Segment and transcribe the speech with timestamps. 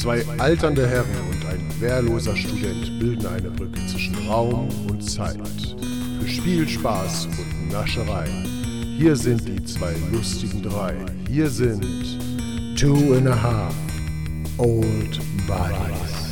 [0.00, 5.40] Zwei alternde Herren und ein wehrloser Student bilden eine Brücke zwischen Raum und Zeit.
[6.20, 8.28] Für Spielspaß und Nascherei.
[8.96, 10.94] Hier sind die zwei lustigen drei.
[11.28, 11.84] Hier sind
[12.78, 13.74] Two and a Half
[14.58, 16.27] Old Buddies.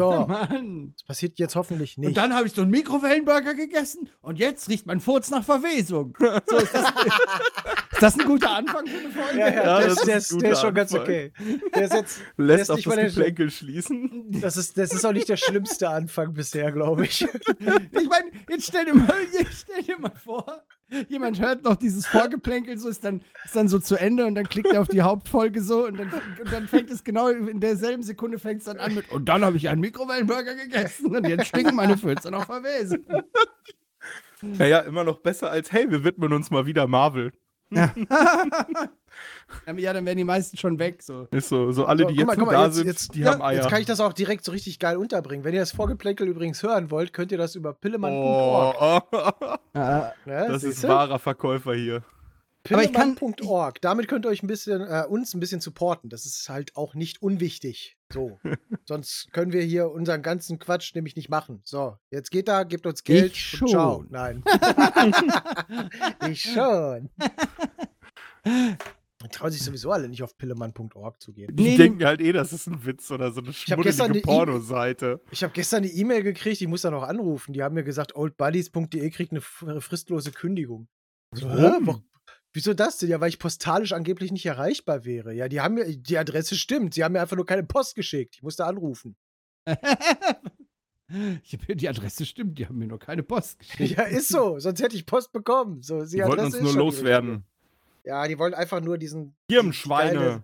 [0.00, 0.94] So, Mann.
[0.96, 2.08] das passiert jetzt hoffentlich nicht.
[2.08, 6.16] Und dann habe ich so einen Mikrowellenburger gegessen und jetzt riecht mein Furz nach Verwesung.
[6.46, 9.38] So, ist, das, ist das ein guter Anfang für eine Folge?
[9.38, 11.32] ja, ja, Ja, der, das ist, der, ist der ist schon ganz okay.
[11.74, 14.40] Der ist jetzt, der Lässt ist auf das mal der, Geplänkel schließen.
[14.40, 17.22] das, ist, das ist auch nicht der schlimmste Anfang bisher, glaube ich.
[17.22, 20.62] Ich meine, jetzt stell dir, mal, jetzt stell dir mal vor,
[21.08, 24.48] jemand hört noch dieses Vorgeplänkel, so ist dann, ist dann so zu Ende und dann
[24.48, 28.02] klickt er auf die Hauptfolge so und dann, und dann fängt es genau in derselben
[28.02, 31.46] Sekunde fängt es dann an mit und dann habe ich einen Mikrowellenburger gegessen und jetzt
[31.46, 33.04] stinken meine Fürze noch verwesen.
[34.42, 37.32] Naja, immer noch besser als, hey, wir widmen uns mal wieder Marvel.
[37.70, 37.92] ja,
[39.66, 41.02] dann wären die meisten schon weg.
[41.02, 41.26] So.
[41.30, 43.32] Ist so, so alle, So, die guck jetzt mal, da jetzt- sind, jetzt- die ja,
[43.32, 43.60] haben Eier.
[43.62, 45.44] Jetzt kann ich das auch direkt so richtig geil unterbringen.
[45.44, 48.76] Wenn ihr das Vorgeplänkel übrigens hören wollt, könnt ihr das über oh, pillemann.org.
[49.12, 50.88] oh, Ja, Ne, das siehst ist du?
[50.88, 52.02] wahrer Verkäufer hier.
[52.62, 53.80] Pillemann.org.
[53.80, 56.10] Damit könnt ihr euch ein bisschen, äh, uns ein bisschen supporten.
[56.10, 57.96] Das ist halt auch nicht unwichtig.
[58.12, 58.38] So.
[58.86, 61.62] Sonst können wir hier unseren ganzen Quatsch nämlich nicht machen.
[61.64, 63.32] So, jetzt geht da, gebt uns Geld.
[63.32, 63.94] Ich und ciao.
[64.00, 64.08] schon.
[64.10, 64.44] Nein.
[66.28, 67.08] ich schon.
[69.28, 71.54] Trauen sich sowieso alle nicht auf pillemann.org zu gehen.
[71.54, 74.22] Die Nee, denken halt eh, das ist ein Witz oder so eine schmuddelige eine E-
[74.22, 75.20] Pornoseite.
[75.30, 77.52] Ich habe gestern eine E-Mail gekriegt, ich muss da noch anrufen.
[77.52, 80.88] Die haben mir gesagt, oldbuddies.de kriegt eine f- fristlose Kündigung.
[81.34, 81.46] So?
[81.48, 82.02] Warum?
[82.52, 83.10] Wieso das denn?
[83.10, 85.32] Ja, weil ich postalisch angeblich nicht erreichbar wäre.
[85.34, 86.94] Ja, die haben mir, die Adresse stimmt.
[86.94, 88.34] Sie haben mir einfach nur keine Post geschickt.
[88.36, 89.16] Ich musste anrufen.
[91.42, 93.96] Ich hab, die Adresse stimmt, die haben mir nur keine Post geschickt.
[93.98, 94.60] Ja, ist so.
[94.60, 95.82] Sonst hätte ich Post bekommen.
[95.82, 97.44] So, Die wollten uns nur loswerden.
[98.04, 99.34] Ja, die wollen einfach nur diesen.
[99.50, 100.42] Hirnschweine.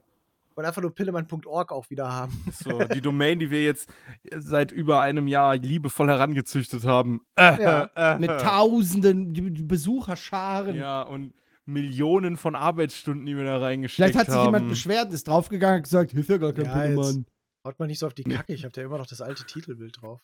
[0.54, 2.32] Wollen einfach nur pillemann.org auch wieder haben.
[2.52, 3.90] So, die Domain, die wir jetzt
[4.34, 7.20] seit über einem Jahr liebevoll herangezüchtet haben.
[7.38, 10.74] Ja, Mit tausenden Besucherscharen.
[10.74, 11.34] Ja, und
[11.66, 14.46] Millionen von Arbeitsstunden, die wir da reingesteckt Vielleicht hat sich haben.
[14.46, 17.26] jemand beschwert, ist draufgegangen und gesagt, ist ja gar kein Ja, Pillemann.
[17.64, 18.54] Haut mal nicht so auf die Kacke.
[18.54, 20.20] Ich habe da immer noch das alte Titelbild drauf.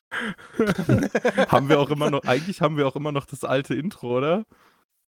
[1.48, 4.44] haben wir auch immer noch, eigentlich haben wir auch immer noch das alte Intro, oder?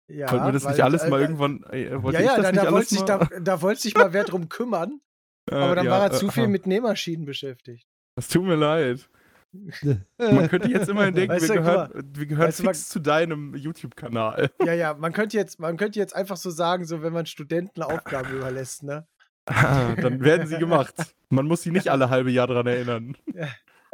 [0.09, 2.43] Ja, Wollten wir das weil- nicht alles äh, mal äh, irgendwann, äh, wollte Ja, ja,
[2.43, 3.07] da, da wollte sich, mal?
[3.07, 5.01] da, da wollte sich mal wer drum kümmern,
[5.51, 7.87] Äh, aber dann ja, war er zu äh, viel äh, mit Nähmaschinen beschäftigt.
[8.17, 9.09] Das tut mir leid.
[10.19, 14.51] Man könnte jetzt immerhin denken, Weißt wir gehören, wir gehören weißt fix zu deinem YouTube-Kanal.
[14.65, 17.83] Ja, ja, man könnte jetzt, man könnte jetzt einfach so sagen, so wenn man Studenten
[17.83, 19.07] Aufgaben überlässt, ne?
[19.47, 20.95] Dann werden sie gemacht.
[21.29, 23.17] Man muss sie nicht alle halbe Jahr dran erinnern.
[23.33, 23.47] ja,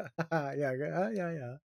[0.31, 1.61] ja, ja, ja.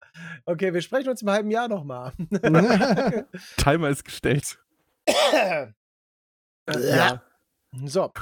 [0.45, 2.13] Okay, wir sprechen uns im halben Jahr nochmal.
[3.57, 4.59] Timer ist gestellt.
[6.69, 7.23] ja.
[7.85, 8.13] So.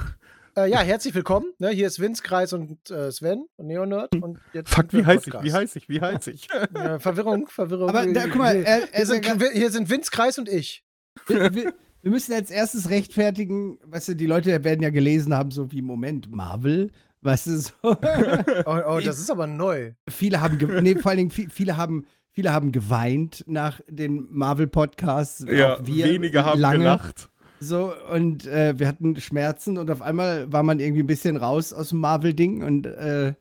[0.55, 1.47] Äh, ja, herzlich willkommen.
[1.57, 4.15] Ne, hier ist Vince, Kreis und äh, Sven und Neonerd.
[4.21, 6.47] Und jetzt Fuck, wie heiß ich, wie heiß ich, wie heiß ich?
[6.75, 7.89] Ja, Verwirrung, Verwirrung.
[7.89, 10.83] Aber da, guck mal, hier, er, hier, sind, er, hier sind Vince, Kreis und ich.
[11.27, 11.73] wir, wir,
[12.03, 15.81] wir müssen als erstes rechtfertigen, weißt du, die Leute werden ja gelesen haben, so wie
[15.81, 16.91] Moment, Marvel,
[17.23, 17.71] weißt du, so.
[18.65, 19.93] Oh, oh das ist aber neu.
[20.09, 25.45] viele haben, nee, vor allen Dingen, vi- viele haben, viele haben geweint nach den Marvel-Podcasts.
[25.49, 26.79] Ja, wir wenige haben lange.
[26.79, 27.29] gelacht.
[27.59, 31.71] So, und äh, wir hatten Schmerzen und auf einmal war man irgendwie ein bisschen raus
[31.71, 33.33] aus dem Marvel-Ding und äh,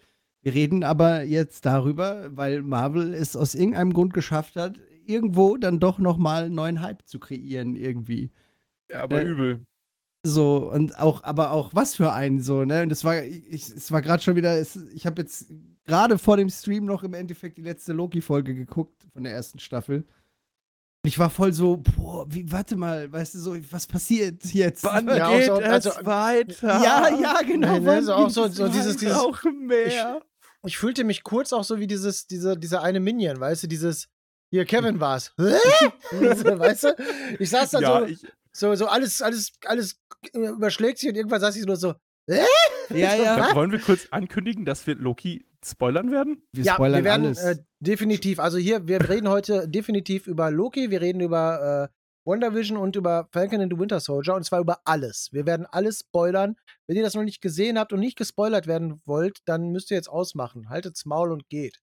[0.43, 5.81] wir reden aber jetzt darüber, weil Marvel es aus irgendeinem Grund geschafft hat, irgendwo dann
[5.81, 8.31] doch nochmal einen neuen Hype zu kreieren irgendwie.
[8.91, 9.60] Ja, aber Äh, übel.
[10.25, 12.83] So, und auch, aber auch was für einen so, ne?
[12.83, 15.47] Und es war, ich, es war gerade schon wieder, es, ich habe jetzt
[15.84, 20.05] gerade vor dem Stream noch im Endeffekt die letzte Loki-Folge geguckt von der ersten Staffel.
[21.05, 24.84] Und ich war voll so, boah, wie, warte mal, weißt du, so, was passiert jetzt?
[24.84, 26.69] Wann Ja, geht so- es also- weiter?
[26.84, 27.81] ja, ja, genau.
[27.81, 30.22] Ne, wann so auch so- es so dieses- dieses- auch mehr.
[30.65, 34.06] Ich fühlte mich kurz auch so wie dieses, diese, dieser eine Minion, weißt du, dieses,
[34.52, 35.35] hier, Kevin war's.
[35.37, 35.43] Hä?
[36.12, 36.96] weißt du?
[37.41, 40.00] Ich saß da ja, so, ich, so, so alles, alles, alles
[40.32, 41.94] überschlägt sich und irgendwann saß ich nur so,
[42.28, 43.54] Ja, ja.
[43.54, 46.43] wollen wir kurz ankündigen, dass wir Loki spoilern werden?
[46.52, 47.38] Wir ja, spoilern wir werden alles.
[47.43, 52.76] äh, definitiv, also hier, wir reden heute definitiv über Loki, wir reden über äh, WandaVision
[52.78, 55.28] und über Falcon and the Winter Soldier und zwar über alles.
[55.32, 56.55] Wir werden alles spoilern.
[56.87, 59.96] Wenn ihr das noch nicht gesehen habt und nicht gespoilert werden wollt, dann müsst ihr
[59.96, 60.69] jetzt ausmachen.
[60.69, 61.81] Haltet's Maul und geht.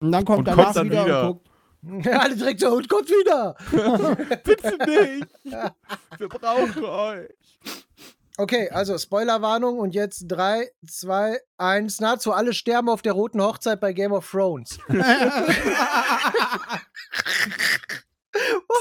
[0.00, 1.20] und dann kommt und danach kommt dann wieder, wieder.
[1.22, 1.49] und guckt.
[2.12, 3.56] Alle direkt so, und kommt wieder.
[4.44, 5.26] Bitte nicht!
[6.18, 7.28] Wir brauchen euch!
[8.36, 12.00] Okay, also Spoilerwarnung und jetzt 3, 2, 1.
[12.00, 14.78] Nahezu alle sterben auf der roten Hochzeit bei Game of Thrones.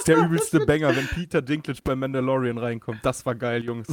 [0.08, 3.00] der übelste Banger, wenn Peter Dinklage bei Mandalorian reinkommt.
[3.04, 3.88] Das war geil, Jungs.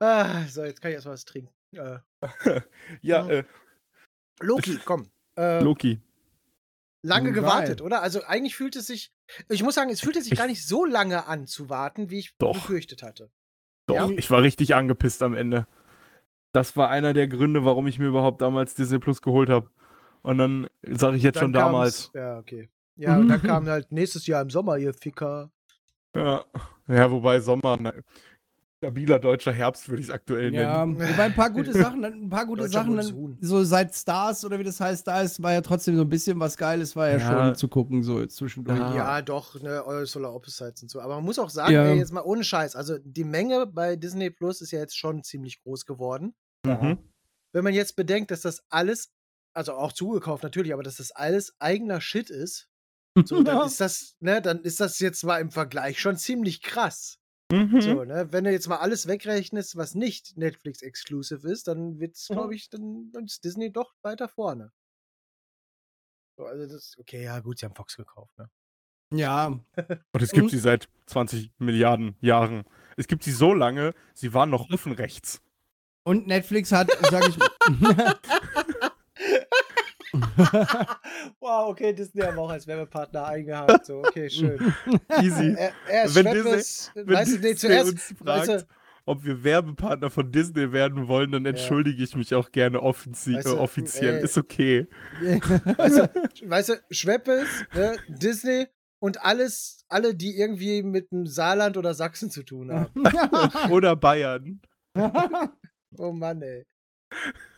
[0.00, 1.52] Ah, so, jetzt kann ich erstmal was trinken.
[1.72, 1.98] Äh,
[3.02, 3.44] Ja, äh,
[4.40, 5.10] Loki, komm.
[5.36, 6.00] Äh, Loki.
[7.02, 7.42] lange Geil.
[7.42, 8.02] gewartet, oder?
[8.02, 9.12] Also eigentlich fühlt es sich,
[9.48, 12.36] ich muss sagen, es fühlte sich gar nicht so lange an zu warten, wie ich
[12.38, 12.52] Doch.
[12.54, 13.30] befürchtet hatte.
[13.86, 14.08] Doch, Ja.
[14.10, 15.66] ich war richtig angepisst am Ende.
[16.52, 19.68] Das war einer der Gründe, warum ich mir überhaupt damals Disney Plus geholt habe.
[20.22, 22.10] Und dann sage ich jetzt Dann schon damals.
[22.14, 22.70] Ja, okay.
[22.96, 25.50] Ja, und dann kam halt nächstes Jahr im Sommer, ihr Ficker.
[26.14, 26.44] Ja,
[26.86, 27.92] ja wobei Sommer, na,
[28.84, 30.98] stabiler deutscher Herbst würde ich es aktuell Ja, nennen.
[31.00, 34.64] wobei ein paar gute Sachen, ein paar gute Sachen, dann, so seit Stars oder wie
[34.64, 37.46] das heißt, da ist, war ja trotzdem so ein bisschen was Geiles, war ja, Ja.
[37.46, 38.78] schon zu gucken, so zwischendurch.
[38.78, 38.94] Ja.
[38.94, 41.00] Ja, doch, ne, All Solar Opposites und so.
[41.00, 41.84] Aber man muss auch sagen, Ja.
[41.86, 45.22] ey, jetzt mal ohne Scheiß, also die Menge bei Disney Plus ist ja jetzt schon
[45.22, 46.34] ziemlich groß geworden.
[46.66, 46.98] Mhm.
[47.52, 49.12] Wenn man jetzt bedenkt, dass das alles,
[49.54, 52.68] also auch zugekauft natürlich, aber dass das alles eigener Shit ist,
[53.24, 57.18] so, dann ist das, ne, dann ist das jetzt mal im Vergleich schon ziemlich krass.
[57.54, 57.80] Mhm.
[57.80, 58.28] So, ne?
[58.32, 62.34] Wenn du jetzt mal alles wegrechnest, was nicht Netflix-exclusive ist, dann wird's, Mhm.
[62.34, 64.72] glaube ich, dann, dann ist Disney doch weiter vorne.
[66.36, 68.50] So, also das, okay, ja gut, sie haben Fox gekauft, ne?
[69.12, 72.64] ja, Und es gibt sie seit 20 Milliarden Jahren.
[72.96, 75.40] Es gibt sie so lange, sie waren noch offen rechts.
[76.04, 77.36] und Netflix hat, sag ich
[81.40, 83.86] wow, okay, Disney haben auch als Werbepartner eingehakt.
[83.86, 84.74] So, okay, schön.
[85.20, 85.54] Easy.
[85.56, 88.66] Er, er ist Wenn Schweppes, Wenn weißt du, nee, Disney zuerst, uns weißt fragt, du,
[89.06, 92.82] ob wir Werbepartner von Disney werden wollen, dann entschuldige ich mich auch gerne
[93.36, 94.16] Weißt äh, du, offiziell.
[94.16, 94.24] ey.
[94.24, 94.86] Ist okay.
[95.20, 98.66] weißt du, weißt du Schweppes, ne, Disney
[99.00, 102.90] und alles, alle, die irgendwie mit dem Saarland oder Sachsen zu tun haben.
[103.70, 104.62] Oder Bayern.
[105.98, 106.64] Oh Mann, ey.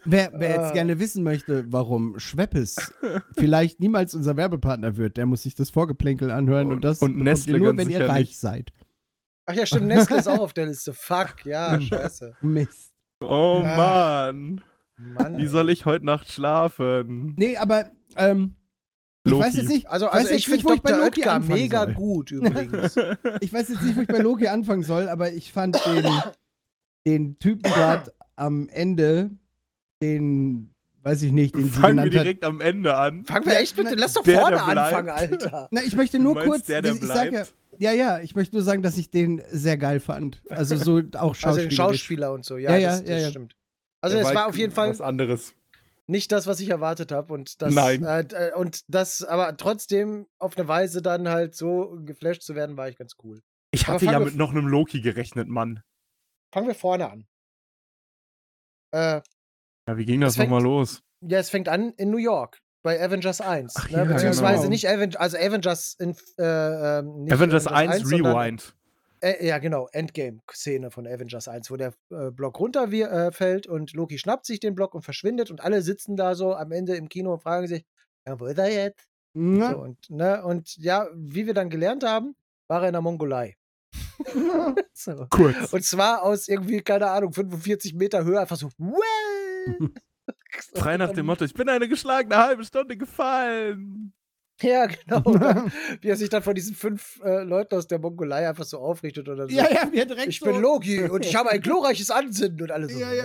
[0.05, 0.73] Wer, wer jetzt Ah.
[0.73, 2.93] gerne wissen möchte, warum Schweppes
[3.37, 7.17] vielleicht niemals unser Werbepartner wird, der muss sich das Vorgeplänkel anhören und, Und- das und
[7.19, 8.39] Nestle ihr nur, wenn ihr reich nicht.
[8.39, 8.73] seid.
[9.47, 10.93] Ach ja, stimmt, Nestle ist auch auf der Liste.
[10.93, 12.37] Fuck, ja, scheiße.
[12.41, 12.93] Mist.
[13.21, 14.33] Oh Ah.
[14.33, 14.61] Mann.
[14.99, 15.39] Mann.
[15.39, 17.35] Wie soll ich heute Nacht schlafen?
[17.37, 18.57] Nee, aber ähm,
[19.25, 19.45] ich Loki.
[19.45, 21.05] weiß jetzt nicht, Also, also ich finde wo ich bei Dr.
[21.05, 21.95] Loki Oetker anfangen mega soll.
[21.95, 22.97] gut übrigens.
[23.41, 26.07] Ich weiß jetzt nicht, wo ich bei Loki anfangen soll, aber ich fand den,
[27.07, 29.31] den Typen gerade am Ende,
[30.03, 32.25] den, weiß ich nicht, den sie Fangen wir genannt hat.
[32.25, 33.25] direkt am Ende an.
[33.25, 35.69] Fangen wir echt bitte, lass doch Der, vorne der anfangen, Alter.
[35.73, 37.55] Na, ich möchte nur meinst kurz, der, der ich sag ja, bleibt?
[37.79, 40.43] ja, ja, ich möchte nur sagen, dass ich den sehr geil fand.
[40.51, 41.69] Also so auch Also Schauspieler.
[41.69, 43.31] den Schauspieler und so, ja, Ja, ja, das, das ja, ja.
[43.31, 43.57] stimmt.
[44.03, 45.55] Also es war auf jeden Fall was anderes.
[46.07, 48.05] nicht das, was ich erwartet habe und das Nein.
[48.05, 52.77] Äh, d- und das aber trotzdem auf eine Weise dann halt so geflasht zu werden,
[52.77, 53.41] war ich ganz cool.
[53.73, 55.83] Ich hatte ja mit noch einem Loki gerechnet, Mann.
[56.53, 57.27] Fangen wir vorne an.
[58.93, 59.21] Äh,
[59.89, 61.03] Ja, wie ging das nochmal los?
[61.23, 63.97] ja, es fängt an in New York bei Avengers 1, Ach ne?
[63.99, 64.69] ja, beziehungsweise genau.
[64.71, 68.75] nicht Avengers, also Avengers in äh, ähm, nicht Avengers 1 sondern- Rewind.
[69.21, 73.95] Äh, ja, genau, Endgame-Szene von Avengers 1, wo der äh, Block runterfällt äh, fällt und
[73.95, 77.09] Loki schnappt sich den Block und verschwindet und alle sitzen da so am Ende im
[77.09, 77.85] Kino und fragen sich,
[78.27, 79.07] ja, wo ist er jetzt?
[79.33, 82.37] Na, So, und, ne, und ja, wie wir dann gelernt haben,
[82.69, 83.57] war er in der Mongolei.
[84.93, 85.27] so.
[85.31, 85.73] Kurz.
[85.73, 88.97] Und zwar aus irgendwie, keine Ahnung, 45 Meter Höhe, einfach so, "Well!"
[90.75, 94.13] Frei nach dem Motto, ich bin eine geschlagene halbe Stunde gefallen.
[94.63, 95.21] Ja, genau.
[95.21, 95.71] Dann,
[96.01, 99.29] wie er sich dann von diesen fünf äh, Leuten aus der Mongolei einfach so aufrichtet
[99.29, 99.55] oder so.
[99.55, 102.71] ja, ja, wir direkt ich so, bin Loki und ich habe ein glorreiches Ansinnen und
[102.71, 102.99] alles so.
[102.99, 103.25] Ja, ja.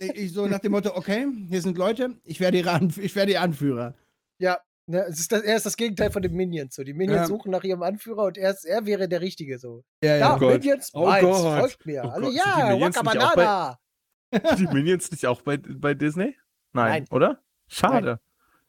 [0.00, 3.14] "Äh?" Ich so nach dem Motto, okay, hier sind Leute, ich werde ihre Anf ich
[3.14, 3.94] werde ihr Anführer.
[4.38, 6.74] Ja, ne, es ist das, er ist das Gegenteil von den Minions.
[6.74, 6.82] So.
[6.82, 7.26] Die Minions Ja.
[7.26, 9.60] suchen nach ihrem Anführer und er, ist, er wäre der Richtige.
[9.60, 9.84] So.
[10.02, 10.54] Ja, Ja, Oh Gott.
[10.54, 11.60] Minions, Oh meins, Gott.
[11.60, 12.02] folgt mir.
[12.04, 13.78] Oh Alle, Gott, ja, Waka Banana.
[14.58, 16.36] Die Minions nicht auch bei, bei Disney?
[16.72, 17.06] Nein, Nein.
[17.10, 17.42] oder?
[17.68, 18.20] Schade.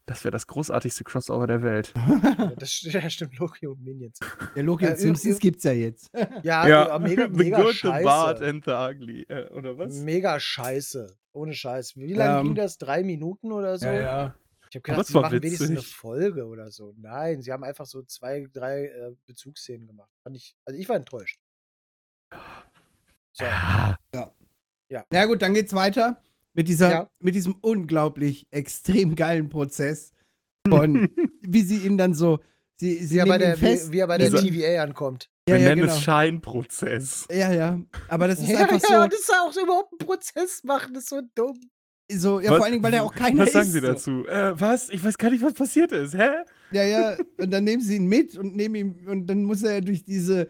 [0.06, 1.94] Das wäre das großartigste Crossover der Welt.
[2.38, 4.20] Ja, das ja, stimmt, Loki und Minions.
[4.56, 6.12] Der Loki Äh, und Simpsons üb- gibt's ja jetzt.
[6.44, 7.00] Ja, ja.
[7.00, 8.46] mega, the mega good, the bad scheiße.
[8.50, 9.22] and the ugly.
[9.30, 9.96] Äh, oder was?
[10.02, 11.08] Mega scheiße.
[11.32, 11.96] Ohne Scheiß.
[11.96, 12.42] Wie lange Ja.
[12.42, 12.78] ging das?
[12.78, 13.88] Drei Minuten oder so?
[13.88, 14.36] ja.
[14.70, 15.96] Ich habe gedacht, es sie machen wenigstens eine witzig.
[15.96, 16.94] Folge oder so.
[16.98, 20.10] Nein, sie haben einfach so zwei, drei äh, Bezugsszenen gemacht.
[20.24, 21.40] Fand ich, also ich war enttäuscht.
[23.34, 23.46] So.
[23.46, 23.96] Ja.
[24.16, 24.32] Ja
[25.28, 26.22] gut, dann geht's weiter
[26.54, 27.10] mit dieser, Ja.
[27.20, 30.12] mit diesem unglaublich extrem geilen Prozess
[30.68, 31.10] von,
[31.42, 32.40] wie sie ihn dann so,
[32.78, 33.90] sie, sie Wie er bei der, fest.
[33.90, 35.30] wie, wie er bei der Dieser- TVA ankommt.
[35.48, 35.94] ja, Wir ja, nennen genau.
[35.94, 37.28] es Scheinprozess.
[37.32, 37.80] Ja, ja.
[38.08, 40.94] Aber das ist Ja, einfach ja, so, das ist auch so überhaupt ein Prozess machen,
[40.94, 41.60] das ist so dumm.
[42.12, 43.54] so, ja, Was- vor allen Dingen, weil er auch keiner Was ist.
[43.54, 43.88] sagen Sie so.
[43.88, 44.28] dazu?
[44.28, 44.90] Äh, was?
[44.90, 46.14] Ich weiß gar nicht, was passiert ist.
[46.14, 46.30] Hä?
[46.72, 47.18] Ja, ja.
[47.40, 50.48] Und dann nehmen sie ihn mit und nehmen ihn, und dann muss er durch diese,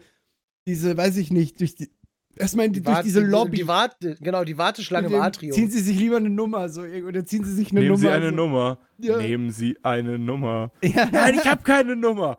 [0.66, 1.90] diese, weiß ich nicht, durch die,
[2.36, 3.56] Erstmal die, Die durch diese die- Lobby.
[3.58, 5.52] Die Warte, genau, die Warteschlange im Atrium.
[5.52, 8.00] Ziehen Sie sich lieber eine Nummer, so, oder ziehen Sie sich eine Nehmen Nummer.
[8.00, 8.34] Sie eine so.
[8.36, 8.78] Nummer.
[8.98, 9.18] Ja.
[9.18, 10.72] Nehmen Sie eine Nummer.
[10.82, 12.38] Ja, Nein, ich habe keine Nummer.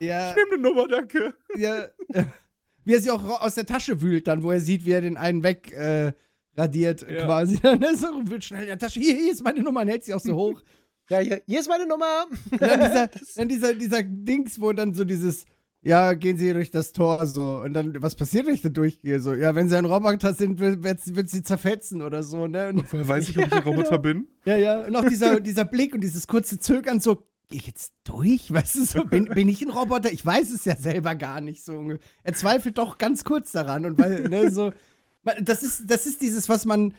[0.00, 1.34] ja, Ich nehme eine Nummer, danke.
[1.56, 1.86] ja.
[2.84, 5.16] Wie er sie auch aus der Tasche wühlt, dann, wo er sieht, wie er den
[5.16, 6.12] einen weg äh,
[6.54, 7.24] radiert, Ja.
[7.24, 7.58] quasi.
[7.62, 9.00] Dann ist er wühlt schnell in der Tasche.
[9.00, 10.60] Hier, hier ist meine Nummer, und hält sie auch so hoch.
[11.08, 12.26] ja, hier, hier ist meine Nummer.
[12.50, 15.46] Und dann dieser, dann dieser, dieser Dings, wo dann so dieses,
[15.84, 17.58] ja, gehen Sie durch das Tor so.
[17.58, 19.20] Und dann, was passiert, wenn ich da durchgehe?
[19.20, 22.70] So, ja, wenn Sie ein Roboter sind, wird, wird, sie zerfetzen oder so, ne?
[22.70, 24.26] Und, Woher weiß ich, ob ich ein Roboter bin?
[24.44, 24.80] ja, ja.
[24.86, 27.16] Und auch dieser, dieser Blick und dieses kurze Zögern, so,
[27.50, 28.52] geh ich jetzt durch?
[28.52, 30.10] Weißt du, so, bin, bin ich ein Roboter?
[30.10, 31.98] Ich weiß es ja selber gar nicht so.
[32.22, 34.72] Er zweifelt doch ganz kurz daran und weil, ne, so,
[35.42, 36.94] das ist, das ist dieses, was man,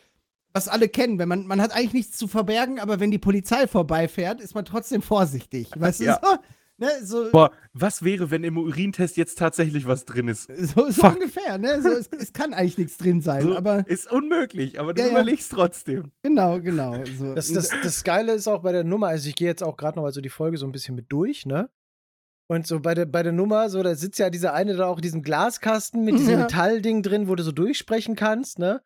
[0.54, 1.18] was alle kennen.
[1.20, 4.64] Wenn man, man hat eigentlich nichts zu verbergen, aber wenn die Polizei vorbeifährt, ist man
[4.66, 5.72] trotzdem vorsichtig.
[5.76, 6.18] Weißt Ja.
[6.18, 6.38] du, so,
[6.78, 10.50] ne, so, Boah, was wäre, wenn im Urintest jetzt tatsächlich was drin ist?
[10.56, 11.82] So, so ungefähr, ne?
[11.82, 15.08] So, es, es kann eigentlich nichts drin sein, So, aber ist unmöglich, aber du Ja,
[15.08, 15.14] ja.
[15.14, 16.12] überlegst trotzdem.
[16.24, 17.04] genau, genau.
[17.18, 17.34] So.
[17.36, 19.98] Das, das, das Geile ist auch bei der Nummer, also ich gehe jetzt auch gerade
[19.98, 21.70] noch mal so die Folge so ein bisschen mit durch, ne?
[22.48, 24.98] Und so bei der, bei der Nummer, so, da sitzt ja dieser eine da auch
[24.98, 26.38] in diesem Glaskasten mit diesem Ja.
[26.42, 28.82] Metallding drin, wo du so durchsprechen kannst, ne?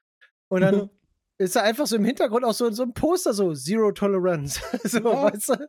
[0.50, 0.90] Und dann
[1.40, 4.60] ist da einfach so im Hintergrund auch so, so ein Poster, so Zero Tolerance.
[4.84, 5.24] so, Ja.
[5.34, 5.68] weißt du?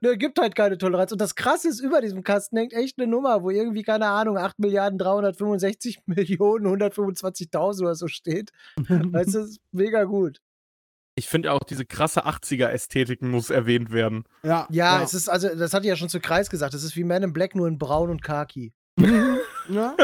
[0.00, 1.10] Ne, gibt halt keine Toleranz.
[1.12, 4.38] Und das Krasse ist, über diesem Kasten hängt echt eine Nummer, wo irgendwie, keine Ahnung,
[4.38, 8.52] 8 Milliarden 365 Millionen 125.000 oder so steht.
[8.76, 10.38] weißt du, das ist mega gut.
[11.16, 14.22] Ich finde auch, diese krasse 80er-Ästhetik muss erwähnt werden.
[14.44, 16.94] ja, Ja, es ist, also, das hatte ich ja schon zu Kreis gesagt, es ist
[16.94, 18.72] wie Man in Black, nur in Braun und Khaki.
[19.68, 19.96] ja.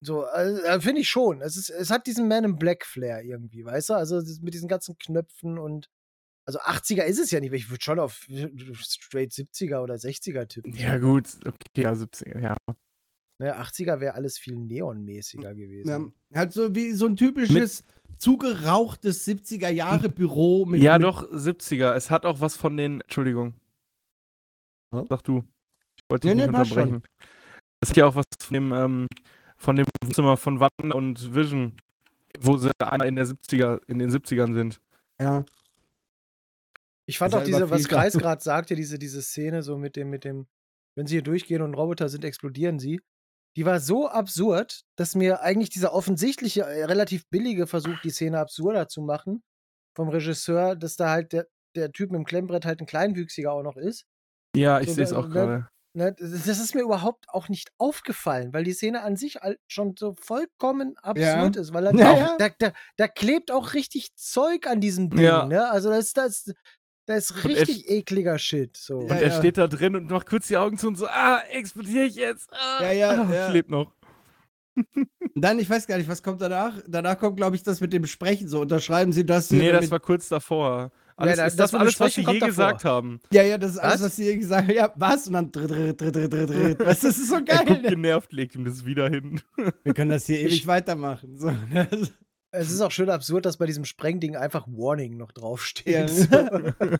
[0.00, 1.40] So, also, finde ich schon.
[1.42, 3.94] Es, ist, es hat diesen Man in Black Flair irgendwie, weißt du?
[3.94, 5.88] Also mit diesen ganzen Knöpfen und.
[6.46, 8.26] Also 80er ist es ja nicht, aber ich würde schon auf
[8.78, 10.72] straight 70er oder 60er tippen.
[10.74, 12.56] Ja, gut, okay, ja, 70er, ja.
[13.38, 16.14] Ne, 80er wäre alles viel neonmäßiger gewesen.
[16.30, 16.38] ja.
[16.38, 17.84] Halt so wie so ein typisches
[18.16, 21.92] zugerauchtes 70er Jahre Büro mit ja, mit, doch, 70er.
[21.94, 23.02] Es hat auch was von den.
[23.02, 23.54] Entschuldigung.
[24.90, 25.44] Sag du.
[25.96, 26.78] Ich wollte Nee, dich nee, nicht schon.
[26.78, 27.02] unterbrechen.
[27.80, 29.06] Es hat ja auch was von dem, ähm,
[29.58, 31.76] von dem Wohnzimmer von Watten und Vision,
[32.40, 34.80] wo sie einmal in der 70er, in den 70ern sind.
[35.20, 35.44] Ja.
[37.06, 37.88] Ich fand auch diese, was.
[37.88, 40.46] Kreis gerade sagte, diese, diese Szene so mit dem, mit dem,
[40.94, 43.00] wenn sie hier durchgehen und Roboter sind, explodieren sie.
[43.56, 48.38] Die war so absurd, dass mir eigentlich dieser offensichtliche, äh, relativ billige Versuch, die Szene
[48.38, 49.42] absurder zu machen,
[49.96, 53.62] vom Regisseur, dass da halt der, der Typ mit dem Klemmbrett halt ein Kleinwüchsiger auch
[53.62, 54.04] noch ist.
[54.54, 55.68] Ja, ich So, sehe es da- auch da- gerade.
[55.98, 59.96] Ne, das ist mir überhaupt auch nicht aufgefallen, weil die Szene an sich halt schon
[59.98, 62.36] so vollkommen absurd ist, weil er Ja, auch, ja.
[62.38, 65.46] Da, da, da klebt auch richtig Zeug an diesem Ding, Ja.
[65.46, 65.68] ne?
[65.68, 66.52] Also das, das,
[67.06, 68.76] das ist Und er richtig ekliger Shit.
[68.76, 68.98] So.
[68.98, 69.38] Und Ja, er ja.
[69.38, 72.48] steht da drin und macht kurz die Augen zu und so, ah, explodiere ich jetzt.
[72.52, 73.48] Ah, Ja, ja, ah, ja.
[73.48, 73.92] Ich lebe noch.
[75.34, 76.74] Dann, ich weiß gar nicht, was kommt danach?
[76.86, 78.46] Danach kommt, glaube ich, das mit dem Sprechen.
[78.46, 79.50] So, unterschreiben Sie das?
[79.50, 80.92] Nee, das war kurz davor.
[81.18, 82.48] Alles, da- ist das das, alles, was sie je davor.
[82.48, 83.20] gesagt haben.
[83.32, 84.02] Ja, ja, das ist alles, Was?
[84.06, 84.74] was Sie gesagt haben.
[84.74, 85.26] Ja, was?
[85.26, 86.78] Und dann dritt, dritt, dritt, dritt, dritt, dritt.
[86.80, 87.82] Was, das ist so Er guckt geil.
[87.82, 87.88] ne?
[87.90, 89.40] genervt, legt ihm das wieder hin.
[89.84, 91.38] Wir können das hier ewig weitermachen.
[91.38, 91.88] So, ne?
[92.50, 96.10] Es ist auch schön absurd, dass bei diesem Sprengding einfach Warning noch draufsteht.
[96.30, 96.72] Ja.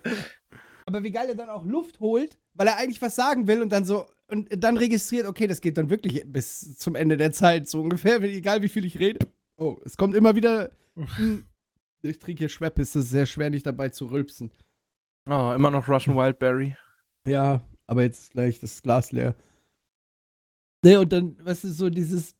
[0.86, 3.70] Aber wie geil er dann auch Luft holt, weil er eigentlich was sagen will und
[3.70, 7.66] dann so und dann registriert, okay, das geht dann wirklich bis zum Ende der Zeit,
[7.68, 9.26] so ungefähr, egal wie viel ich rede.
[9.56, 10.70] Oh, es kommt immer wieder.
[10.96, 11.44] Hm,
[12.02, 14.50] ich trinke hier Schweppes, es ist sehr schwer, nicht dabei zu rülpsen.
[15.28, 16.76] Oh, immer noch Russian Wildberry.
[17.26, 19.34] Ja, aber jetzt gleich das Glas leer.
[20.84, 22.34] Ne, und dann, was ist so dieses.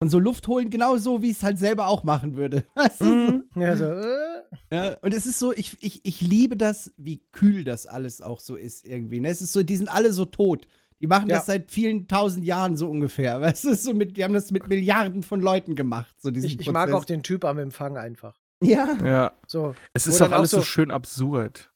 [0.00, 2.64] Und so Luft holen, genau so, wie ich es halt selber auch machen würde.
[2.74, 3.04] Weißt du?
[3.04, 3.44] Mhm.
[3.54, 4.42] ja, so, äh.
[4.70, 8.40] Ja, und es ist so, ich, ich, ich liebe das, wie kühl das alles auch
[8.40, 9.20] so ist irgendwie.
[9.20, 9.28] Ne?
[9.28, 10.66] Es ist so, die sind alle so tot.
[11.00, 11.36] Die machen Ja.
[11.36, 13.40] das seit vielen tausend Jahren so ungefähr.
[13.40, 16.14] Weißt du, so mit, die haben das mit Milliarden von Leuten gemacht.
[16.20, 18.36] So diesen Ich, ich mag auch den Typ am Empfang einfach.
[18.62, 18.96] Ja.
[19.04, 19.74] Ja, So.
[19.92, 21.70] es ist doch alles so so- schön absurd.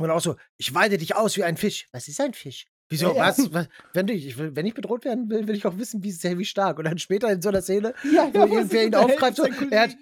[0.00, 1.88] Und auch so, ich weide dich aus wie ein Fisch.
[1.92, 2.66] Was ist ein Fisch?
[2.90, 3.08] Wieso?
[3.08, 3.28] Ja, ja.
[3.28, 3.68] Was, was?
[3.92, 6.44] Wenn, du, ich wenn ich bedroht werden will, will ich auch wissen, wie sehr, wie
[6.44, 6.78] stark.
[6.78, 9.96] Und dann später in so einer Szene, Ja, Wo irgendwer ihn aufgreift, so, er hat-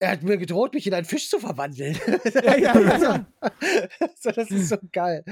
[0.00, 1.98] er hat mir gedroht, mich in einen Fisch zu verwandeln.
[2.34, 2.98] Ja, ja, ja,
[3.40, 3.50] ja.
[4.16, 5.24] so, das ist so geil.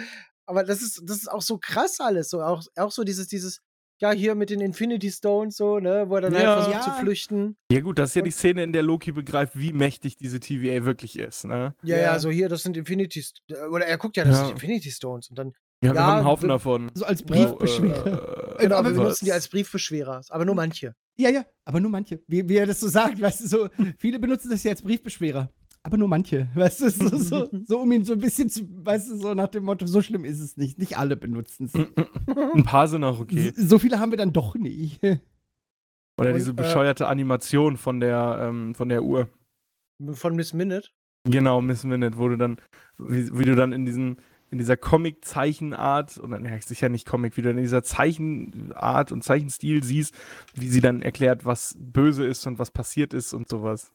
[0.47, 2.31] Aber das ist, das ist auch so krass alles.
[2.31, 3.61] So, auch, auch so dieses, dieses,
[4.03, 6.41] ja, hier mit den Infinity Stones, so, ne, wo er dann Ja.
[6.41, 6.81] halt versucht Ja.
[6.83, 7.57] zu flüchten.
[7.71, 10.85] Ja gut, das ist ja die Szene, in der Loki begreift, wie mächtig diese TVA
[10.85, 11.75] wirklich ist, ne?
[11.83, 12.03] Ja, Ja.
[12.03, 13.41] ja, so hier, das sind Infinity St-
[13.71, 14.45] Oder er guckt ja, das Ja.
[14.47, 15.31] sind Infinity Stones.
[15.31, 15.53] Und dann,
[15.85, 16.91] Ja, wir Ja, haben einen Haufen wir- davon.
[16.95, 18.57] So als Oh, Briefbeschwerer.
[18.61, 20.21] äh, genau, aber wir was- benutzen die als Briefbeschwerer.
[20.29, 20.95] Aber nur manche.
[21.17, 22.21] Ja, ja, aber nur manche.
[22.29, 23.69] Wie, wie er das so sagt, weißt du, so,
[23.99, 25.51] viele benutzen das ja als Briefbeschwerer.
[25.85, 26.49] Aber nur manche.
[26.55, 29.49] Weißt du, so, so, so um ihn so ein bisschen zu, weißt du, so nach
[29.49, 30.79] dem Motto, so schlimm ist es nicht.
[30.79, 31.75] Nicht alle benutzen es.
[31.75, 33.53] Ein paar sind auch okay.
[33.57, 35.03] So viele haben wir dann doch nicht.
[36.19, 39.29] Oder Und, diese äh, bescheuerte Animation von der, ähm, von der Uhr.
[40.13, 40.89] Von Miss Minute.
[41.25, 42.59] Genau, Miss Minute, wo du dann,
[42.99, 44.17] wie, wie du dann in diesen,
[44.51, 49.83] in dieser Comic-Zeichenart, oder ne, sicher nicht Comic, wie du in dieser Zeichenart und Zeichenstil
[49.83, 50.15] siehst,
[50.55, 53.93] wie sie dann erklärt, was böse ist und was passiert ist und sowas.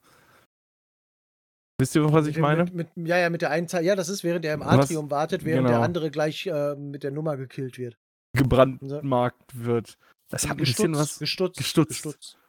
[1.79, 2.63] Wisst ihr, was ich meine?
[2.65, 3.83] Mit, mit, ja, ja, mit der einen Zeit.
[3.85, 5.85] Ja, das ist, während er im Was- Atrium wartet, während der genau.
[5.85, 7.97] andere gleich äh, mit der Nummer gekillt wird.
[8.35, 9.97] Gebrandmarkt wird.
[10.29, 11.19] Das hat ein bisschen was.
[11.19, 11.57] Gestutzt.
[11.57, 11.89] gestutzt.
[11.89, 12.39] gestutzt.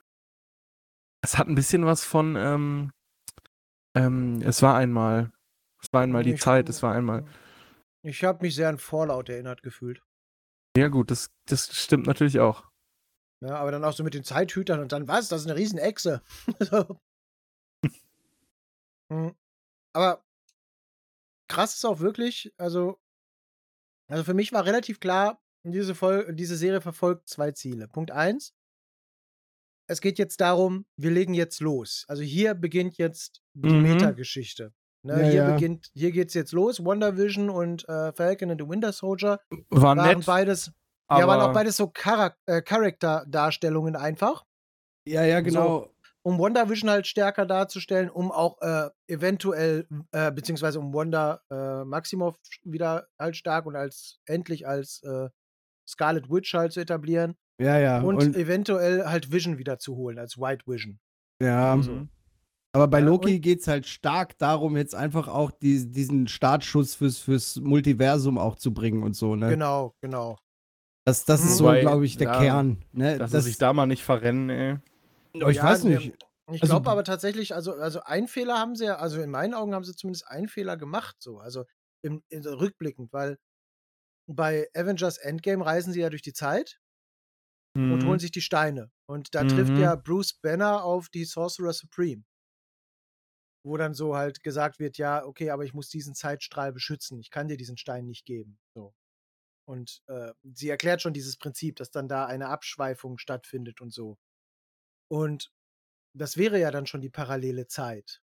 [1.22, 2.90] Es hat ein bisschen was von, ähm,
[3.94, 5.30] ähm, es war einmal.
[5.82, 7.24] Es war einmal die Ich- Zeit, es war einmal.
[8.02, 10.02] Ich habe mich sehr an Fallout erinnert gefühlt.
[10.76, 12.64] Ja, gut, das, das stimmt natürlich auch.
[13.44, 15.28] Ja, aber dann auch so mit den Zeithütern und dann, was?
[15.28, 16.22] Das ist eine Riesenechse.
[16.60, 16.98] So.
[19.10, 19.34] Hm.
[19.94, 20.24] aber
[21.48, 22.98] krass ist auch wirklich, also,
[24.08, 25.94] also für mich war relativ klar, diese,
[26.32, 27.88] diese Serie verfolgt zwei Ziele.
[27.88, 28.54] Punkt eins,
[29.90, 32.04] es geht jetzt darum, wir legen jetzt los.
[32.08, 33.82] Also hier beginnt jetzt die Mhm.
[33.82, 34.72] Metageschichte.
[35.02, 35.50] Ne, Ja, hier ja.
[35.52, 36.84] beginnt, hier geht's jetzt los.
[36.84, 40.72] Wonder Vision und äh, Falcon and the Winter Soldier War waren nett, beides,
[41.10, 44.44] ja, waren auch beides so Charak äh, Charakterdarstellungen einfach
[45.06, 45.90] Ja, ja, genau.
[46.28, 51.84] Um Wonder Vision halt stärker darzustellen, um auch äh, eventuell, äh, beziehungsweise um Wanda äh,
[51.86, 55.30] Maximoff wieder halt stark und als endlich als äh,
[55.88, 58.02] Scarlet Witch halt zu etablieren Ja, ja.
[58.02, 61.00] und, Und, eventuell halt Vision wieder zu holen, als White Vision.
[61.42, 61.76] ja.
[61.76, 62.10] Mhm.
[62.74, 66.94] Aber bei Ja, Loki geht es halt stark darum, jetzt einfach auch die, diesen Startschuss
[66.94, 69.48] fürs, fürs Multiversum auch zu bringen und so, ne?
[69.48, 70.36] Genau, genau.
[71.06, 72.84] Das, das ist so, Wobei, glaube ich, der ja, Kern.
[72.92, 73.16] Ne?
[73.16, 74.76] dass das, sie sich da mal nicht verrennen, ey.
[75.32, 76.12] Ich Ja, weiß nicht.
[76.50, 79.54] Ich Also- glaube aber tatsächlich, also, also einen Fehler haben sie ja, also in meinen
[79.54, 81.64] Augen haben sie zumindest einen Fehler gemacht, so, also
[82.02, 83.38] im, in, rückblickend, weil
[84.28, 86.80] bei Avengers Endgame reisen sie ja durch die Zeit
[87.90, 88.06] und Mhm.
[88.06, 88.90] holen sich die Steine.
[89.06, 89.82] Und da trifft Mhm.
[89.82, 92.24] ja Bruce Banner auf die Sorcerer Supreme.
[93.64, 97.18] Wo dann so halt gesagt wird, ja, okay, aber ich muss diesen Zeitstrahl beschützen.
[97.20, 98.58] Ich kann dir diesen Stein nicht geben.
[98.74, 98.94] So.
[99.66, 104.18] Und äh, sie erklärt schon dieses Prinzip, dass dann da eine Abschweifung stattfindet und so.
[105.08, 105.50] Und
[106.14, 108.20] das wäre ja dann schon die parallele Zeit.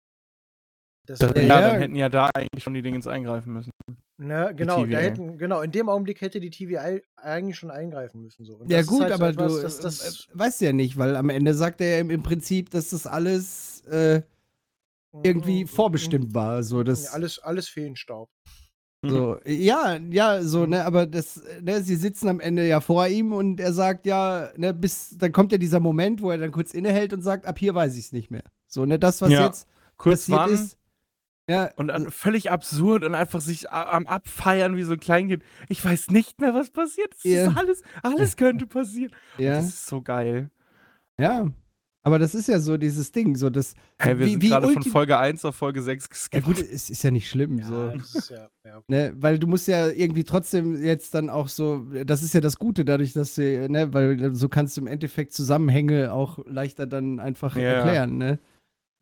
[1.05, 1.67] Das Das, wäre- ja, Ja.
[1.71, 3.71] dann hätten ja da eigentlich schon die Dinge eingreifen müssen.
[4.17, 8.45] Ne, genau, da hätten, genau, in dem Augenblick hätte die TVA eigentlich schon eingreifen müssen.
[8.45, 8.55] So.
[8.55, 11.15] Und Ja gut, halt so aber etwas, du das, das, äh, weißt ja nicht, weil
[11.15, 14.21] am Ende sagt er ja im, im Prinzip, dass das alles äh,
[15.23, 16.63] irgendwie Mm, vorbestimmt war.
[16.63, 18.29] So, das, Ja, alles, alles Feenstaub.
[19.09, 23.33] So, ja, ja, so, ne, aber das, ne, sie sitzen am Ende ja vor ihm
[23.33, 26.73] und er sagt ja, ne, bis, dann kommt ja dieser Moment, wo er dann kurz
[26.73, 28.43] innehält und sagt, ab hier weiß ich es nicht mehr.
[28.67, 29.45] So, ne, das, was Ja.
[29.45, 30.77] jetzt Kurz passiert warten ist,
[31.49, 35.43] ja, und dann völlig absurd und einfach sich am Abfeiern wie so ein Kleinkind.
[35.67, 37.13] Ich weiß nicht mehr, was passiert.
[37.17, 37.47] Es Ja.
[37.51, 39.11] ist alles, alles könnte passieren.
[39.37, 40.49] ja, Das ist so geil.
[41.17, 41.47] ja.
[42.05, 44.67] Aber das ist ja so dieses Ding, so das, Hey, wir Wie- sind wie gerade
[44.67, 46.45] von Folge 1 auf Folge 6 ja geskippt.
[46.45, 47.73] gut, es ist ja nicht schlimm, so.
[47.73, 48.81] Ja, das ist ja, ja.
[48.87, 52.59] Ne, weil du musst ja irgendwie trotzdem jetzt dann auch so, das ist ja das
[52.59, 57.21] Gute dadurch, dass du, ne, weil so kannst du im Endeffekt Zusammenhänge auch leichter dann
[57.21, 57.61] einfach Ja.
[57.63, 58.31] erklären, ne?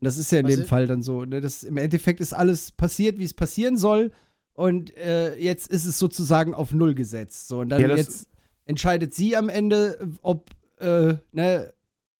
[0.00, 1.40] Und das ist ja in Was dem i- Fall dann so, ne?
[1.40, 4.12] Das, Im Endeffekt ist alles passiert, wie es passieren soll
[4.54, 7.48] und äh, jetzt ist es sozusagen auf Null gesetzt.
[7.48, 8.26] So, und dann Ja, das- jetzt
[8.64, 11.72] entscheidet sie am Ende, ob, äh, ne,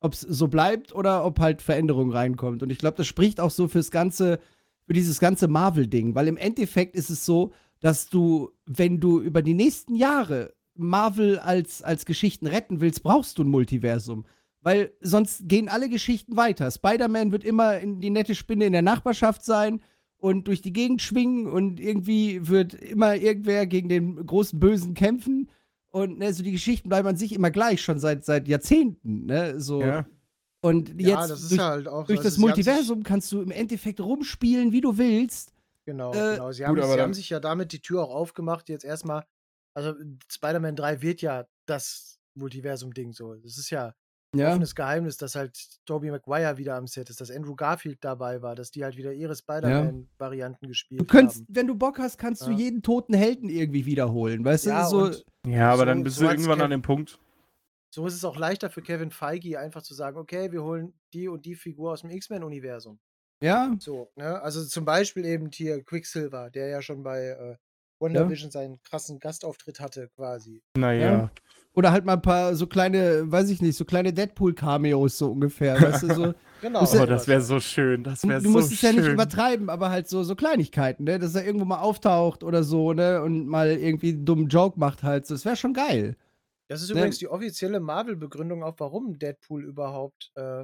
[0.02, 2.62] ob es so bleibt oder ob halt Veränderung reinkommt.
[2.62, 4.40] Und ich glaube, das spricht auch so fürs ganze,
[4.86, 9.42] für dieses ganze Marvel-Ding, weil im Endeffekt ist es so, dass du, wenn du über
[9.42, 14.24] die nächsten Jahre Marvel als, als Geschichten retten willst, brauchst du ein Multiversum.
[14.60, 16.70] Weil sonst gehen alle Geschichten weiter.
[16.70, 19.80] Spider-Man wird immer in die nette Spinne in der Nachbarschaft sein
[20.18, 25.48] und durch die Gegend schwingen und irgendwie wird immer irgendwer gegen den großen Bösen kämpfen.
[25.94, 29.26] Und ne, so die Geschichten bleiben an sich immer gleich, schon seit, seit Jahrzehnten.
[29.26, 29.60] Ne?
[29.60, 29.82] So.
[29.82, 30.06] Ja.
[30.64, 32.06] Und jetzt ja, das ist durch, ja halt auch.
[32.06, 35.52] durch also das haben sich- Multiversum kannst du im Endeffekt rumspielen, wie du willst.
[35.84, 36.52] Genau, Äh, genau.
[36.52, 39.24] Sie, gut, haben, sie haben sich ja damit die Tür auch aufgemacht, jetzt erstmal.
[39.74, 39.94] Also,
[40.30, 43.34] Spider-Man 3 wird ja das Multiversum-Ding so.
[43.34, 43.94] Das ist ja
[44.34, 44.50] Ja.
[44.50, 48.54] offenes Geheimnis, dass halt Tobey Maguire wieder am Set ist, dass Andrew Garfield dabei war,
[48.54, 51.46] dass die halt wieder ihre Spider-Man-Varianten gespielt Du könntest, haben.
[51.50, 52.56] wenn du Bock hast, kannst du Ja.
[52.56, 54.44] jeden toten Helden irgendwie wiederholen.
[54.44, 55.22] Weißt Ja, du, so.
[55.46, 57.18] Ja, aber So- dann bist so du irgendwann Kev- an dem Punkt.
[57.94, 61.28] so ist es auch leichter für Kevin Feige, einfach zu sagen, okay, wir holen die
[61.28, 62.98] und die Figur aus dem X-Men-Universum.
[63.42, 64.40] Ja, So, ne?
[64.40, 67.56] Also zum Beispiel eben hier Quicksilver, der ja schon bei äh,
[68.00, 68.30] Wonder Ja.
[68.30, 70.62] Vision seinen krassen Gastauftritt hatte, quasi.
[70.76, 71.12] Naja.
[71.12, 71.30] Ja.
[71.74, 75.80] Oder halt mal ein paar so kleine, weiß ich nicht, so kleine Deadpool-Cameos so ungefähr.
[75.80, 76.34] weißt du, so.
[76.62, 76.84] Genau.
[76.84, 78.04] Ja- Oh, das wäre so schön.
[78.04, 79.00] Das wäre Du so musst es ja schön.
[79.00, 81.18] nicht übertreiben, aber halt so, so Kleinigkeiten, ne?
[81.18, 83.20] Dass er irgendwo mal auftaucht oder so, ne?
[83.20, 85.26] Und mal irgendwie einen dummen Joke macht halt.
[85.26, 85.34] so.
[85.34, 86.16] Das wäre schon geil.
[86.68, 86.98] Das ist Ne?
[87.00, 90.60] übrigens die offizielle Marvel-Begründung auch, warum Deadpool überhaupt äh,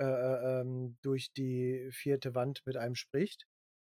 [0.00, 3.46] äh, äh, ähm, durch die vierte Wand mit einem spricht.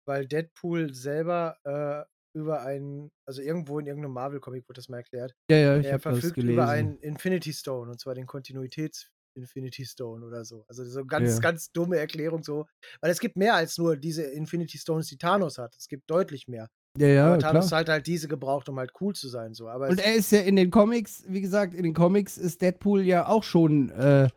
[0.06, 5.34] Weil Deadpool selber äh, über einen, also irgendwo in irgendeinem Marvel-Comic wurde das mal erklärt,
[5.50, 6.52] Ja, ja, ich habe das verfügt gelesen.
[6.54, 10.64] über einen Infinity Stone, und zwar den Kontinuitäts-Infinity Stone oder so.
[10.68, 11.40] Also so ganz, Ja.
[11.40, 12.66] ganz dumme Erklärung so.
[13.00, 15.74] Weil es gibt mehr als nur diese Infinity Stones, die Thanos hat.
[15.76, 16.68] Es gibt deutlich mehr.
[16.98, 17.52] ja, ja, Aber klar.
[17.52, 19.54] Thanos hat halt diese gebraucht, um halt cool zu sein.
[19.54, 19.68] So.
[19.68, 23.02] Aber Und er ist ja in den Comics, wie gesagt, in den Comics ist Deadpool
[23.02, 24.28] ja auch schon äh,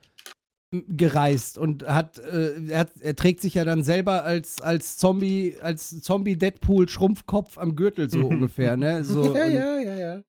[0.88, 5.58] gereist und hat, äh, er hat, er trägt sich ja dann selber als, als Zombie,
[5.62, 9.04] als Zombie Deadpool Schrumpfkopf am Gürtel so ungefähr, ne?
[9.04, 10.22] So, ja, ja, ja, ja.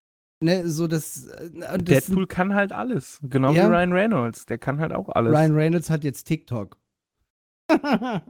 [0.42, 3.18] Ne, so das, äh, das Deadpool kann halt alles.
[3.22, 3.64] Genau Ja.
[3.68, 4.44] wie Ryan Reynolds.
[4.46, 5.32] Der kann halt auch alles.
[5.32, 6.76] Ryan Reynolds hat jetzt TikTok.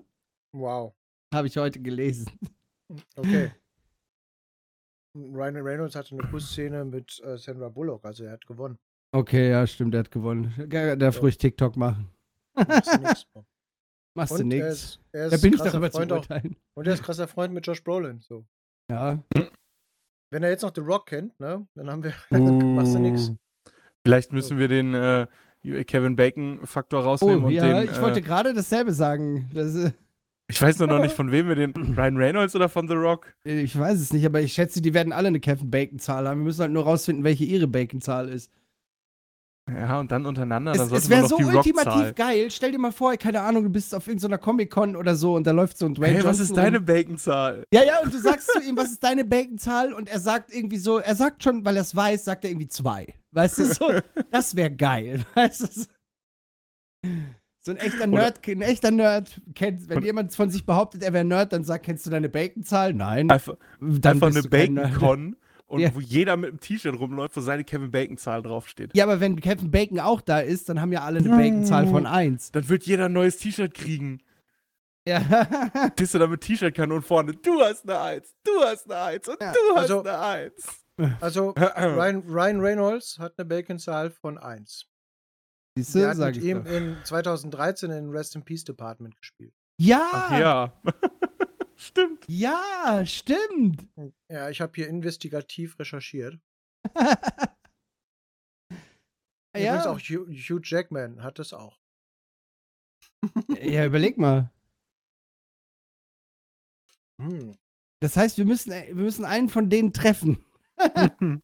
[0.53, 0.95] Wow.
[1.35, 2.31] Habe ich heute gelesen.
[3.17, 3.51] Okay.
[5.15, 8.79] Ryan Reynolds hatte eine Kussszene mit äh, Sandra Bullock, also er hat gewonnen.
[9.13, 10.53] Okay, ja, stimmt, er hat gewonnen.
[10.71, 11.21] Er darf Ja.
[11.23, 12.09] ruhig TikTok machen.
[12.55, 13.27] Machst du nix.
[14.15, 14.83] Machst du Und er nichts.
[14.83, 15.01] ist,
[15.33, 16.57] Da bin ich krasser darüber zu Freund auch, urteilen.
[16.75, 18.21] Und er ist krasser Freund mit Josh Brolin.
[18.21, 18.45] So.
[18.91, 19.23] Ja.
[20.31, 22.15] Wenn er jetzt noch The Rock kennt, ne, dann haben wir.
[22.31, 23.29] machst du nix.
[23.31, 23.37] Uh.
[24.05, 25.27] Vielleicht müssen wir den äh,
[25.85, 27.91] Kevin Bacon-Faktor rausnehmen Oh, und ja, den.
[27.91, 29.51] ich äh, wollte gerade dasselbe sagen.
[29.53, 29.93] Das, äh,
[30.49, 31.73] ich weiß nur noch nicht, von wem wir den.
[31.75, 33.35] Ryan Reynolds oder von The Rock?
[33.45, 36.41] ich weiß es nicht, aber ich schätze, die werden alle eine Kevin Bacon-Zahl haben.
[36.41, 38.51] Wir müssen halt nur rausfinden, welche ihre Bacon-Zahl ist.
[39.69, 40.73] Ja, und dann untereinander.
[40.73, 42.51] Es, es wäre so ultimativ geil.
[42.53, 45.51] Stell dir mal vor, keine Ahnung, du bist auf irgendeiner Comic-Con oder so und da
[45.51, 46.81] läuft so ein Dwayne Hey, was Johnson ist deine.
[46.81, 47.65] Bacon-Zahl?
[47.73, 49.93] Ja, ja, und du sagst zu ihm, was ist deine Bacon-Zahl?
[49.93, 52.69] Und er sagt irgendwie so, er sagt schon, weil er es weiß, sagt er irgendwie
[52.69, 53.13] zwei.
[53.33, 53.93] Weißt du, so,
[54.31, 55.25] das wäre geil.
[55.35, 55.85] Weißt du,
[57.61, 61.25] so, ein echter Nerd, ein echter Nerd, kennt, wenn jemand von sich behauptet, er wäre
[61.25, 62.95] Nerd, dann sagt, kennst du deine Bacon-Zahl?
[62.95, 63.29] Nein.
[63.33, 64.43] Einfach, Dann einfach eine.
[64.43, 65.95] Bacon-Con und Ja.
[65.95, 68.91] wo jeder mit einem T-Shirt rumläuft, wo seine Kevin Bacon-Zahl draufsteht.
[68.95, 72.07] Ja, aber wenn Kevin Bacon auch da ist, dann haben ja alle eine Bacon-Zahl von
[72.07, 72.53] 1.
[72.53, 74.23] Dann wird jeder ein neues T-Shirt kriegen.
[75.09, 75.19] Ja.
[75.97, 77.33] Bist du da mit T-Shirt-Kanone vorne?
[77.35, 80.67] Du hast eine Eins, du hast eine Eins und Ja, du hast also- eine Eins.
[81.21, 84.87] Also, Ryan, Ryan Reynolds hat eine Bacon-Zahl von 1.
[85.77, 86.71] Siehst du, hat sag mit ich ihm doch.
[86.73, 89.53] in 2013 in Rest in Peace Department gespielt.
[89.79, 90.73] Ja, Ach ja.
[91.77, 92.25] Stimmt.
[92.29, 93.87] ja, stimmt.
[94.31, 96.39] Ja, ich habe hier investigativ recherchiert.
[99.55, 99.91] Übrigens Ja.
[99.91, 101.79] auch Hugh, Hugh Jackman hat das auch.
[103.49, 104.51] ja, überleg mal.
[107.21, 107.57] Hm.
[108.01, 110.45] Das heißt, wir müssen, wir müssen einen von denen treffen.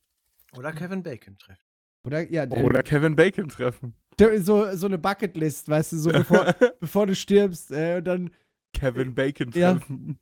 [0.54, 1.64] Oder Kevin Bacon treffen.
[2.06, 2.30] Oder?
[2.30, 3.94] Ja, der- Oder Kevin Bacon treffen.
[4.18, 6.44] so, so eine Bucketlist, weißt du, so bevor,
[6.80, 7.70] bevor du stirbst.
[7.70, 8.30] Äh, und dann
[8.82, 9.78] Kevin Bacon Ja.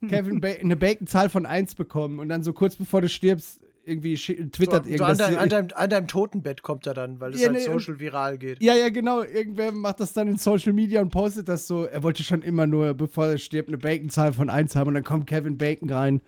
[0.07, 4.15] Kevin ba eine Bacon-Zahl von 1 bekommen und dann so kurz bevor du stirbst, irgendwie
[4.17, 5.19] twittert so, so an, irgendwas.
[5.19, 7.99] dein, an, deinem, an deinem Totenbett kommt er dann, weil es Ja, halt nee, social
[7.99, 8.63] viral geht.
[8.63, 9.23] ja, ja, genau.
[9.23, 11.87] Irgendwer macht das dann in Social Media und postet das so.
[11.87, 15.05] Er wollte schon immer nur, bevor er stirbt, eine Bacon-Zahl von 1 haben und dann
[15.05, 16.21] kommt Kevin Bacon rein.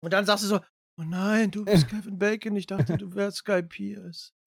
[0.00, 0.60] Und dann sagst du so,
[0.98, 4.32] oh nein, du bist Kevin Bacon, ich dachte, du wärst Sky Pierce.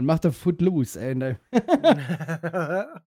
[0.00, 1.14] Dann macht er Footloose, ey.
[1.14, 1.38] Ne?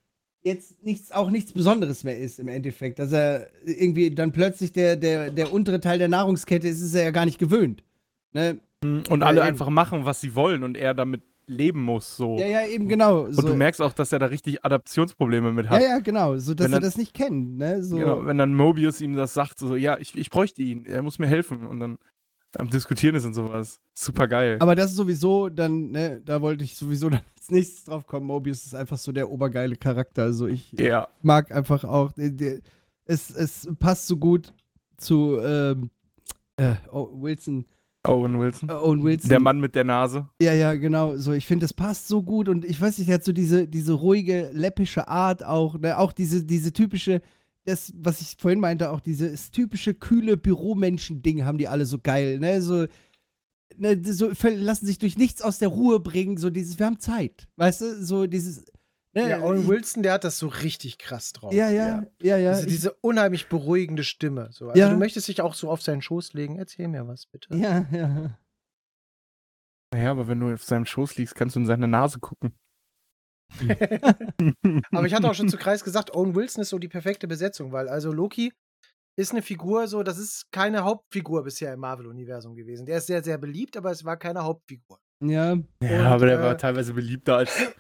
[0.45, 2.99] jetzt nichts, auch nichts Besonderes mehr ist im Endeffekt.
[2.99, 7.03] Dass er irgendwie dann plötzlich der, der, der untere Teil der Nahrungskette ist, ist er
[7.03, 7.83] ja gar nicht gewöhnt.
[8.31, 8.59] Ne?
[8.83, 12.15] Und Ja, alle einfach machen, was sie wollen und er damit leben muss.
[12.17, 12.37] So.
[12.37, 13.21] Ja, ja, eben genau.
[13.25, 13.41] Und So.
[13.41, 15.81] du merkst auch, dass er da richtig Adaptionsprobleme mit ja, hat.
[15.81, 16.37] ja, genau.
[16.37, 17.57] So, dass Wenn er dann- das nicht kennt.
[17.57, 17.83] Ne?
[17.83, 17.97] So.
[17.97, 21.17] Genau, wenn dann Mobius ihm das sagt, so, ja, ich, ich bräuchte ihn, er muss
[21.19, 21.65] mir helfen.
[21.65, 21.97] Und dann
[22.57, 23.79] am Diskutieren ist und sowas.
[23.93, 24.57] Super geil.
[24.59, 28.25] Aber das ist sowieso dann, ne, da wollte ich sowieso dann als nächstes drauf kommen.
[28.25, 30.23] Mobius ist einfach so der obergeile Charakter.
[30.23, 31.07] Also ich Ja.
[31.21, 32.59] mag einfach auch, der, der,
[33.05, 34.53] es, es passt so gut
[34.97, 35.89] zu ähm,
[36.57, 37.65] äh, oh, Wilson,
[38.07, 38.69] Owen Wilson.
[38.69, 39.29] äh, Owen Wilson.
[39.29, 40.27] Der Mann mit der Nase.
[40.41, 41.17] Ja, ja, genau.
[41.17, 43.67] So, ich finde, das passt so gut und ich weiß nicht, er hat so diese,
[43.67, 45.97] diese ruhige, läppische Art auch, ne?
[45.97, 47.21] auch diese, diese typische,
[47.65, 52.39] das, was ich vorhin meinte, auch dieses typische, kühle Büromenschen-Ding haben die alle so geil,
[52.39, 52.85] ne, so,
[53.77, 57.47] ne, so lassen sich durch nichts aus der Ruhe bringen, so dieses, wir haben Zeit,
[57.57, 58.63] weißt du, so dieses,
[59.13, 61.53] ne, Ja, Owen Wilson, der hat das so richtig krass drauf.
[61.53, 64.49] ja, ja, ja, ja, Diese, ich- diese unheimlich beruhigende Stimme.
[64.51, 64.69] So.
[64.69, 64.89] Also Ja.
[64.89, 66.57] du möchtest dich auch so auf seinen Schoß legen.
[66.57, 67.55] Erzähl mir was, bitte.
[67.55, 68.37] ja, ja.
[69.93, 72.53] Naja, aber wenn du auf seinem Schoß liegst, kannst du in seine Nase gucken.
[74.91, 77.71] Aber ich hatte auch schon zu Kreis gesagt, Owen Wilson ist so die perfekte Besetzung,
[77.71, 78.51] weil also Loki
[79.17, 82.85] ist eine Figur so, das ist keine Hauptfigur bisher im Marvel-Universum gewesen.
[82.85, 84.99] Der ist sehr, sehr beliebt, aber es war keine Hauptfigur.
[85.23, 87.73] Ja, Ja, Und, aber der äh, war teilweise beliebter als,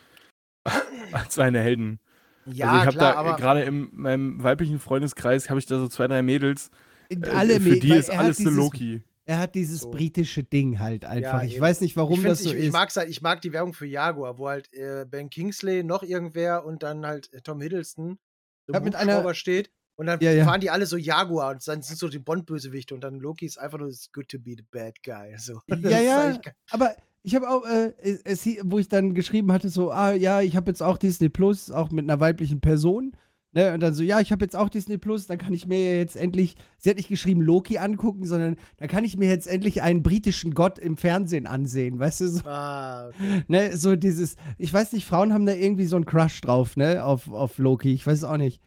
[1.11, 1.99] als seine Helden.
[2.45, 5.77] Ja, also ich habe klar, da aber gerade in meinem weiblichen Freundeskreis habe ich da
[5.79, 6.69] so zwei, drei Mädels.
[7.09, 9.03] äh, alle für Me- die ist alles eine dieses- Loki.
[9.25, 9.91] Er hat dieses So.
[9.91, 11.43] britische Ding halt einfach.
[11.43, 11.61] ich eben.
[11.61, 12.63] weiß nicht, warum ich find, das so ich, ist.
[12.65, 16.03] Ich, mag's halt, ich mag die Werbung für Jaguar, wo halt äh, Ben Kingsley, noch
[16.03, 18.19] irgendwer und dann halt äh, Tom Hiddleston
[18.67, 19.71] so Ja, mit einer- steht.
[19.97, 20.43] Und dann Ja, ja.
[20.43, 23.57] fahren die alle so Jaguar und dann sind so die Bond-Bösewichte und dann Loki ist
[23.57, 25.33] einfach nur it's good to be the bad guy.
[25.37, 25.61] So.
[25.89, 26.39] Ja, ja.
[26.71, 27.93] Aber ich habe auch, äh,
[28.25, 31.71] es, wo ich dann geschrieben hatte, so, ah ja, ich habe jetzt auch Disney Plus,
[31.71, 33.15] auch mit einer weiblichen Person.
[33.55, 33.73] Ne?
[33.73, 36.17] Und dann so, ja, ich habe jetzt auch Disney Plus, dann kann ich mir jetzt
[36.17, 40.03] endlich, sie hat nicht geschrieben Loki angucken, sondern dann kann ich mir jetzt endlich einen
[40.03, 42.27] britischen Gott im Fernsehen ansehen, weißt du?
[42.27, 43.45] So, Ah, okay.
[43.47, 43.77] ne?
[43.77, 47.31] so dieses, ich weiß nicht, Frauen haben da irgendwie so einen Crush drauf, ne, auf,
[47.31, 48.61] auf Loki, ich weiß es auch nicht.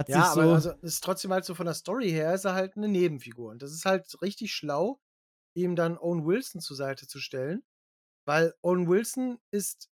[0.00, 2.44] Hat Ja, so, aber also, es ist trotzdem halt so von der Story her, ist
[2.44, 3.50] er halt eine Nebenfigur.
[3.52, 5.00] Und das ist halt richtig schlau,
[5.54, 7.62] ihm dann Owen Wilson zur Seite zu stellen,
[8.26, 9.90] weil Owen Wilson ist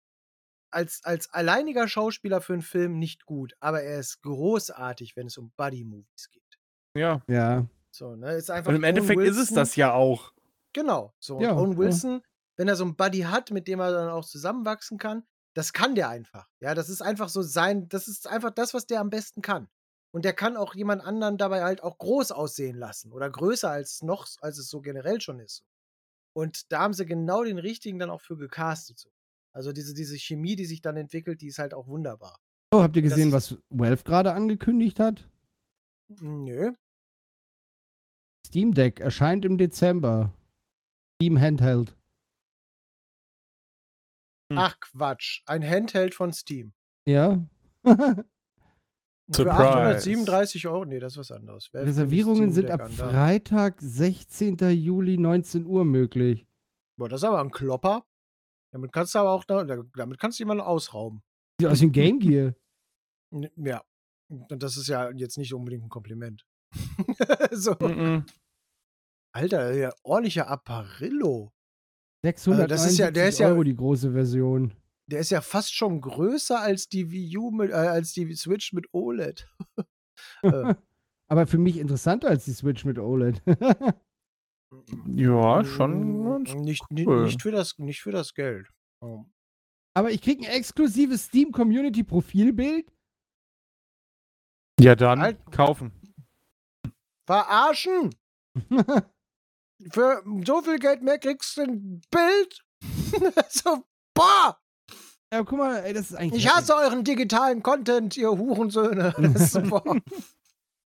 [0.74, 5.38] als, als alleiniger Schauspieler für einen Film nicht gut, aber er ist großartig, wenn es
[5.38, 6.60] um Buddy-Movies geht.
[6.98, 7.22] Ja.
[7.28, 7.66] ja.
[7.92, 10.34] So, ne, ist einfach Und im Endeffekt ist es Wilson- das ja auch.
[10.74, 11.14] Genau.
[11.20, 11.78] So, und Ja, Owen ja.
[11.78, 12.22] Wilson,
[12.58, 15.24] wenn er so einen Buddy hat, mit dem er dann auch zusammenwachsen kann,
[15.56, 16.50] das kann der einfach.
[16.60, 19.70] Ja, das ist einfach so sein, das ist einfach das, was der am besten kann.
[20.12, 24.02] Und der kann auch jemand anderen dabei halt auch groß aussehen lassen oder größer als
[24.02, 25.64] noch, als es so generell schon ist.
[26.36, 28.98] Und da haben sie genau den richtigen dann auch für gecastet.
[29.00, 29.10] So.
[29.56, 32.40] Also diese, diese Chemie, die sich dann entwickelt, die ist halt auch wunderbar.
[32.74, 35.30] Oh, habt ihr Das gesehen, ist- was Valve gerade angekündigt hat?
[36.20, 36.74] Nö.
[38.48, 40.34] Steam Deck erscheint im Dezember.
[41.16, 41.96] Steam Handheld.
[44.52, 44.58] Hm.
[44.58, 45.42] Ach Quatsch.
[45.46, 46.74] Ein Handheld von Steam.
[47.08, 47.44] Ja.
[47.86, 48.26] Für
[49.32, 49.56] Surprise.
[50.10, 50.86] 837 Euro.
[50.86, 51.70] Nee, das ist was anderes.
[51.72, 52.92] Wer Reservierungen sind ab.
[52.92, 54.58] Freitag, 16.
[54.72, 56.46] Juli, 19 Uhr möglich.
[56.98, 58.06] Boah, das ist aber ein Klopper.
[58.74, 61.22] Damit kannst du aber auch, da- damit kannst du jemanden ausrauben.
[61.60, 62.56] Sieht aus ein Game Gear.
[63.56, 63.84] Ja.
[64.30, 66.46] Und das ist ja jetzt nicht unbedingt ein Kompliment.
[67.52, 67.76] so.
[67.80, 68.26] Mhm.
[69.36, 71.52] Alter, ja, ordentlicher Apparillo.
[72.24, 74.74] 600 das ist ja- der ist ja- Euro die große Version.
[75.08, 78.74] Der ist ja fast schon größer als die Wii U mit, äh, als die Switch
[78.74, 79.48] mit OLED.
[80.44, 80.76] Äh,
[81.28, 83.42] Aber für mich interessanter als die Switch mit OLED.
[85.08, 86.42] Ja, schon.
[86.42, 87.24] mm, nicht, ni- cool.
[87.26, 88.70] nicht, für das, nicht für das Geld.
[89.02, 89.26] Oh.
[89.96, 92.92] Aber ich krieg ein exklusives Steam Community Profilbild.
[94.80, 95.52] Ja, dann Halt.
[95.52, 95.92] kaufen.
[97.26, 98.14] Verarschen!
[99.92, 102.64] Für so viel Geld mehr kriegst du ein Bild.
[103.50, 103.84] so,
[104.14, 104.58] boah!
[105.34, 106.46] ja, guck mal, ey, das ist eigentlich.
[106.46, 109.14] Ich hasse euren digitalen Content, ihr Hurensöhne.
[109.34, 109.98] Das ist, boah.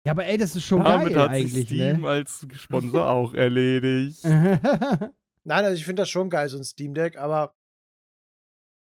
[0.06, 2.08] Ja, aber ey, das ist schon Damit geil hat sich eigentlich, Steam ne?
[2.08, 4.24] als Sponsor auch erledigt.
[4.24, 5.12] Nein,
[5.46, 7.56] also ich finde das schon geil, so ein Steam Deck, aber.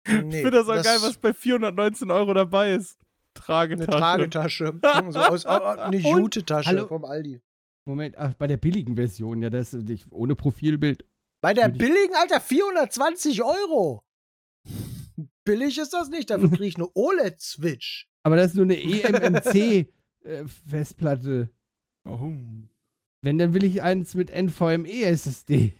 [0.08, 2.98] Nee, ich finde das auch geil, was bei 419 Euro dabei ist.
[3.34, 3.98] Eine Tragetasche.
[3.98, 4.80] Tragetasche.
[5.10, 7.40] so aus, au- au- eine Jute-Tasche vom Aldi.
[7.86, 11.04] Moment, ach, bei der billigen Version, ja, das ist nicht, ohne Profilbild.
[11.42, 14.02] Bei der billigen, Alter, 420 Euro.
[15.44, 18.08] Billig ist das nicht, dafür kriege ich eine OLED-Switch.
[18.24, 18.76] Aber das ist nur eine
[20.24, 21.50] E eMMC-Festplatte.
[22.04, 22.32] Oh.
[23.22, 25.74] Wenn, dann will ich eins mit NVMe SSD.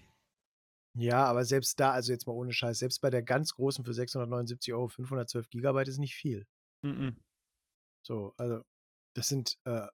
[0.99, 3.95] Ja, aber selbst da, also jetzt mal ohne Scheiß, selbst bei der ganz großen für
[3.95, 6.47] 679 Euro 512 Gigabyte ist nicht viel.
[6.83, 7.17] Mhm.
[8.07, 8.63] So, also
[9.15, 9.87] das sind, äh,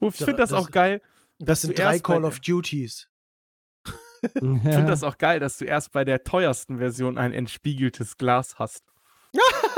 [0.00, 1.02] Ich finde das, Das- auch geil.
[1.38, 3.08] das sind drei Call of Duties.
[4.22, 8.58] Ich finde das auch geil, dass du erst bei der teuersten Version ein entspiegeltes Glas
[8.58, 8.84] hast.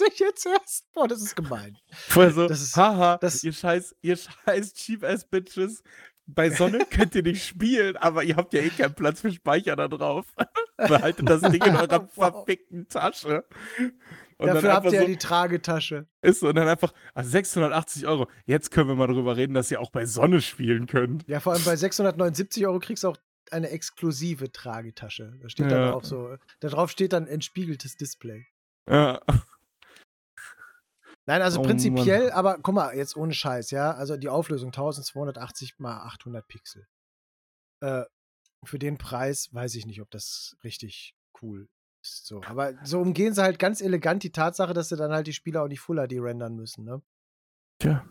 [0.00, 0.92] das ich jetzt erst.
[0.92, 1.76] Boah, das ist gemein.
[1.92, 5.82] Vorher so, Das ist- haha, das- ihr scheiß, ihr scheiß Cheap-Ass-Bitches.
[6.26, 9.76] Bei Sonne könnt ihr nicht spielen, aber ihr habt ja eh keinen Platz für Speicher
[9.76, 10.26] da drauf.
[10.76, 12.32] Behaltet das Ding in eurer Wow.
[12.32, 13.44] verfickten Tasche.
[14.36, 16.06] Und Dafür habt ihr ja so, die Tragetasche.
[16.22, 18.28] ist so, und dann einfach, ah, 680 Euro.
[18.46, 21.26] Jetzt können wir mal drüber reden, dass ihr auch bei Sonne spielen könnt.
[21.26, 23.16] Ja, vor allem bei 679 Euro kriegst du auch
[23.50, 25.32] eine exklusive Tragetasche.
[25.42, 25.92] Da steht dann Ja.
[25.94, 28.46] auch so, da drauf steht dann entspiegeltes Display.
[28.88, 29.20] Ja.
[31.28, 33.92] Nein, also Oh, prinzipiell, aber guck mal, jetzt ohne Scheiß, ja.
[33.92, 36.88] Also die Auflösung 1280 mal 800 Pixel.
[37.80, 38.04] Äh,
[38.64, 41.68] für den Preis weiß ich nicht, ob das richtig cool
[42.02, 42.24] ist.
[42.26, 42.42] So.
[42.44, 45.62] Aber so umgehen sie halt ganz elegant die Tatsache, dass sie dann halt die Spieler
[45.62, 47.02] auch nicht Full HD rendern müssen, ne?
[47.78, 48.08] Tja.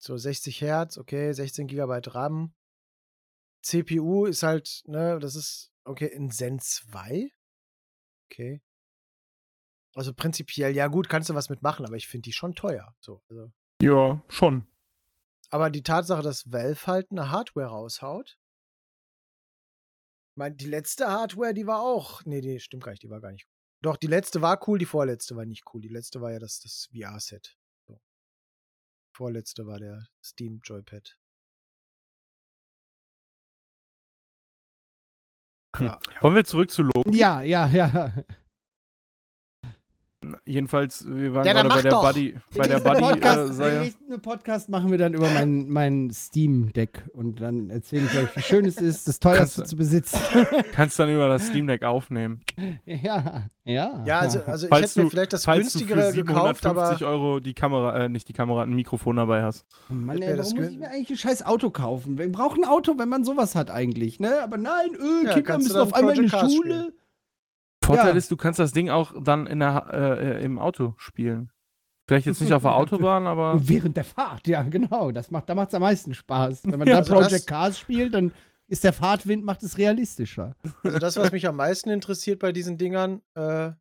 [0.00, 2.54] So 60 Hertz, okay, 16 Gigabyte RAM.
[3.62, 7.30] CPU ist halt, ne, das ist, okay, in Zen 2.
[8.32, 8.63] Okay.
[9.94, 12.94] Also prinzipiell, ja gut, kannst du was mitmachen, aber ich finde die schon teuer.
[13.00, 13.52] So, also.
[13.80, 14.66] Ja, schon.
[15.50, 18.38] Aber die Tatsache, dass Valve halt eine Hardware raushaut.
[20.32, 22.24] Ich meine, die letzte Hardware, die war auch.
[22.24, 23.46] Nee, die stimmt gar nicht, die war gar nicht.
[23.82, 25.80] Doch, die letzte war cool, die vorletzte war nicht cool.
[25.80, 27.56] Die letzte war ja das, das VR-Set.
[27.86, 28.00] So.
[29.14, 31.16] Vorletzte war der Steam Joypad.
[35.78, 37.16] Ja, Wollen wir zurück zu Loki?
[37.16, 38.12] Ja, ja, ja.
[40.44, 42.02] Jedenfalls, wir waren Ja, gerade bei der doch.
[42.06, 45.68] Buddy, bei der Den nächsten Buddy Podcast, äh, nächsten Podcast machen wir dann über mein,
[45.68, 49.76] mein Steam-Deck und dann erzähle ich euch, wie schön es ist, das teuerste Kannst zu
[49.76, 50.18] besitzen.
[50.72, 52.40] Kannst dann über das Steam Deck aufnehmen.
[52.84, 54.02] ja, ja.
[54.06, 56.66] ja also, also ich Falls hätte mir du- vielleicht das Falls du günstigere für gekauft,
[56.66, 59.64] aber 750 Euro die Kamera, äh, nicht die Kamera, ein Mikrofon dabei hast.
[59.88, 62.18] Mann, Hätte ey, mir das warum muss ich mir eigentlich ein scheiß Auto kaufen?
[62.18, 64.42] Wir brauchen ein Auto, wenn man sowas hat eigentlich, ne?
[64.42, 66.92] Aber nein, öh, Ja, Kinder du müssen auf einmal in die Schule.
[67.84, 68.16] Vorteil Ja.
[68.16, 71.50] ist, du kannst das Ding auch dann in der, äh, äh, im Auto spielen.
[72.06, 75.10] Vielleicht jetzt nicht auf der Autobahn, aber während der Fahrt, ja, genau.
[75.12, 76.64] Das macht, da macht es am meisten Spaß.
[76.64, 78.32] Wenn man Ja, da also Project Cars spielt, dann
[78.66, 80.56] ist der Fahrtwind, macht es realistischer.
[80.82, 83.72] Also das, was mich am meisten interessiert bei diesen Dingern, äh,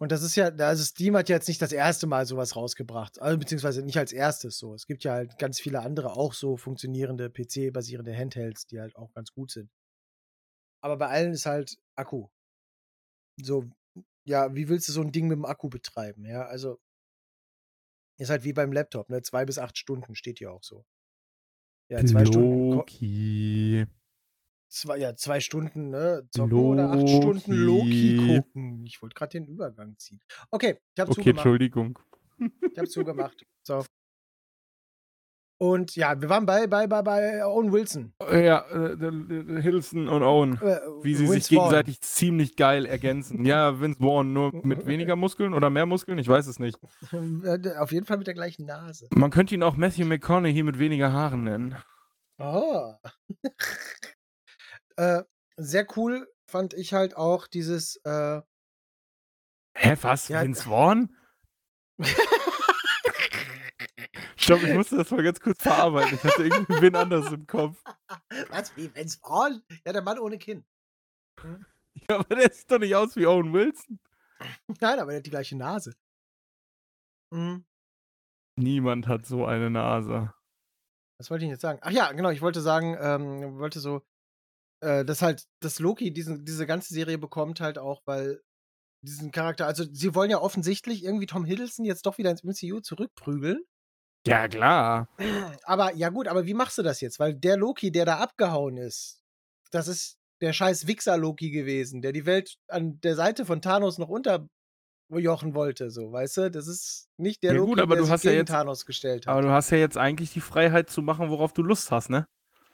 [0.00, 3.22] und das ist ja, also Steam hat ja jetzt nicht das erste Mal sowas rausgebracht,
[3.22, 4.74] also beziehungsweise nicht als erstes so.
[4.74, 9.12] Es gibt ja halt ganz viele andere auch so funktionierende PC-basierende Handhelds, die halt auch
[9.14, 9.70] ganz gut sind.
[10.82, 12.26] Aber bei allen ist halt Akku.
[13.40, 13.64] So,
[14.24, 16.24] ja, wie willst du so ein Ding mit dem Akku betreiben?
[16.24, 16.78] Ja, also
[18.18, 19.22] ist halt wie beim Laptop, ne?
[19.22, 20.84] Zwei bis acht Stunden steht hier auch so.
[21.90, 22.70] Ja, zwei Stunden.
[22.70, 23.86] Loki.
[24.68, 26.26] Zwei, ja, zwei Stunden, ne?
[26.30, 28.16] Zocken oder acht Stunden Loki.
[28.16, 28.86] Loki gucken.
[28.86, 30.20] Ich wollte gerade den Übergang ziehen.
[30.50, 31.46] Okay, ich habe Okay, zugemacht.
[31.46, 31.98] Entschuldigung.
[32.38, 33.46] Ich habe zugemacht.
[33.62, 33.84] So.
[35.58, 38.12] Und ja, wir waren bei, bei, bei, bei Owen Wilson.
[38.20, 40.60] Ja, äh, äh, Hiddleston und Owen.
[40.60, 41.68] Äh, Wie sie Vince sich Vaughn.
[41.70, 43.44] gegenseitig ziemlich geil ergänzen.
[43.44, 46.18] Ja, Vince Vaughn nur mit weniger Muskeln oder mehr Muskeln?
[46.18, 46.78] Ich weiß es nicht.
[47.44, 49.06] Äh, Auf jeden Fall mit der gleichen Nase.
[49.14, 51.76] Man könnte ihn auch Matthew McConaughey mit weniger Haaren nennen.
[52.38, 52.94] Oh.
[54.96, 55.22] äh,
[55.56, 57.96] sehr cool fand ich halt auch dieses.
[58.04, 58.40] Äh,
[59.76, 60.28] Hä, was?
[60.28, 60.42] Ja.
[60.42, 61.14] Vince Vaughn?
[64.44, 66.18] Stopp, ich musste das mal ganz kurz verarbeiten.
[66.18, 67.82] Ich hatte irgendwie wen anders im Kopf.
[68.50, 68.76] was?
[68.76, 69.62] Wie Vince Vaughn?
[69.86, 70.64] Ja, der Mann ohne Kinn.
[72.10, 74.00] Ja, aber der sieht doch nicht aus wie Owen Wilson.
[74.80, 75.94] Nein, aber der hat die gleiche Nase.
[77.30, 77.64] Mhm.
[78.56, 80.34] Niemand hat so eine Nase.
[81.20, 81.78] Was wollte ich jetzt sagen?
[81.82, 84.02] Ach ja, genau, ich wollte sagen, ähm, wollte so,
[84.80, 88.42] äh, dass halt, dass Loki diesen, diese ganze Serie bekommt halt auch, weil
[89.02, 92.80] diesen Charakter, also sie wollen ja offensichtlich irgendwie Tom Hiddleston jetzt doch wieder ins MCU
[92.80, 93.64] zurückprügeln.
[94.26, 95.08] Ja, klar.
[95.64, 97.18] Aber ja gut, aber wie machst du das jetzt?
[97.20, 99.20] Weil der Loki, der da abgehauen ist,
[99.70, 104.08] das ist der scheiß Wichser-Loki gewesen, der die Welt an der Seite von Thanos noch
[104.08, 106.50] unterjochen wollte, so, weißt du?
[106.50, 108.86] Das ist nicht der Ja Loki, gut, aber der du sich hast ja jetzt- Thanos
[108.86, 109.32] gestellt hat.
[109.32, 112.26] Aber du hast ja jetzt eigentlich die Freiheit zu machen, worauf du Lust hast, ne?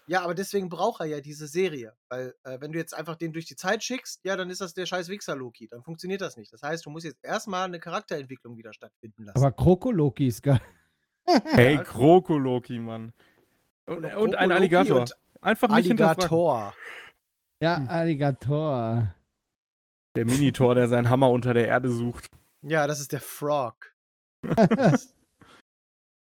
[0.07, 1.93] Ja, aber deswegen braucht er ja diese Serie.
[2.09, 4.75] Weil, äh, wenn du jetzt einfach den durch die Zeit schickst, ja, dann ist das
[4.75, 5.69] der scheiß Wichser-Loki.
[5.69, 6.53] Dann funktioniert das nicht.
[6.53, 9.39] Das heißt, du musst jetzt erstmal eine Charakterentwicklung wieder stattfinden lassen.
[9.39, 10.61] Aber Krokoloki ist geil.
[11.45, 11.79] Hey.
[11.85, 13.13] Krokoloki, Mann.
[13.87, 15.01] Und, und ein Alligator.
[15.01, 16.23] und Einfach nicht hinterfragen.
[16.23, 16.75] Alligator.
[17.63, 19.15] Ja, Alligator.
[20.17, 22.31] Der Minitor, der seinen Hammer unter der Erde sucht.
[22.63, 23.95] Ja, das ist der Frog.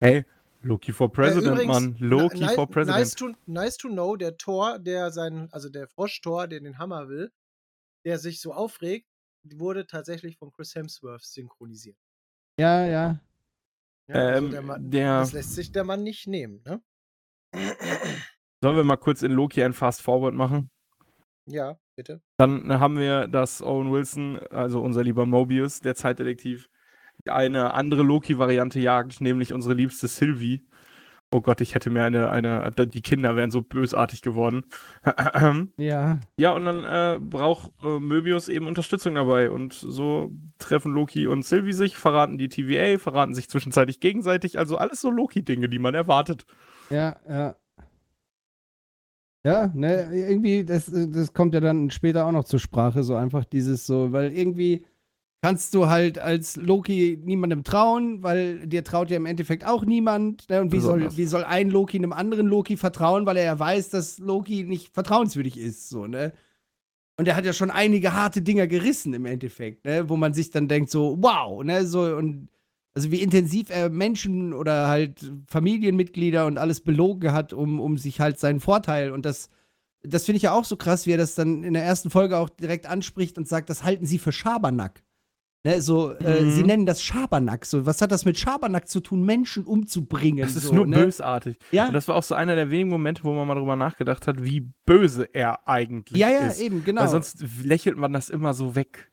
[0.00, 0.24] Hey,
[0.62, 1.96] Loki for President, Äh, übrigens, Mann.
[1.98, 2.98] Loki for President.
[2.98, 7.08] Nice to, nice to know, der Thor, der seinen, also der Frosch-Thor, der den Hammer
[7.08, 7.32] will,
[8.04, 9.08] der sich so aufregt,
[9.42, 11.96] wurde tatsächlich von Chris Hemsworth synchronisiert.
[12.60, 13.18] Ja, ja.
[14.08, 16.82] Ja, also Ähm, der Mann, der- Das lässt sich der Mann nicht nehmen, ne?
[18.62, 20.70] Sollen wir mal kurz in Loki ein Fast Forward machen?
[21.46, 22.20] Ja, bitte.
[22.38, 26.68] Dann haben wir, dass Owen Wilson, also unser lieber Mobius, der Zeitdetektiv,
[27.26, 30.66] eine andere Loki-Variante jagt, nämlich unsere liebste Sylvie.
[31.30, 34.64] Oh Gott, ich hätte mir eine, eine, die Kinder wären so bösartig geworden.
[35.76, 36.20] Ja.
[36.38, 39.50] Ja, und dann äh, braucht äh, Möbius eben Unterstützung dabei.
[39.50, 44.58] Und so treffen Loki und Sylvie sich, verraten die TVA, verraten sich zwischenzeitlich gegenseitig.
[44.58, 46.46] Also alles so Loki-Dinge, die man erwartet.
[46.90, 47.56] Ja, ja.
[49.44, 53.14] Ja, ne, irgendwie, das, äh, das kommt ja dann später auch noch zur Sprache, so
[53.14, 54.84] einfach dieses so, weil irgendwie
[55.40, 60.48] kannst du halt als Loki niemandem trauen, weil dir traut ja im Endeffekt auch niemand.
[60.50, 60.60] Ne?
[60.60, 63.90] Und wie soll, wie soll ein Loki einem anderen Loki vertrauen, weil er ja weiß,
[63.90, 66.32] dass Loki nicht vertrauenswürdig ist, so, ne?
[67.16, 70.08] Und er hat ja schon einige harte Dinger gerissen im Endeffekt, ne?
[70.08, 71.86] Wo man sich dann denkt, so, wow, ne?
[71.86, 72.48] So, und
[72.94, 78.20] also wie intensiv er Menschen oder halt Familienmitglieder und alles belogen hat, um, um sich
[78.20, 79.12] halt seinen Vorteil.
[79.12, 79.50] Und das,
[80.02, 82.36] das finde ich ja auch so krass, wie er das dann in der ersten Folge
[82.36, 85.04] auch direkt anspricht und sagt, das halten sie für Schabernack.
[85.64, 86.50] Ne, so, äh, Mhm.
[86.52, 87.64] sie nennen das Schabernack.
[87.66, 90.38] So, was hat das mit Schabernack zu tun, Menschen umzubringen?
[90.38, 90.96] Das ist so, nur ne?
[91.04, 91.58] bösartig.
[91.72, 94.28] Ja, Und das war auch so einer der wenigen Momente, wo man mal drüber nachgedacht
[94.28, 96.60] hat, wie böse er eigentlich ja, ja, ist.
[96.60, 97.00] eben, genau.
[97.02, 99.10] Weil sonst lächelt man das immer so weg.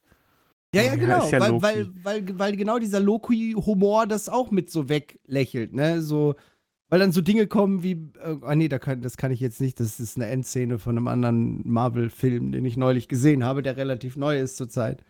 [0.73, 1.27] Ja, ja, Ja, genau.
[1.29, 6.03] ja weil, weil, weil, weil genau dieser Loki-Humor das auch mit so weglächelt, ne?
[6.03, 6.35] So,
[6.89, 9.59] weil dann so Dinge kommen wie, äh, ah nee, da kann, das kann ich jetzt
[9.61, 13.77] nicht, das ist eine Endszene von einem anderen Marvel-Film, den ich neulich gesehen habe, der
[13.77, 15.03] relativ neu ist zurzeit.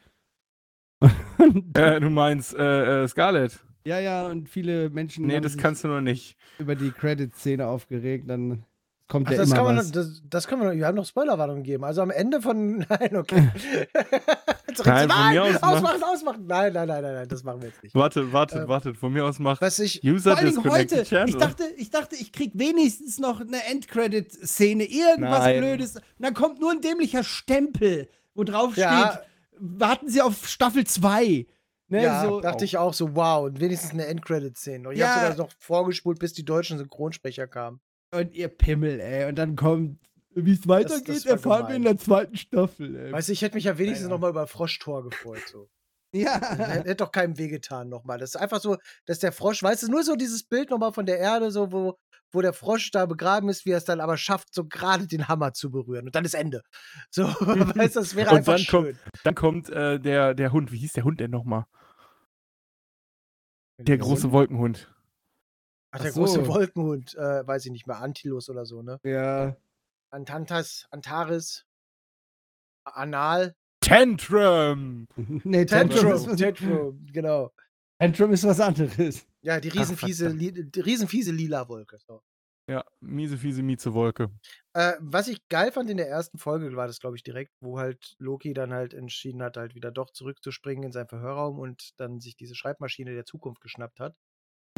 [1.37, 3.59] Und, Äh, du meinst äh, äh, Scarlett?
[3.85, 6.35] ja, ja, und viele Menschen Nee, haben das sich kannst du noch nicht.
[6.57, 8.63] über die Credit-Szene aufgeregt, dann
[9.07, 9.85] kommt Ach, ja das, immer kann man, was.
[9.87, 11.83] noch- das, das können wir noch, wir haben noch Spoilerwarnung gegeben.
[11.83, 13.49] Also am Ende von, nein, okay.
[13.93, 13.93] Nein,
[14.85, 16.45] nein, von mir nein aus ausmachen, ausmachen.
[16.47, 17.93] Nein, nein, nein, nein, nein, das machen wir jetzt nicht.
[17.93, 18.97] Wartet, wartet, Ähm, wartet.
[18.97, 21.03] Von mir aus macht Was ich, User Vor Disconnected heute.
[21.09, 21.29] Channel.
[21.29, 25.59] Ich dachte, ich dachte, ich krieg wenigstens noch eine Endcredit-Szene, irgendwas Nein.
[25.59, 25.95] Blödes.
[25.97, 29.11] Und dann kommt nur ein dämlicher Stempel, wo drauf Ja.
[29.11, 29.21] steht,
[29.59, 31.45] warten Sie auf Staffel 2.
[31.87, 34.91] Ne, ja, so, dachte ich auch so, wow, und wenigstens eine Endcredit-Szene.
[34.93, 35.15] Ich Ja.
[35.15, 37.79] habe sogar noch vorgespult, bis die deutschen Synchronsprecher kamen.
[38.11, 39.25] und ihr Pimmel, ey.
[39.29, 39.99] Und dann kommt,
[40.33, 41.75] wie es weitergeht, das war erfahren wir gemein.
[41.77, 43.11] in der zweiten Staffel, ey.
[43.11, 44.15] Weißt du, ich hätte mich ja wenigstens Ja, ja.
[44.15, 45.41] noch mal über Froschtor gefreut.
[45.51, 45.69] So.
[46.13, 46.39] ja.
[46.55, 48.17] Hätte hätte doch keinem wehgetan nochmal.
[48.17, 51.05] Das ist einfach so, dass der Frosch, weißt du, nur so dieses Bild nochmal von
[51.05, 51.97] der Erde, so wo,
[52.35, 55.27] wo der Frosch da begraben ist, wie er es dann aber schafft, so gerade den
[55.27, 56.05] Hammer zu berühren.
[56.05, 56.61] Und dann ist Ende.
[57.09, 58.99] So, weißt du, das wäre einfach dann kommt- schön.
[59.23, 60.71] Dann kommt äh, der, der Hund.
[60.71, 61.65] Wie hieß der Hund denn nochmal?
[63.77, 64.93] Der große Wolkenhund.
[65.91, 66.21] Ach, der Ach so.
[66.21, 68.99] große Wolkenhund, äh, weiß ich nicht mehr, Antilos oder so, ne?
[69.03, 69.55] ja.
[70.11, 71.65] Antantas, Antares,
[72.85, 75.07] Anal, Tantrum!
[75.43, 77.51] nee, Tantrum, Tantrum, Tantrum, genau.
[77.99, 79.25] Tantrum ist was anderes.
[79.41, 81.97] Ja, die riesenfiese, li die riesenfiese lila Wolke.
[82.07, 82.21] So.
[82.67, 84.31] Ja, miese, fiese, mieze Wolke.
[84.73, 87.79] Äh, was ich geil fand in der ersten Folge, war das, glaube ich, direkt, wo
[87.79, 92.19] halt Loki dann halt entschieden hat, halt wieder doch zurückzuspringen in seinen Verhörraum und dann
[92.19, 94.15] sich diese Schreibmaschine der Zukunft geschnappt hat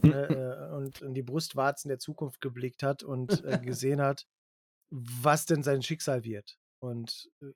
[0.03, 0.28] ne,
[0.72, 4.28] äh, und in die Brustwarzen der Zukunft geblickt hat und äh, gesehen hat,
[4.89, 6.57] was denn sein Schicksal wird.
[6.80, 7.48] Und äh,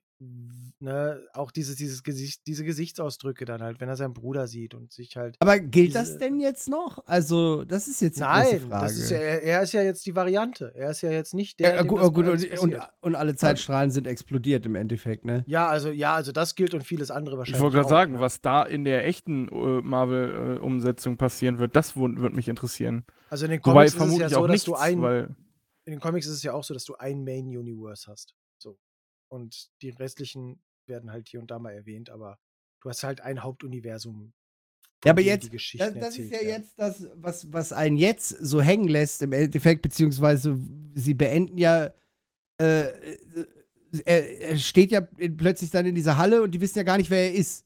[0.80, 4.92] ne, auch dieses, dieses Gesicht, diese Gesichtsausdrücke dann halt, wenn er seinen Bruder sieht und
[4.92, 5.36] sich halt.
[5.38, 7.06] Aber gilt Diese- das denn jetzt noch?
[7.06, 8.84] Also, das ist jetzt die Nein, Frage.
[8.84, 10.72] das ist ja, er, er ist ja jetzt die Variante.
[10.74, 11.76] Er ist ja jetzt nicht der.
[11.76, 15.44] Ja, gut, oh, gut alles und, und, und alle Zeitstrahlen sind explodiert im Endeffekt, ne?
[15.46, 17.58] Ja, also ja, also das gilt und vieles andere wahrscheinlich.
[17.58, 18.20] Ich wollte gerade sagen, ne?
[18.20, 23.04] was da in der echten äh, Marvel-Umsetzung passieren wird, das wird mich interessieren.
[23.30, 25.36] Also in den Wobei Comics ist es ja so, auch dass nichts, du ein, weil
[25.84, 28.34] in den Comics ist es ja auch so, dass du ein Main Universe hast.
[29.32, 32.38] Und die restlichen werden halt hier und da mal erwähnt, aber
[32.82, 34.34] du hast halt ein Hauptuniversum.
[35.06, 36.48] Ja, aber jetzt, die Das, das ist ja werden.
[36.48, 40.58] jetzt das, was, was einen jetzt so hängen lässt im Endeffekt, beziehungsweise
[40.94, 41.94] sie beenden ja,
[42.60, 43.46] äh, äh,
[44.04, 47.08] er, er steht ja plötzlich dann in dieser Halle und die wissen ja gar nicht,
[47.08, 47.64] wer er ist.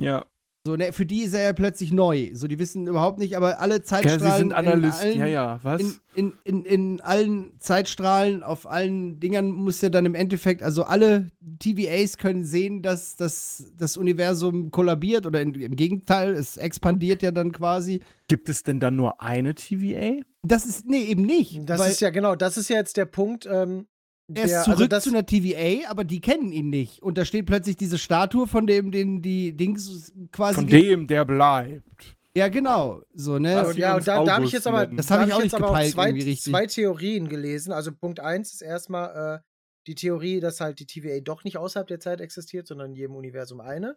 [0.00, 0.24] ja,
[0.66, 2.30] So, ne, für die ist er ja plötzlich neu.
[2.34, 4.20] So, die wissen überhaupt nicht, aber alle ja Zeitstrahlen.
[4.20, 5.06] sie sind in Analysten.
[5.08, 5.80] allen- Ja, ja, was?
[5.80, 10.82] in, in, in, in allen Zeitstrahlen, auf allen Dingern muss ja dann im Endeffekt, also
[10.84, 11.30] alle
[11.60, 17.30] TVAs können sehen, dass, dass das Universum kollabiert oder in, im Gegenteil, es expandiert ja
[17.30, 18.00] dann quasi.
[18.28, 20.20] Gibt es denn dann nur eine TVA?
[20.42, 21.58] Das ist, nee, eben nicht.
[21.64, 23.46] Das weil ist ja genau, das ist ja jetzt der Punkt.
[23.50, 23.86] Ähm,
[24.34, 27.02] er ist der, zurück also das, zu einer TVA, aber die kennen ihn nicht.
[27.02, 30.54] Und da steht plötzlich diese Statue von dem, den die Dings quasi.
[30.54, 32.16] Von dem, der bleibt.
[32.36, 33.02] Ja, genau.
[33.12, 33.72] So, ne?
[33.72, 34.86] Sie ja, und da, da habe ich jetzt aber.
[34.86, 37.72] Das da hab ich auch jetzt nicht aber gepeilt zwei, zwei Theorien gelesen.
[37.72, 39.46] Also Punkt 1 ist erstmal äh,
[39.86, 43.16] die Theorie, dass halt die TVA doch nicht außerhalb der Zeit existiert, sondern in jedem
[43.16, 43.96] Universum eine.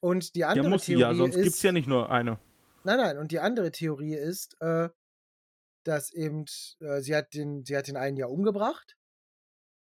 [0.00, 2.10] Und die Ja, andere muss sie Theorie ja, sonst ist, gibt es ja nicht nur
[2.10, 2.38] eine.
[2.84, 4.90] Nein, nein, und die andere Theorie ist, äh,
[5.84, 6.44] dass eben,
[6.80, 8.96] äh, sie, hat den, sie hat den einen ja umgebracht,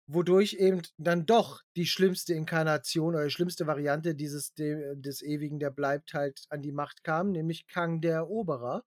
[0.08, 5.60] wodurch eben dann doch die schlimmste Inkarnation oder die schlimmste Variante dieses de, des Ewigen,
[5.60, 8.84] der bleibt halt an die Macht kam, nämlich Kang der Eroberer.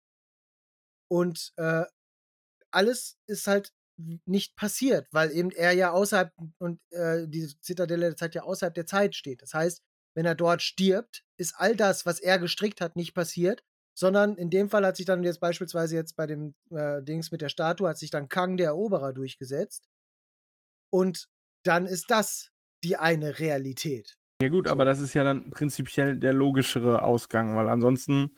[1.10, 1.84] Und äh,
[2.70, 3.72] alles ist halt
[4.26, 8.74] nicht passiert, weil eben er ja außerhalb und äh, die Zitadelle der Zeit ja außerhalb
[8.74, 9.42] der Zeit steht.
[9.42, 9.82] Das heißt,
[10.14, 13.64] wenn er dort stirbt, ist all das, was er gestrickt hat, nicht passiert,
[13.94, 17.40] sondern in dem Fall hat sich dann jetzt beispielsweise jetzt bei dem äh, Dings mit
[17.40, 19.88] der Statue hat sich dann Kang der Eroberer durchgesetzt
[20.90, 21.28] und
[21.64, 22.50] dann ist das
[22.84, 24.16] die eine Realität.
[24.40, 28.30] Ja gut, aber das ist ja dann prinzipiell der logischere Ausgang, weil ansonsten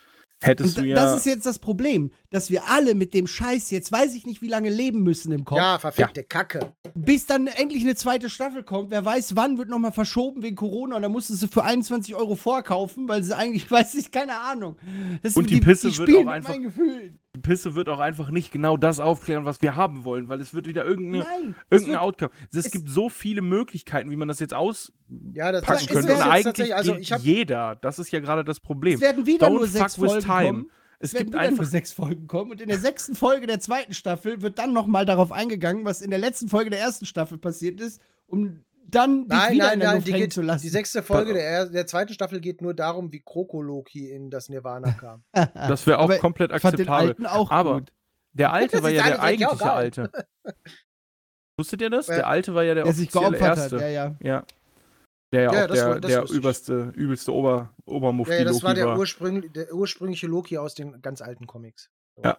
[0.43, 0.97] hättest Und du ja.
[0.97, 4.41] das ist jetzt das Problem, dass wir alle mit dem Scheiß jetzt weiß ich nicht,
[4.41, 5.59] wie lange leben müssen im Kopf.
[5.59, 6.73] Ja, verfickte Kacke.
[6.95, 8.91] Bis dann endlich eine zweite Staffel kommt.
[8.91, 12.35] Wer weiß, wann wird nochmal verschoben wegen Corona und dann mussten sie für 21 Euro
[12.37, 14.79] vorkaufen, weil sie eigentlich, weiß ich, keine Ahnung.
[15.23, 17.19] Das, Und die Pisse die wird spielen auch einfach- meinen Gefühlen.
[17.37, 20.53] Die Pisse wird auch einfach nicht genau das aufklären, was wir haben wollen, weil es
[20.53, 21.55] wird wieder irgendeine, Nein.
[21.71, 22.31] es irgendein wird- Outcome.
[22.53, 26.13] Es, es- gibt so viele Möglichkeiten, wie man das jetzt auspacken Ja, das könnte.
[26.15, 27.77] Und eigentlich tatsächlich- also hab- jeder.
[27.77, 28.95] Das ist ja gerade das Problem.
[28.95, 30.47] Es werden wieder Don't nur sechs fuck with Folgen time.
[30.49, 30.71] kommen.
[31.03, 31.65] Es Es werden gibt wieder nur einfach.
[31.71, 35.31] sechs Folgen kommen und in der sechsten Folge der zweiten Staffel wird dann nochmal darauf
[35.33, 38.61] eingegangen, was in der letzten Folge der ersten Staffel passiert ist, um
[38.95, 40.63] dann Nein, wieder nein, in der nein, Luft die, geht, zu lassen.
[40.63, 44.49] die sechste Folge der, er- der zweiten Staffel geht nur darum, wie Krokoloki in das
[44.49, 45.25] Nirvana kam.
[45.55, 47.09] Das wäre auch Aber komplett Ich fand den akzeptabel.
[47.11, 47.93] alten auch Aber gut.
[48.33, 50.11] der alte war ja der eigentliche alte.
[51.59, 52.07] Wusstet ihr das?
[52.07, 52.15] Ja.
[52.17, 53.77] Der alte war ja der Der sich offizielle geopfert erste.
[53.77, 53.83] hat.
[53.83, 54.17] Ja, ja.
[54.21, 54.45] Ja.
[55.33, 58.45] Der ja, Ja, auch das der, war- das der überste, übelste Ober, Obermufti ja, ja,
[58.45, 58.99] das Loki war der, war.
[58.99, 61.91] Ursprüng, der ursprüngliche Loki aus den ganz alten Comics.
[62.17, 62.23] So.
[62.25, 62.39] Ja.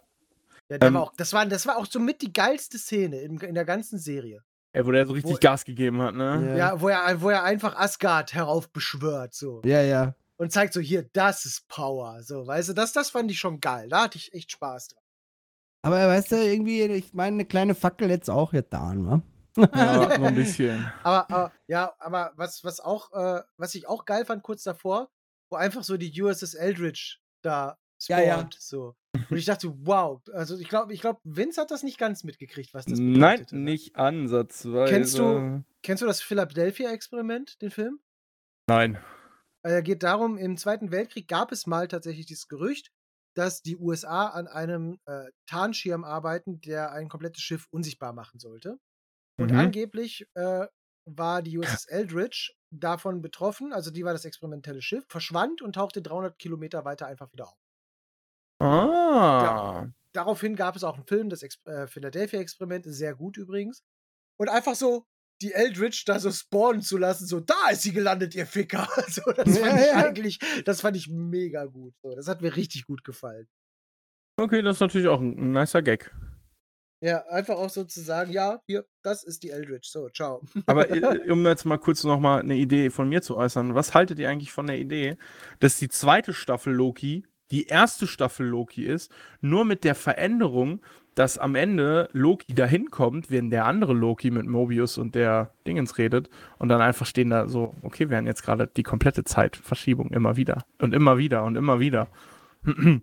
[0.70, 3.38] Ja, der Ähm, war auch, das, war, das war auch somit die geilste Szene in,
[3.40, 4.44] in der ganzen Serie.
[4.74, 6.48] Ey, wo der so richtig Wo- Gas gegeben hat, ne?
[6.52, 6.56] Ja.
[6.58, 9.62] Ja, wo, er, wo er einfach Asgard heraufbeschwört, so.
[9.66, 10.16] Ja, ja.
[10.38, 13.60] Und zeigt so, hier, das ist Power, so, weißt du, das, das fand ich schon
[13.60, 13.90] geil.
[13.90, 15.04] Da hatte ich echt Spaß dran.
[15.84, 19.22] Aber weißt du, irgendwie, ich meine, eine kleine Fackel jetzt auch jetzt da, ne?
[19.58, 20.92] Ja, so ein bisschen.
[21.04, 25.10] Aber, aber ja, aber was, was auch, äh, was ich auch geil fand kurz davor,
[25.50, 27.78] wo einfach so die USS Eldridge da
[28.08, 28.60] Ja, spawnt, ja.
[28.62, 28.96] so.
[29.30, 32.74] Und ich dachte, wow, also ich glaube, ich glaube, Vince hat das nicht ganz mitgekriegt,
[32.74, 33.62] was das Nein, bedeutete, ne?
[33.64, 34.92] nicht ansatzweise.
[34.94, 38.00] Kennst du- Kennst du das Philadelphia-Experiment, den Film?
[38.70, 38.98] Nein.
[39.64, 42.92] Äh, geht darum, im Zweiten Weltkrieg gab es mal tatsächlich dieses Gerücht,
[43.36, 48.78] dass die USA an einem äh, Tarnschirm arbeiten, der ein komplettes Schiff unsichtbar machen sollte.
[49.40, 49.58] Und Mhm.
[49.58, 50.68] angeblich äh,
[51.08, 56.02] war die USS Eldridge davon betroffen, also die war das experimentelle Schiff, verschwand und tauchte
[56.02, 57.58] 300 Kilometer weiter einfach wieder auf.
[58.62, 59.88] Ah.
[60.14, 63.84] Daraufhin gab es auch einen Film, das Ex äh, Philadelphia-Experiment, sehr gut übrigens.
[64.38, 65.06] Und einfach so
[65.42, 68.88] die Eldridge da so spawnen zu lassen, so, da ist sie gelandet, ihr Ficker.
[69.08, 69.94] So, das Ja, fand ich ja.
[69.96, 71.94] eigentlich, das fand ich mega gut.
[72.04, 73.48] So, das hat mir richtig gut gefallen.
[74.38, 76.14] Okay, das ist natürlich auch ein, ein nicer Gag.
[77.04, 79.88] Ja, einfach auch so zu sagen, ja, hier, das ist die Eldridge.
[79.92, 80.44] So, ciao.
[80.68, 81.02] Aber äh,
[81.32, 84.52] um jetzt mal kurz nochmal eine Idee von mir zu äußern, was haltet ihr eigentlich
[84.52, 85.18] von der Idee,
[85.60, 90.82] dass die zweite Staffel Loki die erste Staffel Loki ist, nur mit der Veränderung,
[91.16, 95.98] dass am Ende Loki dahin kommt, während der andere Loki mit Mobius und der Dingens
[95.98, 100.12] redet und dann einfach stehen da so, okay, wir haben jetzt gerade die komplette Zeitverschiebung
[100.12, 102.08] immer wieder und immer wieder und immer wieder.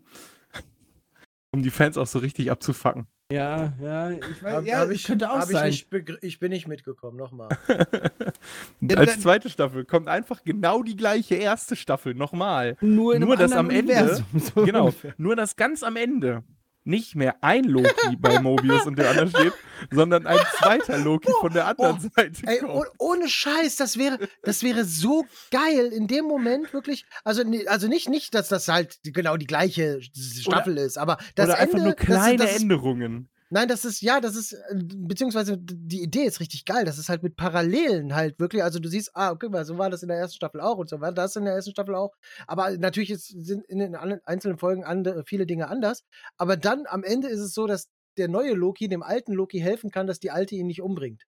[1.50, 3.06] um die Fans auch so richtig abzufacken.
[3.30, 5.68] Ja, ja, ich weiß, Hab- ja, hab das könnte auch hab sein.
[5.68, 5.86] Ich,
[6.22, 7.50] ich bin nicht mitgekommen, nochmal.
[8.96, 12.78] Als zweite Staffel kommt einfach genau die gleiche erste Staffel nochmal.
[12.80, 14.24] nur in nur einem das am Ende- Universum,
[14.54, 15.12] so Genau, ungefähr.
[15.18, 16.42] nur dass ganz am Ende
[16.88, 19.52] nicht mehr ein Loki bei Mobius und der anderen steht,
[19.92, 22.72] sondern ein zweiter Loki von der anderen Seite Ey, kommt.
[22.72, 27.04] oh, ohne Scheiß, das wäre, das wäre so geil in dem Moment wirklich.
[27.24, 31.58] Also, also nicht, nicht, dass das halt genau die gleiche Staffel ist, aber das Oder
[31.58, 33.28] Ende, einfach nur das- kleine das ist, Änderungen.
[33.50, 36.84] Nein, das ist, ja, das ist, äh, beziehungsweise die Idee ist richtig geil.
[36.84, 38.62] Das ist halt mit Parallelen halt wirklich.
[38.62, 41.00] Also du siehst, ah, mal, so war das in der ersten Staffel auch und so
[41.00, 42.14] war das in der ersten Staffel auch.
[42.46, 46.04] Aber natürlich ist, sind in den einzelnen Folgen andere, viele Dinge anders.
[46.36, 47.88] Aber dann am Ende ist es so, dass
[48.18, 51.24] der neue Loki dem alten Loki helfen kann, dass die alte ihn nicht umbringt.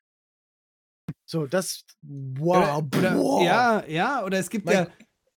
[1.25, 3.43] So, das, wow, Oder, boah.
[3.43, 4.87] ja, ja, oder es gibt Mein- ja,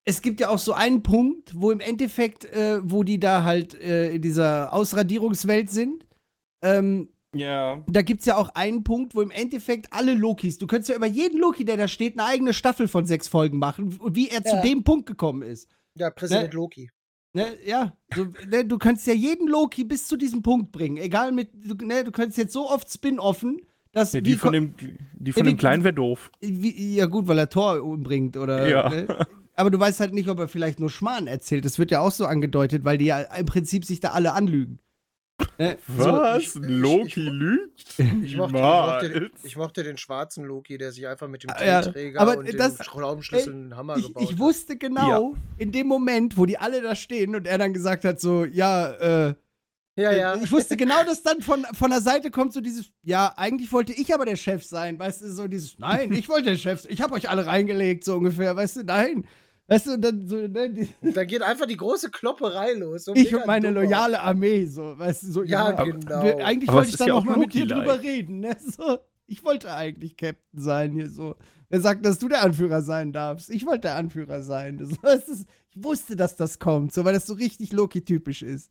[0.05, 3.73] es gibt ja auch so einen Punkt, wo im Endeffekt, äh, wo die da halt
[3.75, 6.05] äh, in dieser Ausradierungswelt sind.
[6.63, 7.83] Ähm, Ja.
[7.87, 10.95] da gibt es ja auch einen Punkt, wo im Endeffekt alle Lokis, du könntest ja
[10.95, 14.29] über jeden Loki, der da steht, eine eigene Staffel von sechs Folgen machen und wie
[14.29, 14.61] er zu Ja.
[14.61, 15.69] dem Punkt gekommen ist.
[15.95, 16.89] Ja, Präsident Loki.
[17.35, 20.97] Ne, ja, so, ne, du kannst ja jeden Loki bis zu diesem Punkt bringen.
[20.97, 23.59] Egal mit, du, ne, du kannst jetzt so oft Spin-offen,
[23.91, 24.13] dass.
[24.13, 24.75] Ja, wie die von dem,
[25.13, 26.29] die von Ja, dem Kleinen wäre doof.
[26.41, 28.69] wie, ja, gut, weil er Thor umbringt oder.
[28.69, 28.89] Ja.
[28.89, 29.07] Ne?
[29.55, 31.65] Aber du weißt halt nicht, ob er vielleicht nur Schmarrn erzählt.
[31.65, 34.77] Das wird ja auch so angedeutet, weil die ja im Prinzip sich da alle anlügen.
[35.87, 36.41] Was?
[36.43, 37.85] ich- Loki lügt?
[38.23, 41.51] Ich mochte, ich, mochte den, ich mochte den schwarzen Loki, der sich einfach mit dem
[41.65, 45.71] Ja, Träger aber und das- dem Schraubenschlüssel einen Hammer Ich, gebaut ich wusste genau, in
[45.71, 49.27] dem Moment, wo die alle da stehen und er dann gesagt hat, so, ja, äh,
[49.29, 49.37] hat.
[49.95, 50.35] Ja, ja.
[50.41, 53.93] ich wusste genau, dass dann von, von der Seite kommt so dieses, ja, eigentlich wollte
[53.93, 56.99] ich aber der Chef sein, weißt du, so dieses, nein, ich wollte der Chef, ich
[56.99, 59.25] habe euch alle reingelegt, so ungefähr, weißt du, nein.
[59.67, 63.05] Weißt du, und dann so, ne, die, Da geht einfach die große Klopperei los.
[63.05, 66.23] So ich und meine dumm loyale Armee, so, weißt du, so, Ja, ja, genau.
[66.23, 68.57] wir- Eigentlich Aber wollte ich dann ja noch auch mal mit dir drüber reden, ne,
[68.59, 68.99] so.
[69.25, 71.35] Ich wollte eigentlich Captain sein hier so.
[71.69, 73.49] Wer sagt, dass du der Anführer sein darfst?
[73.49, 74.77] Ich wollte der Anführer sein.
[74.77, 78.69] Das, das ist, ich wusste, dass das kommt, so weil das so richtig Loki-typisch ist.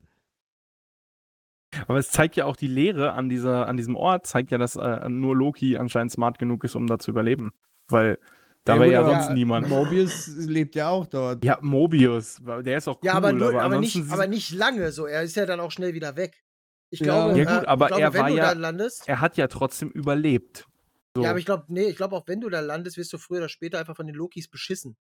[1.88, 4.76] Aber es zeigt ja auch die Lehre an, dieser, an diesem Ort, zeigt ja, dass
[4.76, 7.53] äh, nur Loki anscheinend smart genug ist, um da zu überleben.
[7.88, 8.18] Weil
[8.64, 9.68] da Ja, gut, ja aber- sonst niemand.
[9.68, 11.44] Mobius lebt ja auch dort.
[11.44, 14.92] Ja, Mobius, der ist auch cool, Ja, aber, nur, aber, ansonsten nicht, aber nicht lange
[14.92, 15.06] so.
[15.06, 16.42] Er ist ja dann auch schnell wieder weg.
[16.90, 17.04] Ich Ja.
[17.26, 19.08] glaube, Ja, gut, äh, aber ich glaube, er wenn war du ja- da landest.
[19.08, 20.66] er hat ja trotzdem überlebt.
[21.16, 21.22] So.
[21.24, 23.38] Ja, aber ich glaube, nee, ich glaube auch, wenn du da landest, wirst du früher
[23.38, 24.96] oder später einfach von den Lokis beschissen.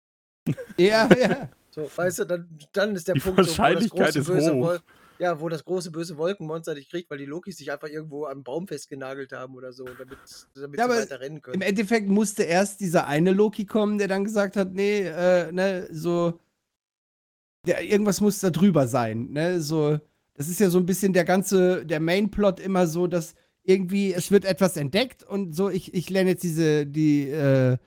[0.78, 1.50] Ja, ja.
[1.70, 4.28] So, weißt du, dann, dann ist der Die Punkt, so, wo das Wahrscheinlichkeit große ist
[4.28, 4.68] böse hoch.
[4.68, 4.80] Wol
[5.22, 8.44] ja, wo das große böse Wolkenmonster dich kriegt, weil die Lokis sich einfach irgendwo am
[8.44, 10.18] Baum festgenagelt haben oder so, damit,
[10.56, 11.62] damit Ja, sie weiter rennen Im können.
[11.62, 16.40] Endeffekt musste erst dieser eine Loki kommen, der dann gesagt hat, nee, äh, ne, so,
[17.68, 20.00] der, irgendwas muss da drüber sein, ne, so,
[20.34, 24.32] das ist ja so ein bisschen der ganze, der Mainplot immer so, dass irgendwie, es
[24.32, 27.78] wird etwas entdeckt und so, ich, ich lerne jetzt diese, die, äh,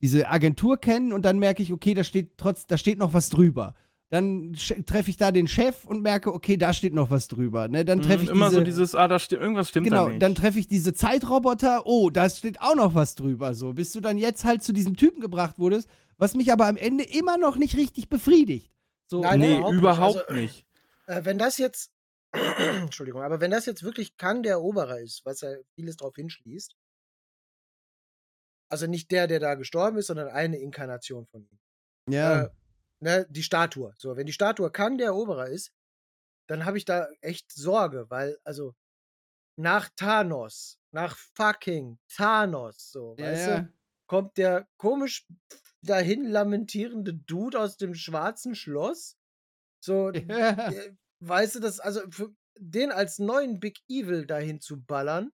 [0.00, 3.28] diese Agentur kennen und dann merke ich, okay, da steht trotz, da steht noch was
[3.28, 3.76] drüber.
[4.10, 4.54] Dann
[4.86, 7.68] treffe ich da den Chef und merke, okay, da steht noch was drüber.
[7.68, 7.84] Ne?
[7.84, 10.10] Dann treffe Mhm, ich immer diese, so dieses, ah, da stimmt, irgendwas stimmt Genau, da
[10.10, 10.22] nicht.
[10.22, 11.86] dann treffe ich diese Zeitroboter.
[11.86, 13.54] Oh, da steht auch noch was drüber.
[13.54, 15.88] So, bis du dann jetzt halt zu diesem Typen gebracht wurdest,
[16.18, 18.72] was mich aber am Ende immer noch nicht richtig befriedigt.
[19.06, 20.28] So, Nein, nee, überhaupt überhaupt, nicht.
[20.28, 20.66] Also, nicht.
[21.06, 21.92] Äh, wenn das jetzt,
[22.82, 26.74] Entschuldigung, aber wenn das jetzt wirklich Kang der Eroberer ist, was ja vieles darauf hinschließt,
[28.68, 31.58] also nicht der, der da gestorben ist, sondern eine Inkarnation von ihm.
[32.12, 32.42] ja.
[32.42, 32.48] Äh,
[33.00, 33.92] ne, die Statue.
[33.96, 35.72] So, wenn die Statue Kang der Eroberer ist,
[36.48, 38.74] dann habe ich da echt Sorge, weil, also,
[39.56, 43.60] nach Thanos, nach fucking Thanos, so, ja, weißt ja.
[43.60, 43.72] du,
[44.06, 45.26] kommt der komisch
[45.82, 49.16] dahin lamentierende Dude aus dem schwarzen Schloss.
[49.82, 50.70] So, ja.
[50.70, 55.30] äh, weißt du, das, also für den als neuen Big Evil dahin zu ballern,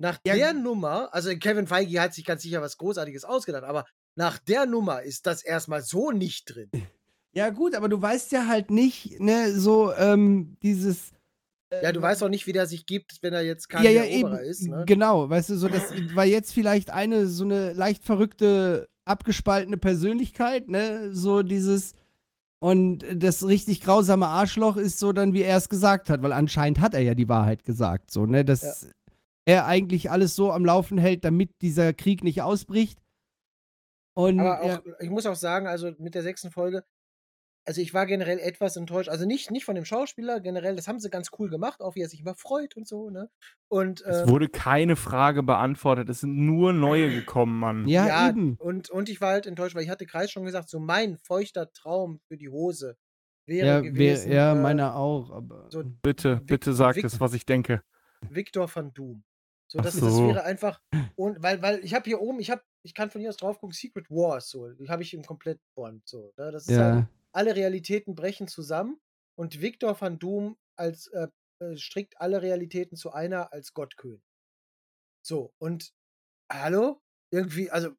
[0.00, 3.84] nach Ja, der Nummer, also Kevin Feige hat sich ganz sicher was Großartiges ausgedacht, aber
[4.16, 6.70] nach der Nummer ist das erstmal so nicht drin.
[7.38, 11.12] Ja, gut, aber du weißt ja halt nicht, ne, so, ähm, dieses.
[11.70, 14.02] Ja, du weißt auch nicht, wie der sich gibt, wenn er jetzt kein ja, ja,
[14.02, 14.50] Eroberer eben.
[14.50, 14.66] ist.
[14.66, 14.82] Ne?
[14.86, 20.68] Genau, weißt du, so, das war jetzt vielleicht eine so eine leicht verrückte, abgespaltene Persönlichkeit,
[20.68, 21.94] ne, so dieses.
[22.58, 26.80] Und das richtig grausame Arschloch ist so dann, wie er es gesagt hat, weil anscheinend
[26.80, 28.88] hat er ja die Wahrheit gesagt, so, ne, dass
[29.44, 32.98] er eigentlich alles so am Laufen hält, damit dieser Krieg nicht ausbricht.
[34.14, 36.82] Und Aber ja, auch, ich muss auch sagen, also mit der sechsten Folge,
[37.68, 39.08] also ich war generell etwas enttäuscht.
[39.10, 42.00] Also nicht, nicht von dem Schauspieler, generell, das haben sie ganz cool gemacht, auch wie
[42.00, 43.30] er sich immer freut und so, ne?
[43.68, 46.08] Und Es ähm, wurde keine Frage beantwortet.
[46.08, 47.86] Es sind nur neue gekommen, Mann.
[47.86, 48.56] ja, ja, eben.
[48.58, 51.70] Und, und ich war halt enttäuscht, weil ich hatte Kreis schon gesagt, so mein feuchter
[51.72, 52.96] Traum für die Hose
[53.46, 54.30] wäre Ja, gewesen.
[54.30, 55.66] wär, ja äh, meiner auch, aber.
[55.70, 57.82] so Bitte, Vic- bitte sag Vic- es, was ich denke.
[58.30, 59.22] Victor van Doom.
[59.70, 60.26] So, das, das so.
[60.26, 60.80] wäre einfach.
[61.16, 63.58] Und weil, weil ich habe hier oben, ich habe, ich kann von hier aus drauf
[63.60, 66.08] gucken, Secret Wars, so, die habe ich im Komplettband.
[66.08, 66.50] So, ne?
[66.50, 67.08] Das ist halt, Ja.
[67.38, 69.00] Alle Realitäten brechen zusammen
[69.36, 71.28] und Victor van Doom als äh,
[71.60, 74.20] äh, strickt alle Realitäten zu einer als Gottkönig.
[75.22, 75.92] So, und
[76.50, 77.00] hallo?
[77.30, 77.92] Irgendwie, also.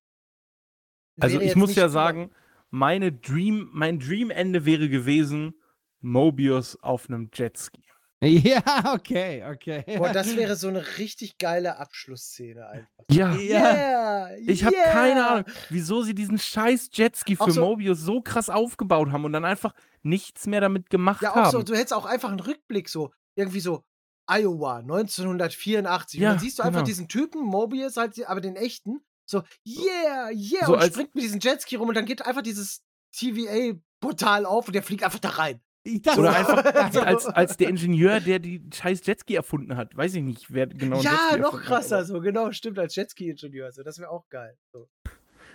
[1.21, 2.31] Also ich muss ja sagen,
[2.69, 5.53] meine Dream, mein Dream-Ende wäre gewesen,
[6.01, 7.83] Mobius auf einem Jetski.
[8.23, 9.83] Ja, okay, okay.
[9.97, 13.05] Boah, das wäre so eine richtig geile Abschlussszene einfach.
[13.09, 13.33] Ja.
[13.35, 15.27] Yeah, Ich habe keine yeah.
[15.29, 19.45] Ahnung, wieso sie diesen scheiß Jetski für so- Mobius so krass aufgebaut haben und dann
[19.45, 21.51] einfach nichts mehr damit gemacht Ja, auch haben.
[21.51, 23.83] so, du hättest auch einfach einen Rückblick so, irgendwie so
[24.27, 26.19] Iowa 1984.
[26.19, 26.85] Ja, und dann siehst du einfach genau.
[26.85, 31.39] diesen Typen, Mobius, halt, aber den echten, so, yeah, yeah, So und springt mit diesem
[31.39, 32.83] Jetski rum und dann geht einfach dieses
[33.15, 35.61] TVA-Portal auf und der fliegt einfach da rein.
[35.95, 36.63] Ich dachte, Oder einfach
[36.93, 37.01] So.
[37.01, 39.95] als, als der Ingenieur, der die scheiß Jetski erfunden hat.
[39.97, 43.71] Weiß ich nicht, wer genau ja, noch hat, krasser, aber- so, genau, stimmt, als Jetski-Ingenieur,
[43.71, 44.55] so, das wäre auch geil.
[44.71, 44.87] So.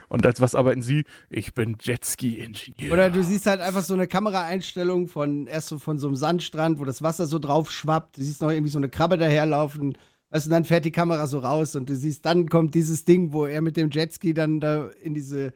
[0.08, 1.04] Und als was arbeiten Sie?
[1.30, 2.92] Ich bin Jetski-Ingenieur.
[2.92, 6.78] Oder du siehst halt einfach so eine Kameraeinstellung von erst so von so einem Sandstrand,
[6.78, 8.18] wo das Wasser so drauf schwappt.
[8.18, 9.96] Du siehst noch irgendwie so eine Krabbe daherlaufen.
[10.30, 13.32] Weißt du, dann fährt die Kamera so raus und du siehst, dann kommt dieses Ding,
[13.32, 15.52] wo er mit dem Jetski dann da in diese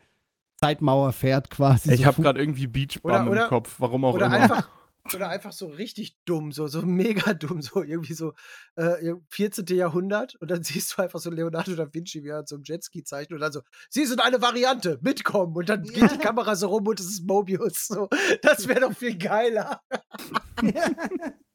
[0.61, 1.93] Zeitmauer fährt quasi.
[1.95, 4.37] Ich so habe gerade irgendwie Beach Bum Oder- im Kopf, warum auch Oder immer.
[4.37, 4.69] einfach,
[5.15, 8.35] oder einfach so richtig dumm, so, so mega dumm, so irgendwie so
[8.77, 9.67] äh, 14.
[9.77, 13.05] Jahrhundert und dann siehst du einfach so Leonardo da Vinci, wie er so einem Jetski
[13.05, 16.69] zeichnet und dann so, sie sind eine Variante, mitkommen und dann geht die Kamera so
[16.69, 17.87] rum und es ist Mobius.
[17.87, 18.09] So,
[18.43, 19.81] das wäre doch viel geiler.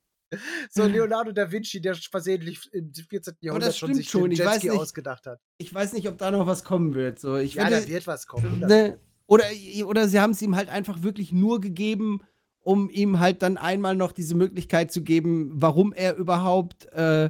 [0.69, 3.36] so Leonardo da Vinci, der versehentlich im 14.
[3.41, 4.79] Jahrhundert schon stimmt sich schon, den ich weiß Jetski nicht.
[4.79, 5.39] ausgedacht hat.
[5.57, 7.19] ich weiß nicht, ob da noch was kommen wird.
[7.19, 8.59] So, ich Ja, würde, da wird was kommen.
[8.59, 9.45] Ne, oder,
[9.86, 12.21] oder sie haben es ihm halt einfach wirklich nur gegeben,
[12.61, 17.29] um ihm halt dann einmal noch diese Möglichkeit zu geben, warum er überhaupt, äh,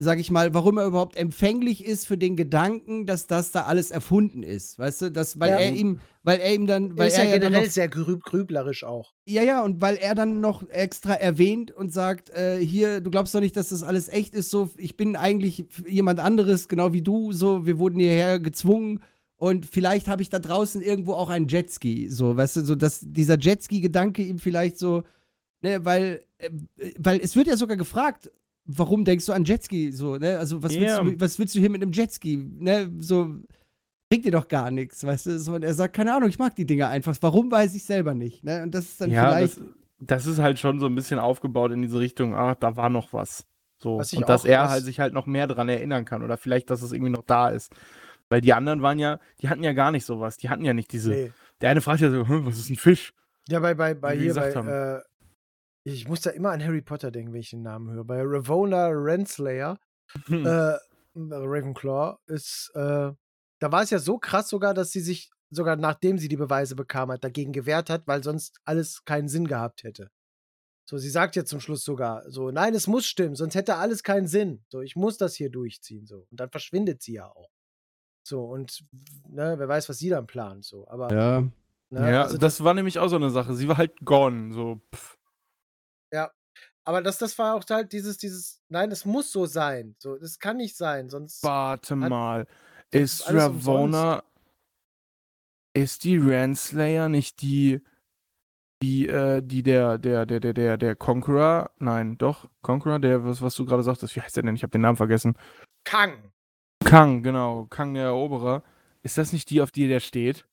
[0.00, 3.90] sag ich mal, warum er überhaupt empfänglich ist für den Gedanken, dass das da alles
[3.90, 4.78] erfunden ist.
[4.78, 5.58] Weißt du, dass, weil Ja.
[5.58, 8.84] er ihm, weil er ihm dann, weil ist er ja generell noch, sehr grüb grüblerisch
[8.84, 9.12] auch.
[9.26, 13.34] ja, ja, und weil er dann noch extra erwähnt und sagt, äh, hier, du glaubst
[13.34, 17.02] doch nicht, dass das alles echt ist, so, ich bin eigentlich jemand anderes, genau wie
[17.02, 19.00] du, so, wir wurden hierher gezwungen
[19.36, 23.00] und vielleicht habe ich da draußen irgendwo auch einen Jetski, so, weißt du, so, dass
[23.02, 25.02] dieser Jetski-Gedanke ihm vielleicht so,
[25.62, 26.50] ne, weil, äh,
[26.98, 28.30] weil es wird ja sogar gefragt,
[28.68, 31.04] warum denkst du an Jetski, so, ne, also was, Ja.
[31.04, 33.34] willst, du, was willst du hier mit einem Jetski, ne, so,
[34.08, 36.54] bringt dir doch gar nichts, weißt du, so, und er sagt, keine Ahnung, ich mag
[36.54, 39.56] die Dinger einfach, warum weiß ich selber nicht, ne, und das ist dann ja, vielleicht...
[39.56, 39.64] das,
[40.00, 43.12] das ist halt schon so ein bisschen aufgebaut in diese Richtung, ah, da war noch
[43.12, 43.44] was.
[43.80, 43.98] So.
[43.98, 46.22] Was Und dass er halt sich halt noch mehr dran erinnern kann.
[46.22, 47.72] Oder vielleicht, dass es irgendwie noch da ist.
[48.28, 50.36] Weil die anderen waren ja, die hatten ja gar nicht sowas.
[50.36, 51.10] Die hatten ja nicht diese.
[51.10, 51.32] Nee.
[51.60, 53.12] Der eine fragt ja so, "Hm, was ist ein Fisch?
[53.48, 55.00] Ja, bei, bei, bei hier, bei, äh,
[55.94, 58.04] ich muss da immer an Harry Potter denken, wenn ich den Namen höre.
[58.04, 59.78] Bei Ravona Renslayer,
[60.26, 60.46] Hm.
[60.46, 60.78] äh,
[61.14, 63.12] Ravenclaw, ist, äh,
[63.60, 66.76] da war es ja so krass sogar, dass sie sich, sogar nachdem sie die Beweise
[66.76, 70.10] bekam hat, dagegen gewehrt hat, weil sonst alles keinen Sinn gehabt hätte.
[70.88, 74.02] So, sie sagt ja zum Schluss sogar so, nein, es muss stimmen, sonst hätte alles
[74.02, 74.64] keinen Sinn.
[74.68, 76.26] So, ich muss das hier durchziehen, so.
[76.30, 77.50] Und dann verschwindet sie ja auch.
[78.22, 78.84] So, und,
[79.28, 80.88] ne, wer weiß, was sie dann plant, so.
[80.88, 81.40] Aber, Ja.
[81.90, 83.54] ne, ja, also das, war nämlich auch so eine Sache.
[83.54, 84.54] Sie war halt gone.
[84.54, 85.17] So, pff.
[86.88, 89.94] Aber das, das war auch halt dieses, dieses, nein, es muss so sein.
[89.98, 91.42] So, das kann nicht sein, sonst.
[91.42, 92.46] Warte mal.
[92.90, 94.24] Ist ist Ravona.
[95.74, 97.82] Ist die Renslayer nicht die.
[98.82, 103.42] Die, äh, die der, der, der, der, der, der Conqueror, nein, doch, Conqueror, der, was,
[103.42, 104.54] was du gerade sagtest, wie heißt der denn?
[104.54, 105.36] Ich habe den Namen vergessen.
[105.84, 106.32] Kang.
[106.84, 108.62] Kang, genau, Kang der Eroberer.
[109.02, 110.46] Ist das nicht die, auf die der steht?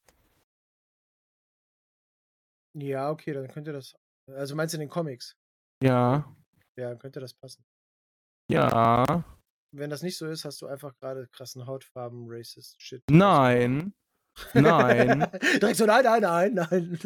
[2.73, 3.95] Ja, okay, dann könnte das.
[4.27, 5.37] Also meinst du in den Comics?
[5.83, 6.25] Ja,
[6.77, 7.63] Ja, könnte das passen.
[8.51, 9.23] ja,
[9.71, 13.03] Wenn das nicht so ist, hast du einfach gerade krassen Hautfarben, Racist Shit.
[13.09, 13.93] nein,
[14.53, 15.19] nein.
[15.61, 16.99] Direkt so, nein, nein, nein, nein.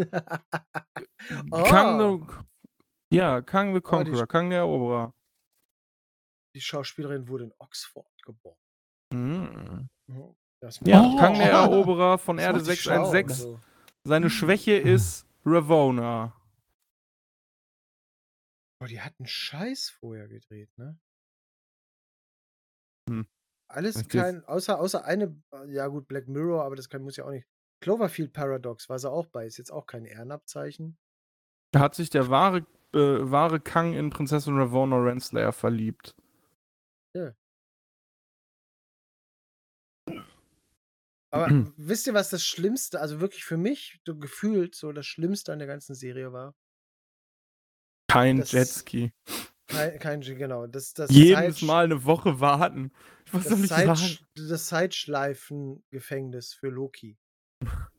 [1.65, 2.17] Kang Oh.
[2.17, 5.13] the, ja, Kang the die Conqueror, Kang der Eroberer.
[6.55, 8.57] Die Schauspielerin wurde in Oxford geboren.
[9.13, 9.89] Mhm.
[10.07, 10.35] Mhm.
[10.61, 11.17] Das Ja, Oh.
[11.17, 13.51] Kang der Eroberer von Erde macht die schlau, 616.
[13.51, 13.59] so.
[14.03, 16.33] Seine Schwäche ist Ravona.
[18.79, 20.97] Boah, die hat einen Scheiß vorher gedreht, ne?
[23.09, 23.27] Hm.
[23.71, 27.25] Alles Das- kein, außer, außer eine, ja gut, Black Mirror, aber das kann, muss ja
[27.25, 27.47] auch nicht.
[27.81, 30.97] Cloverfield Paradox war sie auch bei, ist jetzt auch kein Ehrenabzeichen.
[31.71, 32.97] Da hat sich der wahre, äh,
[33.31, 36.15] wahre Kang in Prinzessin Ravona Renslayer verliebt.
[41.31, 41.73] Aber Mhm.
[41.77, 45.59] wisst ihr, was das Schlimmste, also wirklich für mich, so gefühlt, so das Schlimmste an
[45.59, 46.55] der ganzen Serie war?
[48.09, 49.13] Kein Das- Jetski.
[49.67, 50.65] Kein, kein genau.
[50.67, 52.91] Das, das Jedes Zeit- Mal eine Woche warten.
[53.31, 54.17] Was soll das, ich Zeit, sagen?
[54.49, 57.17] das Zeitschleifen-Gefängnis für Loki.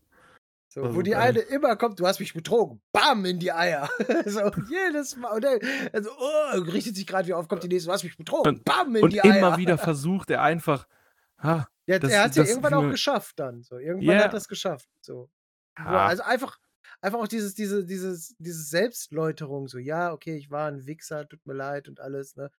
[0.72, 1.20] So, Das wo die geil.
[1.30, 2.80] eine immer kommt, du hast mich betrogen.
[2.92, 3.90] Bam, in die Eier.
[4.24, 5.32] so, und jedes Mal.
[5.34, 5.58] Und dann,
[5.92, 8.54] also, oh, richtet sich gerade wieder auf, kommt die nächste, du hast mich betrogen.
[8.58, 9.56] Und- Bam, in Und die immer Eier.
[9.56, 10.86] wieder versucht er einfach.
[11.42, 13.64] Ah, Ja, das- er hat ja das- irgendwann auch geschafft dann.
[13.64, 13.78] So.
[13.78, 14.24] Irgendwann Ja.
[14.26, 14.88] hat er es geschafft.
[15.00, 15.28] So.
[15.74, 16.56] Ah, Also einfach,
[17.02, 21.44] einfach auch dieses, diese, dieses, diese Selbstläuterung, so, ja, okay, ich war ein Wichser, tut
[21.46, 22.50] mir leid und alles, ne?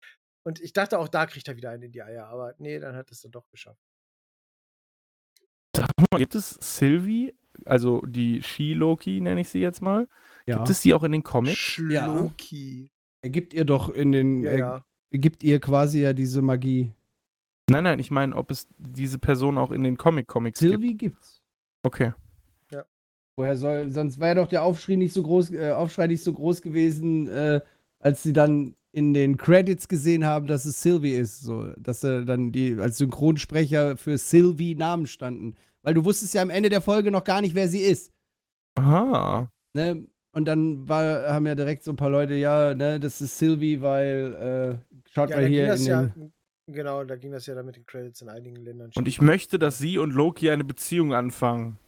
[0.43, 2.97] Und ich dachte auch, da kriegt er wieder einen in die Eier, aber nee, dann
[2.97, 3.80] hat er es dann doch geschafft.
[5.76, 7.34] sag mal, gibt es Sylvie,
[7.66, 10.09] also die She-Loki, nenne ich sie jetzt mal?
[10.47, 10.57] Ja.
[10.57, 11.59] Gibt es die auch in den Comics?
[11.59, 12.91] Schloki.
[13.22, 14.84] Er gibt ihr doch in den, Ja, er ja.
[15.11, 16.95] gibt ihr quasi ja diese Magie.
[17.70, 20.72] Nein, nein, ich meine, ob es diese Person auch in den Comic-Comics gibt.
[20.72, 21.43] Sylvie gibt's.
[21.82, 22.14] Okay.
[23.36, 26.62] Woher soll, sonst wäre doch der Aufschrei nicht so groß, äh, Aufschrei nicht so groß
[26.62, 27.60] gewesen, äh,
[27.98, 32.24] als sie dann in den Credits gesehen haben, dass es Sylvie ist, so, dass äh,
[32.24, 35.54] dann die als Synchronsprecher für Sylvie Namen standen.
[35.82, 38.12] weil du wusstest ja am Ende der Folge noch gar nicht, wer sie ist.
[38.76, 39.50] Aha.
[39.74, 40.06] Ne?
[40.32, 43.80] Und dann war, haben ja direkt so ein paar Leute, ja, ne, das ist Sylvie,
[43.80, 46.32] weil, äh, schaut Ja, mal hier in ja, den,
[46.66, 48.90] genau, da ging das ja dann mit den Credits in einigen Ländern.
[48.94, 51.78] Und ich möchte, dass sie und Loki eine Beziehung anfangen.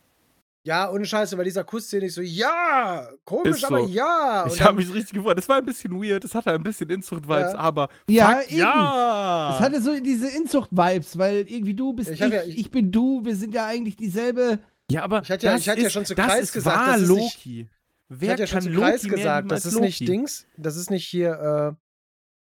[0.65, 3.89] Ja, ohne Scheiße, bei dieser Kussszene ich so, ja, komisch, Ist aber so.
[3.89, 4.45] ja.
[4.45, 5.37] Und ich habe mich richtig gefreut.
[5.37, 6.23] Das war ein bisschen weird.
[6.23, 7.59] Das hatte ein bisschen Inzucht-Vibes, Ja.
[7.59, 7.89] aber.
[8.09, 8.59] Ja, fuck, eben.
[8.61, 9.55] ja!
[9.57, 13.25] Es hatte so diese Inzucht-Vibes, weil irgendwie du bist Ich ich, ja- ich, bin du,
[13.25, 14.61] wir sind ja eigentlich dieselbe.
[14.91, 15.23] ja, aber.
[15.23, 17.09] Ich hatte ja- ich hatte ja ist, schon zu das Kreis ist gesagt, das ist
[17.09, 17.61] nicht- Loki.
[17.61, 17.69] ich
[18.09, 20.13] Wer hatte ja schon zu Kreis gesagt, das ist nicht Loki?
[20.13, 21.77] Dings, das ist nicht hier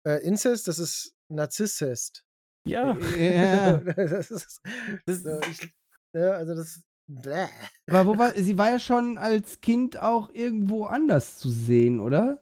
[0.04, 2.24] äh, äh, Inzest, das ist Narzisst.
[2.64, 2.96] Ja.
[3.18, 3.72] Ja.
[3.96, 4.60] das ist,
[5.04, 5.74] Das, so, ich,
[6.14, 6.80] ja, also das.
[7.08, 7.46] Bäh.
[7.88, 12.40] Aber wo war, sie war ja schon als Kind auch irgendwo anders zu sehen, oder?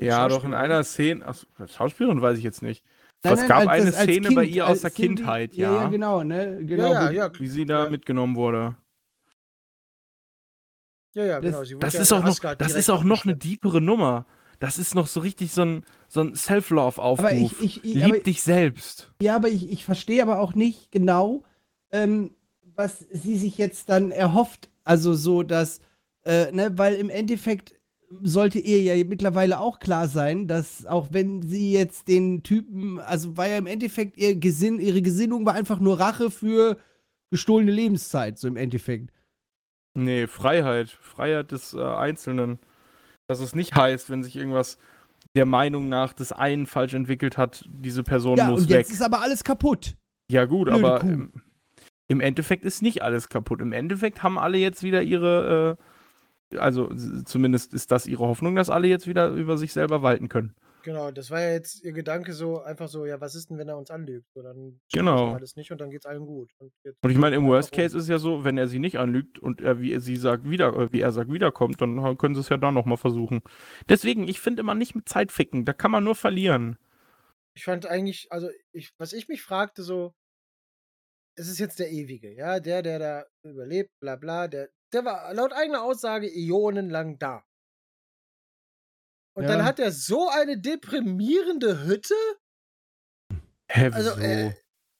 [0.00, 1.24] ja, doch in einer Szene.
[1.26, 2.84] Ach, Schauspielerin weiß ich jetzt nicht.
[3.22, 5.72] Nein, es nein, gab als eine das- Szene Kind, bei ihr aus der Kindheit, Ja,
[5.72, 5.82] ja.
[5.84, 6.58] ja, genau, ne?
[6.64, 6.92] Genau.
[6.92, 7.90] ja, ja, Wie sie da Ja.
[7.90, 8.76] mitgenommen wurde.
[11.14, 11.78] ja, ja, Das- genau.
[11.80, 14.26] Das ja ist auch noch, das ist auch noch eine deepere Nummer.
[14.58, 17.60] Das ist noch so richtig so ein, so ein Self-Love-Aufruf.
[17.60, 19.12] Ich, ich, ich, Lieb aber, dich selbst.
[19.20, 21.44] ja, aber ich, ich verstehe aber auch nicht genau,
[21.90, 22.34] ähm,
[22.76, 24.70] was sie sich jetzt dann erhofft.
[24.84, 25.80] Also so, dass,
[26.24, 27.74] äh, ne, weil im Endeffekt
[28.22, 33.36] sollte ihr ja mittlerweile auch klar sein, dass auch wenn sie jetzt den Typen, also
[33.36, 36.76] war ja im Endeffekt ihr Gesinn, ihre Gesinnung war einfach nur Rache für
[37.30, 39.10] gestohlene Lebenszeit, so im Endeffekt.
[39.94, 40.90] Nee, Freiheit.
[40.90, 42.58] Freiheit des äh, Einzelnen.
[43.28, 44.76] Dass es nicht heißt, wenn sich irgendwas
[45.34, 48.78] der Meinung nach des einen falsch entwickelt hat, diese Person Ja, muss und weg.
[48.78, 49.96] jetzt ist aber alles kaputt.
[50.30, 51.28] Ja, gut, Blöde aber Kuh.
[52.12, 53.60] Im, Endeffekt ist nicht alles kaputt.
[53.60, 55.78] Im Endeffekt haben alle jetzt wieder ihre,
[56.52, 56.92] äh, also
[57.24, 60.54] zumindest ist das ihre Hoffnung, dass alle jetzt wieder über sich selber walten können.
[60.84, 63.68] Genau, das war ja jetzt ihr Gedanke so, einfach so, ja, was ist denn, wenn
[63.68, 64.26] er uns anlügt?
[64.34, 65.32] So, dann Genau.
[65.32, 66.50] alles nicht und dann geht's allen gut.
[66.58, 67.70] Und, Und ich meine, im Worst.
[67.72, 70.48] Case ist ja so, wenn er sie nicht anlügt und er, wie er sie sagt,
[70.50, 73.42] wieder, äh, wie er sagt, wiederkommt, dann können sie es ja da nochmal versuchen.
[73.88, 75.64] Deswegen, ich finde immer nicht mit Zeit ficken.
[75.64, 76.76] Da kann man nur verlieren.
[77.54, 80.14] Ich fand eigentlich, also ich, was ich mich fragte, so,
[81.38, 85.32] es ist jetzt der Ewige, ja, der, der da überlebt, bla bla, der, der war
[85.34, 87.44] laut eigener Aussage äonenlang da.
[89.34, 89.64] Und dann Ja.
[89.64, 92.14] hat er so eine deprimierende Hütte.
[93.70, 94.52] Hä, Also, äh,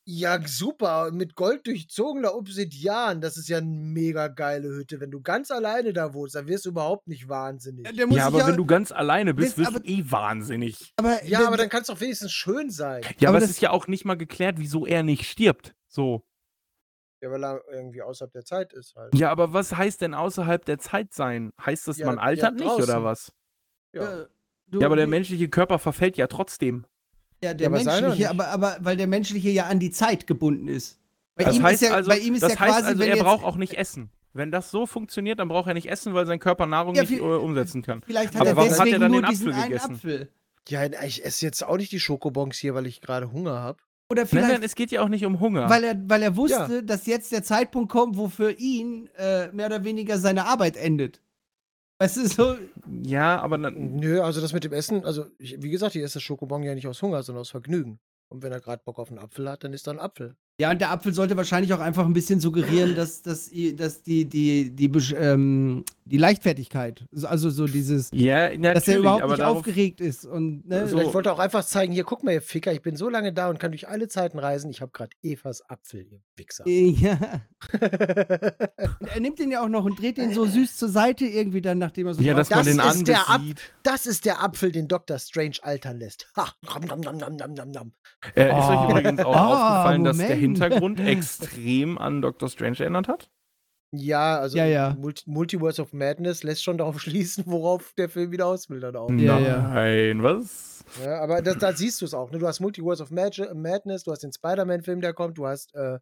[0.05, 1.11] Ja, super.
[1.13, 3.21] Mit Gold durchzogener Obsidian.
[3.21, 4.99] Das ist ja eine mega geile Hütte.
[5.01, 7.87] Wenn du ganz alleine da wohnst, dann wirst du überhaupt nicht wahnsinnig.
[7.95, 10.93] Ja, sich aber wenn du ganz alleine bist, wirst du eh wahnsinnig.
[10.97, 13.03] aber, Ja, aber dann kann es doch wenigstens schön sein.
[13.19, 15.73] Ja, Aber aber es ist ja auch nicht mal geklärt, wieso er nicht stirbt.
[15.87, 16.25] So.
[17.23, 19.15] Ja, weil er irgendwie außerhalb der Zeit ist halt.
[19.15, 21.53] Ja, aber was heißt denn außerhalb der Zeit sein?
[21.65, 23.33] Heißt das, Ja, man ja, altert nicht oder was?
[23.95, 24.23] Ja.
[24.23, 24.27] äh,
[24.67, 26.87] du- Ja, aber der du- menschliche Körper verfällt ja trotzdem.
[27.43, 30.69] Ja, der Ja, aber menschliche, aber, aber weil der menschliche ja an die Zeit gebunden
[30.69, 30.99] ist.
[31.35, 33.01] Bei Das ihm heißt ist ja, also, bei ihm ist das ja heißt quasi, also
[33.01, 34.11] wenn er jetzt, braucht auch nicht essen.
[34.35, 37.13] Wenn das so funktioniert, dann braucht er nicht essen, weil sein Körper Nahrung Ja, nicht
[37.13, 38.03] äh, umsetzen kann.
[38.07, 39.95] vielleicht hat Aber er warum hat er dann nur den diesen Apfel einen gegessen?
[39.97, 40.29] Apfel.
[40.69, 43.79] Ja, ich esse jetzt auch nicht die Schokobons hier, weil ich gerade Hunger habe.
[44.09, 45.69] Oder Nein, vielleicht, nein, es geht ja auch nicht um Hunger.
[45.71, 49.67] weil, er, weil er wusste, dass jetzt der Zeitpunkt kommt, wo für ihn äh, mehr
[49.67, 51.21] oder weniger seine Arbeit endet.
[52.03, 52.57] Weißt du, so,
[53.05, 56.15] ja, aber dann, Nö, also das mit dem Essen, also ich, wie gesagt, ich esse
[56.15, 58.01] das Schokobon ja nicht aus Hunger, sondern aus Vergnügen.
[58.27, 60.37] Und wenn er gerade Bock auf einen Apfel hat, dann ist da ein Apfel.
[60.61, 64.27] Ja, und der Apfel sollte wahrscheinlich auch einfach ein bisschen suggerieren, dass, dass, dass die,
[64.27, 69.39] die, die, Besch- ähm, die Leichtfertigkeit, so- also so dieses, ja, dass er überhaupt nicht
[69.41, 70.99] darauf, aufgeregt ist und ne, So.
[70.99, 73.33] Vielleicht wollte er auch einfach zeigen, hier, guck mal, ihr Ficker, ich bin so lange
[73.33, 74.71] da und kann durch alle Zeiten reisen.
[74.71, 76.65] Ich habe gerade Evas Apfel, ihr Wichser.
[76.67, 77.19] äh, ja.
[77.73, 77.81] Und
[79.15, 81.79] er nimmt den ja auch noch und dreht den so süß zur Seite irgendwie dann,
[81.79, 83.41] nachdem er so ja, dass man Das den ist der Ab-
[83.83, 85.19] das ist der Apfel, den Dr.
[85.19, 86.29] Strange altern lässt.
[86.37, 87.93] Ha, nam, nam, nam, nam, nam, nam, nam.
[88.37, 88.89] Äh, ist euch Oh.
[88.91, 89.47] übrigens auch Ah,
[89.81, 90.42] aufgefallen, dass der Moment.
[90.43, 92.49] Hintergrund extrem an Dr.
[92.49, 93.31] Strange erinnert hat?
[93.95, 94.97] Ja, also Ja, ja.
[94.99, 98.97] Multi Multiverse of Madness lässt schon darauf schließen, worauf der Film wieder aus will dann
[98.97, 99.11] auch.
[99.11, 99.63] Ja, ja.
[99.75, 100.85] Nein, was?
[101.05, 102.31] Ja, aber das, da siehst du es auch.
[102.33, 102.39] Ne?
[102.39, 105.99] Du hast Multiverse of Magi Madness, du hast den Spider-Man-Film, der kommt, du hast äh,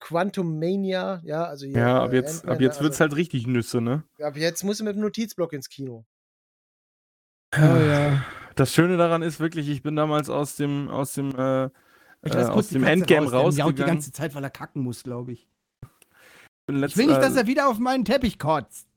[0.00, 3.80] Quantum Mania, ja, also hier, Ja, ab äh, jetzt, ab jetzt wird's halt richtig Nüsse,
[3.80, 4.04] ne?
[4.18, 6.04] Also, ab jetzt musst du mit dem Notizblock ins Kino.
[7.54, 8.24] Oh ja.
[8.54, 11.68] Das Schöne daran ist wirklich, ich bin damals aus dem, aus dem, äh,
[12.26, 14.82] Ich äh, lass aus dem Katze Endgame raus, der die ganze Zeit, weil er kacken
[14.82, 15.48] muss, glaube ich.
[16.66, 18.88] bin Ich letzt- will nicht, dass äh, er wieder auf meinen Teppich kotzt.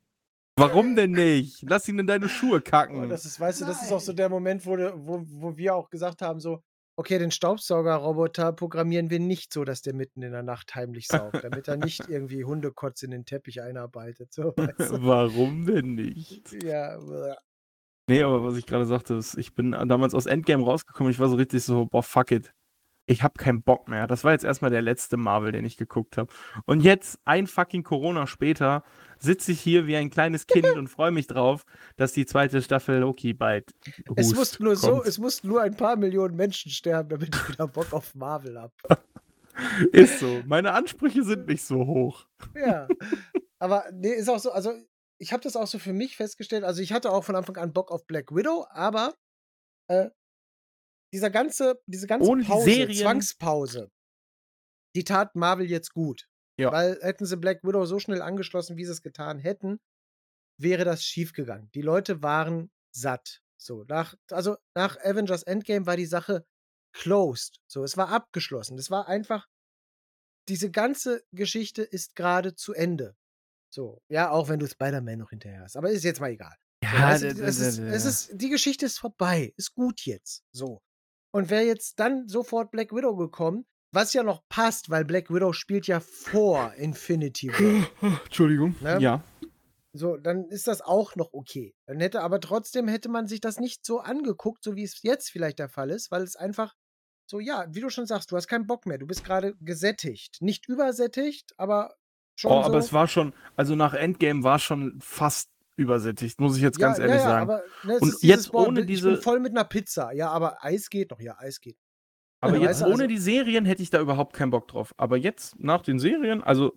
[0.57, 1.63] Warum denn nicht?
[1.69, 3.07] Lass ihn in deine Schuhe kacken.
[3.07, 5.89] das ist, weißt du, das ist auch so der Moment, wo, wo, wo wir auch
[5.89, 6.61] gesagt haben, so,
[6.97, 11.45] okay, den Staubsaugerroboter programmieren wir nicht so, dass der mitten in der Nacht heimlich saugt,
[11.45, 14.33] damit er nicht irgendwie Hundekotz in den Teppich einarbeitet.
[14.33, 15.03] So, weißt du?
[15.03, 16.51] Warum denn nicht?
[16.61, 17.35] Ja, bleh.
[18.09, 21.29] Nee, aber was ich gerade sagte, ist, ich bin damals aus Endgame rausgekommen, ich war
[21.29, 22.51] so richtig so, boah, fuck it.
[23.09, 24.05] Ich habe keinen Bock mehr.
[24.05, 26.31] Das war jetzt erstmal der letzte Marvel, den ich geguckt habe.
[26.65, 28.83] Und jetzt, ein fucking Corona später,
[29.17, 31.65] sitze ich hier wie ein kleines Kind und freue mich drauf,
[31.97, 33.73] dass die zweite Staffel Loki bald.
[34.15, 35.07] Es mussten nur so, kommt.
[35.07, 38.73] es mussten nur ein paar Millionen Menschen sterben, damit ich wieder Bock auf Marvel hab.
[39.91, 40.41] Ist so.
[40.45, 42.27] Meine Ansprüche sind nicht so hoch.
[42.55, 42.87] Ja.
[43.59, 44.71] Aber nee, ist auch so, also
[45.17, 46.63] ich habe das auch so für mich festgestellt.
[46.63, 49.15] Also ich hatte auch von Anfang an Bock auf Black Widow, aber
[49.89, 50.09] äh,
[51.13, 53.91] dieser ganze, diese ganze Ohne Pause, Serien- Zwangspause,
[54.95, 56.27] die tat Marvel jetzt gut.
[56.59, 56.71] Ja.
[56.71, 59.79] Weil hätten sie Black Widow so schnell angeschlossen, wie sie es getan hätten,
[60.59, 61.69] wäre das schiefgegangen.
[61.73, 63.41] Die Leute waren satt.
[63.57, 66.45] So, nach, also nach Avengers Endgame war die Sache
[66.93, 67.59] closed.
[67.67, 68.77] So, es war abgeschlossen.
[68.77, 69.47] Es war einfach,
[70.49, 73.15] diese ganze Geschichte ist gerade zu Ende.
[73.71, 75.77] So, ja, auch wenn du Spider-Man noch hinterher hast.
[75.77, 76.55] Aber ist jetzt mal egal.
[76.83, 79.53] So, weißt du, es, ist, es ist, die Geschichte ist vorbei.
[79.57, 80.43] Ist gut jetzt.
[80.51, 80.81] So.
[81.31, 85.53] Und wäre jetzt dann sofort Black Widow gekommen, was ja noch passt, weil Black Widow
[85.53, 87.49] spielt ja vor Infinity
[88.01, 88.21] War.
[88.25, 88.75] Entschuldigung.
[88.81, 88.99] Ne?
[88.99, 89.23] Ja.
[89.93, 91.73] So, dann ist das auch noch okay.
[91.87, 95.29] Dann hätte aber trotzdem hätte man sich das nicht so angeguckt, so wie es jetzt
[95.31, 96.75] vielleicht der Fall ist, weil es einfach
[97.25, 98.97] so, ja, wie du schon sagst, du hast keinen Bock mehr.
[98.97, 100.37] Du bist gerade gesättigt.
[100.41, 101.95] Nicht übersättigt, aber
[102.35, 102.67] schon Oh, so.
[102.69, 105.49] aber es war schon, also nach Endgame war schon fast
[105.79, 107.49] übersättigt, muss ich jetzt ja, ganz ehrlich ja, ja, sagen.
[107.49, 110.11] Aber, ne, Und jetzt boah, ohne ich diese- bin voll mit einer Pizza.
[110.13, 111.19] Ja, aber Eis geht noch.
[111.19, 111.77] Ja, Eis geht.
[112.41, 114.67] Aber Ja, jetzt weißt du, ohne also- die Serien hätte ich da überhaupt keinen Bock
[114.67, 114.93] drauf.
[114.97, 116.73] Aber jetzt nach den Serien, also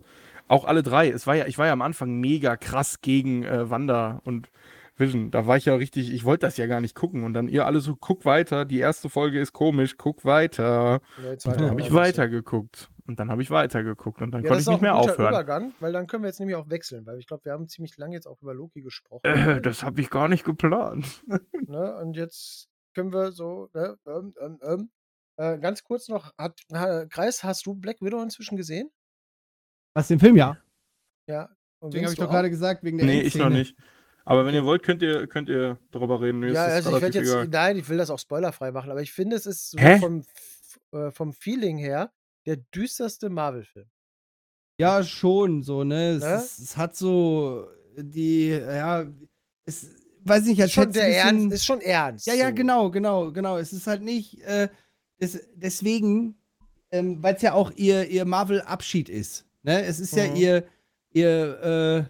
[0.47, 3.69] auch alle drei, es war ja, ich war ja am Anfang mega krass gegen äh,
[3.69, 4.49] Wanda und
[4.97, 5.31] Vision.
[5.31, 7.23] Da war ich ja richtig, ich wollte das ja gar nicht gucken.
[7.23, 10.99] Und dann ihr alle so, guck weiter, die erste Folge ist komisch, guck weiter.
[11.23, 12.89] Ja, jetzt Und dann habe ich weitergeguckt.
[13.05, 14.21] Und dann habe ich weitergeguckt.
[14.21, 15.33] Und dann Ja, konnte das ich ist nicht mehr ein guter aufhören.
[15.33, 17.97] Übergang, weil dann können wir jetzt nämlich auch wechseln, weil ich glaube, wir haben ziemlich
[17.97, 19.25] lange jetzt auch über Loki gesprochen.
[19.25, 21.23] Äh, das habe ich gar nicht geplant.
[21.67, 21.95] ne?
[21.97, 23.97] Und jetzt können wir so, ne?
[24.07, 24.91] ähm, ähm, ähm.
[25.35, 28.91] Äh, ganz kurz noch, hat, ha, Kreis, hast du Black Widow inzwischen gesehen?
[29.95, 30.57] Was, den Film, ja.
[31.27, 31.49] Ja.
[31.79, 33.75] Und Deswegen habe ich du doch gerade gesagt, wegen der Nee, ich noch nicht.
[34.25, 36.39] Aber wenn ihr wollt, könnt ihr, könnt ihr darüber reden.
[36.39, 37.47] Mir Ja, ist das also ich werde jetzt, egal.
[37.49, 40.23] nein, ich will das auch spoilerfrei machen, aber ich finde, es ist so vom,
[40.91, 42.11] äh, vom Feeling her
[42.45, 43.87] der düsterste Marvel-Film.
[44.79, 46.11] Ja, schon, so, ne?
[46.17, 46.35] Es, Ne?
[46.35, 49.05] ist, es hat so die, ja,
[49.65, 49.87] es,
[50.25, 52.25] weiß nicht, Ist schon, der bisschen- ernst, ist schon ernst.
[52.27, 52.55] Ja, ja, so.
[52.55, 53.57] genau, genau, genau.
[53.57, 54.67] Es ist halt nicht, äh,
[55.19, 56.35] es, deswegen,
[56.91, 59.45] ähm, weil es ja auch ihr, ihr Marvel-Abschied ist.
[59.61, 59.83] Ne?
[59.83, 60.35] Es ist ja Mhm.
[60.35, 60.67] ihr,
[61.11, 62.03] ihr äh,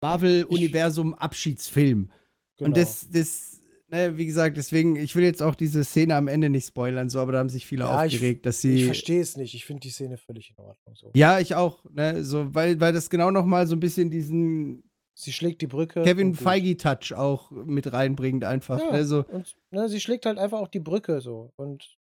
[0.00, 2.10] Marvel-Universum-Abschiedsfilm.
[2.58, 2.68] Genau.
[2.68, 3.51] Und das, das,
[3.92, 7.20] ne, wie gesagt, deswegen, ich will jetzt auch diese Szene am Ende nicht spoilern, so,
[7.20, 8.84] aber da haben sich viele Ja, ich- aufgeregt, dass ich sie.
[8.86, 9.54] verstehe es nicht.
[9.54, 10.96] Ich finde die Szene völlig in Ordnung.
[10.96, 11.10] So.
[11.14, 14.82] Ja, ich auch, ne, so, weil, weil das genau nochmal so ein bisschen diesen
[15.14, 16.02] Sie schlägt die Brücke.
[16.04, 16.34] Kevin.
[16.34, 18.80] Feige-Touch auch mit reinbringt, einfach.
[18.80, 19.24] Ja, Ne, so.
[19.28, 21.52] und ne, sie schlägt halt einfach auch die Brücke so.
[21.56, 21.98] Und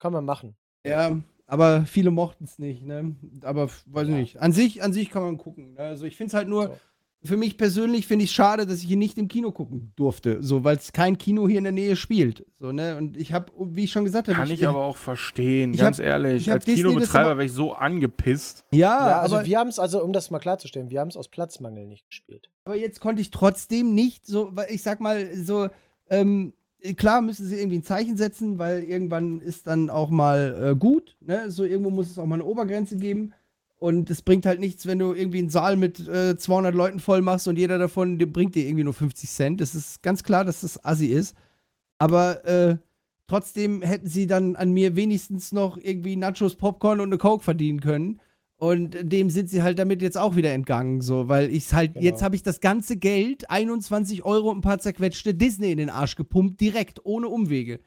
[0.00, 0.56] kann man machen.
[0.84, 3.14] Ja, aber viele mochten es nicht, ne?
[3.42, 4.18] Aber weiß ich Ja.
[4.20, 4.36] nicht.
[4.38, 5.74] An sich, an sich kann man gucken.
[5.74, 5.78] Ne?
[5.80, 6.76] Also ich finde es halt nur, So.
[7.26, 10.42] Für mich persönlich finde ich schade, dass ich ihn nicht im Kino gucken durfte.
[10.42, 12.46] So, weil es kein Kino hier in der Nähe spielt.
[12.58, 12.96] So, ne?
[12.96, 15.98] Und ich habe, wie ich schon gesagt habe, Kann ich aber auch verstehen, ich ganz
[15.98, 16.42] hab- ehrlich.
[16.46, 18.64] ich Als Disney Kinobetreiber wäre ich so angepisst.
[18.72, 21.16] Ja, Ja, also aber, wir haben es, also um das mal klarzustellen, wir haben es
[21.16, 22.48] aus Platzmangel nicht gespielt.
[22.64, 25.68] aber jetzt konnte ich trotzdem nicht so, weil ich sag mal, so,
[26.10, 26.52] ähm,
[26.96, 31.16] klar müssen sie irgendwie ein Zeichen setzen, weil irgendwann ist dann auch mal äh, gut.
[31.20, 31.50] Ne?
[31.50, 33.32] So irgendwo muss es auch mal eine Obergrenze geben.
[33.78, 37.20] Und es bringt halt nichts, wenn du irgendwie einen Saal mit äh, 200 Leuten voll
[37.20, 39.60] machst und jeder davon bringt dir irgendwie nur 50 Cent.
[39.60, 41.36] Das ist ganz klar, dass das assi ist.
[41.98, 42.78] Aber äh,
[43.26, 47.80] trotzdem hätten sie dann an mir wenigstens noch irgendwie Nachos, Popcorn und eine Coke verdienen
[47.80, 48.20] können.
[48.58, 52.04] Und dem sind sie halt damit jetzt auch wieder entgangen, so, weil ich halt, Genau.
[52.06, 55.90] jetzt habe ich das ganze Geld, 21 Euro und ein paar zerquetschte Disney in den
[55.90, 57.80] Arsch gepumpt, direkt, ohne Umwege.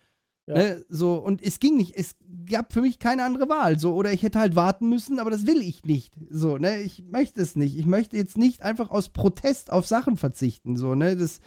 [0.50, 0.56] Ja.
[0.56, 2.16] Ne, so, und es ging nicht, es
[2.50, 5.46] gab für mich keine andere Wahl, so, oder ich hätte halt warten müssen, aber das
[5.46, 9.10] will ich nicht, so, ne, ich möchte es nicht, ich möchte jetzt nicht einfach aus
[9.10, 11.40] Protest auf Sachen verzichten, so, ne, das,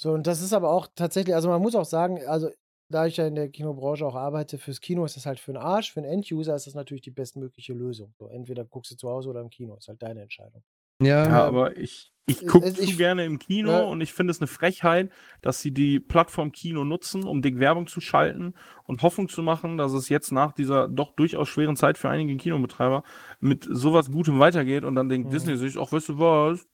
[0.00, 2.50] So, und das ist aber auch tatsächlich, also man muss auch sagen, also
[2.90, 5.62] da ich ja in der Kinobranche auch arbeite, fürs Kino ist das halt für einen
[5.62, 8.14] Arsch, für einen Enduser ist das natürlich die bestmögliche Lösung.
[8.18, 10.62] So, entweder guckst du zu Hause oder im Kino, ist halt deine Entscheidung.
[11.00, 13.80] Ja, Ja, aber ich, ich gucke zu ich- gerne im Kino Ja.
[13.84, 17.86] und ich finde es eine Frechheit, dass sie die Plattform Kino nutzen, um dick Werbung
[17.86, 21.96] zu schalten und Hoffnung zu machen, dass es jetzt nach dieser doch durchaus schweren Zeit
[21.98, 23.02] für einige Kinobetreiber
[23.40, 25.32] mit sowas Gutem weitergeht und dann denkt Mhm.
[25.32, 26.68] Disney sich, ach, weißt du was?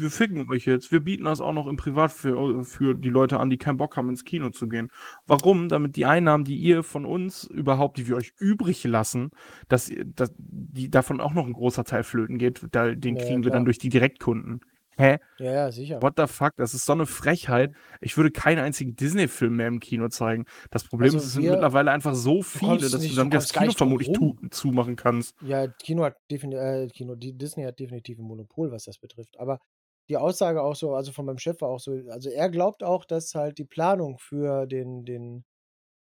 [0.00, 0.90] Wir ficken euch jetzt.
[0.92, 3.96] Wir bieten das auch noch im Privat für, für die Leute an, die keinen Bock
[3.96, 4.90] haben, ins Kino zu gehen.
[5.26, 5.68] Warum?
[5.68, 9.30] Damit die Einnahmen, die ihr von uns überhaupt, die wir euch übrig lassen,
[9.68, 13.42] dass, dass die davon auch noch ein großer Teil flöten geht, da, den Ja, kriegen
[13.44, 13.58] wir klar.
[13.58, 14.60] dann durch die Direktkunden.
[14.96, 15.18] hä?
[15.38, 16.02] Ja, ja, sicher.
[16.02, 16.52] What the fuck?
[16.58, 17.72] Das ist so eine Frechheit.
[18.02, 20.44] Ich würde keinen einzigen Disney-Film mehr im Kino zeigen.
[20.70, 23.30] Das Problem Also ist, es sind wir- mittlerweile einfach so viele, dass nicht- du dann
[23.30, 25.34] das Kino vermutlich tu zumachen kannst.
[25.40, 29.38] Ja, Kino hat definitiv, äh, Kino, Disney hat definitiv ein Monopol, was das betrifft.
[29.40, 29.58] Aber
[30.10, 33.04] die Aussage auch so, also von meinem Chef war auch so, also er glaubt auch,
[33.06, 35.44] dass halt die Planung für den, den,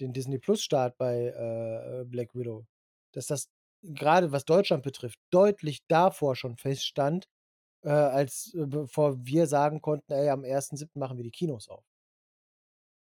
[0.00, 2.66] den Disney Plus Start bei äh, Black Widow,
[3.12, 3.50] dass das
[3.82, 7.26] gerade was Deutschland betrifft, deutlich davor schon feststand,
[7.84, 11.00] äh, als äh, bevor wir sagen konnten, ey, am 1.7.
[11.00, 11.84] machen wir die Kinos auf.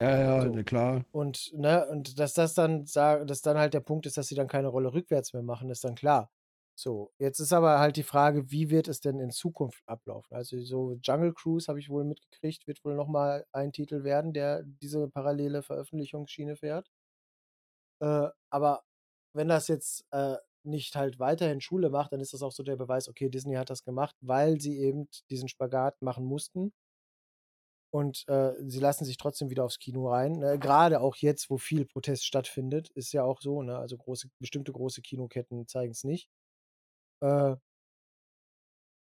[0.01, 0.53] Ja, ja, So.
[0.53, 1.03] na klar.
[1.11, 4.47] Und, ne, und dass das dann dass dann halt der Punkt ist, dass sie dann
[4.47, 6.31] keine Rolle rückwärts mehr machen, ist dann klar.
[6.81, 10.33] So, jetzt ist aber halt die Frage, wie wird es denn in Zukunft ablaufen?
[10.33, 14.63] Also so Jungle Cruise habe ich wohl mitgekriegt, wird wohl nochmal ein Titel werden, der
[14.63, 16.89] diese parallele Veröffentlichungsschiene fährt.
[18.01, 18.83] Äh, aber
[19.33, 22.75] wenn das jetzt äh, nicht halt weiterhin Schule macht, dann ist das auch so der
[22.75, 26.73] Beweis, okay, Disney hat das gemacht, weil sie eben diesen Spagat machen mussten.
[27.91, 30.33] Und äh, sie lassen sich trotzdem wieder aufs Kino rein.
[30.33, 30.59] Ne?
[30.59, 33.77] Gerade auch jetzt, wo viel Protest stattfindet, ist ja auch so, ne?
[33.79, 36.29] Also große, bestimmte große Kinoketten zeigen es nicht.
[37.21, 37.55] Äh,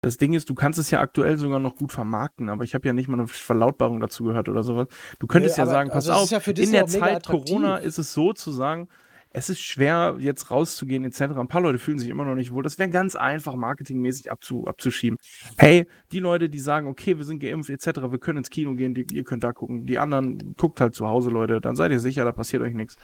[0.04, 2.86] Das Ding ist, du kannst es ja aktuell sogar noch gut vermarkten, aber ich habe
[2.88, 4.88] ja nicht mal eine Verlautbarung dazu gehört oder sowas.
[5.20, 8.12] Du könntest ja aber- sagen, pass also auf, ja in der Zeit Corona ist es
[8.12, 8.88] so zu sagen,
[9.34, 11.20] es ist schwer, jetzt rauszugehen, etc.
[11.38, 12.62] Ein paar Leute fühlen sich immer noch nicht wohl.
[12.62, 15.16] Das wäre ganz einfach, marketingmäßig abzu, abzuschieben.
[15.56, 18.92] Hey, die Leute, die sagen, okay, wir sind geimpft, etc., wir können ins Kino gehen,
[18.92, 19.86] die, ihr könnt da gucken.
[19.86, 22.96] Die anderen, guckt halt zu Hause, Leute, dann seid ihr sicher, da passiert euch nichts.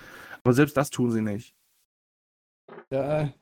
[0.43, 1.55] Aber selbst das tun sie nicht.
[2.91, 3.33] Ja.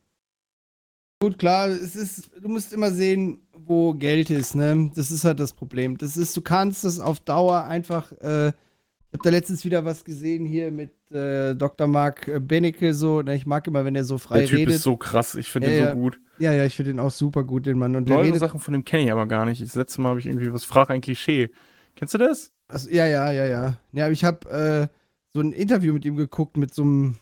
[1.27, 4.93] Gut, klar, es ist, du musst immer sehen, wo Geld ist, ne?
[4.95, 5.99] Das ist halt das Problem.
[5.99, 10.05] Das ist, du kannst das auf Dauer einfach, äh, ich habe da letztens wieder was
[10.05, 11.89] gesehen hier mit äh, Dr.
[11.89, 13.35] Mark äh, Benecke so, ne?
[13.35, 14.77] Ich mag immer, wenn er so frei Der Typ redet.
[14.77, 15.91] ist so krass, ich finde ihn ja.
[15.91, 16.21] so gut.
[16.39, 17.97] ja, ja, ich finde den auch super gut, den Mann.
[17.97, 19.61] Und Neue redet, Sachen von dem kenne ich aber gar nicht.
[19.61, 21.51] Das letzte Mal habe ich irgendwie was, frag ein Klischee.
[21.97, 22.53] Kennst du das?
[22.69, 23.75] Also, ja, ja, ja, ja.
[23.91, 24.87] Ja, ich habe äh,
[25.35, 27.17] so ein Interview mit ihm geguckt, mit so einem,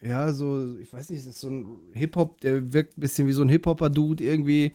[0.00, 3.42] ja, so, ich weiß nicht, ist so ein Hip-Hop, der wirkt ein bisschen wie so
[3.42, 4.74] ein Hip-Hopper-Dude irgendwie.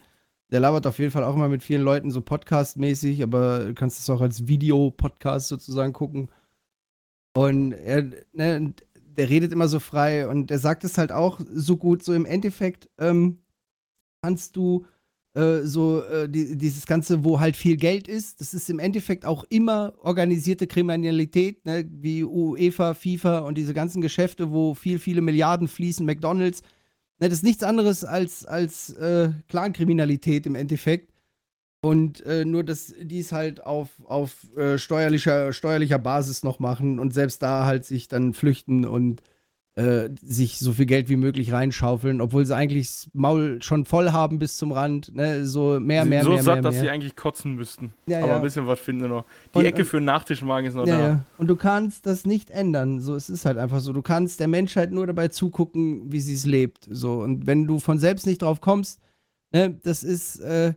[0.50, 3.98] Der labert auf jeden Fall auch immer mit vielen Leuten so Podcast-mäßig, aber du kannst
[3.98, 6.28] es auch als Video-Podcast sozusagen gucken.
[7.36, 8.02] Und er,
[8.32, 8.74] ne,
[9.16, 12.26] der redet immer so frei und der sagt es halt auch so gut, so im
[12.26, 13.38] Endeffekt ähm,
[14.22, 14.86] kannst du
[15.34, 19.24] äh, so äh, die, dieses Ganze, wo halt viel Geld ist, das ist im Endeffekt
[19.24, 25.20] auch immer organisierte Kriminalität, ne, wie UEFA, FIFA und diese ganzen Geschäfte, wo viel, viele
[25.20, 26.62] Milliarden fließen, McDonalds.
[27.18, 31.12] Ne, das ist nichts anderes als, als äh, Clankriminalität im Endeffekt.
[31.82, 36.98] Und äh, nur, dass die es halt auf, auf äh, steuerlicher, steuerlicher Basis noch machen
[36.98, 39.20] und selbst da halt sich dann flüchten und
[39.76, 44.12] äh, sich so viel Geld wie möglich reinschaufeln, obwohl sie eigentlich das Maul schon voll
[44.12, 45.12] haben bis zum Rand.
[45.14, 45.44] Ne?
[45.46, 46.84] So mehr, mehr, so mehr, satt, mehr, dass mehr.
[46.84, 47.92] sie eigentlich kotzen müssten.
[48.06, 48.36] Ja, aber ja.
[48.36, 49.24] ein bisschen was finden noch.
[49.52, 51.08] Die Und- Ecke und- für einen Nachtischmagen ist noch Ja, da.
[51.08, 51.24] ja.
[51.38, 53.00] Und du kannst das nicht ändern.
[53.00, 53.92] So, es ist halt einfach so.
[53.92, 56.86] Du kannst der Menschheit nur dabei zugucken, wie sie es lebt.
[56.88, 59.00] So, und wenn du von selbst nicht drauf kommst,
[59.52, 60.74] ne, das ist äh,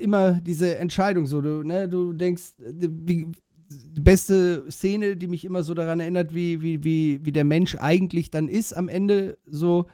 [0.00, 1.26] immer diese Entscheidung.
[1.26, 3.28] So, du, ne, du denkst, äh, wie,
[3.72, 7.76] die beste Szene, die mich immer so daran erinnert, wie, wie, wie, wie der Mensch
[7.76, 9.86] eigentlich dann ist am Ende, so,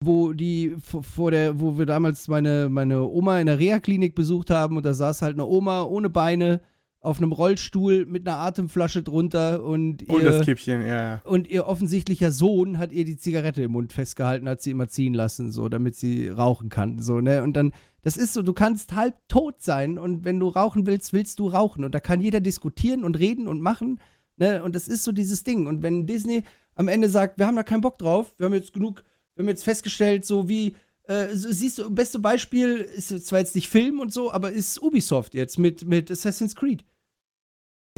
[0.00, 4.76] wo die vor der, wo wir damals meine, meine Oma in der Reha-Klinik besucht haben
[4.76, 6.60] und da saß halt eine Oma ohne Beine
[7.08, 11.66] auf einem Rollstuhl mit einer Atemflasche drunter und Und das ihr, Kippchen, ja, und ihr
[11.66, 15.70] offensichtlicher Sohn hat ihr die Zigarette im Mund festgehalten, hat sie immer ziehen lassen, so,
[15.70, 19.62] damit sie rauchen kann, so, ne, und dann, das ist so, du kannst halb tot
[19.62, 23.18] sein und wenn du rauchen willst, willst du rauchen und da kann jeder diskutieren und
[23.18, 24.00] reden und machen,
[24.36, 26.42] ne, und das ist so dieses Ding und wenn Disney
[26.74, 29.02] am Ende sagt, wir haben da keinen Bock drauf, wir haben jetzt genug,
[29.34, 30.74] wir haben jetzt festgestellt, so wie,
[31.04, 35.32] äh, siehst du, beste Beispiel ist zwar jetzt nicht Film und so, aber ist Ubisoft
[35.32, 36.84] jetzt mit, mit Assassin's Creed.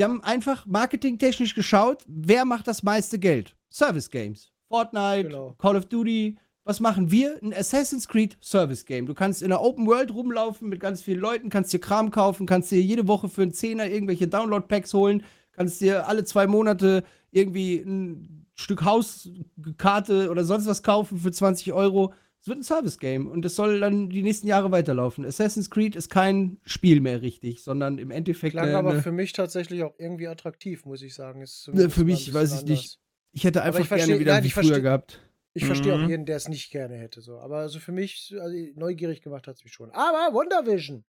[0.00, 3.54] Die haben einfach marketingtechnisch geschaut, wer macht das meiste Geld?
[3.70, 4.50] Service Games.
[4.66, 5.54] Fortnite, Genau.
[5.58, 6.38] Call of Duty.
[6.64, 7.38] Was machen wir?
[7.42, 9.04] Ein Assassin's Creed Service Game.
[9.04, 12.46] Du kannst in der Open World rumlaufen mit ganz vielen Leuten, kannst dir Kram kaufen,
[12.46, 15.22] kannst dir jede Woche für einen Zehner irgendwelche Download-Packs holen,
[15.52, 21.74] kannst dir alle zwei Monate irgendwie ein Stück Hauskarte oder sonst was kaufen für 20
[21.74, 22.14] Euro.
[22.42, 25.26] Es wird ein Service Game und es soll dann die nächsten Jahre weiterlaufen.
[25.26, 29.32] Assassin's Creed ist kein Spiel mehr richtig, sondern im Endeffekt klang eine, aber für mich
[29.34, 31.42] tatsächlich auch irgendwie attraktiv, muss ich sagen.
[31.42, 32.78] Ist Ne, für mich weiß ich nicht.
[32.78, 32.98] anders.
[33.32, 35.20] Ich hätte einfach ich gerne wieder nein, wie früher gehabt.
[35.52, 36.04] Ich verstehe Mhm.
[36.04, 37.20] auch jeden, der es nicht gerne hätte.
[37.20, 37.38] So.
[37.40, 39.90] Aber also für mich, also neugierig gemacht hat es mich schon.
[39.90, 41.04] Aber WandaVision.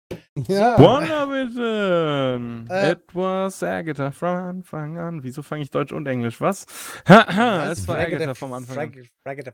[0.48, 0.78] Ja.
[0.78, 2.66] WandaVision!
[2.70, 2.92] Äh.
[2.92, 5.22] It was Agatha von Anfang an.
[5.22, 6.40] Wieso fange ich Deutsch und Englisch?
[6.40, 6.66] Was?
[7.04, 7.26] Es war
[7.96, 8.92] Frage Agatha vom Anfang an.
[8.92, 9.44] Frage, Frage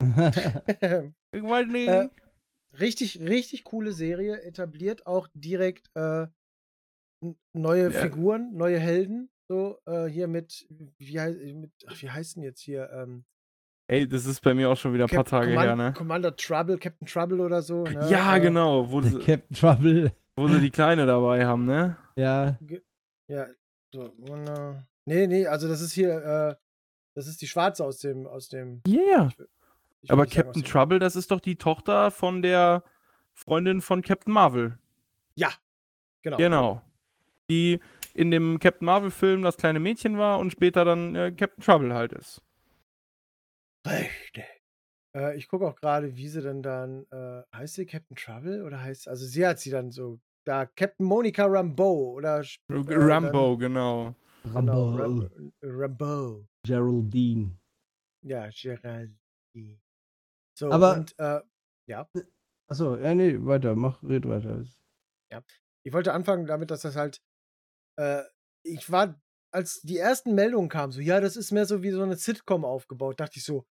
[1.32, 1.88] Ich weiß nicht.
[1.88, 2.08] Äh,
[2.78, 4.40] richtig, richtig coole Serie.
[4.42, 6.26] Etabliert auch direkt äh,
[7.52, 8.00] neue Ja.
[8.02, 9.30] Figuren, neue Helden.
[9.50, 10.66] So, äh, hier mit,
[10.98, 12.90] wie, hei- mit, ach, wie heißt denn jetzt hier?
[12.92, 13.24] Ähm,
[13.90, 15.92] Ey, das ist bei mir auch schon wieder ein paar Tage Command- her, ne?
[15.94, 17.84] Commander Trouble, Captain Trouble oder so.
[17.84, 18.06] Ne?
[18.10, 20.12] Ja, Äh, genau, wo sie, Captain Trouble.
[20.36, 21.96] wo sie die Kleine dabei haben, ne?
[22.16, 22.58] Ja.
[23.28, 23.46] Ja,
[23.94, 26.54] so, Wonder- nee, nee, also das ist hier, äh,
[27.16, 28.82] das ist die Schwarze aus dem, aus dem.
[28.86, 29.28] Yeah.
[29.30, 29.38] ich
[30.08, 32.84] Aber sagen, Captain dem- Trouble, das ist doch die Tochter von der
[33.34, 34.78] Freundin von Captain Marvel.
[35.34, 35.50] Ja,
[36.22, 36.36] genau.
[36.36, 36.82] Genau.
[37.50, 37.80] Die
[38.14, 42.12] in dem Captain Marvel-Film das kleine Mädchen war und später dann äh, Captain Trouble halt
[42.12, 42.42] ist.
[43.86, 44.44] Richtig.
[45.16, 48.80] Äh, ich gucke auch gerade, wie sie denn dann, äh, heißt sie Captain Trouble oder
[48.80, 53.10] heißt, also sie hat sie dann so, da Captain Monica Rambeau oder sch- R- dann-
[53.24, 54.14] Rambo, genau.
[54.44, 55.22] genau, Rambo.
[55.26, 56.44] Ram Rambeau.
[56.64, 57.52] Geraldine.
[58.22, 59.78] Ja, Geraldine.
[60.58, 61.40] So, Aber- und äh,
[61.88, 62.08] ja,
[62.68, 64.64] Achso, ja, nee, weiter, mach, red weiter.
[65.84, 67.22] ich wollte anfangen damit, dass das halt,
[67.96, 68.22] äh,
[68.64, 69.18] ich war,
[69.54, 72.64] als die ersten Meldungen kamen, so, ja, das ist mehr so wie so eine Sitcom
[72.64, 73.64] aufgebaut, dachte ich so,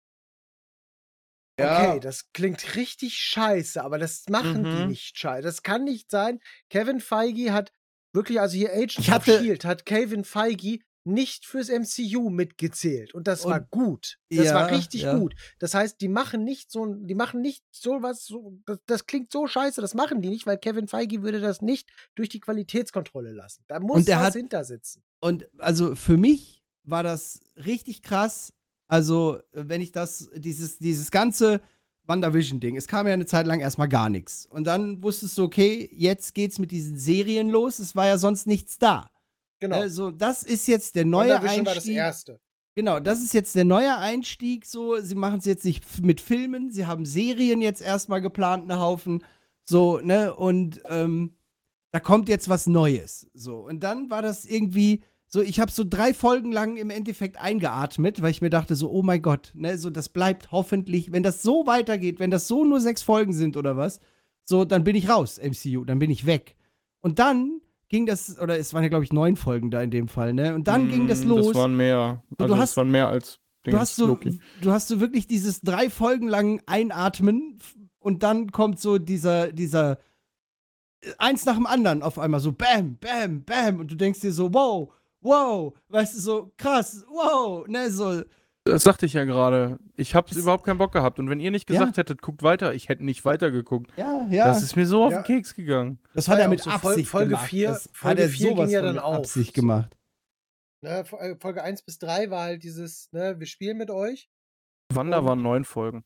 [1.59, 1.91] Ja.
[1.91, 4.89] Okay, das klingt richtig scheiße, aber das machen die Mhm.
[4.89, 5.43] nicht scheiße.
[5.43, 6.39] Das kann nicht sein.
[6.69, 7.73] Kevin Feige hat
[8.15, 13.27] wirklich, also hier Agents Ich hatte- Shield hat Kevin Feige nicht fürs MCU mitgezählt und
[13.27, 14.19] das war Und- gut.
[14.31, 15.17] Das war Ja, richtig ja.
[15.17, 15.35] gut.
[15.59, 19.31] Das heißt, die machen nicht so, die machen nicht so was, so, das, das klingt
[19.33, 23.33] so scheiße, das machen die nicht, weil Kevin Feige würde das nicht durch die Qualitätskontrolle
[23.33, 23.65] lassen.
[23.69, 25.03] Da muss der was hat- hinter sitzen.
[25.21, 28.53] Und also für mich war das richtig krass.
[28.89, 31.61] Also, wenn ich das, dieses, dieses ganze
[32.05, 34.47] WandaVision-Ding, es kam ja eine Zeit lang erstmal gar nichts.
[34.47, 37.81] Und dann wusstest du, okay, jetzt geht's mit diesen Serien los.
[37.81, 39.11] Es war ja sonst nichts da.
[39.61, 39.77] Genau.
[39.77, 41.97] Also, das ist jetzt der neue WandaVision war das Einstieg.
[41.97, 42.41] erste.
[42.75, 44.67] Genau, das ist jetzt der neue Einstieg.
[44.67, 48.81] So, sie machen es jetzt nicht mit Filmen, sie haben Serien jetzt erstmal geplant, einen
[48.81, 49.25] Haufen.
[49.65, 51.37] So, ne, und ähm,
[51.91, 53.31] da kommt jetzt was Neues.
[53.33, 57.39] So, und dann war das irgendwie so, ich habe so drei Folgen lang im Endeffekt
[57.39, 61.23] eingeatmet, weil ich mir dachte, so, oh mein Gott, ne, so, das bleibt hoffentlich, wenn
[61.23, 64.01] das so weitergeht, wenn das so nur sechs Folgen sind oder was,
[64.45, 66.57] so, dann bin ich raus, MCU, dann bin ich weg.
[67.01, 70.09] Und dann ging das, oder es waren ja, glaube ich, neun Folgen da in dem
[70.09, 71.47] Fall, ne, und dann ging das Mm, los.
[71.47, 72.23] Das waren mehr.
[72.37, 74.41] du Also, hast- das waren mehr als Du hast, so, Loki.
[74.61, 77.59] du hast so wirklich dieses drei Folgen lang Einatmen
[77.99, 79.99] und dann kommt so dieser, dieser
[81.19, 84.53] eins nach dem anderen auf einmal so Bam, Bam, Bam und du denkst dir so,
[84.53, 88.23] wow, wow, weißt du, so krass, wow, ne, so,
[88.67, 89.79] Das sagte ich ja gerade.
[89.97, 91.19] Ich habe überhaupt keinen Bock gehabt.
[91.19, 91.79] Und wenn ihr nicht Ja.
[91.79, 93.93] gesagt hättet, guckt weiter, ich hätte nicht weitergeguckt.
[93.97, 94.47] ja, ja.
[94.49, 95.23] Das ist mir so auf Ja.
[95.23, 95.99] den Keks gegangen.
[96.15, 97.49] das hat ja er auch mit so Absicht Folge gemacht.
[97.49, 99.17] vier- das Folge hat er vier ging sowas ja dann auf.
[99.19, 99.97] Absicht gemacht.
[100.83, 104.29] Ne, äh, Folge 1 bis 3 war halt dieses, ne, wir spielen mit euch.
[104.93, 106.05] Wanda waren neun Folgen.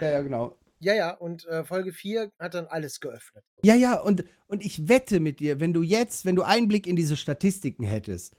[0.00, 0.56] Ja, ja, genau.
[0.78, 3.44] Ja, ja, und äh, Folge 4 hat dann alles geöffnet.
[3.64, 6.96] Ja, ja, und, und ich wette mit dir, wenn du jetzt, wenn du Einblick in
[6.96, 8.34] diese Statistiken hättest,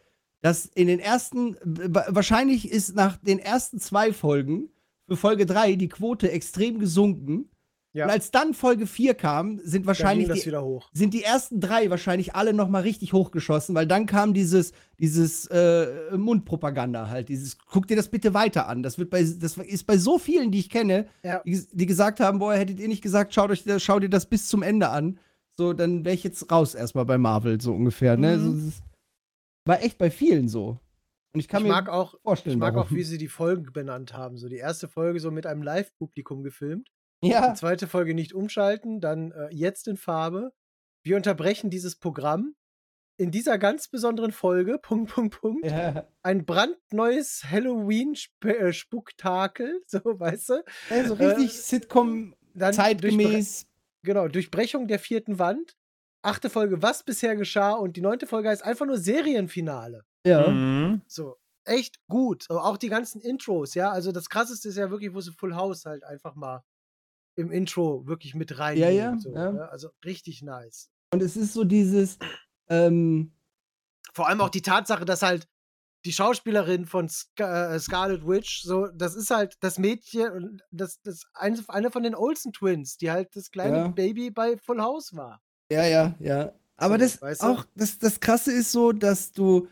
[0.48, 4.70] dass in den ersten, wa- wahrscheinlich ist nach den ersten zwei Folgen
[5.08, 7.50] für Folge 3 die Quote extrem gesunken.
[7.94, 8.06] Ja.
[8.06, 10.52] Und als dann Folge 4 kam, sind wahrscheinlich die,
[10.94, 16.16] sind die ersten drei wahrscheinlich alle nochmal richtig hochgeschossen, weil dann kam dieses, dieses äh,
[16.16, 18.84] Mundpropaganda halt, dieses, guck dir das bitte weiter an.
[18.84, 21.42] Das wird bei, das ist bei so vielen, die ich kenne, Ja.
[21.46, 24.28] die, die gesagt haben, boah, hättet ihr nicht gesagt, schaut euch, das- schau dir das
[24.28, 25.18] bis zum Ende an.
[25.58, 28.38] So, dann wäre ich jetzt raus erstmal bei Marvel, so ungefähr, ne?
[28.38, 28.44] Mhm.
[28.44, 28.84] So, das ist-
[29.68, 30.80] war echt bei vielen so.
[31.34, 32.98] Und ich kann Ich mir mag auch, vorstellen, ich mag auch, warum.
[32.98, 34.38] wie sie die Folgen benannt haben.
[34.38, 36.90] So die erste Folge so mit einem Live-Publikum gefilmt.
[37.22, 40.52] ja, Die zweite Folge nicht umschalten, dann äh, jetzt in Farbe.
[41.04, 42.56] Wir unterbrechen dieses Programm.
[43.20, 46.08] In dieser ganz besonderen Folge, Punkt, Punkt, Punkt, ja.
[46.24, 50.64] ein brandneues Halloween-Spektakel, so, weißt du?
[50.90, 53.68] Also Äh, richtig Sitcom Dann Durchbre zeitgemäß.
[54.04, 55.77] genau, Durchbrechung der vierten Wand.
[56.28, 57.72] Achte Folge, was bisher geschah.
[57.74, 60.04] Und die neunte Folge heißt einfach nur Serienfinale.
[60.26, 60.48] Ja.
[60.50, 61.02] Mhm.
[61.08, 62.44] So, echt gut.
[62.50, 63.92] So, auch die ganzen Intros, ja.
[63.92, 66.64] Also das krasseste ist ja wirklich, wo sie Full House halt einfach mal
[67.36, 68.78] im Intro wirklich mit rein.
[68.78, 69.52] Ja, ja, So, ja.
[69.52, 69.70] ne?
[69.70, 70.90] Also richtig nice.
[71.14, 72.18] Und es ist so dieses,
[72.70, 73.32] ähm,
[74.14, 75.48] Vor allem auch die Tatsache, dass halt
[76.06, 81.02] die Schauspielerin von Scar äh, Scarlet Witch, so, das ist halt das Mädchen, und das,
[81.04, 83.88] das eine, eine von den Olsen Twins, die halt das kleine Ja.
[83.90, 85.42] Baby bei Full House war.
[85.72, 86.54] Ja, ja, ja.
[86.78, 87.46] Aber das weißt du?
[87.48, 89.68] auch, das, das Krasse ist so, dass du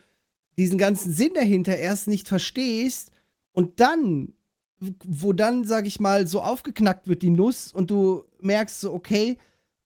[0.58, 3.10] diesen ganzen Sinn dahinter erst nicht verstehst
[3.52, 4.32] und dann,
[4.80, 9.38] wo dann, sag ich mal, so aufgeknackt wird die Nuss und du merkst so, okay,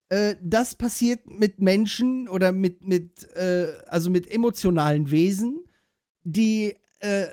[0.08, 5.64] äh, das passiert mit Menschen oder mit, mit, äh, also mit emotionalen Wesen,
[6.24, 7.26] die äh,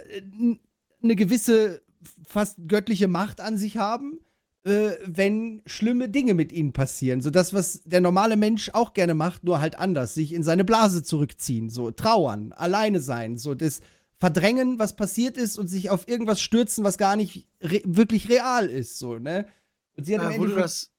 [1.02, 1.82] eine gewisse
[2.26, 4.20] fast göttliche Macht an sich haben,
[4.68, 7.22] äh, wenn schlimme Dinge mit ihnen passieren.
[7.22, 10.14] So das, was der normale Mensch auch gerne macht, nur halt anders.
[10.14, 13.80] Sich in seine Blase zurückziehen, so trauern, alleine sein, so das
[14.19, 18.68] verdrängen, was passiert ist und sich auf irgendwas stürzen, was gar nicht re wirklich real
[18.68, 19.48] ist, so, ne?
[19.95, 20.91] Und sie hat am Ja, wo du Ende das,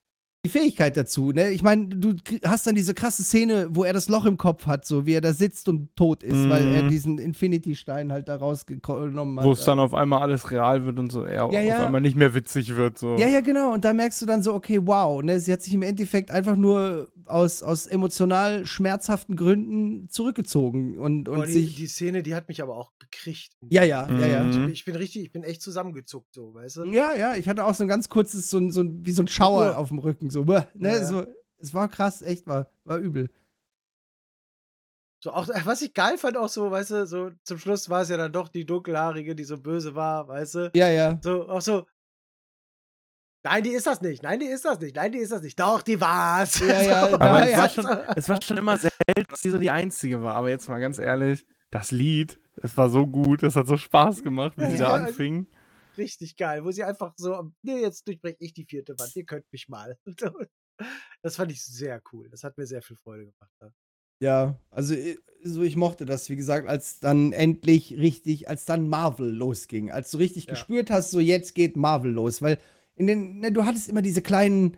[0.49, 1.51] die Fähigkeit dazu, ne?
[1.51, 2.15] Ich meine, du
[2.45, 5.21] hast dann diese krasse Szene, wo er das Loch im Kopf hat, so wie er
[5.21, 6.89] da sitzt und tot ist, weil er Mhm.
[6.89, 9.45] diesen Infinity-Stein halt da rausgenommen hat.
[9.45, 11.79] Wo es dann auf einmal alles real wird und so eher Ja, ja.
[11.81, 12.99] auf einmal nicht mehr witzig wird.
[12.99, 13.17] So.
[13.17, 13.73] Ja, ja, genau.
[13.75, 16.57] Und da merkst du dann so, okay, wow, ne, sie hat sich im Endeffekt einfach
[16.57, 21.77] nur aus, aus emotional schmerzhaften Gründen zurückgezogen und, und boah, die, sich.
[21.77, 23.53] die Szene, die hat mich aber auch gekriegt.
[23.69, 24.43] ja, ja, ja, ja.
[24.45, 24.69] Mhm.
[24.69, 26.85] Ich bin richtig, ich bin echt zusammengezuckt, so, weißt du?
[26.87, 29.23] Ja, ja, ich hatte auch so ein ganz kurzes, so, ein- so ein- wie so
[29.23, 29.77] ein Schauer Ja.
[29.77, 31.27] auf dem Rücken, so, ne, Ja, so.
[31.61, 33.31] Es war krass, echt, war, war übel.
[35.21, 38.09] So, auch, was ich geil fand, auch so, weißt du, so zum Schluss war es
[38.09, 40.71] ja dann doch die dunkelhaarige, die so böse war, weißt du?
[40.77, 41.19] Ja, ja.
[41.23, 41.87] So, auch so.
[43.45, 44.23] Nein, die ist das nicht.
[44.23, 44.95] Nein, die ist das nicht.
[44.97, 45.59] Nein, die ist das nicht.
[45.59, 46.61] Doch, die war's.
[46.61, 49.51] Ja, ja, so, Aber ja, es, war schon, es war schon immer selten, dass sie
[49.51, 50.35] so die Einzige war.
[50.35, 54.23] Aber jetzt mal ganz ehrlich, das Lied, es war so gut, es hat so Spaß
[54.23, 55.05] gemacht, wie sie da Ja.
[55.07, 55.47] anfing.
[55.97, 59.45] Richtig geil, wo sie einfach so, nee, jetzt durchbreche ich die vierte Wand, ihr könnt
[59.53, 59.97] mich mal.
[61.23, 62.29] Das fand ich sehr cool.
[62.31, 63.51] Das hat mir sehr viel Freude gemacht.
[63.61, 63.71] Ja.
[64.21, 68.89] Ja, also i- so ich mochte das, wie gesagt, als dann endlich richtig, als dann
[68.89, 70.53] Marvel losging, als du richtig Ja.
[70.53, 72.59] gespürt hast, so jetzt geht Marvel los, weil
[72.95, 74.77] in den, ne, du hattest immer diese kleinen,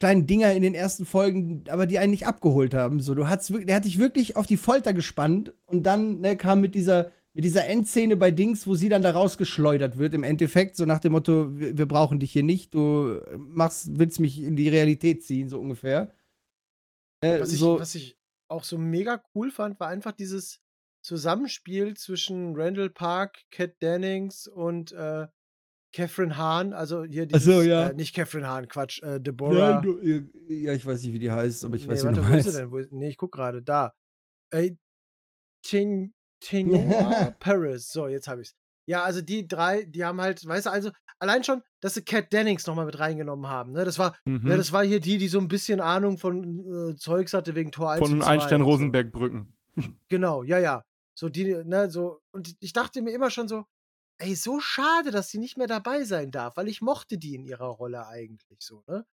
[0.00, 3.00] kleinen Dinger in den ersten Folgen, aber die einen nicht abgeholt haben.
[3.00, 6.36] So, du hattest wirklich, der hat dich wirklich auf die Folter gespannt und dann ne,
[6.36, 10.24] kam mit dieser, mit dieser Endszene bei Dings, wo sie dann da rausgeschleudert wird, im
[10.24, 14.42] Endeffekt, so nach dem Motto, wir, wir brauchen dich hier nicht, du machst, willst mich
[14.42, 16.12] in die Realität ziehen, so ungefähr.
[17.20, 18.18] Äh, Was, so, ich, was ich
[18.48, 20.60] auch so mega cool fand, war einfach dieses
[21.02, 25.26] Zusammenspiel zwischen Randall Park, Kat Dennings und äh,
[25.94, 26.72] Catherine Hahn.
[26.72, 27.88] Also hier dieses, so, ja.
[27.88, 29.80] äh, nicht Catherine Hahn, Quatsch, äh, Ja, Deborah.
[29.80, 29.98] du,
[30.48, 32.44] ja, ich weiß nicht, wie die heißt, aber ich weiß, nee, du warte, wo ist
[32.52, 32.70] sie denn?
[32.70, 33.92] Wo ist, nee, ich guck gerade, da.
[34.50, 34.72] Äh,
[35.62, 37.88] Tin, Tinoa Paris.
[37.90, 38.54] So, jetzt habe ich's.
[38.86, 42.32] Ja, also die drei, die haben halt, weißt du, also allein schon, dass sie Kat
[42.32, 43.72] Dennings nochmal mit reingenommen haben.
[43.72, 43.84] Ne?
[43.84, 44.46] Das war, Mhm.
[44.46, 47.70] ja, das war hier die, die so ein bisschen Ahnung von äh, Zeugs hatte wegen
[47.72, 48.72] Tor 1 Von und 2 Einstein und so.
[48.72, 49.54] Rosenberg-Brücken.
[50.08, 50.82] Genau, ja, ja.
[51.16, 53.64] So die, ne, so, und ich dachte mir immer schon so,
[54.18, 57.44] ey, so schade, dass sie nicht mehr dabei sein darf, weil ich mochte die in
[57.44, 59.06] ihrer Rolle eigentlich so, ne?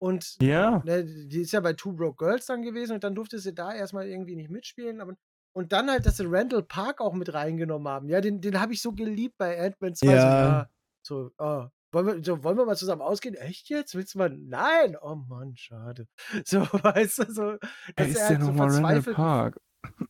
[0.00, 0.82] Und Ja.
[0.84, 3.74] ne, die ist ja bei Two Broke Girls dann gewesen und dann durfte sie da
[3.74, 5.16] erstmal irgendwie nicht mitspielen, aber
[5.56, 8.08] und dann halt, dass sie Randall Park auch mit reingenommen haben.
[8.08, 10.18] Ja, den, den habe ich so geliebt bei Ant-Man 2.
[10.18, 10.20] Ja.
[10.20, 10.68] So, ja,
[11.02, 13.36] so, ah, wollen wir, so, wollen wir mal zusammen ausgehen?
[13.36, 13.94] Echt jetzt?
[13.94, 14.30] Willst du mal?
[14.30, 14.96] Nein!
[15.00, 16.08] Oh Mann, schade.
[16.46, 17.58] So, weißt du, so.
[17.96, 19.60] Dass ist er halt so nochmal Randall Park?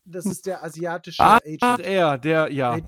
[0.04, 1.80] Das ist der asiatische Ach, Agent.
[1.86, 2.76] er, der, ja.
[2.76, 2.82] Äh,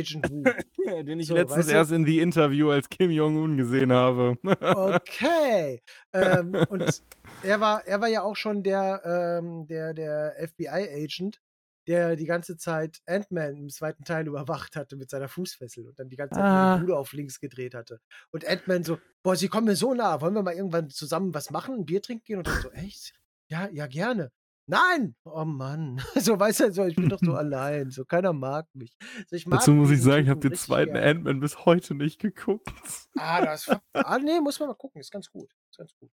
[0.00, 0.44] Agent Wu.
[1.04, 4.36] Den ich So, letztens erst in The Interview als Kim Jong-un gesehen habe.
[4.62, 5.82] Okay.
[6.12, 7.02] ähm, und
[7.42, 11.40] er war, er war ja auch schon der, ähm, der, der FBI-Agent,
[11.86, 16.08] der die ganze Zeit Ant-Man im zweiten Teil überwacht hatte mit seiner Fußfessel und dann
[16.08, 16.76] die ganze Zeit Ah.
[16.76, 18.00] die Bude auf links gedreht hatte.
[18.30, 21.50] Und Ant-Man so, boah, sie kommen mir so nah, wollen wir mal irgendwann zusammen was
[21.50, 22.38] machen, ein Bier trinken gehen?
[22.38, 23.14] Und dann so, echt?
[23.48, 24.30] Ja, ja, gerne.
[24.70, 25.16] Nein!
[25.24, 25.98] Oh Mann.
[26.14, 27.90] So, weißt du, so, ich bin doch so allein.
[27.90, 28.96] So, keiner mag mich.
[29.26, 30.96] So, ich mag Dazu muss ich sagen, ich habe den zweiten.
[30.96, 32.70] Ant-Man bis heute nicht geguckt.
[33.18, 33.66] Ah, das.
[33.94, 35.00] Ah, nee, muss man mal gucken.
[35.00, 35.50] Ist ganz gut.
[35.70, 36.10] Ist ganz gut.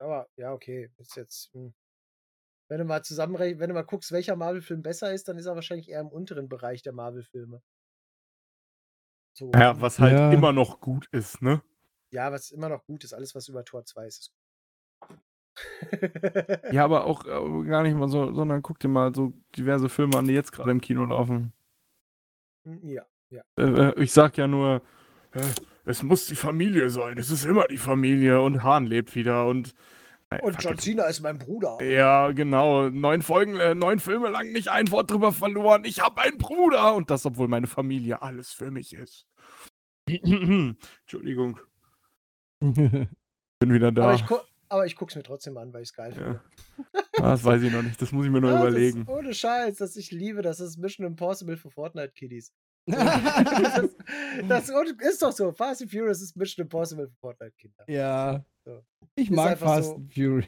[0.00, 0.90] Aber, ja, okay.
[0.98, 1.52] Ist jetzt.
[1.54, 1.72] Hm.
[2.68, 5.54] Wenn du mal zusammenrechnen, wenn du mal guckst, welcher Marvel-Film besser ist, dann ist er
[5.54, 7.62] wahrscheinlich eher im unteren Bereich der Marvel-Filme.
[9.34, 9.50] So.
[9.54, 10.32] Ja, was halt Ja.
[10.32, 11.62] immer noch gut ist, ne?
[12.10, 14.41] Ja, was immer noch gut ist, alles, was über Tor 2 ist, ist gut.
[16.70, 20.16] Ja, aber auch äh, gar nicht mal so, sondern guck dir mal so diverse Filme
[20.18, 21.52] an, die jetzt gerade im Kino laufen.
[22.82, 23.42] ja, ja.
[23.56, 24.82] Äh, äh, ich sag ja nur,
[25.32, 25.42] äh,
[25.84, 29.74] es muss die Familie sein, es ist immer die Familie und Hahn lebt wieder und.
[30.30, 30.78] Äh, Und John.
[30.78, 31.82] Cena ist mein Bruder.
[31.82, 32.88] Ja, genau.
[32.88, 35.84] Neun Folgen, äh, neun Filme lang nicht ein Wort drüber verloren.
[35.84, 36.94] Ich habe einen Bruder.
[36.94, 39.26] Und das, obwohl meine Familie alles für mich ist.
[40.08, 41.58] Entschuldigung,
[42.60, 43.08] bin
[43.60, 44.04] wieder da.
[44.04, 44.24] Aber, ich
[44.72, 46.40] aber ich guck's mir trotzdem an, weil ich's geil finde.
[46.86, 47.02] ja.
[47.18, 48.00] Ah, das weiß ich noch nicht.
[48.02, 49.04] Das muss ich mir nur Ah, überlegen.
[49.04, 52.52] Das, ohne Scheiß, dass ich liebe, das ist Mission Impossible für Fortnite-Kiddies.
[52.86, 53.88] das,
[54.48, 54.68] das
[55.00, 55.52] ist doch so.
[55.52, 57.84] Fast and Furious ist Mission Impossible für Fortnite-Kinder.
[57.88, 58.44] ja.
[58.64, 58.80] So.
[59.16, 60.46] Ich Ist mag Fast so- and Fury.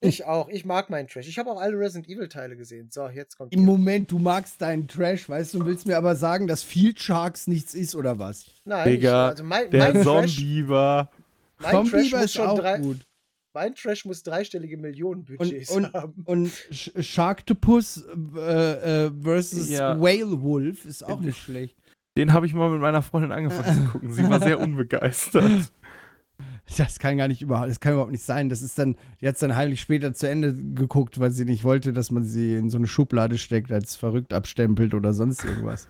[0.00, 0.48] Ich auch.
[0.50, 1.26] Ich mag meinen Trash.
[1.28, 2.90] Ich habe auch alle Resident Evil-Teile gesehen.
[2.90, 3.54] So, jetzt kommt.
[3.54, 3.66] Im der.
[3.66, 7.46] Moment, du magst deinen Trash, weißt du, und willst mir aber sagen, dass Field Sharks
[7.46, 8.44] nichts ist oder was?
[8.64, 11.10] Nein, Digga, ich, also mein, Der mein Trash, Zombie war.
[11.58, 13.06] mein Trash Zombieber muss ist schon drei, gut.
[13.54, 16.22] Mein Trash muss dreistellige Millionenbudgets Und- haben.
[16.24, 18.04] Und Sh Sharktopus
[18.36, 19.98] äh, äh, versus Ja.
[20.00, 21.76] Whale Wolf ist auch nicht schlecht.
[22.16, 24.12] Den habe ich mal mit meiner Freundin angefangen zu gucken.
[24.12, 25.72] Sie war sehr unbegeistert.
[26.76, 28.48] das kann gar nicht überhaupt, das kann überhaupt nicht sein.
[28.48, 31.64] Das ist dann, die hat es dann heimlich später zu Ende geguckt, weil sie nicht
[31.64, 35.88] wollte, dass man sie in so eine Schublade steckt, als verrückt abstempelt oder sonst irgendwas.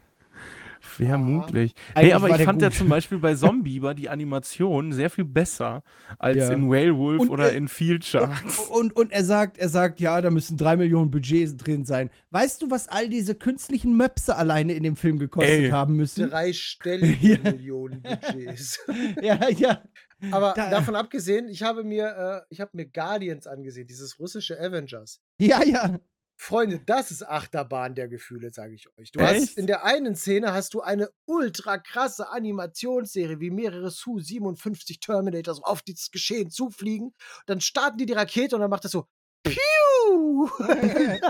[0.85, 1.75] Vermutlich.
[1.95, 2.77] Eigentlich Hey, aber ich fand ja gut.
[2.79, 5.83] zum Beispiel bei Zombie war die Animation sehr viel besser
[6.19, 6.51] als Ja.
[6.53, 8.59] in Werewolf Und, oder äh, in Field Sharks.
[8.71, 12.11] Und, und er sagt, er sagt, ja, da müssen drei Millionen Budgets drin sein.
[12.31, 15.71] Weißt du, was all diese künstlichen Möpse alleine in dem Film gekostet Ey.
[15.71, 16.29] haben müssen?
[16.31, 17.51] Dreistellige Ja.
[17.53, 18.79] Millionen Budgets.
[19.23, 19.83] Ja, ja.
[20.31, 24.59] Aber Da- davon abgesehen, ich habe mir, äh, ich habe mir Guardians angesehen, dieses russische
[24.61, 25.21] Avengers.
[25.39, 25.99] Ja, ja.
[26.37, 29.13] Freunde, das ist Achterbahn der Gefühle, sage ich euch.
[29.13, 29.35] Du Echt?
[29.35, 35.63] hast in der einen Szene hast du eine ultra krasse Animationsserie, wie mehrere Su-57 Terminators
[35.63, 37.15] auf dieses Geschehen zufliegen.
[37.47, 39.07] Dann starten die die Rakete und dann macht das so
[39.43, 40.49] Piu!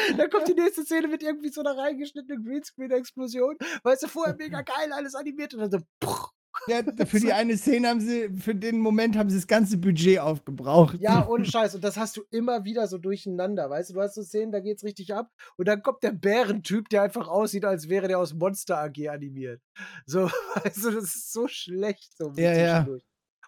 [0.16, 3.56] dann kommt die nächste Szene mit irgendwie so einer reingeschnittenen Greenscreen-Explosion.
[3.82, 6.32] Weißt du, vorher mega geil, alles animiert und dann so Puch.
[6.66, 6.82] Ja.
[7.06, 10.98] Für die eine Szene haben sie, für den Moment haben sie das ganze Budget aufgebraucht.
[11.00, 11.74] Ja, ohne Scheiß.
[11.74, 13.70] Und das hast du immer wieder so durcheinander.
[13.70, 15.32] Weißt du, du hast so Szenen, da geht's richtig ab.
[15.56, 19.62] Und dann kommt der Bärentyp, der einfach aussieht, als wäre der aus Monster AG animiert.
[20.06, 20.24] So,
[20.64, 22.16] weißt du, das ist so schlecht.
[22.16, 22.74] So Ja, ja.
[22.74, 23.04] zwischendurch.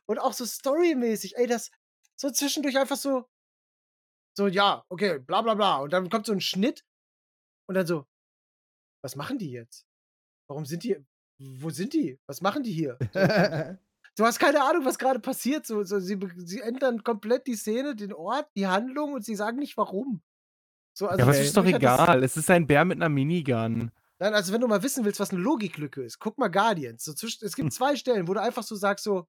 [0.06, 1.36] Und auch so storymäßig.
[1.36, 1.70] Ey, das
[2.16, 3.28] so zwischendurch einfach so,
[4.36, 5.78] so, ja, okay, bla bla bla.
[5.78, 6.84] Und dann kommt so ein Schnitt.
[7.68, 8.06] Und dann so,
[9.02, 9.86] was machen die jetzt?
[10.48, 11.04] Warum sind die,
[11.60, 12.18] wo sind die?
[12.26, 12.98] Was machen die hier?
[14.14, 15.66] Du hast keine Ahnung, was gerade passiert.
[15.66, 19.58] So, so, sie, sie ändern komplett die Szene, den Ort, die Handlung und sie sagen
[19.58, 20.20] nicht warum.
[20.92, 22.22] So, also ja, aber es ist doch hat das- egal.
[22.22, 23.90] Es ist ein Bär mit einer Minigun.
[24.18, 27.04] Nein, also wenn du mal wissen willst, was eine Logiklücke ist, guck mal Guardians.
[27.04, 27.62] So zwischen, es Hm.
[27.62, 29.26] gibt zwei Stellen, wo du einfach so sagst, so,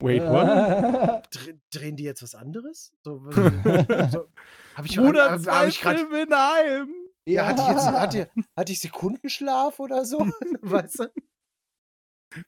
[0.00, 1.28] Wait, what?
[1.30, 2.94] dre- drehen die jetzt was anderes?
[3.04, 3.42] So, so,
[4.74, 6.94] hab ich, Bruder, hab, zwei hab ich grad, in einem.
[7.26, 10.18] Ja, hatte ich jetzt, hatte, hatte ich Sekundenschlaf oder so?
[10.62, 11.04] weißt du?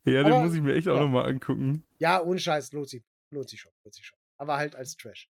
[0.07, 1.03] Ja, den Aber- muss ich mir echt auch ja.
[1.03, 1.87] nochmal angucken.
[1.99, 4.19] Ja, ohne Scheiß, lohnt sich, lohnt sich schon, lohnt sich schon.
[4.39, 5.29] Aber halt als Trash.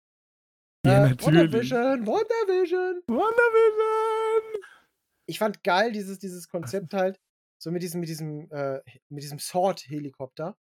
[0.86, 1.26] Ja, Äh, natürlich.
[1.52, 3.02] WandaVision, WandaVision.
[3.08, 4.62] WandaVision!
[5.28, 7.20] ich fand geil dieses, dieses Konzept halt,
[7.62, 10.58] so mit diesem, mit diesem, äh, mit diesem Sword-Helikopter.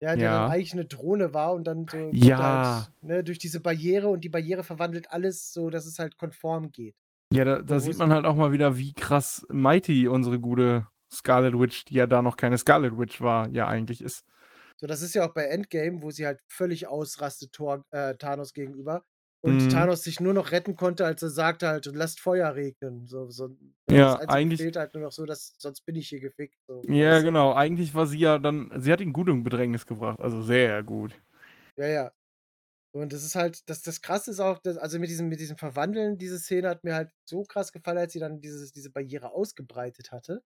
[0.00, 0.42] Ja, der Ja.
[0.42, 2.86] dann eigentlich eine Drohne war und dann so Ja.
[2.86, 6.70] halt, ne, durch diese Barriere und die Barriere verwandelt alles so, dass es halt konform
[6.72, 6.96] geht.
[7.34, 11.58] Ja, da, da sieht man halt auch mal wieder, wie krass mighty unsere gute Scarlet
[11.58, 14.24] Witch, die ja da noch keine Scarlet Witch war, ja eigentlich ist.
[14.76, 18.52] So, das ist ja auch bei Endgame, wo sie halt völlig ausrastet Thor, äh, Thanos
[18.52, 19.04] gegenüber.
[19.40, 19.68] Und Mhm.
[19.68, 23.06] Thanos sich nur noch retten konnte, als er sagte halt, lasst Feuer regnen.
[23.06, 23.50] So, so,
[23.90, 26.56] Ja, eigentlich- fehlt halt nur noch so, dass sonst bin ich hier gefickt.
[26.66, 27.52] So, Ja, genau.
[27.52, 30.18] Eigentlich war sie ja dann, sie hat ihn gut in Bedrängnis gebracht.
[30.20, 31.12] Also sehr gut.
[31.76, 32.12] Ja, ja.
[32.94, 35.56] Und das ist halt, das, das krasse ist auch, dass, also mit diesem, mit diesem
[35.58, 39.32] Verwandeln, diese Szene hat mir halt so krass gefallen, als sie dann dieses, diese Barriere
[39.32, 40.42] ausgebreitet hatte.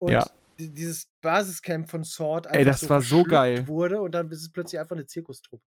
[0.00, 0.30] Und Ja.
[0.60, 3.68] di- dieses Basiscamp von Sword Ey, das war so geil.
[3.68, 5.62] wurde und dann ist es plötzlich einfach eine Zirkustruppe.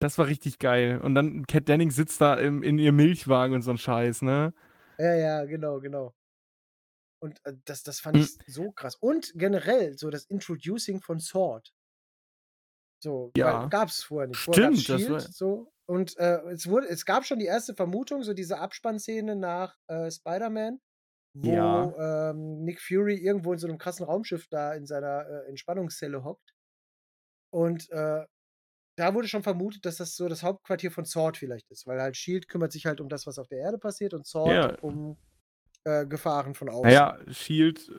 [0.00, 1.00] Das war richtig geil.
[1.00, 4.52] Und dann Cat Dennings sitzt da im, in ihr Milchwagen und so ein Scheiß, ne?
[4.98, 6.14] Ja, ja, genau, genau.
[7.20, 8.22] Und äh, das, das fand Mhm.
[8.22, 8.96] ich so krass.
[8.96, 11.73] Und generell, so das Introducing von Sword.
[13.04, 13.66] So, Ja.
[13.66, 14.40] gab es vorher nicht.
[14.40, 15.70] Vorher Stimmt, das war- Shield, so.
[15.86, 20.10] Und äh, es, wurde, es gab schon die erste Vermutung, so diese Abspannszene nach äh,
[20.10, 20.80] Spider-Man,
[21.36, 22.30] wo Ja.
[22.30, 26.54] ähm, Nick Fury irgendwo in so einem krassen Raumschiff da in seiner äh, Entspannungszelle hockt.
[27.52, 28.24] Und äh,
[28.96, 32.16] da wurde schon vermutet, dass das so das Hauptquartier von Sword vielleicht ist, weil halt
[32.16, 34.78] Shield kümmert sich halt um das, was auf der Erde passiert und Sword Ja.
[34.80, 35.18] um
[35.84, 36.84] äh, Gefahren von außen.
[36.84, 37.92] Naja, Shield, äh,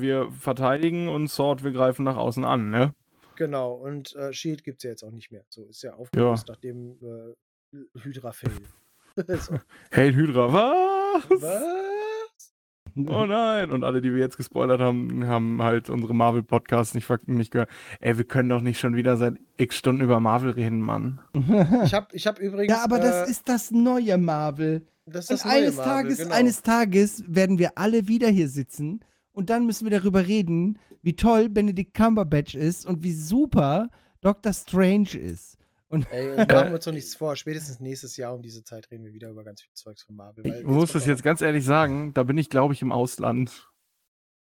[0.00, 2.94] wir verteidigen und Sword, wir greifen nach außen an, ne?
[3.36, 5.44] Genau, und äh, Shield gibt es ja jetzt auch nicht mehr.
[5.48, 8.50] So ist ja aufgelöst nach dem äh, Hydra-Fail.
[9.38, 9.58] so.
[9.90, 11.30] Hey, Hydra, was?
[11.30, 11.86] Was?
[12.98, 13.70] Oh nein!
[13.72, 17.68] Und alle, die wir jetzt gespoilert haben, haben halt unsere Marvel-Podcasts nicht, nicht gehört.
[18.00, 21.20] Ey, wir können doch nicht schon wieder seit x Stunden über Marvel reden, Mann.
[21.84, 22.74] Ich habe ich hab übrigens.
[22.74, 24.86] ja, aber das äh, ist das neue Marvel.
[25.04, 26.34] das ist Und das neue eines Marvel, Tages, genau.
[26.34, 29.00] eines Tages werden wir alle wieder hier sitzen
[29.36, 33.90] und dann müssen wir darüber reden, wie toll Benedict Cumberbatch ist und wie super
[34.22, 35.58] Doctor Strange ist.
[35.88, 37.36] Und Ey, und machen wir uns doch nichts vor.
[37.36, 40.46] Spätestens nächstes Jahr um diese Zeit reden wir wieder über ganz viel Zeugs von Marvel.
[40.46, 43.70] Ich muss das jetzt ganz ehrlich sagen, da bin ich, glaube ich, im Ausland.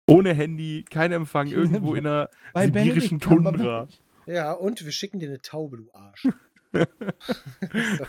[0.08, 3.88] Ohne Handy, kein Empfang, irgendwo in einer bei sibirischen Tundra.
[4.26, 6.28] Ja, und wir schicken dir eine Taube, du Arsch.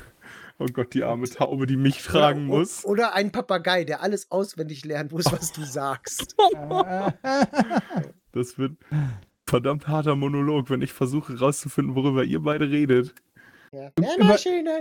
[0.62, 2.84] Oh Gott, die arme Taube, die mich tragen oder, muss.
[2.86, 6.36] Oder ein Papagei, der alles auswendig lernen muss, was du sagst.
[8.32, 8.78] Das wird
[9.48, 13.16] verdammt harter Monolog, wenn ich versuche rauszufinden, worüber ihr beide redet.
[13.72, 13.92] Ja.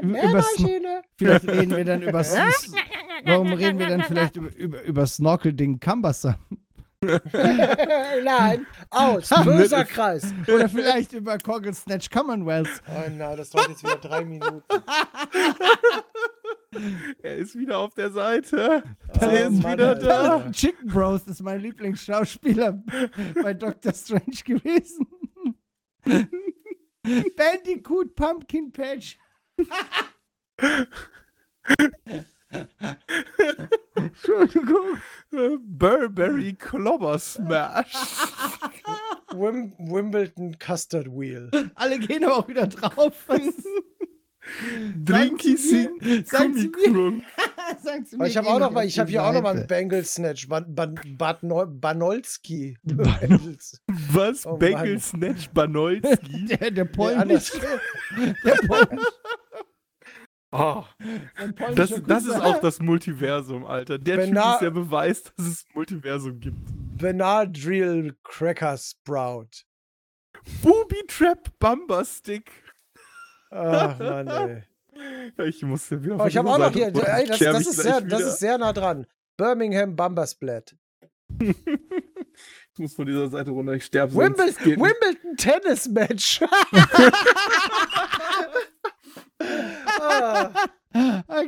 [0.02, 1.02] Über- Mehrmaschine.
[1.16, 2.24] Vielleicht reden wir dann über
[3.24, 6.38] Warum reden wir dann vielleicht über, über, über Snorkelding Cumberser?
[8.24, 10.34] Nein, aus, böser Kreis.
[10.48, 12.82] Oder vielleicht über Kogel Snatch Commonwealth.
[12.88, 14.62] Oh nein, das dauert jetzt wieder drei Minuten.
[17.22, 18.82] Er ist wieder auf der Seite.
[19.14, 20.06] Oh, Er ist Mann, wieder Alter.
[20.44, 20.50] da.
[20.52, 22.84] Chicken Bros ist mein Lieblingsschauspieler
[23.42, 25.06] bei Doctor Strange gewesen.
[27.36, 29.18] Bandicoot Pumpkin Patch.
[33.94, 34.98] Entschuldigung.
[35.66, 37.92] Burberry Clobber Smash.
[39.32, 41.50] Wim Wimbledon Custard Wheel.
[41.74, 43.14] Alle gehen aber auch wieder drauf.
[45.04, 45.90] Drinky Sing
[46.24, 47.24] sagen Sie mir- Gummikrunk.
[47.82, 49.54] Sagen Sie Aber mir, ich habe auch noch mal, ich habe hier auch noch mal
[49.54, 49.66] einen.
[49.66, 50.48] Bangle Snatch.
[50.48, 52.78] Ban, Ban, Bad Neu- Banolski.
[52.82, 54.46] Was?
[54.46, 54.98] Oh, Mann.
[55.00, 56.46] Snatch Banolski?
[56.48, 57.60] Der, der polnische.
[58.44, 59.06] Der polnische.
[60.50, 60.82] Oh,
[61.74, 63.98] das, das ist auch das Multiversum, Alter.
[63.98, 66.56] Der Typ Bena- ist der Beweis, dass es Multiversum gibt.
[66.96, 69.64] Benadryl Cracker Sprout.
[70.62, 72.50] Booby Trap Bumper Stick.
[73.50, 74.28] Ach Mann,
[75.36, 75.48] ey.
[75.48, 78.22] Ich musste wieder Oh, ich habe auch noch hier, ey, das, das, ist sehr, das
[78.22, 79.06] ist sehr nah dran.
[79.36, 80.74] Birmingham Bumpersplat.
[82.74, 84.58] Ich muss von dieser Seite runter, ich sterbe Wimble sonst.
[84.58, 84.94] Geht nicht.
[85.02, 86.40] Wimbledon Tennis Match.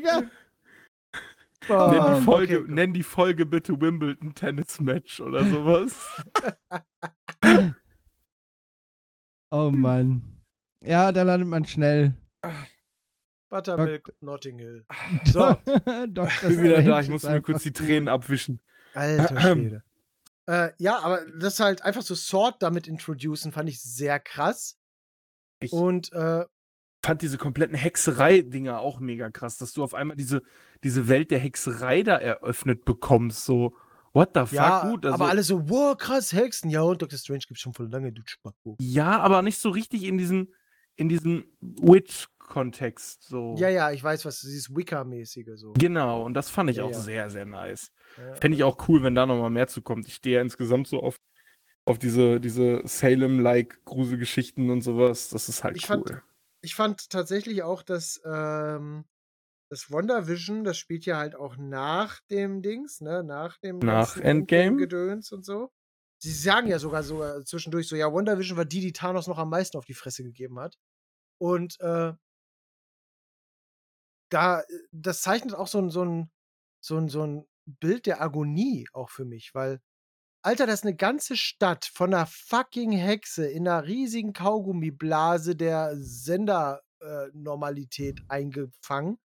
[0.03, 0.31] geil.
[1.69, 2.73] oh, Nenn die, Folge, okay.
[2.73, 6.23] nenn die Folge bitte Wimbledon Tennis Match oder sowas.
[9.53, 10.23] Oh Mann.
[10.81, 12.15] Ja, da landet man schnell.
[13.49, 14.87] Buttermilk Notting Hill.
[15.25, 15.57] So,
[16.09, 18.61] Doch, Ich bin wieder da, ich muss mir kurz die Tränen abwischen.
[18.95, 19.83] alter Schwede.
[20.47, 24.79] äh, ja, aber das halt einfach so Sword damit introducen, fand ich sehr krass.
[25.61, 26.45] Ich Und äh,
[27.03, 30.43] fand diese kompletten Hexerei-Dinger auch mega krass, dass du auf einmal diese,
[30.85, 33.45] diese Welt der Hexerei da eröffnet bekommst.
[33.45, 33.75] So,
[34.13, 35.07] what the fuck, ja, gut.
[35.07, 36.69] Also, aber alle so, wow, krass, Hexen.
[36.71, 37.19] Ja, und Dr.
[37.19, 38.77] Strange gibt's schon voll lange, du Spacko.
[38.81, 40.53] ja, aber nicht so richtig in diesen,
[40.97, 43.23] in diesen Witch-Kontext.
[43.29, 43.55] So.
[43.59, 45.73] Ja, ja, ich weiß, was dieses Wicca-mäßige so.
[45.79, 46.99] Genau, und das fand ich Ja, auch ja.
[47.01, 47.93] sehr, sehr nice.
[48.19, 48.35] Ja.
[48.35, 50.07] Fände ich auch cool, wenn da nochmal mehr zu kommt.
[50.09, 51.21] Ich stehe ja insgesamt so auf,
[51.85, 55.29] auf diese, diese Salem-like Gruselgeschichten und sowas.
[55.31, 56.05] Das ist halt Ich cool.
[56.07, 56.23] fand-
[56.63, 59.05] ich fand tatsächlich auch, dass ähm,
[59.71, 63.23] das WandaVision, das spielt ja halt auch nach dem Dings, ne?
[63.23, 64.77] Nach dem Nach Endgame?
[64.77, 65.73] Gedöns und so.
[66.23, 69.39] Sie sagen ja sogar so äh, zwischendurch so, ja, WandaVision war die, die Thanos noch
[69.39, 70.77] am meisten auf die Fresse gegeben hat.
[71.39, 72.13] Und äh,
[74.29, 76.31] da, äh, das zeichnet auch so ein, so ein,
[76.81, 79.81] so ein, so ein Bild der Agonie auch für mich, weil
[80.43, 85.93] Alter, das ist eine ganze Stadt von einer fucking Hexe in einer riesigen Kaugummiblase der
[85.97, 89.19] Sendernormalität eingefangen.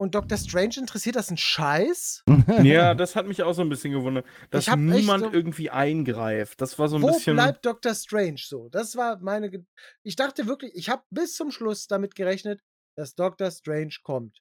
[0.00, 0.36] Und Dr.
[0.36, 2.24] Strange interessiert das ein Scheiß?
[2.62, 6.60] Ja, das hat mich auch so ein bisschen gewundert, dass niemand so- irgendwie eingreift.
[6.60, 7.36] Das war so ein Wo bisschen.
[7.36, 7.94] bleibt Dr.
[7.94, 8.68] Strange so?
[8.68, 9.48] Das war meine.
[9.50, 9.64] Ge
[10.02, 12.60] ich dachte wirklich, ich habe bis zum Schluss damit gerechnet,
[12.96, 13.50] dass Dr.
[13.52, 14.40] Strange kommt.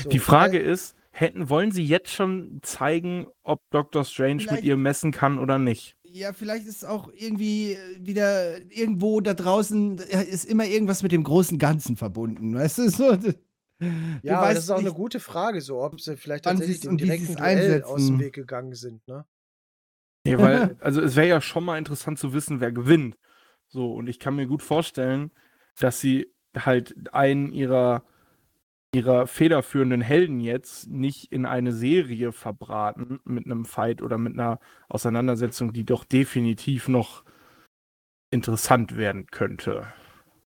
[0.00, 4.04] So, Die Frage weil- ist, hätten, wollen sie jetzt schon zeigen, ob Dr.
[4.04, 5.96] Strange mit Vielleicht- ihr messen kann oder nicht?
[6.12, 11.12] Ja, vielleicht ist auch irgendwie äh, wieder irgendwo da draußen äh, ist immer irgendwas mit
[11.12, 12.54] dem großen Ganzen verbunden.
[12.54, 13.16] Weißt du, so.
[14.22, 17.34] Ja, weißt das ist auch eine gute Frage, so ob sie vielleicht tatsächlich dem direkten
[17.36, 18.20] Duell aus dem.
[18.20, 19.24] Weg gegangen sind, ne?
[20.26, 23.16] Ja, weil, also es wäre ja schon mal interessant zu wissen, wer gewinnt.
[23.68, 25.30] So, und ich kann mir gut vorstellen,
[25.78, 28.04] dass sie halt einen ihrer,
[28.94, 34.58] ihrer federführenden Helden jetzt nicht in eine Serie verbraten mit einem Fight oder mit einer
[34.88, 37.24] Auseinandersetzung, die doch definitiv noch
[38.32, 39.92] interessant werden könnte.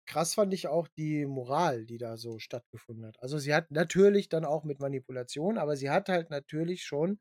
[0.06, 3.16] krass fand ich auch die Moral, die da so stattgefunden hat.
[3.23, 7.20] Also sie hat natürlich dann auch mit Manipulation, aber sie hat halt natürlich schon,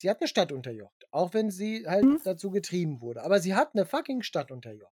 [0.00, 2.18] sie hat eine Stadt unterjocht, auch wenn sie halt Mhm.
[2.24, 3.22] dazu getrieben wurde.
[3.22, 4.92] Aber sie hat eine fucking Stadt unterjocht.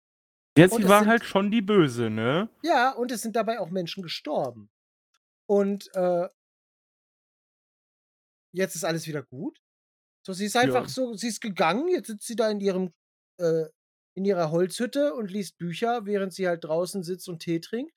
[0.59, 2.49] Jetzt Und sie war halt schon die Böse, ne?
[2.65, 4.69] Ja, und es sind dabei auch Menschen gestorben.
[5.47, 6.29] Und äh,
[8.55, 9.59] jetzt ist alles wieder gut.
[10.27, 10.89] So, sie ist einfach Ja.
[10.89, 12.93] so, sie ist gegangen, jetzt sitzt sie da in ihrem,
[13.39, 13.67] äh,
[14.17, 17.93] in ihrer Holzhütte und liest Bücher, während sie halt draußen sitzt und Tee trinkt.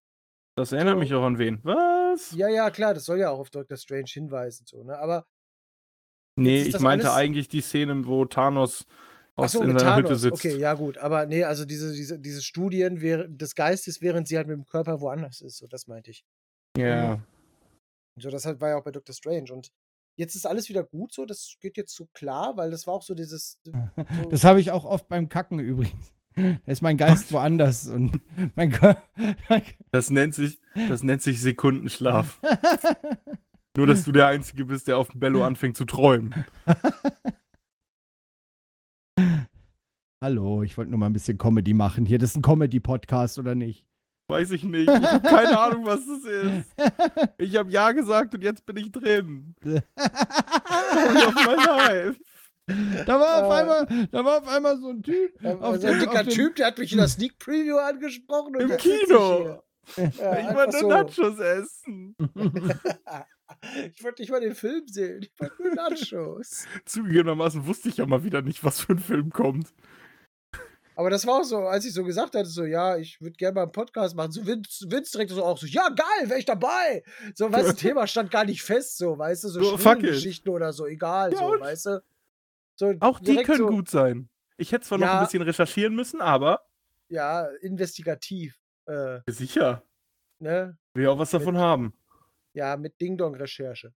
[0.57, 0.99] Das erinnert So.
[0.99, 1.59] mich auch an wen.
[1.63, 2.31] Was?
[2.31, 3.77] Ja, ja, klar, das soll ja auch auf Dr.
[3.77, 4.97] Strange hinweisen, so, ne?
[4.97, 5.25] Aber
[6.35, 8.85] nee, ich meinte alles- eigentlich die Szene, wo Thanos
[9.35, 10.21] aus so, in seiner Hütte Thanos.
[10.21, 10.33] sitzt.
[10.45, 10.97] Okay, ja, gut.
[10.97, 12.97] Aber nee, also diese, diese, diese Studien
[13.37, 16.25] des Geistes, während sie halt mit dem Körper woanders ist, so, das meinte ich.
[16.75, 17.21] Ja.
[18.19, 19.13] So, das halt war ja auch bei Dr.
[19.13, 19.51] Strange.
[19.51, 19.71] Und
[20.15, 23.03] jetzt ist alles wieder gut so, das geht jetzt so klar, weil das war auch
[23.03, 23.59] so dieses.
[23.63, 23.71] So,
[24.29, 26.13] Das habe ich auch oft beim Kacken übrigens.
[26.37, 28.21] Da ist mein Geist woanders und
[28.55, 29.01] mein Körper.
[29.89, 32.39] Das nennt sich, das nennt sich Sekundenschlaf.
[33.75, 36.45] Nur, dass du der Einzige bist, der auf dem Bello anfängt zu träumen.
[40.23, 42.05] Hallo, ich wollte nur mal ein bisschen Comedy machen.
[42.05, 43.87] Hier, das ist ein Comedy-Podcast, oder nicht?
[44.29, 44.89] Weiß ich nicht.
[44.89, 46.73] Ich habe keine Ahnung, was das ist.
[47.37, 49.55] Ich habe Ja gesagt und jetzt bin ich drin.
[49.65, 52.17] auf mein Live.
[53.05, 53.55] Da war, auf Äh.
[53.61, 55.31] einmal, da war auf einmal so ein Typ.
[55.45, 58.55] auf Also ein dicker auf dem- Typ, der hat mich in der Sneak Preview angesprochen.
[58.57, 59.61] und Im Kino.
[59.95, 60.19] Ja, Ich
[60.55, 60.87] wollte so.
[60.89, 62.15] Nachos essen.
[63.95, 65.21] Ich wollte nicht mal den Film sehen.
[65.21, 66.65] Ich wollte nur Nachos.
[66.85, 69.73] Zugegebenermaßen wusste ich ja mal wieder nicht, was für ein Film kommt.
[70.97, 73.53] Aber das war auch so, als ich so gesagt hatte, so, ja, ich würde gerne
[73.53, 74.31] mal einen Podcast machen.
[74.31, 77.03] So Vince, Vince direkt so auch so, ja, geil, wäre ich dabei.
[77.35, 79.59] So, weißt du, Thema stand gar nicht fest, so, weißt du, so
[79.99, 80.01] it.
[80.01, 81.59] Geschichten oder so, egal, Ja, so, und?
[81.61, 82.03] weißt du.
[82.77, 84.27] So, Auch die können so, gut sein.
[84.57, 85.19] Ich hätte zwar noch Ja.
[85.19, 86.61] ein bisschen recherchieren müssen, aber
[87.09, 88.59] Ja, investigativ.
[88.87, 89.83] Äh, sicher.
[90.39, 90.79] ne?
[90.95, 91.93] Will ja auch was davon haben.
[92.53, 93.93] Ja, mit Ding-Dong-Recherche.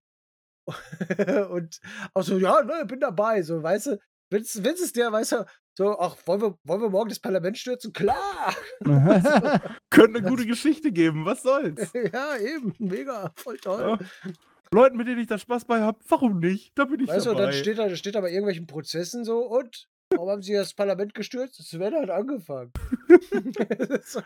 [1.50, 1.80] und
[2.14, 3.98] auch so, ja, ne, bin dabei, so, weißt du.
[4.32, 5.44] Vince, Vince ist der, weißt du,
[5.74, 7.92] so, ach, wollen wir, wollen wir morgen das Parlament stürzen?
[7.92, 8.54] Klar!
[9.90, 11.92] Könnte eine gute Geschichte geben, was soll's?
[12.12, 13.98] ja, eben, mega, voll toll.
[14.00, 14.32] Ja.
[14.72, 16.72] Leuten, mit denen ich da Spaß bei habe, warum nicht?
[16.76, 17.42] Da bin ich Weißt du, dabei.
[17.42, 19.88] dann steht da, steht da bei irgendwelchen Prozessen so, und?
[20.08, 21.62] Warum haben sie das Parlament gestürzt?
[21.62, 22.72] Sven hat angefangen.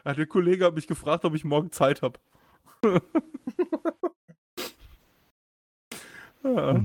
[0.05, 2.19] Ja, der Kollege hat mich gefragt, ob ich morgen Zeit habe.
[6.45, 6.85] ja.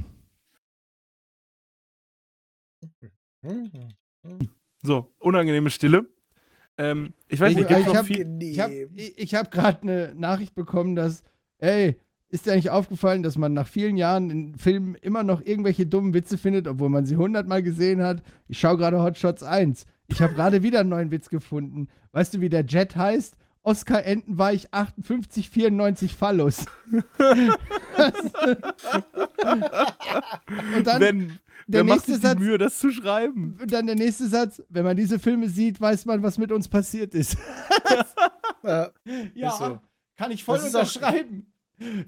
[4.84, 6.06] So, unangenehme Stille.
[6.78, 8.38] Ähm, ich weiß Ich- nicht, gibt ich noch hab- viel.
[8.42, 11.24] Ich habe ich, hab gerade eine Nachricht bekommen, dass,
[11.60, 11.98] ey,
[12.30, 16.14] ist dir eigentlich aufgefallen, dass man nach vielen Jahren in Filmen immer noch irgendwelche dummen
[16.14, 18.24] Witze findet, obwohl man sie hundertmal gesehen hat?
[18.48, 19.86] Ich schaue gerade Hot Shots 1.
[20.08, 21.90] Ich habe gerade wieder einen neuen Witz gefunden.
[22.14, 23.36] Weißt du, wie der Jet heißt?
[23.64, 26.66] Oscar Entenweich 5894 Phallus.
[30.78, 33.58] Und dann, Wenn, der wer macht nächste Satz- Mühe, das zu schreiben?
[33.62, 36.68] und dann der nächste Satz, wenn man diese Filme sieht, weiß man, was mit uns
[36.68, 37.38] passiert ist.
[38.64, 38.88] äh,
[39.36, 39.80] Ja, Ist so.
[40.18, 41.51] kann ich voll Das unterschreiben.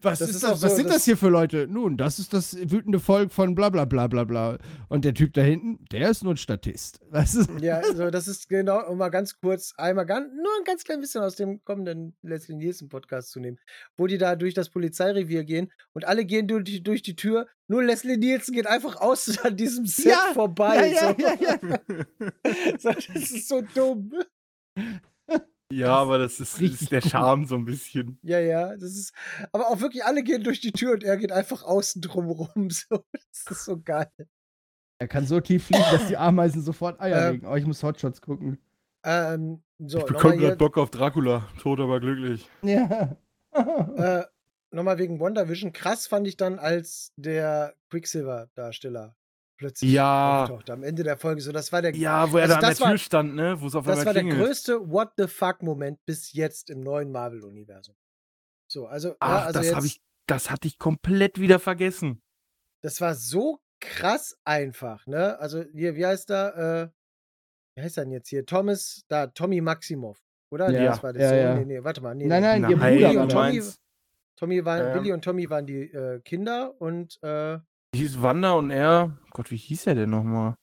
[0.01, 1.67] Was, Das ist ist das, auch was so, sind das- das hier für Leute?
[1.67, 4.57] Nun, das ist das wütende Volk von bla bla bla bla bla.
[4.89, 6.99] Und der Typ da hinten, der ist nur ein Statist.
[7.09, 7.57] Weißt du?
[7.61, 10.99] Ja, also das ist genau, um mal ganz kurz einmal ganz, nur ein ganz klein
[11.01, 13.57] bisschen aus dem kommenden Leslie Nielsen Podcast zu nehmen,
[13.97, 17.47] wo die da durch das Polizeirevier gehen und alle gehen durch die, durch die Tür,
[17.67, 20.93] nur Leslie Nielsen geht einfach aus an diesem Set Ja, vorbei.
[20.99, 21.15] so.
[21.23, 21.59] ja, ja,
[22.79, 24.11] So, das ist so dumm.
[25.77, 27.11] Ja, aber das ist, ist der gut.
[27.11, 28.17] Charme so ein bisschen.
[28.23, 29.13] Ja, ja, das ist,
[29.51, 32.69] aber auch wirklich alle gehen durch die Tür und er geht einfach außen drum rum.
[32.69, 33.03] So.
[33.11, 34.11] Das ist so geil.
[34.99, 37.47] Er kann so tief fliegen, dass die Ameisen sofort Eier Ähm, legen.
[37.47, 38.59] Oh, ich muss Hotshots gucken.
[39.03, 41.49] Ähm, so, ich nochmal bekomme gerade Bock auf Dracula.
[41.61, 42.49] Tot, aber glücklich.
[42.61, 43.17] Ja.
[43.51, 44.23] äh,
[44.71, 45.73] nochmal wegen WandaVision.
[45.73, 49.15] Krass fand ich dann, als der Quicksilver-Darsteller
[49.57, 50.43] plötzlich Ja.
[50.43, 51.41] auftauchte am Ende der Folge.
[51.41, 53.35] So, das war der, Ja, wo er Also da an der das war- Tür stand,
[53.35, 53.59] ne?
[53.61, 57.95] Wo es auf das war der größte What the fuck-Moment bis jetzt im neuen Marvel-Universum.
[58.67, 62.21] So, also, ja, Ach, also das jetzt, habe ich, das hatte ich komplett wieder vergessen.
[62.81, 65.37] das war so krass einfach, ne?
[65.39, 66.57] Also, hier, wie heißt er?
[66.57, 66.89] Äh,
[67.75, 68.45] wie heißt er denn jetzt hier?
[68.45, 70.19] Thomas, da, Tommy Maximov,
[70.51, 70.69] oder?
[70.69, 71.37] Nee, Ja, das war der ja, Sohn.
[71.37, 71.55] ja.
[71.55, 72.15] Nee, nee, warte mal.
[72.15, 72.47] Nee, Nein, nee.
[72.47, 73.33] nein, ihr Nein, Bruder und das.
[73.33, 73.73] Tommy-
[74.35, 74.93] Tommy waren, Ähm.
[74.93, 77.59] Billy und Tommy waren die äh, Kinder und äh,
[77.93, 79.17] hieß Wanda und er.
[79.31, 80.55] Gott, wie hieß er denn nochmal?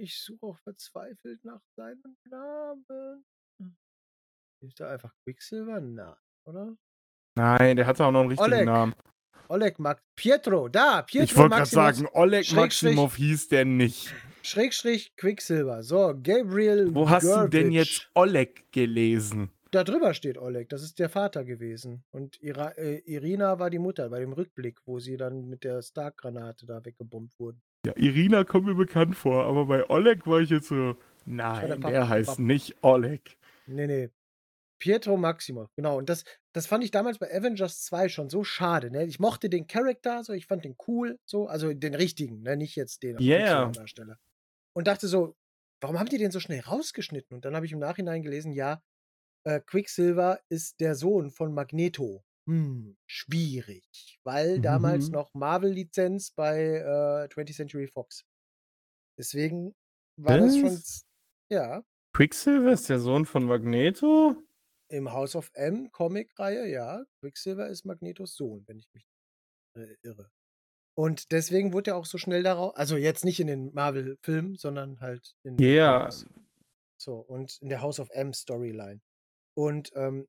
[0.00, 3.24] ich suche auch verzweifelt nach seinem Namen.
[4.62, 5.80] Ist da einfach Quicksilver?
[5.80, 6.16] Na,
[6.46, 6.74] oder?
[7.36, 8.66] Nein, der hatte auch noch einen richtigen Oleg.
[8.66, 8.94] Namen.
[9.48, 10.02] Oleg Max.
[10.16, 14.14] Pietro, da, Pietro ich wollte gerade sagen, Oleg Maximov hieß der nicht.
[14.42, 15.82] Schrägstrich Quicksilver.
[15.82, 16.94] So, Gabriel.
[16.94, 19.50] Wo hast du denn jetzt Oleg gelesen?
[19.72, 22.02] Da drüber steht Oleg, das ist der Vater gewesen.
[22.10, 25.80] Und Ira, äh, Irina war die Mutter bei dem Rückblick, wo sie dann mit der
[25.82, 27.62] Stark-Granate da weggebombt wurden.
[27.86, 30.94] Ja, Irina kommt mir bekannt vor, aber bei Oleg war ich jetzt so.
[30.94, 32.42] der Nein, Papa- der heißt Papa.
[32.42, 33.38] nicht Oleg.
[33.66, 34.08] Nee, nee.
[34.80, 35.98] Pietro Maximoff, genau.
[35.98, 38.90] Und das, das fand ich damals bei Avengers 2 schon so schade.
[38.90, 39.04] Ne?
[39.04, 42.56] Ich mochte den Charakter, so, ich fand den cool, so, also den richtigen, ne?
[42.56, 43.38] nicht jetzt den Yeah.
[43.66, 44.16] Quicksilver-Darsteller.
[44.74, 45.36] Und dachte so,
[45.82, 47.34] warum haben die den so schnell rausgeschnitten?
[47.36, 48.80] Und dann habe ich im Nachhinein gelesen, ja,
[49.44, 52.24] äh, Quicksilver ist der Sohn von Magneto.
[52.46, 55.12] Hm, schwierig, weil damals Mhm.
[55.12, 58.24] noch Marvel-Lizenz bei äh, 20th Century Fox.
[59.18, 59.74] Deswegen
[60.16, 61.06] war das schon, Was?
[61.50, 61.84] ja,
[62.14, 64.36] Quicksilver ist der Sohn von Magneto?
[64.88, 67.04] Im House of M Comic-Reihe, ja.
[67.20, 69.06] Quicksilver ist Magnetos Sohn, wenn ich mich
[69.76, 70.30] äh, irre.
[70.98, 75.00] Und deswegen wurde er auch so schnell darauf, also jetzt nicht in den Marvel-Filmen, sondern
[75.00, 76.00] halt in Ja.
[76.08, 76.26] Comics.
[77.00, 79.00] So, und in der House of M Storyline.
[79.60, 80.26] Und ähm,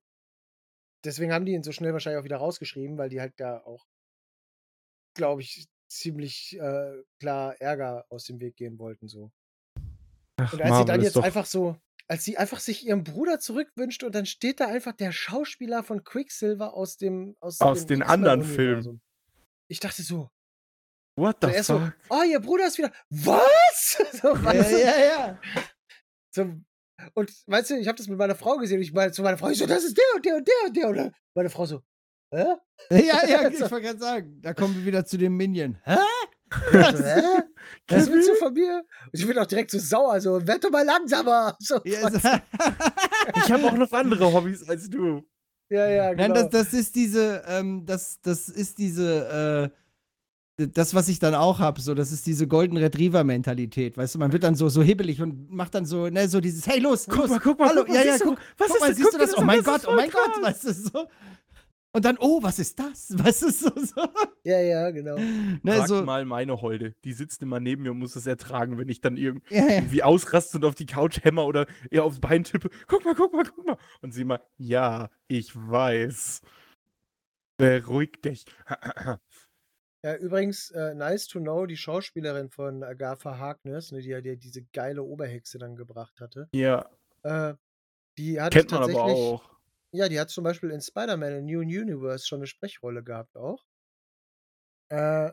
[1.04, 3.86] deswegen haben die ihn so schnell wahrscheinlich auch wieder rausgeschrieben, weil die halt da auch,
[5.16, 9.08] glaube ich, ziemlich äh, klar Ärger aus dem Weg gehen wollten.
[9.08, 9.30] So.
[10.38, 11.76] Ach, Und als sie Marvel dann ist jetzt doch- einfach so,
[12.08, 16.04] als sie einfach sich ihren Bruder zurückwünscht und dann steht da einfach der Schauspieler von
[16.04, 19.00] Quicksilver aus dem aus, Aus dem den anderen X-Men-Universum.
[19.68, 20.30] Ich dachte so,
[21.16, 21.92] What the ist so, fuck?
[22.10, 23.98] oh, ihr Bruder ist wieder, was?
[24.20, 25.40] so, Ja, weißt du, ja, ja.
[26.34, 26.54] so,
[27.14, 29.38] und weißt du, ich habe das mit meiner Frau gesehen und ich meine zu meiner
[29.38, 30.88] Frau, ich so, das ist der und der und der und der.
[31.06, 31.80] Und meine Frau so,
[32.34, 32.44] hä?
[32.90, 35.78] Ja, ja, ich wollte gerade sagen, da kommen wir wieder zu dem Minion.
[35.84, 35.96] Hä?
[36.72, 37.22] Hä?
[37.88, 38.84] Was willst du von mir?
[39.06, 41.56] Und ich bin auch direkt so sauer, so, werd doch mal langsamer.
[41.60, 42.28] So, was- so-
[43.36, 45.22] Ich habe auch noch andere Hobbys als du.
[45.70, 46.22] ja, ja, genau.
[46.22, 49.81] Nein, das, das ist diese, ähm, das, das ist diese, äh,
[50.68, 54.32] das, was ich dann auch habe, so, das ist diese Golden Retriever-Mentalität, weißt du, man
[54.32, 57.18] wird dann so, so hibbelig und macht dann so, ne, so dieses, hey, los, Guck
[57.18, 58.80] los, mal, guck mal, hallo, guck mal, ja, ja, siehst du, guck, was guck ist
[58.80, 58.96] mal, das?
[58.96, 59.30] siehst Guck du das?
[59.30, 60.42] das Oh an, mein das Gott, ist oh mein Gott, krass.
[60.42, 61.08] weißt du, so.
[61.94, 63.08] Und dann, oh, was ist das?
[63.18, 64.02] Weißt du, so, so.
[64.44, 65.16] ja, ja, genau.
[65.18, 66.94] Ne, Frag so mal meine Holde.
[67.04, 69.74] Die sitzt immer neben mir und muss es ertragen, wenn ich dann irg- ja, ja.
[69.74, 72.70] irgendwie ausraste und auf die Couch hämmer oder ihr aufs Bein tippe.
[72.86, 73.76] Guck mal, guck mal, guck mal.
[74.00, 76.40] Und sie mal, ja, ich weiß.
[77.58, 78.46] Beruhig dich.
[80.04, 84.36] Ja, übrigens, äh, nice to know, die Schauspielerin von Agatha Harkness, ne, die ja die,
[84.36, 86.90] diese geile Oberhexe dann gebracht hatte, ja,
[87.22, 87.54] äh,
[88.18, 89.50] die hat kennt man aber auch.
[89.92, 93.64] ja, die hat zum Beispiel in Spider-Man in New Universe schon eine Sprechrolle gehabt auch.
[94.90, 95.30] Äh,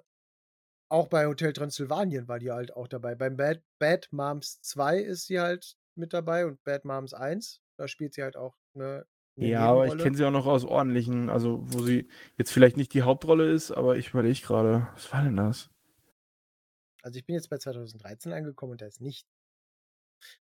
[0.92, 3.16] auch bei Hotel Transylvanien war die halt auch dabei.
[3.16, 7.88] Beim Bad, Bad Moms 2 ist sie halt mit dabei und Bad Moms 1, da
[7.88, 9.06] spielt sie halt auch eine
[9.48, 12.94] Ja, aber ich kenne sie auch noch aus ordentlichen, also wo sie jetzt vielleicht nicht
[12.94, 15.70] die Hauptrolle ist, aber ich überlege gerade, was war denn das?
[17.02, 19.28] Also ich bin jetzt bei 2013 angekommen und da ist nicht.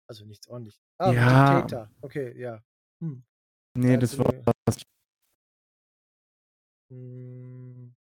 [0.08, 0.80] Also nichts ordentlich.
[0.98, 1.60] Ah, Ja.
[1.60, 1.90] Dictator.
[2.00, 2.62] Okay, ja.
[3.00, 3.22] Hm.
[3.76, 4.44] Nee, Ja, das war mir.
[6.90, 7.94] Hm.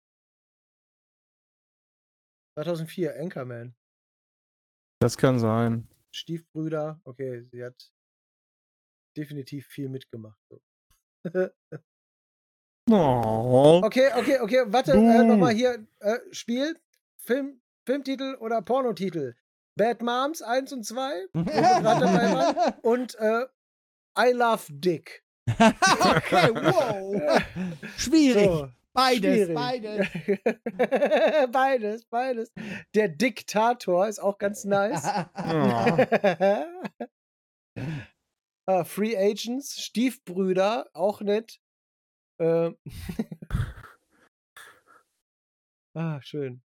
[2.59, 3.75] 2004, Anchorman.
[5.01, 5.89] das kann sein.
[6.13, 7.01] Stiefbrüder.
[7.05, 7.93] Okay, sie hat
[9.17, 10.39] definitiv viel mitgemacht.
[10.49, 10.61] So.
[12.93, 13.83] Oh.
[13.85, 14.63] Okay, okay, okay.
[14.67, 15.87] Warte, äh, nochmal hier.
[16.01, 16.77] Äh, Spiel,
[17.19, 19.37] Film, Filmtitel oder Pornotitel?
[19.77, 22.75] Bad Moms 1 und 2 wo wir gerade dabei waren.
[22.83, 23.45] und äh,
[24.19, 25.25] I Love Dick.
[25.47, 27.43] okay, wow.
[27.97, 28.47] Schwierig.
[28.47, 29.55] So, beides, schwierig.
[29.55, 30.09] beides.
[31.53, 32.53] beides, beides.
[32.95, 35.07] Der Diktator ist auch ganz nice.
[35.37, 35.97] Oh.
[38.71, 41.59] Ah, Free Agents, Stiefbrüder, auch nett.
[42.39, 42.77] Ähm.
[45.97, 46.63] ah, schön.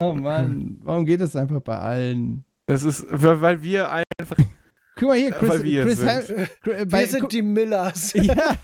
[0.00, 2.44] Oh Mann, warum geht das einfach bei allen?
[2.66, 4.36] Das ist, weil wir einfach.
[4.96, 6.08] Guck mal hier, Ja, Chris, weil wir Chris sind.
[6.62, 8.12] Chris- äh, Wir sind die Millers.
[8.14, 8.56] ja,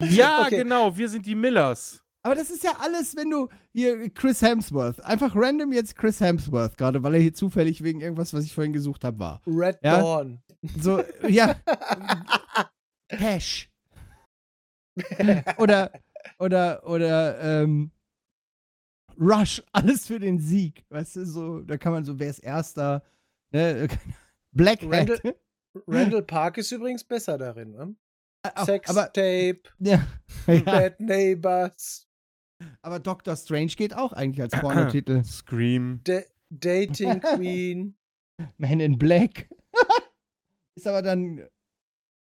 [0.00, 0.58] Ja, Okay.
[0.58, 2.02] genau, wir sind die Millers.
[2.28, 6.76] Aber das ist ja alles, wenn du hier Chris Hemsworth, einfach random jetzt Chris Hemsworth,
[6.76, 9.42] gerade weil er hier zufällig wegen irgendwas, was ich vorhin gesucht habe, war.
[9.46, 9.98] Red Ja.
[10.00, 10.42] Dawn.
[10.80, 11.54] So, ja.
[13.08, 13.70] Cash.
[15.58, 15.92] oder,
[16.38, 17.90] oder, oder, ähm,
[19.20, 20.84] Rush, alles für den Sieg.
[20.90, 23.02] Weißt du, so, da kann man so, wer ist Erster?
[23.52, 23.88] Ne?
[24.52, 25.34] Black Randall-.
[25.86, 27.72] Randall Park ist übrigens besser darin.
[27.72, 27.96] Ne?
[28.54, 30.06] Au- Sex aber, Tape, ja,
[30.46, 32.07] ja, Bad Neighbors,
[32.82, 35.22] aber Doctor Strange geht auch eigentlich als Pornotitel.
[35.24, 36.00] Scream.
[36.04, 37.94] Da- Dating Queen.
[38.56, 39.48] Man in Black.
[40.76, 41.42] ist aber dann,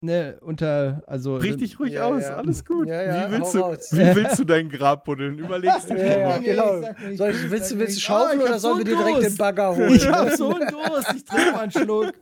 [0.01, 1.37] ne, unter, also.
[1.37, 2.35] Richtig ruhig Ja, aus, ja.
[2.37, 2.87] alles gut.
[2.87, 3.89] Ja, ja, wie, willst du, raus.
[3.91, 5.39] wie willst du dein Grab buddeln?
[5.39, 6.39] Überlegst du dir ja, mal.
[6.39, 6.81] Nee, genau.
[7.09, 8.95] ich Soll ich ich, willst, du, willst du schaufeln Oh, ich oder sollen so wir
[8.95, 9.95] dir direkt den Bagger holen?
[9.95, 12.13] Ich hab so einen Durst, ich trinke mal einen Schluck.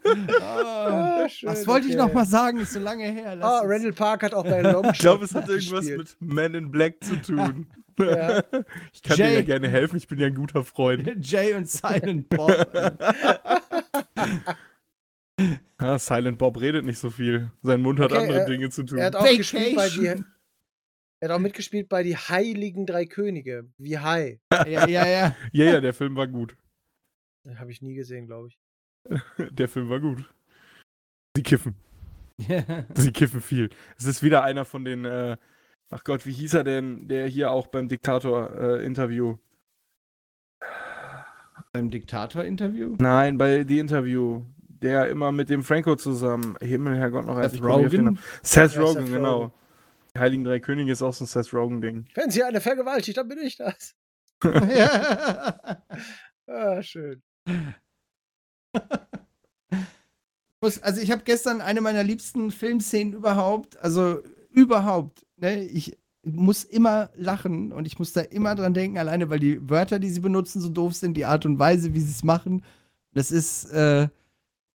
[0.41, 2.03] Ah, schön, was wollte ich okay.
[2.07, 2.59] noch mal sagen?
[2.59, 3.35] Ist so lange her.
[3.35, 6.17] Lass Ah, Randall Park hat auch bei Longshot Ich glaube, es hat irgendwas gespielt.
[6.19, 7.67] mit Men in Black zu tun.
[8.01, 8.43] Ja.
[8.93, 9.33] Ich kann dir Jay.
[9.35, 11.09] ja gerne helfen, ich bin ja ein guter Freund.
[11.25, 12.51] Jay und Silent Bob.
[15.77, 17.49] Ah, Silent Bob redet nicht so viel.
[17.63, 18.99] Sein Mund hat Okay, andere er- Dinge zu tun.
[18.99, 20.25] Er hat auch gespielt bei die, Vacation.
[21.19, 23.67] er hat auch mitgespielt bei die Heiligen Drei Könige.
[23.79, 24.39] Wie High.
[24.67, 25.35] ja, ja, ja.
[25.51, 26.55] Ja, ja, der Film war gut.
[27.55, 28.59] Habe ich nie gesehen, glaube ich.
[29.49, 30.31] Der Film war gut.
[31.35, 31.73] Sie kiffen.
[32.37, 32.85] ja.
[32.93, 33.71] Sie kiffen viel.
[33.97, 35.37] Es ist wieder einer von den, äh,
[35.91, 39.37] ach Gott, wie hieß er denn, der hier auch beim Diktator-Interview?
[41.73, 42.95] Beim Diktator-Interview?
[42.99, 44.43] Nein, bei The Interview.
[44.67, 46.55] Der immer mit dem Franco zusammen.
[46.59, 47.39] Himmel, Herrgott, noch.
[47.39, 48.19] Seth Rogen?
[48.41, 49.37] Seth Ja, Rogen, Seth genau.
[49.37, 49.53] Rogen.
[50.15, 52.07] Die Heiligen Drei Könige ist auch so ein Seth Rogen-Ding.
[52.15, 53.95] Wenn sie eine vergewaltigt, dann bin ich das.
[54.43, 55.77] ja.
[56.47, 57.21] Ah, schön.
[60.83, 64.21] Also ich habe gestern eine meiner liebsten Filmszenen überhaupt, also
[64.51, 69.39] überhaupt, ne, ich, muss immer lachen und ich muss da immer dran denken, alleine weil
[69.39, 72.23] die Wörter, die sie benutzen, so doof sind, die Art und Weise, wie sie es
[72.23, 72.63] machen.
[73.13, 74.07] Das ist äh,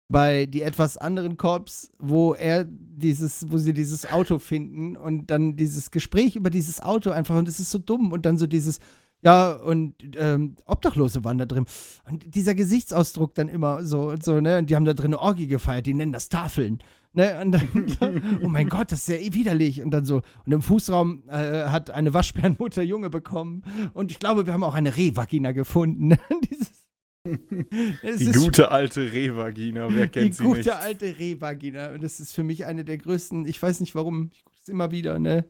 [0.08, 5.56] bei die etwas anderen Cops, wo er dieses, wo sie dieses Auto finden und dann
[5.56, 8.80] dieses Gespräch über dieses Auto einfach und es ist so dumm und dann so dieses,
[9.22, 11.66] ja, und ähm, Obdachlose waren da drin.
[12.08, 14.58] Und dieser Gesichtsausdruck dann immer so, so, ne?
[14.58, 16.78] Und die haben da drin eine Orgie gefeiert, die nennen das Tafeln.
[17.16, 17.40] Ne?
[17.40, 19.82] Und dann, oh mein Gott, das ist ja eh widerlich.
[19.82, 23.64] Und dann so, und im Fußraum äh, hat eine Waschbärenmutter Junge bekommen.
[23.94, 26.16] Und ich glaube, wir haben auch eine Rehvagina gefunden.
[26.50, 26.76] Dieses,
[28.18, 30.56] die gute alte Rehvagina, wer kennt sie nicht?
[30.56, 31.94] Die gute alte Rehvagina.
[31.94, 34.68] Und das ist für mich eine der größten, ich weiß nicht warum, ich gucke es
[34.68, 35.46] immer wieder, ne?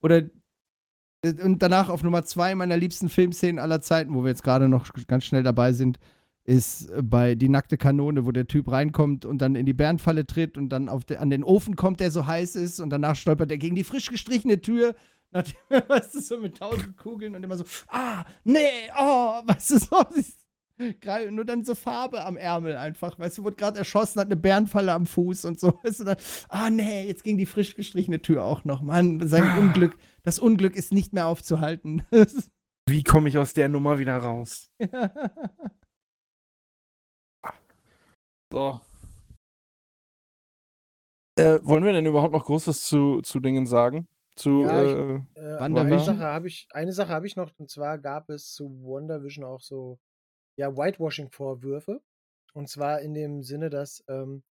[0.00, 0.22] Oder
[1.42, 4.88] und danach auf Nummer zwei meiner liebsten Filmszenen aller Zeiten, wo wir jetzt gerade noch
[5.06, 5.98] ganz schnell dabei sind,
[6.50, 10.58] ist bei Die nackte Kanone, wo der Typ reinkommt und dann in die Bärenfalle tritt
[10.58, 13.52] und dann auf de, an den Ofen kommt, der so heiß ist und danach stolpert
[13.52, 14.96] er gegen die frisch gestrichene Tür.
[15.30, 19.78] Nachdem, weißt du, so mit tausend Kugeln und immer so, ah, nee, oh, weißt du,
[19.78, 20.04] so,
[21.30, 24.92] nur dann so Farbe am Ärmel einfach, weißt du, wurde gerade erschossen, hat eine Bärenfalle
[24.92, 26.16] am Fuß und so, weißt du, dann,
[26.48, 29.58] ah, nee, jetzt ging die frisch gestrichene Tür auch noch, Mann, sein ah.
[29.58, 32.02] Unglück, das Unglück ist nicht mehr aufzuhalten.
[32.88, 34.68] Wie komme ich aus der Nummer wieder raus?
[38.52, 38.80] So.
[41.36, 44.08] Äh, wollen wir denn überhaupt noch Großes zu, zu Dingen sagen?
[44.36, 47.70] Zu ja, äh, ich, äh, eine Sache habe ich, eine Sache habe ich noch, und
[47.70, 49.98] zwar gab es zu WandaVision auch so
[50.56, 52.00] ja, Whitewashing-Vorwürfe.
[52.52, 54.42] Und zwar in dem Sinne, dass ähm,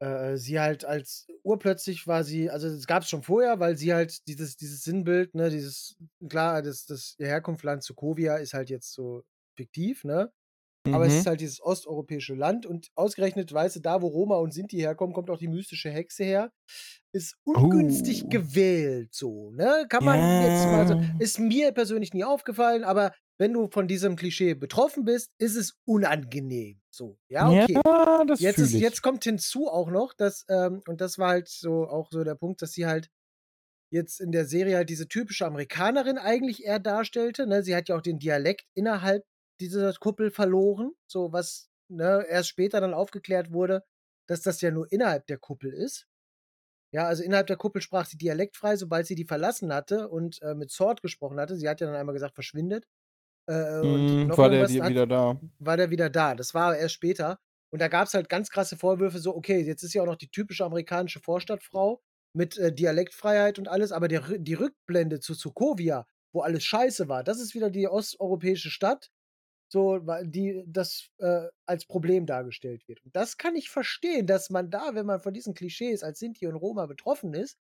[0.00, 3.92] äh, sie halt als urplötzlich war sie, also es gab es schon vorher, weil sie
[3.94, 5.96] halt dieses, dieses Sinnbild, ne, dieses,
[6.28, 9.24] klar, das, das Herkunftsland Sokovia ist halt jetzt so
[9.56, 10.32] fiktiv, ne?
[10.86, 11.28] Aber es ist mhm.
[11.30, 15.30] halt dieses osteuropäische Land und ausgerechnet, weißt du, da wo Roma und Sinti herkommen, kommt
[15.30, 16.52] auch die mystische Hexe her.
[17.12, 18.28] Ist ungünstig Oh.
[18.28, 19.86] gewählt, so, ne?
[19.88, 24.16] Kann man jetzt mal so, ist mir persönlich nie aufgefallen, aber wenn du von diesem
[24.16, 26.80] Klischee betroffen bist, ist es unangenehm.
[26.90, 27.80] So, ja, okay.
[27.84, 31.88] Ja, Jetzt ist, jetzt kommt hinzu auch noch, dass, ähm, und das war halt so
[31.88, 33.08] auch so der Punkt, dass sie halt
[33.90, 37.46] jetzt in der Serie halt diese typische Amerikanerin eigentlich eher darstellte.
[37.46, 37.62] Ne?
[37.62, 39.24] Sie hat ja auch den Dialekt innerhalb
[39.60, 43.84] dieser Kuppel verloren, so was ne, erst später dann aufgeklärt wurde,
[44.28, 46.06] dass das ja nur innerhalb der Kuppel ist.
[46.92, 50.54] Ja, also innerhalb der Kuppel sprach sie dialektfrei, sobald sie die verlassen hatte und äh,
[50.54, 51.56] mit Sword gesprochen hatte.
[51.56, 52.86] Sie hat ja dann einmal gesagt, verschwindet.
[53.46, 55.38] Äh, und Mm, war der hat, wieder da?
[55.58, 56.34] war der wieder da.
[56.34, 57.38] Das war erst später.
[57.72, 60.16] Und da gab es halt ganz krasse Vorwürfe, so, okay, jetzt ist ja auch noch
[60.16, 62.02] die typische amerikanische Vorstadtfrau
[62.34, 67.24] mit äh, Dialektfreiheit und alles, aber der, die Rückblende zu Sokovia, wo alles scheiße war,
[67.24, 69.10] das ist wieder die osteuropäische Stadt,
[69.74, 73.04] so, die das äh, als Problem dargestellt wird.
[73.04, 76.46] Und das kann ich verstehen, dass man da, wenn man von diesen Klischees als Sinti
[76.46, 77.58] und Roma betroffen ist,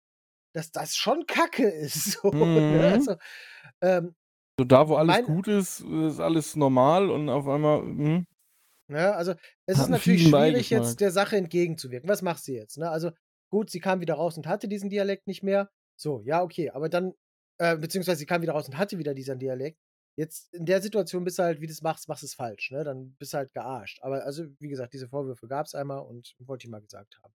[0.54, 2.20] dass das schon Kacke ist.
[2.22, 2.46] So, ne?
[2.46, 2.82] Mhm.
[2.94, 3.16] also,
[3.82, 4.16] ähm,
[4.60, 8.26] So da, wo alles mein, gut ist, ist alles normal und auf einmal, hm,
[8.90, 9.34] Ja, also
[9.66, 12.10] es ist natürlich schwierig, jetzt der Sache entgegenzuwirken.
[12.10, 12.78] Was machst du jetzt?
[12.78, 12.90] Ne?
[12.90, 13.12] Also
[13.50, 15.70] gut, sie kam wieder raus und hatte diesen Dialekt nicht mehr.
[15.96, 17.14] So, ja, okay, aber dann,
[17.58, 19.80] äh, beziehungsweise sie kam wieder raus und hatte wieder diesen Dialekt.
[20.18, 22.72] Jetzt in der Situation bist du halt, wie du es machst, machst du es falsch,
[22.72, 22.84] ne?
[22.84, 24.00] Dann bist du halt gearscht.
[24.02, 27.34] Aber also, wie gesagt, diese Vorwürfe gab es einmal und wollte ich mal gesagt haben.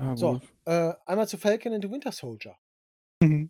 [0.00, 2.56] Ja, So, äh, einmal zu Falcon and the Winter Soldier.
[3.22, 3.48] Äh,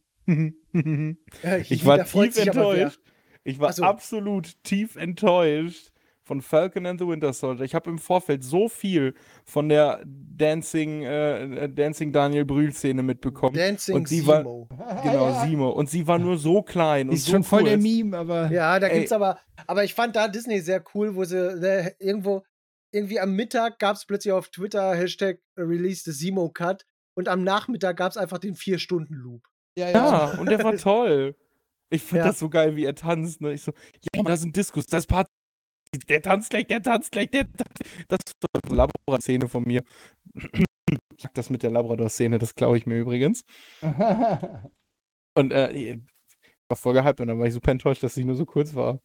[1.69, 3.01] Ich war tief enttäuscht.
[3.45, 5.93] Ich war Achso, absolut tief enttäuscht
[6.27, 7.65] von Falcon and the Winter Soldier.
[7.65, 13.55] Ich habe im Vorfeld so viel von der Dancing, äh, Dancing Daniel Brühl-Szene mitbekommen.
[13.55, 14.69] Dancing Und sie war, Simo.
[15.05, 15.45] genau, ja.
[15.47, 15.71] Simo.
[15.71, 17.79] Und sie war nur so klein Die und ist so schon voll der.
[17.79, 18.51] Meme, aber.
[18.51, 18.99] Ja, da Ey.
[18.99, 19.39] gibt's aber,
[19.69, 22.43] aber ich fand da Disney sehr cool, wo sie ne, irgendwo,
[22.93, 26.85] irgendwie am Mittag gab es plötzlich auf Twitter Hashtag Release the Simo Cut
[27.15, 29.43] und am Nachmittag gab es einfach den 4-Stunden-Loop.
[29.79, 29.95] Ja, ja.
[30.33, 31.37] Ja, und der war toll.
[31.89, 32.27] Ich fand Ja.
[32.27, 33.41] das so geil, wie er tanzt.
[33.41, 33.53] Ne?
[33.53, 33.73] Ich so,
[34.13, 35.31] ja, da ist ein Diskus, das ist Party.
[36.09, 37.85] Der tanzt gleich, der tanzt gleich, der tanzt.
[38.09, 39.83] Das ist so eine Labrador-Szene von mir.
[40.35, 43.45] Ich sag das mit der Labrador-Szene, das klaue ich mir übrigens.
[45.35, 45.99] Und äh, ich
[46.69, 49.01] war voll gehypt und dann war ich super enttäuscht, dass sie nur so kurz war.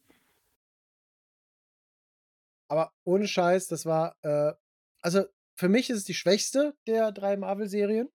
[2.68, 4.52] Aber ohne Scheiß, das war, äh,
[5.00, 5.24] also
[5.54, 8.08] für mich ist es die schwächste der drei Marvel-Serien.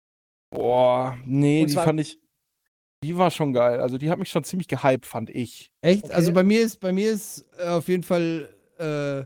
[0.51, 2.21] Boah, nee, Und die fand ich,
[3.03, 3.81] die war schon geil.
[3.81, 5.73] Also die hat mich schon ziemlich gehypt, fand ich.
[5.81, 6.05] Echt?
[6.05, 6.15] Okay.
[6.15, 9.25] Also bei mir ist, bei mir ist äh, auf jeden Fall äh,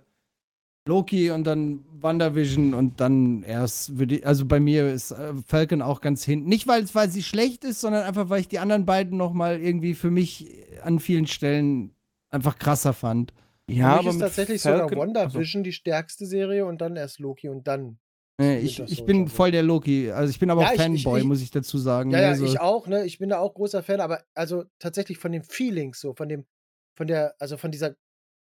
[0.87, 5.83] Loki und dann WandaVision und dann erst würde ich, also bei mir ist äh, Falcon
[5.83, 6.49] auch ganz hinten.
[6.49, 9.95] Nicht weil, weil sie schlecht ist, sondern einfach, weil ich die anderen beiden nochmal irgendwie
[9.95, 10.47] für mich
[10.83, 11.95] an vielen Stellen
[12.31, 13.33] einfach krasser fand.
[13.67, 16.97] Für Ja, mich aber ist tatsächlich Falcon, sogar also, WandaVision die stärkste Serie und dann
[16.97, 17.99] erst Loki und dann
[18.41, 20.13] Nee, ich, ich bin voll der Loki.
[20.13, 22.13] Also ich bin aber Ja, auch ich- Fanboy, ich- muss ich dazu sagen.
[22.13, 23.05] Ja, ja, also, ich auch, ne?
[23.05, 26.47] Ich bin da auch großer Fan, aber also tatsächlich von den Feelings, so, von dem,
[26.95, 27.97] von der, also von dieser,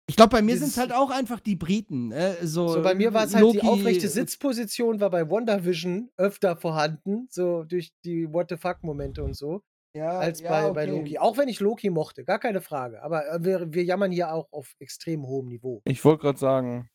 [0.08, 2.12] ich glaube, bei mir sind es halt auch einfach die Briten.
[2.12, 6.10] Äh, so, so bei mir war es halt die Loki- aufrechte Sitzposition, war bei WandaVision
[6.16, 9.62] öfter vorhanden, so durch die What the fuck-Momente und so,
[9.96, 10.98] ja, als ja, bei, bei okay.
[10.98, 11.18] Loki.
[11.18, 13.02] Auch wenn ich Loki mochte, gar keine Frage.
[13.02, 15.80] Aber äh, wir, wir jammern hier auch auf extrem hohem Niveau.
[15.84, 16.88] Ich wollte gerade sagen.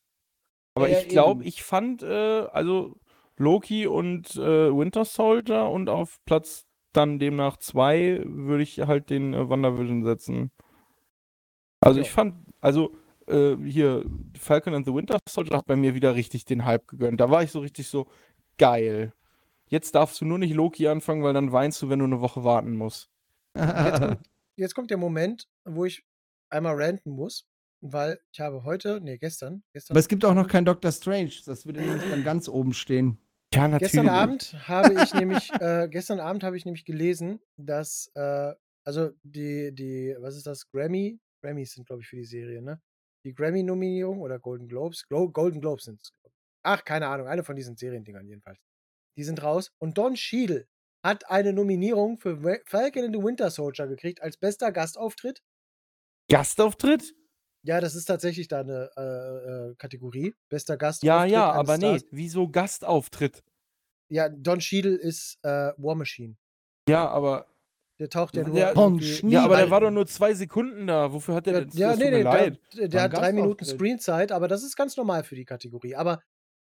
[0.74, 2.96] Aber Ja, ich glaube, ich fand, äh, also
[3.36, 6.64] Loki und äh, Winter Soldier und auf Platz
[6.94, 10.50] dann demnach zwei würde ich halt den äh, WandaVision setzen.
[11.80, 12.06] Also Ja.
[12.06, 12.96] ich fand, also
[13.28, 14.04] äh, hier
[14.38, 17.20] Falcon and the Winter Soldier hat bei mir wieder richtig den Hype gegönnt.
[17.20, 18.06] Da war ich so richtig so
[18.58, 19.12] geil.
[19.66, 22.44] Jetzt darfst du nur nicht Loki anfangen, weil dann weinst du, wenn du eine Woche
[22.44, 23.10] warten musst.
[23.56, 24.18] Jetzt kommt,
[24.56, 26.04] jetzt kommt der Moment, wo ich
[26.50, 27.46] einmal ranten muss,
[27.80, 31.32] weil ich habe heute, nee, gestern, gestern Aber es gibt auch noch kein Doctor Strange.
[31.46, 33.18] Das würde nämlich dann ganz oben stehen.
[33.54, 33.92] Ja, natürlich.
[33.92, 38.52] Gestern Abend habe ich nämlich, äh, gestern Abend habe ich nämlich gelesen, dass, äh,
[38.84, 41.18] also die, die, was ist das, Grammy?
[41.42, 42.80] Grammys sind, glaube ich, für die Serie, ne?
[43.24, 45.06] Die Grammy-Nominierung oder Golden Globes?
[45.08, 46.12] Glo Golden Globes sind es.
[46.64, 48.58] Ach, keine Ahnung, eine von diesen Seriendingern jedenfalls.
[49.16, 49.72] Die sind raus.
[49.78, 50.66] Und Don Cheadle
[51.04, 55.42] hat eine Nominierung für Falcon and the Winter Soldier gekriegt als bester Gastauftritt.
[56.30, 57.14] Gastauftritt?
[57.64, 59.02] Ja, das ist tatsächlich da eine äh,
[59.70, 60.34] äh, Kategorie.
[60.48, 61.06] Bester Gastauftritt.
[61.06, 62.06] Ja, ja, aber nee, Stars.
[62.10, 63.42] wieso Gastauftritt?
[64.08, 66.36] Ja, Don Cheadle ist äh, War Machine.
[66.88, 67.51] Ja, aber
[68.02, 68.74] Der taucht ja nur Der-
[69.30, 71.12] Ja, aber der war doch nur zwei Sekunden da.
[71.12, 71.70] Wofür hat der Ja, denn?
[71.78, 72.58] ja nee, nee, leid.
[72.76, 73.64] der, der hat drei Minuten.
[73.64, 75.94] Screenzeit, aber das ist ganz normal für die Kategorie.
[75.94, 76.20] Aber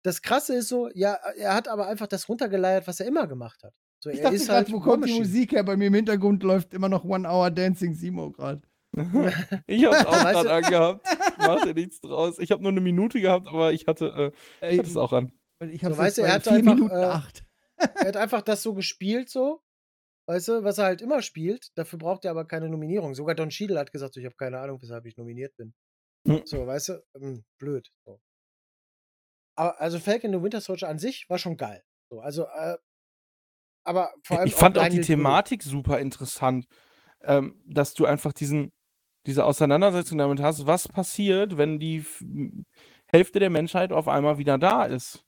[0.04, 3.64] das Krasse ist so, ja, er hat aber einfach das runtergeleiert, was er immer gemacht
[3.64, 3.74] hat.
[3.98, 5.18] So, Ich er dachte ist gerade, halt wo kommt die.
[5.18, 5.64] Musik her?
[5.64, 8.62] Bei mir im Hintergrund läuft immer noch One Hour Dancing Simo gerade.
[9.66, 11.06] Ich hab's auch gerade angehabt.
[11.38, 12.38] Mach dir nichts draus.
[12.38, 15.32] Ich habe nur eine Minute gehabt, aber ich hatte, äh, ich hatte es auch an.
[15.68, 17.44] Ich So, habe weißt du, er hat vier einfach, Minuten äh, acht.
[17.76, 19.60] Er hat einfach das so gespielt, so.
[20.26, 21.68] Weißt du, was er halt immer spielt.
[21.76, 23.14] Dafür braucht er aber keine Nominierung.
[23.14, 25.74] Sogar Don Cheadle hat gesagt, ich habe keine Ahnung, weshalb ich nominiert bin.
[26.26, 26.42] Hm.
[26.46, 27.90] So, weißt du, hm, blöd.
[28.06, 28.18] So.
[29.56, 31.82] Aber also Falcon the Winter Soldier an sich war schon geil.
[32.10, 32.76] So, also, äh,
[33.84, 35.02] aber vor allem Ich fand auch die.
[35.02, 36.66] Thematik super interessant,
[37.22, 38.72] ähm, dass du einfach diesen,
[39.26, 42.04] diese Auseinandersetzung damit hast, was passiert, wenn die
[43.06, 45.24] Hälfte der Menschheit auf einmal wieder da ist.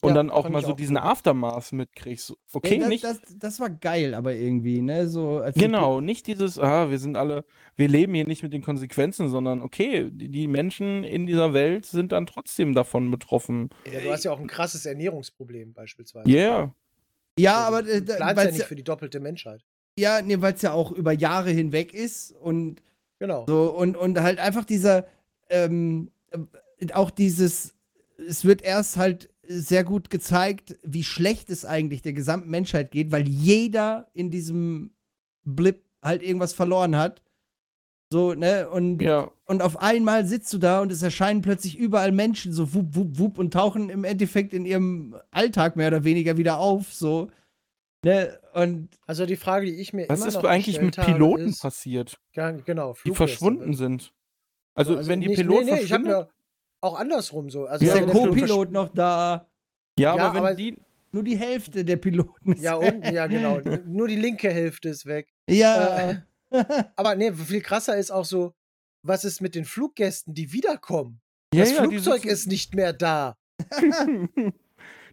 [0.00, 1.04] Und Ja, dann auch mal so auch diesen gut.
[1.04, 2.34] Aftermath mitkriegst.
[2.52, 3.04] Okay, Ja, das, nicht.
[3.04, 5.08] das, das war geil, aber irgendwie, ne?
[5.08, 7.44] So, als die- Genau, nicht dieses, ah, wir sind alle,
[7.76, 11.86] wir leben hier nicht mit den Konsequenzen, sondern okay, die, die Menschen in dieser Welt
[11.86, 13.70] sind dann trotzdem davon betroffen.
[13.90, 16.28] Ja, du hast ja auch ein krasses Ernährungsproblem beispielsweise.
[16.28, 16.74] Yeah.
[17.38, 19.64] Ja, Also, aber du äh, planst ja nicht für die doppelte Menschheit.
[19.98, 22.82] ja, nee, weil es ja auch über Jahre hinweg ist und
[23.20, 23.46] Genau.
[23.48, 25.06] so und, und halt einfach dieser,
[25.48, 27.74] ähm, äh, auch dieses,
[28.28, 33.12] es wird erst halt sehr gut gezeigt, wie schlecht es eigentlich der gesamten Menschheit geht,
[33.12, 34.94] weil jeder in diesem
[35.44, 37.22] Blip halt irgendwas verloren hat.
[38.12, 38.68] So, ne?
[38.68, 39.30] Und, Ja.
[39.46, 43.18] und auf einmal sitzt du da und es erscheinen plötzlich überall Menschen, so wup, wup,
[43.18, 47.28] wup und tauchen im Endeffekt in ihrem Alltag mehr oder weniger wieder auf, so.
[48.04, 48.38] Ne?
[48.52, 51.48] Und Also die Frage, die ich mir Was immer ist noch eigentlich mit habe, Piloten
[51.48, 52.54] ist, passiert, genau,
[52.92, 54.12] die Fluggäste, verschwunden wenn- sind?
[54.74, 56.26] Also, Also wenn die nicht- Piloten nee, nee, verschwinden.
[56.84, 57.66] Auch andersrum so.
[57.66, 59.46] Also ist Ja, der wenn Pilot Co-Pilot noch da?
[59.98, 60.76] Ja, Ja, aber wenn aber- die.
[61.12, 63.60] Nur die Hälfte der Piloten ist Ja, unten, ja, genau.
[63.86, 65.32] Nur die linke Hälfte ist weg.
[65.48, 66.22] Ja.
[66.96, 68.52] Aber nee, viel krasser ist auch so,
[69.04, 71.20] was ist mit den Fluggästen, die wiederkommen?
[71.54, 73.36] Ja, das ja, Flugzeug ist nicht mehr da.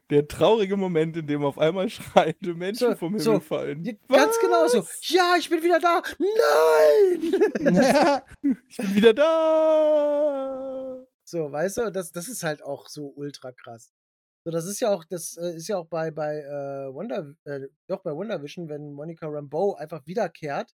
[0.10, 3.86] Der traurige Moment, in dem auf einmal schreiende Menschen So, vom Himmel so, fallen.
[3.86, 4.80] Ja, Ganz genau so.
[4.80, 5.00] Was?
[5.08, 6.02] Ja, ich bin wieder da.
[6.18, 7.32] Nein!
[8.68, 10.91] Ich bin wieder da.
[11.32, 13.94] So, weißt du, das, das ist halt auch so ultra krass.
[14.46, 17.68] So, das ist ja auch, das äh, ist ja auch bei, bei äh, Wonder, äh,
[17.88, 20.76] doch bei WandaVision, wenn Monica Rambeau einfach wiederkehrt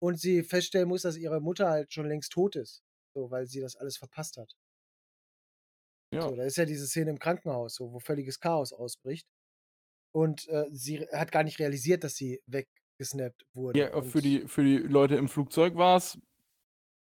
[0.00, 2.82] und sie feststellen muss, dass ihre Mutter halt schon längst tot ist.
[3.14, 4.54] So, weil sie das alles verpasst hat.
[6.14, 6.22] Ja.
[6.22, 9.28] So, da ist ja diese Szene im Krankenhaus, so, wo völliges Chaos ausbricht.
[10.14, 13.78] Und äh, sie hat gar nicht realisiert, dass sie weggesnappt wurde.
[13.78, 16.18] Ja, und, für die, für die Leute im Flugzeug war es.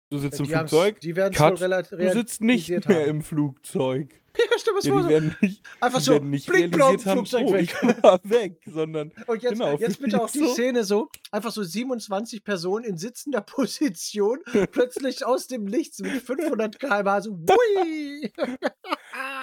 [0.09, 0.99] Du sitzt äh, im Flugzeug.
[1.01, 4.13] Die werden Cut, relativ du sitzt nicht mehr im Flugzeug.
[4.38, 5.09] Ja, stimmt, das Ja, die so.
[5.09, 7.61] werden nicht, Einfach die so, werden nicht blink, blonk, realisiert haben, Flugzeug oh, weg.
[7.95, 10.53] ich war weg, sondern Und jetzt, Genau, jetzt bitte auch die so.
[10.53, 14.39] Szene so, einfach so 27 Personen in sitzender Position,
[14.71, 18.31] plötzlich aus dem Nichts mit 500 km/h so, wui!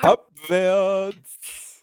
[0.01, 1.82] abwärts.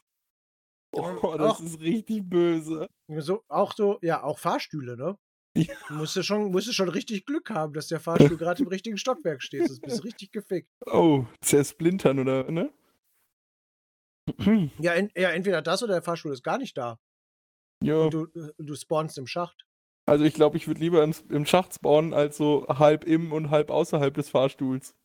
[0.93, 2.87] Oh, das Auch- ist richtig böse.
[3.19, 5.17] so, auch so, ja, auch Fahrstühle, ne?
[5.55, 5.73] Ja.
[5.89, 8.69] Du musst ja schon, musst du schon richtig Glück haben, dass der Fahrstuhl gerade im
[8.69, 9.69] richtigen Stockwerk steht.
[9.69, 10.69] Das bist richtig gefickt.
[10.85, 12.71] Oh, zersplintern oder, ne?
[14.79, 16.99] Ja, en ja, entweder das oder der Fahrstuhl ist gar nicht da.
[17.83, 17.97] ja.
[17.97, 19.65] Und du, äh, du spawnst im Schacht.
[20.05, 23.69] Also ich glaube, ich würde lieber im, Schacht spawnen, als so halb im und halb
[23.69, 24.95] außerhalb des Fahrstuhls.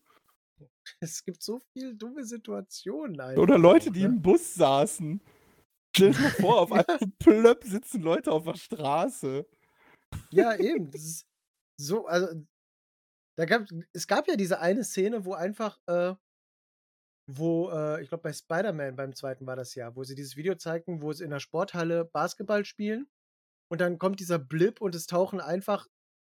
[1.01, 3.43] Es gibt so viele dumme Situationen einfach.
[3.43, 4.07] Oder Leute, die ne?
[4.07, 5.21] im Bus saßen.
[5.95, 9.47] Stell dir mal vor, auf einmal plöpp sitzen Leute auf der Straße.
[10.31, 10.91] Ja, eben.
[10.91, 11.27] Das ist
[11.79, 12.29] so, also
[13.39, 16.15] da gab, es gab ja diese eine Szene, wo einfach, äh,
[17.29, 20.55] wo, äh, ich glaube bei Spider-Man beim zweiten war das ja, wo sie dieses Video
[20.55, 23.09] zeigten, wo sie in der Sporthalle Basketball spielen
[23.71, 25.87] und dann kommt dieser Blip und es tauchen einfach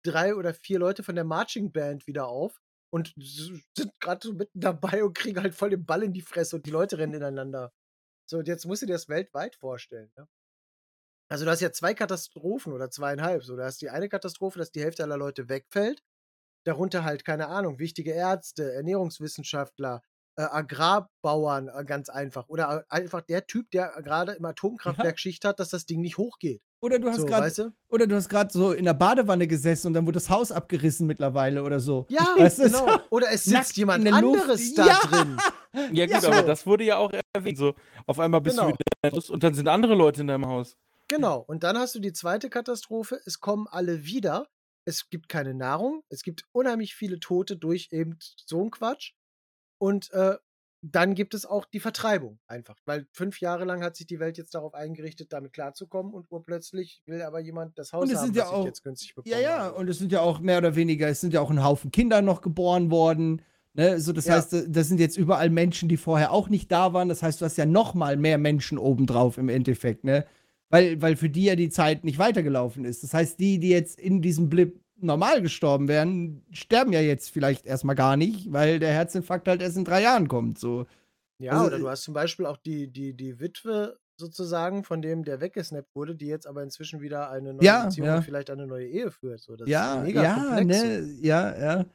[0.04, 2.60] drei oder vier Leute von der Marching Band wieder auf
[2.92, 6.56] und sind gerade so mitten dabei und kriegen halt voll den Ball in die Fresse
[6.56, 7.72] und die Leute rennen ineinander.
[8.28, 10.12] So, und jetzt musst du dir das weltweit vorstellen.
[10.16, 10.28] Ne?
[11.32, 13.42] Also du hast ja zwei Katastrophen oder zweieinhalb.
[13.42, 16.02] So, du hast die eine Katastrophe, dass die Hälfte aller Leute wegfällt.
[16.64, 20.02] Darunter halt, keine Ahnung, wichtige Ärzte, Ernährungswissenschaftler,
[20.36, 22.48] äh, Agrarbauern, äh, ganz einfach.
[22.48, 26.60] Oder einfach der Typ, der gerade im Atomkraftwerk Schicht hat, dass das Ding nicht hochgeht.
[26.82, 27.70] Oder du hast So, gerade weißt du?
[27.88, 31.06] oder du hast gerade so in der Badewanne gesessen und dann wurde das Haus abgerissen
[31.06, 32.04] mittlerweile oder so.
[32.10, 32.98] Ja, Weißt du, genau.
[33.10, 34.42] Oder es nackt sitzt jemand in der Luft.
[34.42, 35.00] anderes da Ja.
[35.08, 35.38] drin.
[35.92, 36.28] Ja gut, Ja.
[36.28, 37.56] aber das wurde ja auch erwähnt.
[37.56, 37.74] So,
[38.06, 38.72] auf einmal bist Genau.
[38.72, 38.76] du
[39.12, 40.76] wieder und dann sind andere Leute in deinem Haus.
[41.14, 41.40] Genau.
[41.46, 43.20] Und dann hast du die zweite Katastrophe.
[43.26, 44.48] Es kommen alle wieder.
[44.86, 46.02] Es gibt keine Nahrung.
[46.08, 48.16] Es gibt unheimlich viele Tote durch eben
[48.46, 49.12] so einen Quatsch.
[49.78, 50.36] Und äh,
[50.80, 52.76] dann gibt es auch die Vertreibung einfach.
[52.86, 56.14] Weil fünf Jahre lang hat sich die Welt jetzt darauf eingerichtet, damit klarzukommen.
[56.14, 59.14] Und urplötzlich will aber jemand das Haus Und es haben, sind ja auch- jetzt günstig
[59.14, 59.76] bekommen Ja, ja, habe.
[59.76, 62.22] und es sind ja auch mehr oder weniger, es sind ja auch ein Haufen Kinder
[62.22, 63.42] noch geboren worden.
[63.74, 64.00] Ne?
[64.00, 64.36] So, das Ja.
[64.36, 67.08] heißt, äh, das sind jetzt überall Menschen, die vorher auch nicht da waren.
[67.10, 70.26] Das heißt, du hast ja noch mal mehr Menschen obendrauf im Endeffekt, ne?
[70.72, 73.02] Weil, weil für die ja die Zeit nicht weitergelaufen ist.
[73.02, 77.66] Das heißt, die, die jetzt in diesem Blip normal gestorben wären, sterben ja jetzt vielleicht
[77.66, 80.58] erstmal gar nicht, weil der Herzinfarkt halt erst in drei Jahren kommt.
[80.58, 80.86] So.
[81.38, 85.02] Ja, Also, oder äh, du hast zum Beispiel auch die, die, die Witwe sozusagen, von
[85.02, 88.16] dem der weggesnappt wurde, die jetzt aber inzwischen wieder eine neue Ja, Beziehung ja.
[88.16, 89.40] und vielleicht eine neue Ehe führt.
[89.40, 90.82] So, das ja, ist mega ja, komplex.
[90.82, 91.86] ne, ja, ja.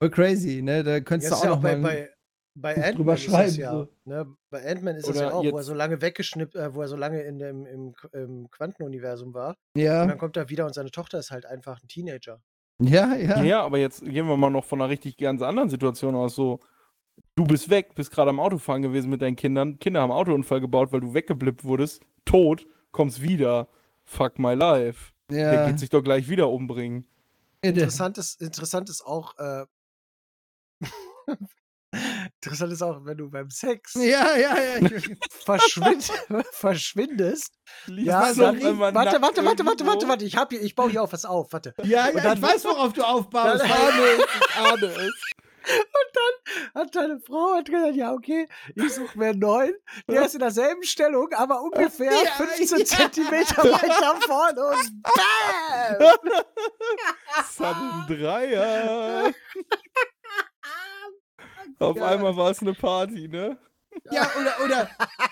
[0.00, 0.84] Voll crazy, ne?
[0.84, 2.13] Da könntest du auch ja noch auch bei, mal bei,
[2.54, 3.72] bei Ant-Man drüber ist das schreiben, ja.
[3.72, 3.88] so.
[4.04, 4.36] Ne?
[4.50, 6.88] Bei Ant-Man ist das Oder ja auch, wo er so lange weggeschnippt, äh, wo er
[6.88, 9.56] so lange in dem, im, im Quantenuniversum war.
[9.74, 12.40] Und Ja, dann kommt er wieder und seine Tochter ist halt einfach ein Teenager.
[12.80, 13.42] ja, ja.
[13.42, 13.62] Ja.
[13.62, 16.34] aber jetzt gehen wir mal noch von einer richtig ganz anderen Situation aus.
[16.36, 16.60] So,
[17.34, 19.78] du bist weg, bist gerade am Autofahren gewesen mit deinen Kindern.
[19.78, 22.02] Kinder haben Autounfall gebaut, weil du weggeblippt wurdest.
[22.24, 23.68] Tot, kommst wieder.
[24.04, 25.12] Fuck my life.
[25.30, 25.66] Der ja.
[25.66, 27.06] geht sich doch gleich wieder umbringen.
[27.64, 29.64] Der- Interessant ist, interessant ist auch, äh,
[32.40, 34.88] interessant ist auch, wenn du beim Sex Ja, ja, ja.
[35.44, 36.10] Verschwind,
[36.52, 37.52] verschwindest.
[37.86, 41.02] Ja, dann, einmal warte, warte, warte, warte, warte, warte, ich, hab hier, ich baue hier
[41.02, 41.74] auf was auf, warte.
[41.82, 43.62] ja, Und ja, dann- ich weiß, worauf du aufbaust.
[43.62, 44.24] Dann- ahne es.
[44.40, 45.14] Ich ahne es.
[46.74, 49.72] Hat deine Frau hat gesagt, ja, okay, ich suche mir einen neuen.
[50.06, 52.84] Der ist in derselben Stellung, aber ungefähr Ja, 15 ja.
[52.84, 56.14] Zentimeter weiter vorne und BAM!
[57.50, 59.32] Sudden Dreier.
[61.78, 63.58] Auf einmal war es eine Party, ne?
[64.10, 64.90] Ja, oder, oder,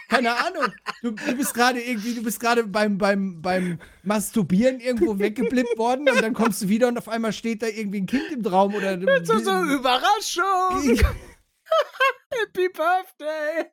[0.08, 0.72] keine Ahnung.
[1.02, 6.08] Du, du bist gerade irgendwie, du bist gerade beim, beim, beim Masturbieren irgendwo weggeblippt worden
[6.08, 8.74] und dann kommst du wieder und auf einmal steht da irgendwie ein Kind im Traum
[8.74, 8.98] oder.
[9.24, 10.98] So, so, Überraschung!
[12.30, 13.70] Happy Birthday!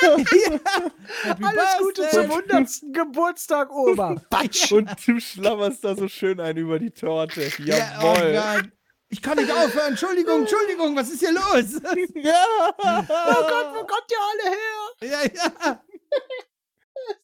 [0.00, 2.68] Happy Alles Gute zum 100.
[2.92, 4.16] Geburtstag, Oma.
[4.30, 4.72] Batsch!
[4.72, 7.50] Und du schlammerst da so schön ein über die Torte.
[7.58, 8.72] Ja, oh Jawoll.
[9.12, 9.90] Ich kann nicht aufhören.
[9.90, 11.82] Entschuldigung, Entschuldigung, was ist hier los?
[12.14, 12.74] ja.
[12.78, 14.80] Oh Gott, wo kommt ihr alle her?
[15.02, 15.84] ja, ja.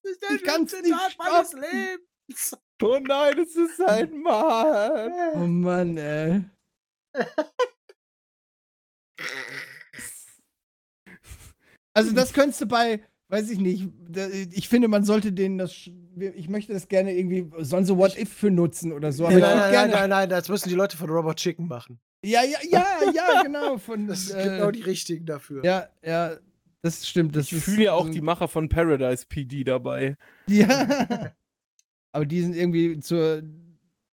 [0.03, 1.63] Das ist der Ich kann's nicht Tag meines stoppen.
[1.63, 2.57] Lebens.
[2.83, 5.33] Oh nein, es ist ein Mann.
[5.35, 6.45] Oh Mann, ey.
[11.95, 13.89] Also das könntest du bei, weiß ich nicht,
[14.53, 18.33] ich finde, man sollte denen das, ich möchte das gerne irgendwie, sollen sie What If
[18.33, 19.25] für nutzen oder so.
[19.25, 22.01] Nein, nein, nein, gerne, nein, nein, das müssen die Leute von Robot Chicken machen.
[22.25, 22.85] Ja, ja, ja,
[23.15, 23.79] ja, genau.
[23.79, 25.65] Von, Das ist äh, genau die richtigen dafür.
[25.65, 26.37] Ja, ja,
[26.83, 27.37] das stimmt.
[27.37, 30.17] Das Ich fühle ja auch so- die Macher von Paradise PD dabei.
[30.49, 31.33] Ja.
[32.13, 33.43] Aber die sind irgendwie zur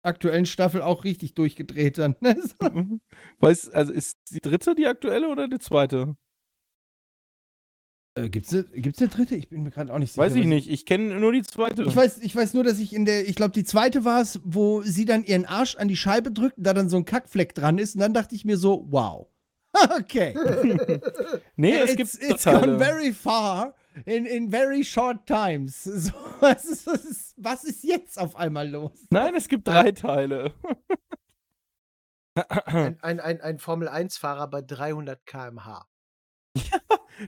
[0.04, 2.16] aktuellen Staffel auch richtig durchgedreht dann.
[2.22, 2.36] ne?
[2.42, 3.00] So.
[3.40, 6.16] Weißt, also ist die dritte die aktuelle oder die zweite?
[8.16, 9.36] Äh, gibt's, ne, gibt's eine dritte?
[9.36, 10.26] Ich bin mir gerade auch nicht sicher.
[10.26, 10.70] Weiß ich nicht.
[10.70, 11.84] Ich kenne nur die zweite.
[11.84, 14.42] Ich weiß, ich weiß nur, dass ich in der, ich glaube, die zweite war es,
[14.44, 17.78] wo sie dann ihren Arsch an die Scheibe drückt, da dann so ein Kackfleck dran
[17.78, 17.96] ist.
[17.96, 19.28] Und dann dachte ich mir so, wow.
[19.98, 20.36] Okay.
[21.56, 22.60] nee, es it's, gibt it's Teile.
[22.60, 23.74] gone very far
[24.06, 25.84] in, in very short times.
[25.86, 26.12] So,
[26.42, 28.92] was, ist, was, ist, was ist jetzt auf einmal los?
[29.10, 30.54] Nein, es gibt drei Teile.
[32.34, 35.86] Ein, ein, ein, ein Formel-1-Fahrer bei 300 km/h.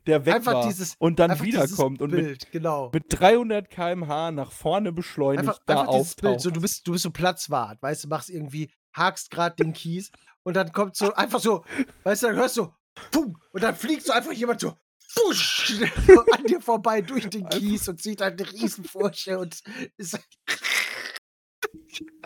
[0.07, 2.89] Der weg Einfach war dieses- und dann wiederkommt und mit, Bild, genau.
[2.93, 6.41] mit 300 km/h nach vorne beschleunigt Einfach, da einfach auftaucht.
[6.41, 10.11] So, du bist, du bist so Platzwart, weißt du, machst irgendwie, hakst gerade den Kies
[10.43, 11.63] und dann kommt so einfach so,
[12.03, 12.73] weißt du, dann hörst du,
[13.11, 14.73] pum, und dann fliegt so einfach jemand so,
[15.13, 15.73] fusch,
[16.07, 19.61] so an dir vorbei durch den Kies und zieht halt eine Riesenfurche und
[19.97, 20.19] ist.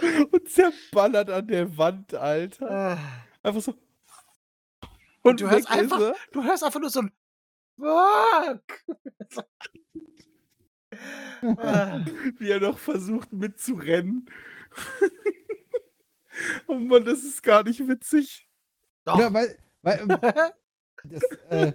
[0.31, 2.69] und zerballert an der Wand, Alter.
[2.69, 2.97] Ah.
[3.43, 3.75] Einfach so.
[5.21, 7.11] Und du weg hörst einfach, du hörst einfach nur so ein
[7.77, 8.63] Fuck.
[12.39, 14.25] Wie er noch versucht mitzurennen.
[16.67, 18.49] oh Mann, das ist gar nicht witzig.
[19.05, 19.19] Doch.
[19.19, 20.17] Ja, weil, weil ähm,
[21.03, 21.73] das, äh,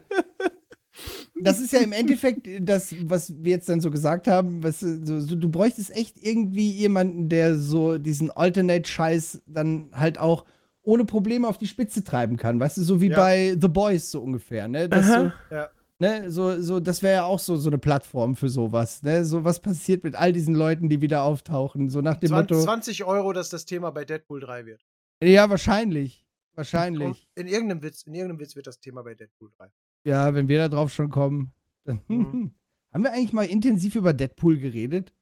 [1.40, 4.62] das ist ja im Endeffekt das, was wir jetzt dann so gesagt haben.
[4.62, 10.18] Was, äh, so, so, du bräuchtest echt irgendwie jemanden, der so diesen Alternate-Scheiß dann halt
[10.18, 10.44] auch
[10.82, 12.58] ohne Probleme auf die Spitze treiben kann.
[12.58, 13.16] Weißt du, so wie Ja.
[13.16, 14.66] bei The Boys so ungefähr.
[14.68, 14.88] Ne?
[14.88, 15.34] Das so, Aha.
[15.50, 15.70] Ja.
[16.02, 16.30] Ne?
[16.30, 19.02] so, so, das wäre ja auch so, so eine Plattform für sowas.
[19.02, 19.24] Ne?
[19.24, 21.88] So was passiert mit all diesen Leuten, die wieder auftauchen.
[21.88, 22.64] So nach dem 20, Motto.
[22.64, 24.84] 20 Euro, dass das Thema bei Deadpool 3 wird.
[25.22, 26.26] Ja, wahrscheinlich.
[26.54, 27.26] Wahrscheinlich.
[27.34, 29.70] in irgendeinem Witz, in irgendeinem Witz wird das Thema bei Deadpool 3.
[30.04, 31.52] Ja, wenn wir da drauf schon kommen.
[31.84, 32.54] Dann Mhm.
[32.92, 35.14] Haben wir eigentlich mal intensiv über Deadpool geredet?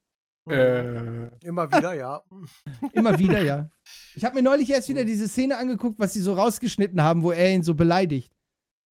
[0.49, 2.23] Äh, Immer wieder, ja.
[2.93, 3.71] Immer wieder, ja.
[4.17, 7.31] Ich habe mir neulich erst wieder diese Szene angeguckt, was sie so rausgeschnitten haben, wo
[7.31, 8.33] er ihn so beleidigt.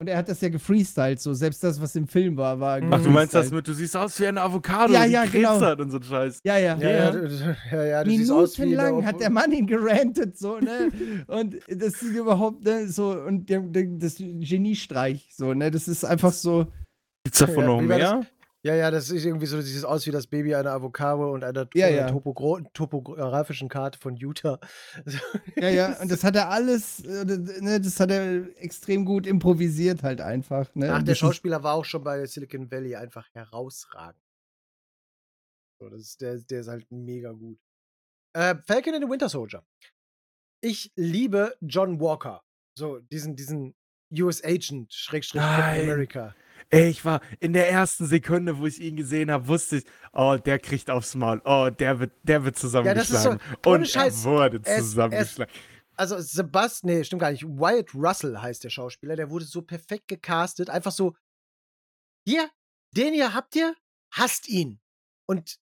[0.00, 1.34] Und er hat das ja gefreestylt, so.
[1.34, 2.80] Selbst das, was im Film war, war.
[2.82, 5.26] Ach, ach, du meinst das mit, du siehst aus wie eine Avocado, Ja, die ja,
[5.26, 5.60] genau.
[5.60, 6.40] Hat und so ein Scheiß.
[6.42, 6.74] Ja, ja.
[6.78, 10.90] Ja, ja, ja, ja, wie Minutenlang hat der Mann ihn gerantet, so, ne?
[11.26, 15.70] Und das ist überhaupt, ne, so, und der, der, das Geniestreich, so, ne?
[15.70, 16.66] Das ist einfach so.
[17.24, 18.26] Gibt's davon Ja, noch mehr?
[18.62, 21.44] Ja, ja, das ist irgendwie so, das sieht aus wie das Baby einer Avocado und
[21.44, 22.08] einer Ja, äh, ja.
[22.08, 24.60] topogro- topografischen Karte von Utah.
[25.56, 30.02] Ja, ja, und das hat er alles, äh, ne, das hat er extrem gut improvisiert
[30.02, 30.92] halt einfach, ne?
[30.92, 34.22] Ach, der Schauspieler war auch schon bei Silicon Valley einfach herausragend.
[35.80, 37.58] So, das ist, der, der ist halt mega gut.
[38.34, 39.64] Äh, Falcon and the Winter Soldier.
[40.62, 42.42] Ich liebe John Walker.
[42.74, 43.74] So, diesen, diesen
[44.12, 45.40] US Agent, Schrägstrich.
[45.42, 46.34] America.
[46.72, 50.36] Ey, ich war in der ersten Sekunde, wo ich ihn gesehen habe, wusste ich, oh,
[50.36, 51.42] der kriegt aufs Maul.
[51.44, 53.40] Oh, der wird, der wird das ist so- zusammengeschlagen.
[53.66, 55.52] Und Scheiß, er wurde er ist- zusammengeschlagen.
[55.96, 57.44] Also Sebastian, nee, stimmt gar nicht.
[57.44, 59.16] Wyatt Russell heißt der Schauspieler.
[59.16, 60.70] Der wurde so perfekt gecastet.
[60.70, 61.14] Einfach so,
[62.26, 62.48] hier,
[62.96, 63.74] den hier habt ihr,
[64.12, 64.80] hasst ihn.
[65.26, 65.58] Und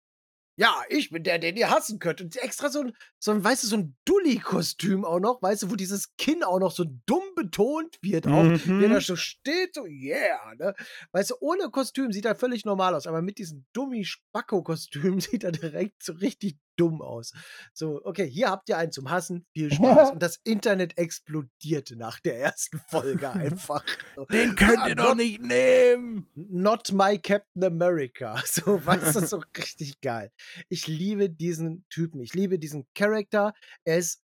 [0.56, 2.20] ja, ich bin der, den ihr hassen könnt.
[2.20, 5.70] Und extra so ein, so ein weißt du, so ein Dulli-Kostüm auch noch, weißt du,
[5.70, 8.80] wo dieses Kinn auch noch so dumm betont wird, auch, Mhm.
[8.80, 10.74] der da so steht, so, yeah, ne?
[11.12, 15.52] Weißt du, ohne Kostüm sieht er völlig normal aus, aber mit diesem Dummi-Spacko-Kostüm sieht er
[15.52, 17.32] direkt so richtig dumm aus.
[17.72, 20.10] So, okay, hier habt ihr einen zum Hassen, viel Spaß.
[20.12, 23.84] Und das Internet explodierte nach der ersten Folge einfach.
[24.30, 26.28] Den könnt ah, ihr doch nicht nehmen.
[26.34, 28.42] Not my Captain America.
[28.54, 30.30] So, weißt du, so richtig geil.
[30.68, 32.20] Ich liebe diesen Typen.
[32.20, 33.52] Ich liebe diesen Charakter.
[33.84, 34.22] Er ist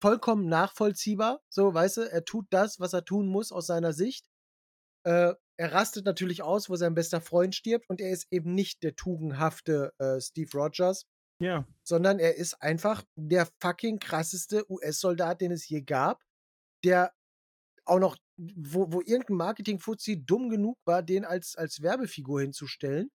[0.00, 1.40] vollkommen nachvollziehbar.
[1.48, 4.26] So, weißt du, er tut das, was er tun muss aus seiner Sicht.
[5.04, 7.88] Äh, er rastet natürlich aus, wo sein bester Freund stirbt.
[7.88, 11.06] Und er ist eben nicht der tugendhafte äh, Steve Rogers,
[11.42, 11.66] Ja.
[11.82, 16.22] sondern er ist einfach der fucking krasseste US-Soldat, den es je gab,
[16.84, 17.12] der
[17.84, 23.10] auch noch, wo, wo irgendein Marketing-Fuzzi dumm genug war, den als, als Werbefigur hinzustellen.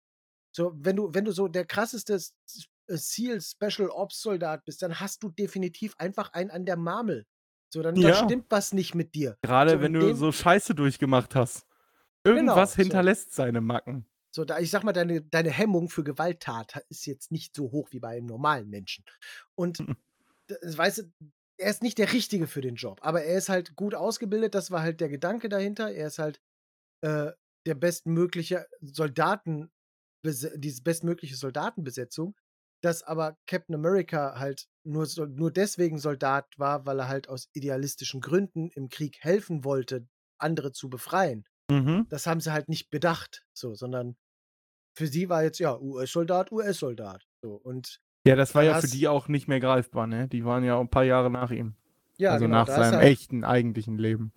[0.55, 4.99] So, wenn du, wenn du so der krasseste äh, SEAL Special Ops Soldat bist, dann
[4.99, 7.25] hast du definitiv einfach einen an der Marmel.
[7.73, 8.15] So, dann, Ja.
[8.25, 9.37] stimmt was nicht mit dir.
[9.41, 11.67] Gerade So, wenn du so Scheiße durchgemacht hast.
[12.23, 12.83] Irgendwas Genau, so.
[12.83, 14.07] hinterlässt seine Macken.
[14.35, 17.89] So, da, ich sag mal, deine, deine Hemmung für Gewalttat ist jetzt nicht so hoch
[17.91, 19.05] wie bei einem normalen Menschen.
[19.55, 19.85] Und,
[20.49, 21.03] d- weißt du,
[21.57, 24.71] er ist nicht der Richtige für den Job, aber er ist halt gut ausgebildet, das
[24.71, 25.91] war halt der Gedanke dahinter.
[25.93, 26.41] Er ist halt
[27.01, 27.31] äh,
[27.65, 29.71] der bestmögliche Soldaten,
[30.25, 32.35] die bestmögliche Soldatenbesetzung,
[32.81, 38.21] dass aber Captain America halt nur, nur deswegen Soldat war, weil er halt aus idealistischen
[38.21, 40.07] Gründen im Krieg helfen wollte,
[40.39, 42.05] andere zu befreien Mhm.
[42.09, 44.17] das haben sie halt nicht bedacht, so, sondern
[44.95, 47.23] für sie war jetzt ja US-Soldat, US-Soldat.
[47.41, 50.27] So und Ja, das war ja für die auch nicht mehr greifbar, ne?
[50.27, 51.75] Die waren ja ein paar Jahre nach ihm.
[52.17, 54.31] ja, also genau, nach seinem halt, echten, eigentlichen Leben.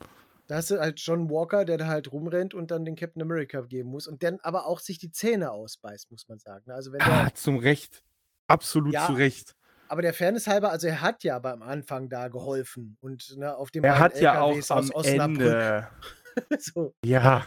[0.48, 3.60] da hast du halt John Walker, der da halt rumrennt und dann den Captain America
[3.62, 6.70] geben muss und dann aber auch sich die Zähne ausbeißt, muss man sagen.
[6.70, 8.02] Also wenn Ah, der, zum Recht.
[8.48, 9.54] Absolut Ja, zu Recht.
[9.88, 13.56] aber der Fairness halber, also er hat ja aber am Anfang da geholfen und ne,
[13.56, 14.90] auf dem Er hat ja auch LKWs am.
[15.04, 15.88] Ende.
[16.58, 17.46] so, Ja.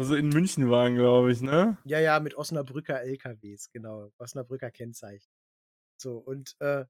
[0.00, 1.76] Also in München waren, glaube ich, ne?
[1.84, 5.28] ja, ja, mit Osnabrücker LKWs, genau, Osnabrücker Kennzeichen.
[6.00, 6.84] So und äh,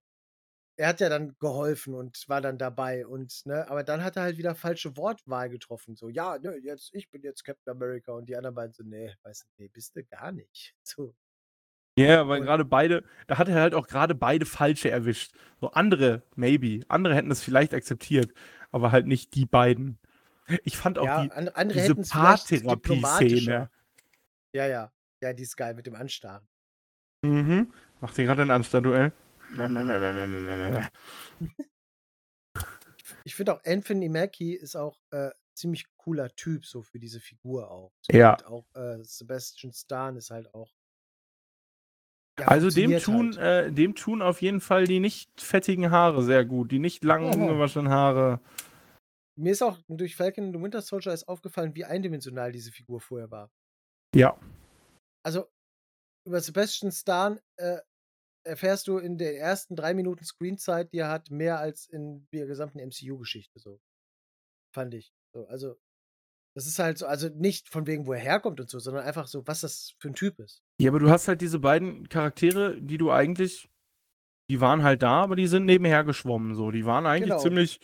[0.76, 4.22] er hat ja dann geholfen und war dann dabei und, ne, aber dann hat er
[4.24, 5.96] halt wieder falsche Wortwahl getroffen.
[5.96, 9.12] So, ja, ne, jetzt, ich bin jetzt Captain America und die anderen beiden so, nee,
[9.22, 10.74] weißt du, nee, bist du gar nicht.
[10.84, 11.14] So.
[11.98, 15.32] Ja, weil Und- gerade beide, da hat er halt auch gerade beide falsche erwischt.
[15.60, 16.84] So andere, maybe.
[16.88, 18.32] Andere hätten es vielleicht akzeptiert,
[18.70, 19.98] aber halt nicht die beiden.
[20.64, 21.94] Ich fand auch ja, die, an- andere diese.
[21.94, 23.70] Paartherapie-Szene.
[24.54, 24.92] Ja, ja.
[25.20, 26.46] Ja, die ist geil mit dem Anstarren.
[27.22, 27.72] Mhm.
[28.00, 29.12] Macht ihr gerade ein Anstand-Duell?
[33.24, 37.70] Ich finde auch Anthony Mackie ist auch äh, ziemlich cooler Typ, so für diese Figur
[37.70, 37.92] auch.
[38.02, 38.34] So, Ja.
[38.34, 40.72] Und auch äh, Sebastian Stan ist halt auch.
[42.38, 43.66] ja, Also dem tun, halt.
[43.68, 46.70] äh, dem tun auf jeden Fall die nicht fettigen Haare sehr gut.
[46.72, 48.40] Die nicht langen, ungewaschenen Haare.
[49.38, 53.00] Mir ist auch durch Falcon and the Winter Soldier ist aufgefallen, wie eindimensional diese Figur
[53.00, 53.50] vorher war.
[54.14, 54.38] Ja.
[55.24, 55.46] Also
[56.26, 57.78] über Sebastian Stan äh,
[58.44, 62.46] erfährst du in den ersten drei Minuten Screenzeit, die er hat, mehr als in der
[62.46, 63.80] gesamten MCU-Geschichte so.
[64.74, 65.12] Fand ich.
[65.34, 65.78] So, also,
[66.56, 69.26] das ist halt so, also nicht von wegen, wo er herkommt und so, sondern einfach
[69.26, 70.62] so, was das für ein Typ ist.
[70.80, 73.68] Ja, aber du hast halt diese beiden Charaktere, die du eigentlich,
[74.50, 76.54] die waren halt da, aber die sind nebenher geschwommen.
[76.54, 77.42] So, die waren eigentlich Genau.
[77.42, 77.80] ziemlich,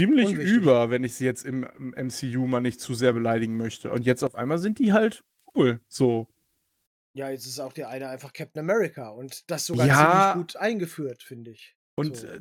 [0.00, 0.54] ziemlich Unwichtig.
[0.56, 3.90] über, wenn ich sie jetzt im, im MCU mal nicht zu sehr beleidigen möchte.
[3.90, 5.22] Und jetzt auf einmal sind die halt
[5.54, 5.80] cool.
[5.88, 6.28] So.
[7.12, 9.94] Ja, jetzt ist auch der eine einfach Captain America und das sogar Ja.
[10.10, 11.76] ziemlich gut eingeführt, finde ich.
[11.96, 12.26] Und So.
[12.28, 12.40] äh,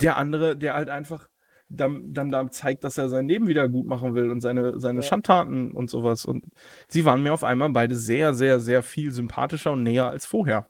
[0.00, 1.28] der andere, der halt einfach
[1.68, 5.00] dann, dann da zeigt, dass er sein Leben wieder gut machen will und seine, seine
[5.00, 5.06] Ja.
[5.06, 6.24] Schandtaten und sowas.
[6.24, 6.44] Und
[6.88, 10.68] sie waren mir auf einmal beide sehr, sehr, sehr viel sympathischer und näher als vorher.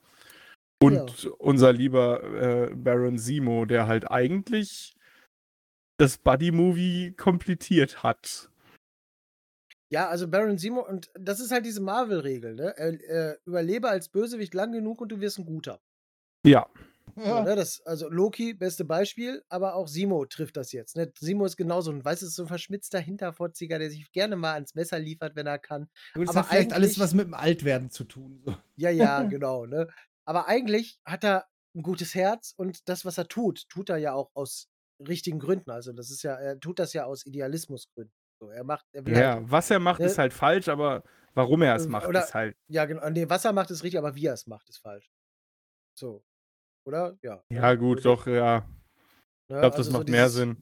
[0.82, 2.22] Und unser lieber
[2.70, 4.95] äh, Baron Simo, der halt eigentlich
[5.98, 8.50] das Buddy-Movie komplettiert hat.
[9.88, 12.74] Ja, also Baron Simo, und das ist halt diese Marvel-Regel, ne?
[12.76, 12.88] Er,
[13.32, 15.80] äh, überlebe als Bösewicht lang genug und du wirst ein guter.
[16.44, 16.66] Ja,
[17.14, 17.44] So, Ja.
[17.44, 17.56] ne?
[17.56, 20.96] das, also Loki, beste Beispiel, aber auch Simo trifft das jetzt.
[20.96, 21.10] Ne?
[21.18, 24.74] Simo ist genauso ein, weißt du, so ein verschmitzter Hinterfotziger, der sich gerne mal ans
[24.74, 25.88] Messer liefert, wenn er kann.
[26.14, 28.42] Gut, das Aber hat vielleicht alles was mit dem Altwerden zu tun.
[28.44, 28.56] So.
[28.76, 29.88] Ja, ja, genau, ne?
[30.26, 34.12] Aber eigentlich hat er ein gutes Herz und das, was er tut, tut er ja
[34.12, 34.68] auch aus
[35.00, 35.70] richtigen Gründen.
[35.70, 38.12] Also das ist ja, er tut das ja aus Idealismusgründen.
[38.40, 40.06] So, er macht, er will halt, ja, was er macht, Ne?
[40.06, 41.02] ist halt falsch, aber
[41.34, 42.54] warum er es Äh, macht, oder- ist halt.
[42.68, 45.08] ja, genau, nee, was er macht, ist richtig, aber wie er es macht, ist falsch.
[45.98, 46.22] So.
[46.86, 47.18] Oder?
[47.22, 47.42] Ja.
[47.50, 48.60] Ja, gut, So, doch, ja.
[48.60, 48.66] ne?
[49.48, 50.56] Ich glaube, das Also so macht mehr dieses- Sinn.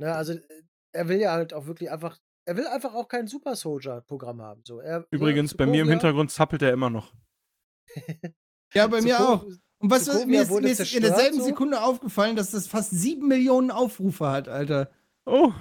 [0.00, 0.62] Ne, also äh,
[0.94, 4.62] er will ja halt auch wirklich einfach, er will einfach auch kein Super Soldier-Programm haben.
[4.64, 7.12] So, er, ne, Übrigens, bei mir im Hintergrund zappelt er immer noch.
[8.74, 9.46] Ja, bei mir auch.
[9.84, 11.44] Und was Sokovia mir ist, mir ist in derselben so?
[11.44, 14.88] Sekunde aufgefallen, dass das fast sieben Millionen Aufrufe hat, Alter.
[15.26, 15.52] Oh.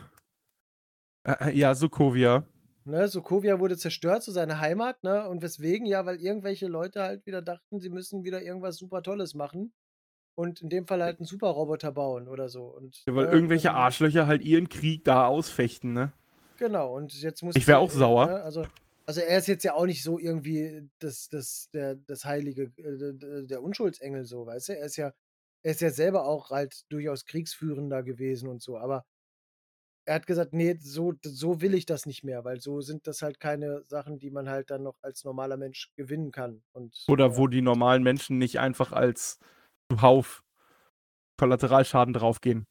[1.26, 2.46] Äh, äh, ja, Sokovia.
[2.86, 5.28] Ne, Sokovia wurde zerstört, so seine Heimat, ne?
[5.28, 5.86] Und weswegen?
[5.86, 9.74] Ja, weil irgendwelche Leute halt wieder dachten, sie müssen wieder irgendwas super Tolles machen.
[10.36, 12.64] Und in dem Fall halt einen Superroboter bauen oder so.
[12.64, 16.14] Und, Ja, weil ne, irgendwelche dann- Arschlöcher halt ihren Krieg da ausfechten, ne?
[16.58, 18.28] Genau, und jetzt muss Ich wär auch sauer.
[18.28, 18.66] Ne, also,
[19.06, 23.46] also er ist jetzt ja auch nicht so irgendwie das, das, der, das heilige, äh,
[23.46, 24.78] der Unschuldsengel so, weißt du?
[24.78, 25.14] Er ist ja,
[25.64, 29.06] er ist ja selber auch halt durchaus kriegsführender gewesen und so, aber
[30.06, 33.22] er hat gesagt, nee, so, so will ich das nicht mehr, weil so sind das
[33.22, 36.62] halt keine Sachen, die man halt dann noch als normaler Mensch gewinnen kann.
[36.74, 39.40] Und, Oder äh, wo die normalen Menschen nicht einfach als
[39.90, 40.44] Zuhauf
[41.40, 42.66] Kollateralschaden draufgehen.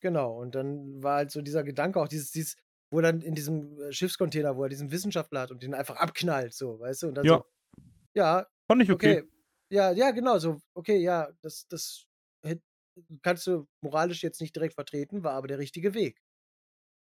[0.00, 2.56] Genau, und dann war halt so dieser Gedanke auch, dieses, dieses,
[2.94, 6.54] wo dann in diesem äh, Schiffscontainer, wo er diesen Wissenschaftler hat und den einfach abknallt,
[6.54, 7.08] so, weißt du?
[7.08, 7.38] Und dann Ja.
[7.38, 7.82] so,
[8.14, 9.18] ja, Fand ich okay.
[9.18, 9.28] okay.
[9.70, 12.06] Ja, ja, genau, so, okay, ja, das, das
[13.22, 16.22] kannst du moralisch jetzt nicht direkt vertreten, war aber der richtige Weg.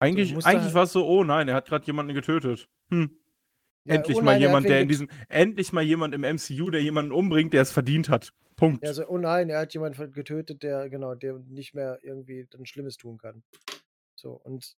[0.00, 2.68] Eigentlich, musste eigentlich halt- war es so, oh nein, er hat gerade jemanden getötet.
[2.90, 3.18] Hm.
[3.86, 6.24] Ja, endlich oh mal nein, er hat jemand, der in diesem, endlich mal jemand im
[6.24, 8.34] MCU, der jemanden umbringt, der es verdient hat.
[8.56, 8.84] Punkt.
[8.84, 12.66] Ja, so, oh nein, er hat jemanden getötet, der, genau, der nicht mehr irgendwie dann
[12.66, 13.42] Schlimmes tun kann.
[14.16, 14.76] So, und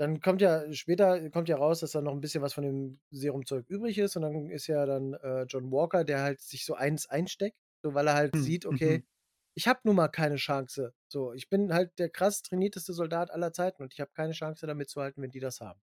[0.00, 3.00] dann kommt ja, später kommt ja raus, dass da noch ein bisschen was von dem
[3.10, 6.74] Serumzeug übrig ist und dann ist ja dann äh, John Walker, der halt sich so
[6.74, 9.06] eins einsteckt, so weil er halt Hm, sieht, okay, mhm.
[9.54, 10.94] ich habe nun mal keine Chance.
[11.08, 14.66] So, ich bin halt der krass trainierteste Soldat aller Zeiten und ich habe keine Chance
[14.66, 15.80] damit zu halten, wenn die das haben.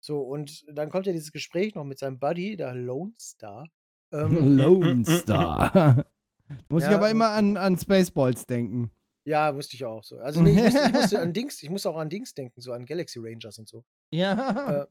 [0.00, 3.68] So, und dann kommt ja dieses Gespräch noch mit seinem Buddy, der Lone Star.
[4.12, 6.04] Ähm, Lone Star.
[6.68, 8.90] Muss ich Ja, aber und- immer an, an Spaceballs denken.
[9.26, 10.18] Ja, wusste ich auch so.
[10.18, 12.72] Also nee, ich musste, ich musste an Dings, ich musste auch an Dings denken, so
[12.72, 13.84] an Galaxy Rangers und so.
[14.12, 14.82] Ja.
[14.82, 14.86] Äh,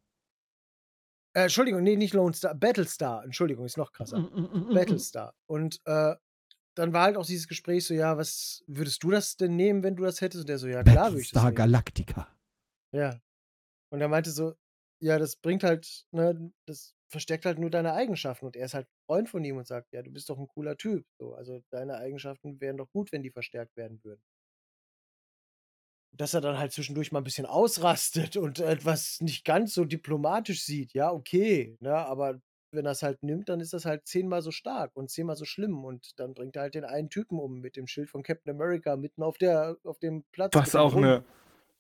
[1.36, 4.20] Äh, Entschuldigung, nee, nicht Lone Star, Battlestar, Entschuldigung, ist noch krasser.
[4.20, 4.72] Mhm.
[4.74, 5.34] Battlestar.
[5.48, 6.16] Und äh,
[6.76, 9.96] dann war halt auch dieses Gespräch so, ja, was würdest du das denn nehmen, wenn
[9.96, 10.42] du das hättest?
[10.42, 11.56] Und der so, ja, klar würde ich das Battlestar nehmen.
[11.56, 12.28] Galactica.
[12.92, 13.20] Ja.
[13.92, 14.54] Und er meinte so,
[15.02, 18.88] ja, das bringt halt, ne, das verstärkt halt nur deine Eigenschaften und er ist halt
[19.06, 21.06] Freund von ihm und sagt, ja, du bist doch ein cooler Typ.
[21.18, 24.22] So, also deine Eigenschaften wären doch gut, wenn die verstärkt werden würden.
[26.16, 30.64] Dass er dann halt zwischendurch mal ein bisschen ausrastet und etwas nicht ganz so diplomatisch
[30.64, 32.40] sieht, ja, okay, ne, aber
[32.72, 35.46] wenn er es halt nimmt, dann ist das halt zehnmal so stark und zehnmal so
[35.46, 38.54] schlimm und dann bringt er halt den einen Typen um mit dem Schild von Captain
[38.54, 40.54] America mitten auf der auf dem Platz.
[40.56, 41.24] Was auch eine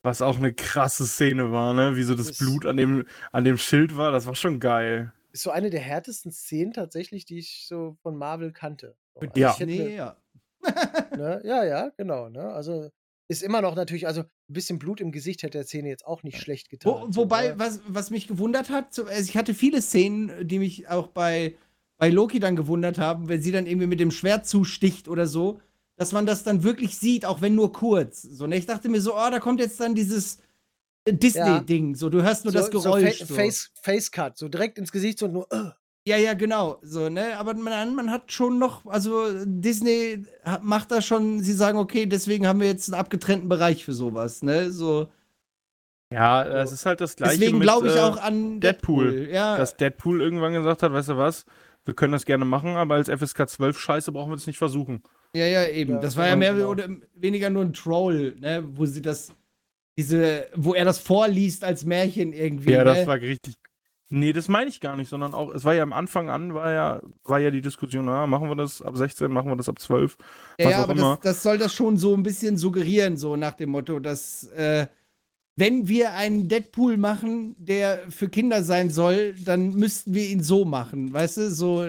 [0.03, 1.95] was auch eine krasse Szene war, ne?
[1.95, 5.13] Wie so das, das Blut an dem an dem Schild war, das war schon geil.
[5.33, 8.95] Ist so eine der härtesten Szenen tatsächlich, die ich so von Marvel kannte.
[9.15, 9.55] Also ja.
[9.59, 10.15] Nee, ja.
[11.17, 11.41] ne?
[11.43, 12.53] Ja, ja, genau, ne?
[12.53, 12.89] Also
[13.27, 16.23] ist immer noch natürlich, also ein bisschen Blut im Gesicht hätte der Szene jetzt auch
[16.23, 16.93] nicht schlecht getan.
[16.93, 20.59] Wo, wobei, so, was, was mich gewundert hat, so, also ich hatte viele Szenen, die
[20.59, 21.55] mich auch bei,
[21.97, 25.59] bei Loki dann gewundert haben, wenn sie dann irgendwie mit dem Schwert zusticht oder so,
[25.95, 28.21] dass man das dann wirklich sieht, auch wenn nur kurz.
[28.21, 28.57] So, ne?
[28.57, 30.39] Ich dachte mir so, oh, da kommt jetzt dann dieses
[31.07, 31.95] Disney-Ding, ja.
[31.97, 33.19] so, du hörst nur so, das Geräusch.
[33.19, 35.47] So, Fa Face, Face Cut, so direkt ins Gesicht so nur.
[35.53, 35.71] Uh.
[36.05, 36.79] Ja, ja, genau.
[36.81, 37.37] So, ne?
[37.37, 40.25] Aber man, man hat schon noch, also Disney
[40.61, 44.43] macht da schon, sie sagen, okay, deswegen haben wir jetzt einen abgetrennten Bereich für sowas,
[44.43, 44.71] ne?
[44.71, 45.07] So.
[46.11, 47.39] Ja, es ist halt das gleiche.
[47.39, 49.11] Deswegen glaube ich äh, auch an Deadpool.
[49.11, 49.33] Deadpool.
[49.33, 49.57] Ja.
[49.57, 51.45] Dass Deadpool irgendwann gesagt hat, weißt du was,
[51.85, 55.03] wir können das gerne machen, aber als FSK 12 Scheiße brauchen wir es nicht versuchen.
[55.35, 55.93] Ja, ja, eben.
[55.93, 56.69] Ja, das war ja mehr genau.
[56.69, 58.63] oder weniger nur ein Troll, ne?
[58.73, 59.33] Wo sie das,
[59.97, 62.71] diese, wo er das vorliest als Märchen irgendwie.
[62.71, 62.85] Ja, ne?
[62.85, 63.55] das war richtig
[64.15, 66.71] Nee, das meine ich gar nicht, sondern auch, es war ja am Anfang an, war
[66.71, 69.79] ja, war ja die Diskussion, na, machen wir das ab 16, machen wir das ab
[69.79, 70.17] 12.
[70.59, 73.71] Ja, ja aber das, das, soll das schon so ein bisschen suggerieren, so nach dem
[73.71, 74.85] Motto, dass äh,
[75.55, 80.63] wenn wir einen Deadpool machen, der für Kinder sein soll, dann müssten wir ihn so
[80.63, 81.83] machen, weißt du, so.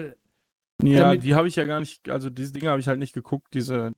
[0.81, 3.53] Ja, die habe ich ja gar nicht, also diese Dinge habe ich halt nicht geguckt,
[3.53, 3.91] diese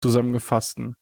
[0.00, 0.96] zusammengefassten.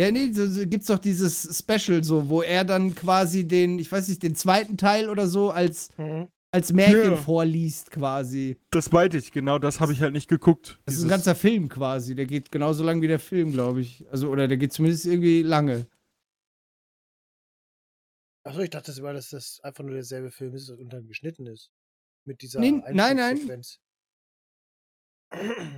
[0.00, 3.90] Ja, nee, so, so gibt's doch dieses Special so, wo er dann quasi den, ich
[3.90, 6.28] weiß nicht, den zweiten Teil oder so als, mhm.
[6.50, 7.16] als Märchen ja.
[7.16, 8.58] vorliest quasi.
[8.70, 10.80] Das meinte ich, genau, das habe ich halt nicht geguckt.
[10.84, 14.04] Das ist ein ganzer Film quasi, der geht genauso lang wie der Film, glaube ich.
[14.10, 15.86] Also, oder der geht zumindest irgendwie lange.
[18.42, 21.70] Achso, ich dachte sogar, dass das einfach nur derselbe Film ist und dann geschnitten ist.
[22.26, 23.62] Mit dieser nee, Nein, nein.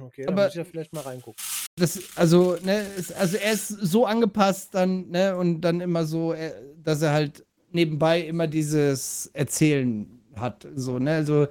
[0.03, 1.43] Okay, dann Aber muss ich ja vielleicht mal reingucken
[1.78, 6.33] das, also, ne, ist, also er ist so angepasst dann, ne, und dann immer so,
[6.33, 6.53] äh,
[6.83, 10.07] dass er halt nebenbei immer dieses Erzählen
[10.37, 11.49] hat, so, ne, also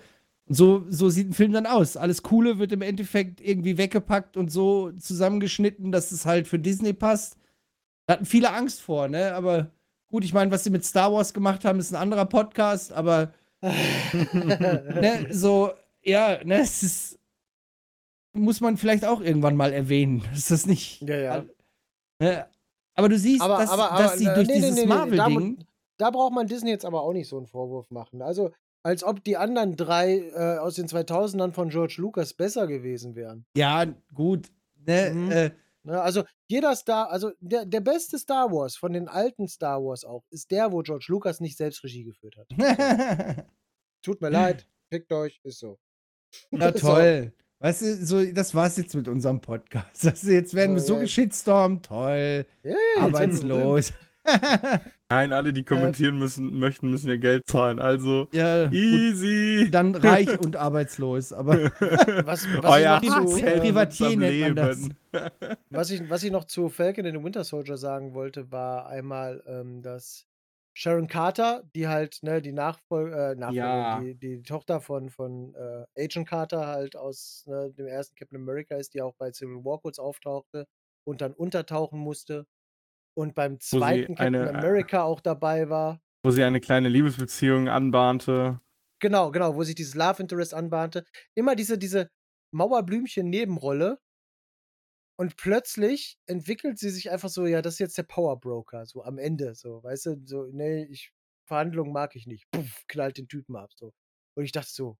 [0.48, 1.98] so, so sieht ein Film dann aus.
[1.98, 6.94] Alles Coole wird im Endeffekt irgendwie weggepackt und so zusammengeschnitten, dass es halt für Disney
[6.94, 7.38] passt.
[8.06, 9.72] Da hatten viele Angst vor, ne, aber
[10.08, 13.34] gut, ich meine, was sie mit Star Wars gemacht haben, ist ein anderer Podcast, aber
[13.62, 15.72] ne, so,
[16.04, 17.20] ja, ne, es ist
[18.36, 20.24] muss man vielleicht auch irgendwann mal erwähnen.
[20.34, 21.02] Ist das nicht?
[21.02, 21.46] Ja, ja.
[22.20, 22.46] Ne?
[22.96, 25.58] Aber du siehst, aber, dass, aber, aber, dass sie durch nee, dieses nee, nee, Marvel-Ding.
[25.98, 28.22] Da, da, braucht man Disney jetzt aber auch nicht so einen Vorwurf machen.
[28.22, 28.52] Also,
[28.84, 33.46] als ob die anderen drei äh, aus den 2000ern von George Lucas besser gewesen wären.
[33.58, 34.48] Ja, gut.
[34.86, 35.32] Ne, mhm.
[35.32, 35.52] äh,
[35.84, 40.06] ne, also, jeder Star, also der, der beste Star Wars von den alten Star Wars
[40.06, 42.48] auch, ist der, wo George Lucas nicht selbst Regie geführt hat.
[44.04, 45.80] Tut mir leid, fickt euch, ist so.
[46.52, 47.34] Na toll.
[47.66, 50.06] Weißt du, so, das war's jetzt mit unserem Podcast.
[50.06, 51.00] Also jetzt werden oh, wir so ja.
[51.00, 53.92] geschitstormt, toll, ja, arbeitslos.
[55.10, 57.80] Nein, alle, die kommentieren müssen, möchten, müssen ja Geld zahlen.
[57.80, 59.64] Also ja, easy.
[59.64, 61.34] Gut, dann reich und arbeitslos.
[61.34, 61.58] Aber
[62.24, 64.90] was, was Euer ich noch zu, Privatier nennt man das.
[65.72, 69.42] Was ich, was ich noch zu Falcon and the Winter Soldier sagen wollte, war einmal,
[69.48, 70.28] ähm, dass
[70.78, 74.00] Sharon Carter, die halt, ne, die Nachfol äh, Nachfolge, ja.
[74.02, 78.76] die, die, Tochter von, von äh, Agent Carter halt aus ne, dem ersten Captain America
[78.76, 80.68] ist, die auch bei Civil War kurz auftauchte
[81.08, 82.46] und dann untertauchen musste
[83.18, 86.02] und beim zweiten Captain eine, äh, America auch dabei war.
[86.24, 88.60] Wo sie eine kleine Liebesbeziehung anbahnte.
[89.00, 91.06] Genau, genau, wo sich dieses Love Interest anbahnte.
[91.36, 92.10] Immer diese, diese
[92.52, 93.98] Mauerblümchen-Nebenrolle,
[95.18, 99.04] und plötzlich entwickelt sie sich einfach so, ja, das ist jetzt der Power Broker, so
[99.04, 101.14] am Ende, so, weißt du, so, nee, ich,
[101.48, 102.50] Verhandlungen mag ich nicht.
[102.52, 103.94] Puff, knallt den Typen ab, so.
[104.36, 104.98] Und ich dachte so,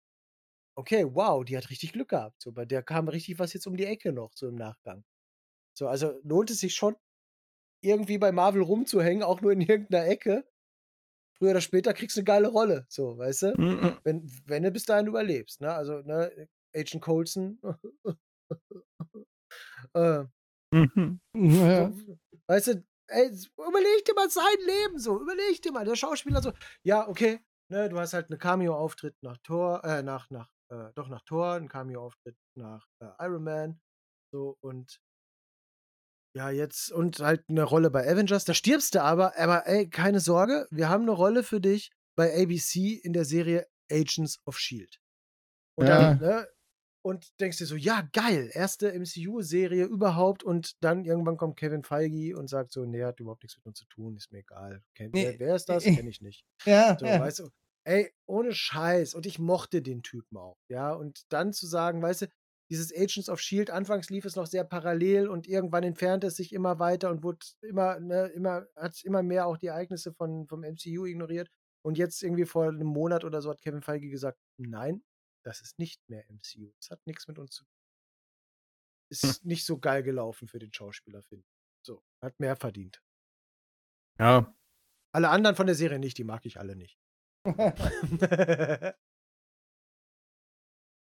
[0.76, 3.78] okay, wow, die hat richtig Glück gehabt, so, bei der kam richtig was jetzt um
[3.78, 5.04] die Ecke noch, so im Nachgang.
[5.78, 6.96] So, also lohnt es sich schon,
[7.82, 10.46] irgendwie bei Marvel rumzuhängen, auch nur in irgendeiner Ecke.
[11.38, 13.56] Früher oder später kriegst du eine geile Rolle, so, weißt du?
[13.58, 13.98] Mhm.
[14.04, 15.74] Wenn, wenn du bis dahin überlebst, ne?
[15.74, 17.60] Also, ne, Agent Coulson,
[19.96, 20.26] Äh,
[20.72, 21.20] mhm.
[21.34, 21.92] ja.
[22.48, 23.28] Weißt du, ey,
[23.58, 26.52] überleg dir mal sein Leben so, überleg dir mal, der Schauspieler so,
[26.84, 27.40] ja, okay,
[27.72, 31.54] ne, du hast halt eine Cameo-Auftritt nach Thor, äh, nach, nach, äh, doch nach Thor,
[31.54, 33.82] ein Cameo-Auftritt nach äh, Iron Man,
[34.34, 35.00] so und
[36.38, 40.20] ja, jetzt und halt eine Rolle bei Avengers, da stirbst du aber, aber ey, keine
[40.20, 45.00] Sorge, wir haben eine Rolle für dich bei ABC in der Serie Agents of Shield.
[45.78, 46.16] Und, Ja.
[46.16, 46.48] dann, ne,
[47.06, 50.44] und denkst dir so, ja, geil, erste MCU-Serie überhaupt.
[50.44, 53.78] Und dann irgendwann kommt Kevin Feige und sagt so, nee, hat überhaupt nichts mit uns
[53.78, 54.82] zu tun, ist mir egal.
[54.96, 55.84] Ken, Nee, wer, wer ist das?
[55.84, 56.44] Kenn ich nicht.
[56.66, 57.20] Ja, So, ja.
[57.20, 57.50] weißt du,
[57.84, 59.14] ey, ohne Scheiß.
[59.14, 60.94] Und ich mochte den Typen auch, ja.
[60.94, 62.28] Und dann zu sagen, weißt du,
[62.72, 66.54] dieses Agents of Shield, anfangs lief es noch sehr parallel und irgendwann entfernte es sich
[66.54, 70.64] immer weiter und wurde immer, ne, immer, hat immer mehr auch die Ereignisse von, vom
[70.64, 71.50] MCU ignoriert.
[71.84, 75.04] Und jetzt irgendwie vor einem Monat oder so hat Kevin Feige gesagt, nein,
[75.46, 76.74] das ist nicht mehr MCU.
[76.80, 77.74] Das hat nichts mit uns zu tun.
[79.10, 81.54] Ist nicht so geil gelaufen für den Schauspieler, finde ich.
[81.86, 83.02] So, hat mehr verdient.
[84.20, 84.56] Ja,
[85.12, 86.98] Alle anderen von der Serie nicht, die mag ich alle nicht.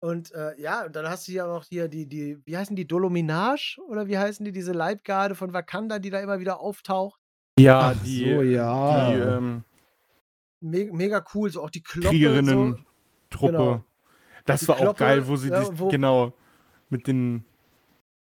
[0.04, 2.86] Und äh, ja, und dann hast du hier auch hier die, die, wie heißen die,
[2.86, 3.80] Dolominage?
[3.88, 7.22] Oder wie heißen die, diese Leibgarde von Wakanda, die da immer wieder auftaucht?
[7.58, 9.10] ja, Ach die, so, ja.
[9.10, 9.64] die ähm,
[10.60, 12.08] Me mega cool, so auch die Kloppe.
[12.08, 12.12] So.
[12.12, 13.52] Kriegerinnen-Truppe.
[13.54, 13.86] Genau.
[14.46, 16.34] Das Die war auch Kloppe, geil, wo sie ja, die, wo- genau
[16.90, 17.46] mit den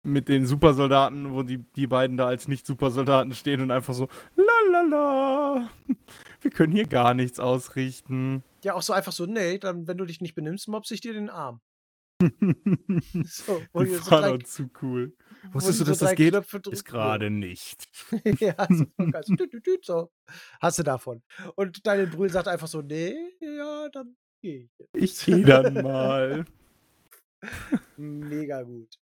[0.05, 4.44] mit den Supersoldaten, wo die, die beiden da als Nicht-Supersoldaten stehen und einfach so, la
[4.72, 5.70] la la,
[6.40, 8.43] wir können hier gar nichts ausrichten.
[8.64, 11.12] Ja, auch so einfach so, nee, dann, wenn du dich nicht benimmst, mobs ich dir
[11.12, 11.60] den Arm.
[13.24, 15.14] So, wo die so drei- auch zu cool.
[15.52, 16.66] Wusstest du, dass drei das geht?
[16.72, 17.86] Ist gerade nicht.
[18.40, 19.36] ja, so, so,
[19.82, 20.10] so.
[20.60, 21.22] Hast du davon.
[21.56, 24.70] Und Daniel Brühl sagt einfach so, nee, ja, dann ich.
[24.94, 26.44] Ich gehe dann mal.
[27.97, 28.98] Mega gut.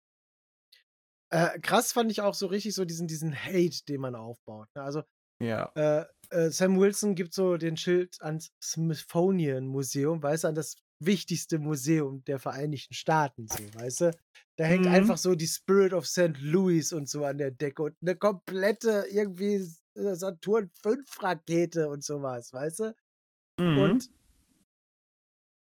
[1.32, 4.68] Äh, krass fand ich auch so richtig so diesen, diesen Hate, den man aufbaut.
[4.74, 4.82] ne?
[4.82, 5.02] Also
[5.40, 5.70] Ja.
[5.74, 10.76] äh, äh, Sam Wilson gibt so den Schild ans Smithsonian Museum, weißt du, an das
[11.02, 14.10] wichtigste Museum der Vereinigten Staaten, so, weißt du?
[14.58, 14.92] Da hängt Mhm.
[14.92, 16.36] einfach so die Spirit of St.
[16.38, 19.64] Louis und so an der Decke und eine komplette irgendwie
[19.94, 22.94] Saturn 5 Rakete und sowas, weißt du?
[23.58, 23.78] Mhm.
[23.78, 24.10] Und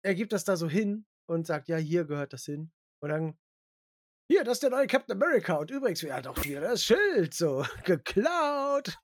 [0.07, 2.71] er gibt das da so hin und sagt, ja, hier gehört das hin.
[3.03, 3.35] Und dann,
[4.31, 5.55] hier, das ist der neue Captain America.
[5.55, 8.99] Und übrigens, wer hat auch wieder das Schild so geklaut.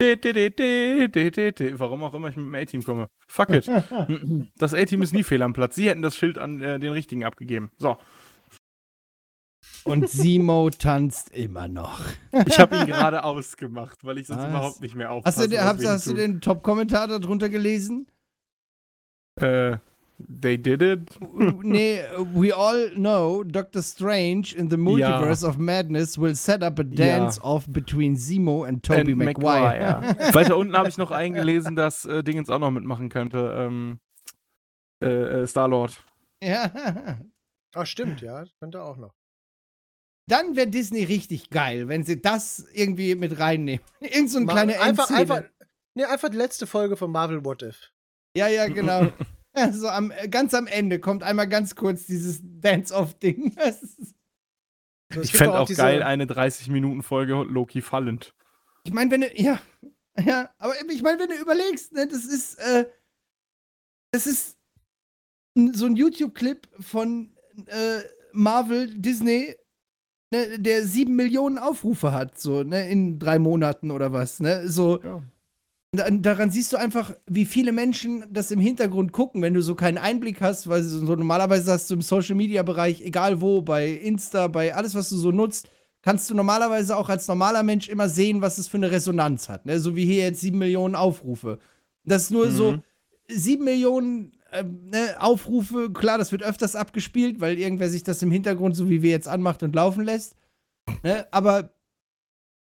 [0.00, 1.78] De, de, de, de, de, de, de.
[1.78, 3.08] Warum auch immer ich mit dem A-Team komme.
[3.28, 3.66] Fuck it.
[4.56, 5.74] Das A-Team ist nie fehl am Platz.
[5.74, 7.70] Sie hätten das Schild an äh, den richtigen abgegeben.
[7.78, 7.98] So.
[9.84, 12.00] Und Simo tanzt immer noch.
[12.46, 14.48] Ich habe ihn gerade ausgemacht, weil ich sonst Was?
[14.48, 15.42] überhaupt nicht mehr Hast aufpasse.
[15.42, 18.06] du, den- was hast, hast du den Top-Kommentar darunter gelesen?
[19.40, 19.78] Äh,
[20.18, 21.00] they did it?
[21.62, 22.02] nee,
[22.34, 27.66] we all know Doctor Strange in the Multiverse of Madness will set up a dance-off
[27.68, 29.78] between Zemo and Tobey And Maguire.
[29.80, 30.00] ja.
[30.34, 33.54] Weiter unten habe ich noch eingelesen, dass äh, Dingens auch noch mitmachen könnte.
[33.58, 33.98] Ähm,
[35.02, 36.02] äh, äh, Star-Lord.
[36.42, 37.18] ja.
[37.74, 38.40] Ach, stimmt, ja.
[38.40, 39.12] das Könnte auch noch.
[40.28, 43.84] Dann wäre Disney richtig geil, wenn sie das irgendwie mit reinnehmen.
[44.00, 45.20] Irgend so eine Mal- kleine einfach, Endszene.
[45.20, 45.42] einfach,
[45.94, 47.92] nee, einfach die letzte Folge von Marvel What If.
[48.36, 49.12] Ja, ja, genau.
[49.56, 53.56] Ja, so am, äh, ganz am Ende kommt einmal ganz kurz dieses Dance-Off-Ding.
[55.14, 58.34] So, Ich fände doch auch diese- geil eine 30-Minuten-Folge Loki fallend.
[58.82, 59.60] Ich meine, wenn du, ja,
[60.18, 62.86] ja, aber ich meine, wenn du überlegst, ne, das ist, äh,
[64.10, 64.58] das ist
[65.74, 68.00] so ein YouTube-Clip von äh,
[68.32, 69.54] Marvel, Disney,
[70.32, 75.00] ne, der sieben Millionen Aufrufe hat, so, ne, in drei Monaten oder was, ne, so.
[75.04, 75.22] Ja.
[75.92, 79.74] Da- Daran siehst du einfach, wie viele Menschen das im Hintergrund gucken, wenn du so
[79.74, 84.48] keinen Einblick hast, weil so so normalerweise hast du im Social-Media-Bereich, egal wo, bei Insta,
[84.48, 85.68] bei alles, was du so nutzt,
[86.02, 89.64] kannst du normalerweise auch als normaler Mensch immer sehen, was es für eine Resonanz hat.
[89.66, 89.80] Ne?
[89.80, 91.58] So wie hier jetzt sieben Millionen Aufrufe.
[92.04, 92.82] Das ist nur so Mhm.
[93.28, 95.90] sieben Millionen ähm, ne, Aufrufe.
[95.92, 99.26] Klar, das wird öfters abgespielt, weil irgendwer sich das im Hintergrund, so wie wir jetzt,
[99.28, 100.36] anmacht und laufen lässt.
[101.02, 101.26] Ne?
[101.32, 101.70] Aber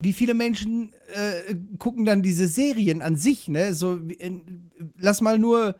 [0.01, 3.73] wie viele Menschen äh, gucken dann diese Serien an sich, ne?
[3.73, 5.75] So, in, lass mal nur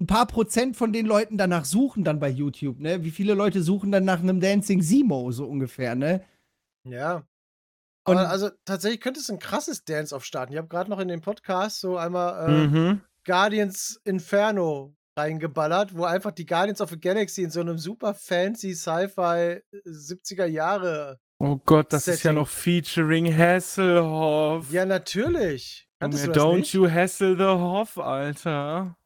[0.00, 3.04] ein paar Prozent von den Leuten danach suchen dann bei YouTube, ne?
[3.04, 6.24] Wie viele Leute suchen dann nach einem Dancing Simo, so ungefähr, ne?
[6.84, 7.26] Ja.
[8.04, 10.52] Und- Aber also tatsächlich könnte es ein krasses Dance-Off starten.
[10.52, 13.00] Ich habe gerade noch in den Podcast so einmal äh, Mhm.
[13.24, 18.72] Guardians Inferno reingeballert, wo einfach die Guardians of the Galaxy in so einem super fancy
[18.74, 21.18] Sci-Fi 70er Jahre.
[21.40, 22.34] Oh Gott, das ist ja Setting.
[22.36, 24.70] noch featuring Hasselhoff.
[24.72, 25.88] Ja, natürlich.
[26.00, 26.72] Kanntest Junge, don't nicht?
[26.74, 28.96] you hassle the Hoff, Alter.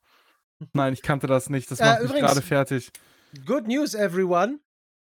[0.72, 1.70] Nein, ich kannte das nicht.
[1.70, 2.90] Das Äh, macht mich übrigens- gerade fertig.
[3.46, 4.60] Good news, everyone.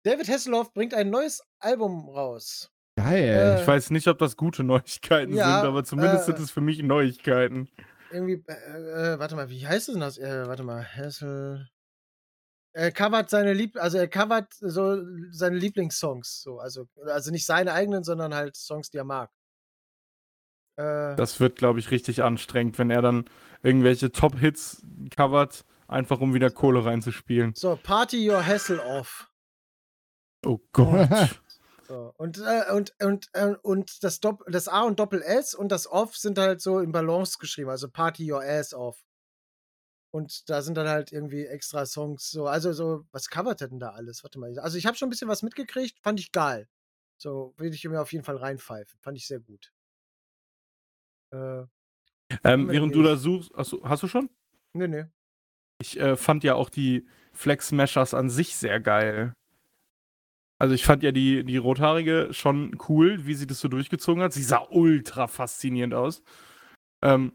[0.04, 2.70] David Hasselhoff bringt ein neues Album raus.
[2.96, 3.56] Geil.
[3.58, 6.50] Äh, Ich weiß nicht, ob das gute Neuigkeiten ja, sind, aber zumindest äh, sind es
[6.50, 7.68] für mich Neuigkeiten.
[8.10, 10.16] Irgendwie, äh, äh, warte mal, wie heißt es denn das?
[10.18, 11.68] Äh, warte mal, Hassel.
[12.76, 17.72] Er covert seine Lieb, also er covert so seine Lieblingssongs, so, also, also nicht seine
[17.72, 19.30] eigenen, sondern halt Songs, die er mag.
[20.76, 23.24] Äh, Das wird, glaube ich, richtig anstrengend, wenn er dann
[23.62, 24.82] irgendwelche Top-Hits
[25.16, 27.54] covert einfach um wieder Kohle reinzuspielen.
[27.56, 29.30] So, Party Your Hassle Off.
[30.44, 31.08] Oh Gott.
[31.88, 35.70] So, und, äh, und, und, äh, und das, Dopp das A und Doppel S und
[35.70, 39.05] das Off sind halt so in Balance geschrieben, also Party Your Ass Off.
[40.16, 43.90] Und da sind dann halt irgendwie extra Songs, so, also so, was covert denn da
[43.90, 44.24] alles?
[44.24, 44.58] Warte mal.
[44.60, 46.68] Also ich habe schon ein bisschen was mitgekriegt, fand ich geil.
[47.18, 48.98] So, will ich mir auf jeden Fall reinpfeifen.
[49.02, 49.74] Fand ich sehr gut.
[51.32, 51.64] Äh,
[52.44, 54.30] Ähm, während du da suchst, hast du, hast du schon?
[54.72, 55.04] nee, nee.
[55.82, 59.34] Ich äh, fand ja auch die Flex Smashers an sich sehr geil.
[60.58, 64.32] Also ich fand ja die, die Rothaarige schon cool, wie sie das so durchgezogen hat.
[64.32, 66.22] Sie sah ultra faszinierend aus.
[67.02, 67.34] Ähm,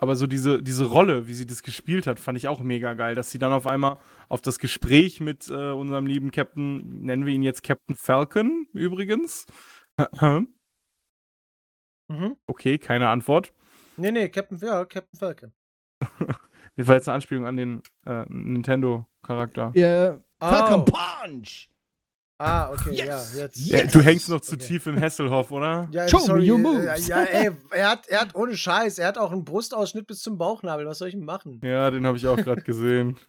[0.00, 3.14] aber so diese, diese Rolle, wie sie das gespielt hat, fand ich auch mega geil.
[3.14, 3.98] Dass sie dann auf einmal
[4.30, 9.44] auf das Gespräch mit äh, unserem lieben Captain, nennen wir ihn jetzt Captain Falcon übrigens.
[12.08, 12.36] Mhm.
[12.46, 13.52] okay, keine Antwort.
[13.98, 15.52] Nee, nee, Captain, ja, Captain Falcon.
[16.76, 19.72] Das war jetzt eine Anspielung an den äh, Nintendo-Charakter.
[19.74, 20.84] Ja, Falcon Oh.
[20.84, 21.69] Punch!
[22.42, 23.34] Ah, okay, Yes!
[23.34, 23.56] ja, jetzt.
[23.58, 23.92] Ja, Yes!
[23.92, 24.66] du hängst noch zu Okay.
[24.66, 25.88] tief im Hasselhoff, oder?
[25.92, 27.06] Ja, Show me sorry, your äh, moves.
[27.06, 30.38] Ja, ey, er hat, er hat ohne Scheiß, er hat auch einen Brustausschnitt bis zum
[30.38, 30.86] Bauchnabel.
[30.86, 31.60] Was soll ich denn machen?
[31.62, 33.18] Ja, den habe ich auch gerade gesehen.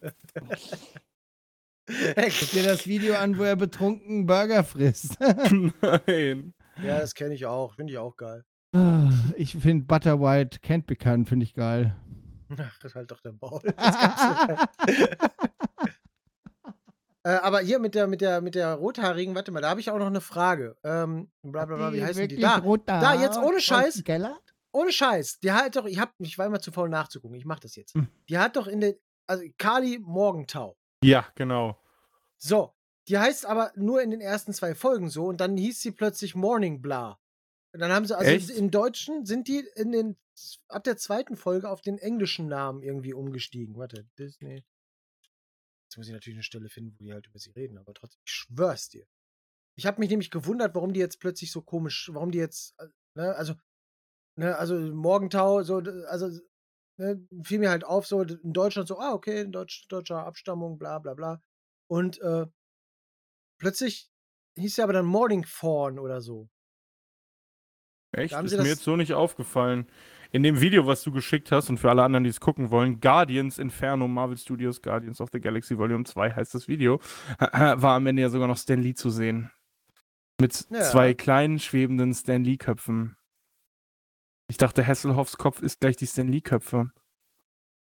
[1.86, 5.18] Guck dir das Video an, wo er betrunken Burger frisst.
[5.20, 6.54] Nein.
[6.82, 7.74] ja, das kenne ich auch.
[7.74, 8.44] Finde ich auch geil.
[9.36, 11.94] Ich finde Butter White kennt bekannt, finde ich geil.
[12.56, 13.60] Ach, das ist halt doch der Bau.
[17.24, 19.90] Äh, aber hier mit der, mit der, mit der rothaarigen, warte mal, da habe ich
[19.90, 20.76] auch noch eine Frage.
[20.82, 22.40] Ähm, bla bla bla, wie heißt die?
[22.40, 24.02] Da, da, jetzt ohne Scheiß.
[24.72, 25.38] Ohne Scheiß.
[25.40, 27.94] Die hat doch, ich hab, ich war immer zu faul nachzugucken, ich mach das jetzt.
[27.94, 28.08] Hm.
[28.28, 28.94] Die hat doch in der,
[29.26, 30.76] also Kali Morgentau.
[31.04, 31.78] Ja, genau.
[32.38, 32.74] So,
[33.08, 36.34] die heißt aber nur in den ersten zwei Folgen so und dann hieß sie plötzlich
[36.34, 37.18] Morning Blah.
[37.72, 38.50] Und dann haben sie, also Echt?
[38.50, 40.16] im Deutschen sind die in den,
[40.68, 43.76] ab der zweiten Folge auf den englischen Namen irgendwie umgestiegen.
[43.76, 44.64] Warte, Disney.
[45.92, 48.18] Jetzt muss ich natürlich eine Stelle finden, wo die halt über sie reden, aber trotzdem,
[48.24, 49.06] ich schwör's dir.
[49.76, 52.86] Ich habe mich nämlich gewundert, warum die jetzt plötzlich so komisch, warum die jetzt, äh,
[53.14, 53.56] ne, also,
[54.38, 56.30] ne, also Morgentau, so, also,
[56.96, 60.98] ne, fiel mir halt auf, so in Deutschland so, ah, okay, Deutsch, deutscher Abstammung, bla
[60.98, 61.42] bla bla.
[61.90, 62.46] Und äh,
[63.60, 64.10] plötzlich
[64.56, 66.48] hieß sie aber dann Morning Fawn oder so.
[68.12, 68.32] Echt?
[68.32, 69.86] Da Ist mir jetzt so nicht aufgefallen.
[70.34, 73.00] In dem Video, was du geschickt hast und für alle anderen, die es gucken wollen,
[73.00, 77.00] Guardians Inferno Marvel Studios Guardians of the Galaxy Volume 2 heißt das Video,
[77.38, 79.50] war am Ende ja sogar noch Stan Lee zu sehen.
[80.40, 80.90] Mit Ja.
[80.90, 83.16] zwei kleinen schwebenden Stan Lee-Köpfen.
[84.48, 86.90] Ich dachte, Hasselhoffs Kopf ist gleich die Stan Lee-Köpfe.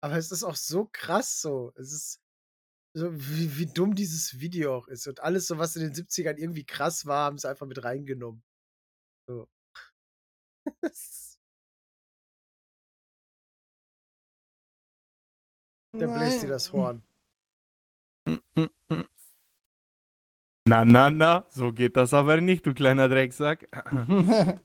[0.01, 1.71] Aber es ist auch so krass so.
[1.75, 2.19] Es ist
[2.95, 5.07] so, wie, wie dumm dieses Video auch ist.
[5.07, 8.43] Und alles so, was in den 70ern irgendwie krass war, haben sie einfach mit reingenommen.
[9.27, 9.47] So.
[15.93, 17.03] Der bläst dir das Horn.
[20.65, 23.67] Na, na, na, so geht das aber nicht, du kleiner Drecksack.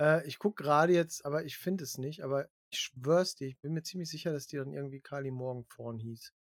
[0.00, 2.22] Äh, ich guck gerade jetzt, aber ich finde es nicht.
[2.22, 5.64] Aber ich schwör's dir, ich bin mir ziemlich sicher, dass die dann irgendwie Kali Morgen
[5.64, 6.32] vorn hieß.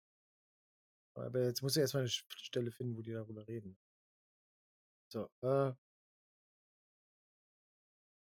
[1.14, 3.78] Aber jetzt muss ich erstmal eine Stelle finden, wo die darüber reden.
[5.08, 5.72] So, äh.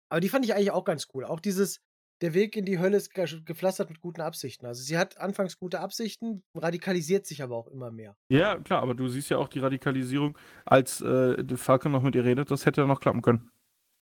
[0.09, 1.25] Aber die fand ich eigentlich auch ganz cool.
[1.25, 1.81] Auch dieses,
[2.25, 4.67] der Weg in die Hölle ist ge- gepflastert mit guten Absichten.
[4.67, 8.17] Also sie hat anfangs gute Absichten, radikalisiert sich aber auch immer mehr.
[8.29, 12.25] Ja, klar, aber du siehst ja auch die Radikalisierung, als äh, Falcon noch mit ihr
[12.25, 13.51] redet, das hätte ja noch klappen können.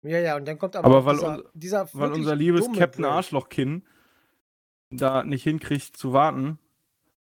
[0.05, 3.05] Ja, ja, und dann kommt aber, Aber weil dieser, unser- dieser Weil unser liebes Captain.
[3.05, 3.87] Arschlochkin
[4.91, 6.59] da nicht hinkriegt zu warten.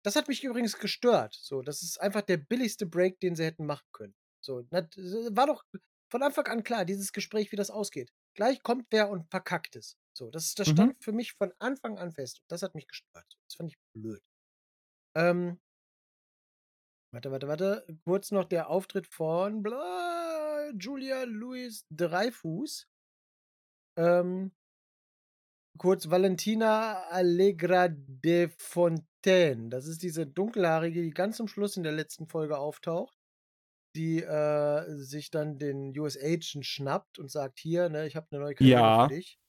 [0.03, 1.33] Das hat mich übrigens gestört.
[1.41, 4.15] So, das ist einfach der billigste Break, den sie hätten machen können.
[4.41, 4.87] So, na,
[5.31, 5.63] war doch
[6.09, 8.11] von Anfang an klar, dieses Gespräch, wie das ausgeht.
[8.33, 9.97] Gleich kommt wer und verkackt es.
[10.19, 10.69] So, das, das Mhm.
[10.69, 12.43] stand für mich von Anfang an fest.
[12.49, 13.39] Das hat mich gestört.
[13.47, 14.21] Das fand ich blöd.
[15.15, 15.59] Ähm,
[17.13, 17.85] warte, warte, warte.
[18.05, 22.87] Kurz noch der Auftritt von bla, Julia Louis Dreyfus.
[23.97, 24.51] Ähm,
[25.77, 29.69] kurz Valentina Allegra de Fontaine.
[29.69, 33.17] Das ist diese dunkelhaarige, die ganz zum Schluss in der letzten Folge auftaucht,
[33.95, 38.41] die äh, sich dann den US Agent schnappt und sagt, hier, ne, ich habe eine
[38.41, 38.99] neue Karriere Ja.
[38.99, 39.39] für dich.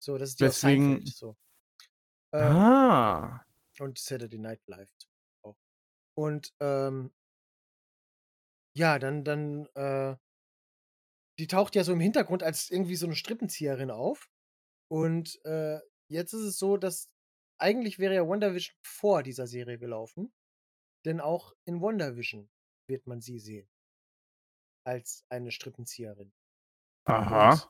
[0.00, 1.36] So, das ist die Deswegen- Seinfeld, so.
[2.32, 3.44] Äh, Ah.
[3.80, 4.90] und Saturday Night Live
[5.42, 5.56] auch.
[6.14, 7.12] Und ähm,
[8.76, 10.16] ja, dann, dann, äh,
[11.38, 14.28] die taucht ja so im Hintergrund als irgendwie so eine Strippenzieherin auf.
[14.90, 17.08] Und äh, jetzt ist es so, dass
[17.58, 20.32] eigentlich wäre ja WandaVision vor dieser Serie gelaufen.
[21.04, 22.50] Denn auch in WandaVision
[22.88, 23.68] wird man sie sehen.
[24.84, 26.32] Als eine Strippenzieherin.
[27.04, 27.52] Aha.
[27.52, 27.68] Und,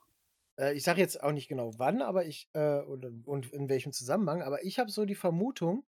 [0.58, 3.92] äh, ich sage jetzt auch nicht genau wann, aber ich, äh, und, und in welchem
[3.92, 5.84] Zusammenhang, aber ich habe so die Vermutung,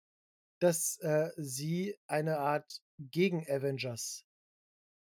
[0.60, 4.24] dass äh, sie eine Art Gegen-Avengers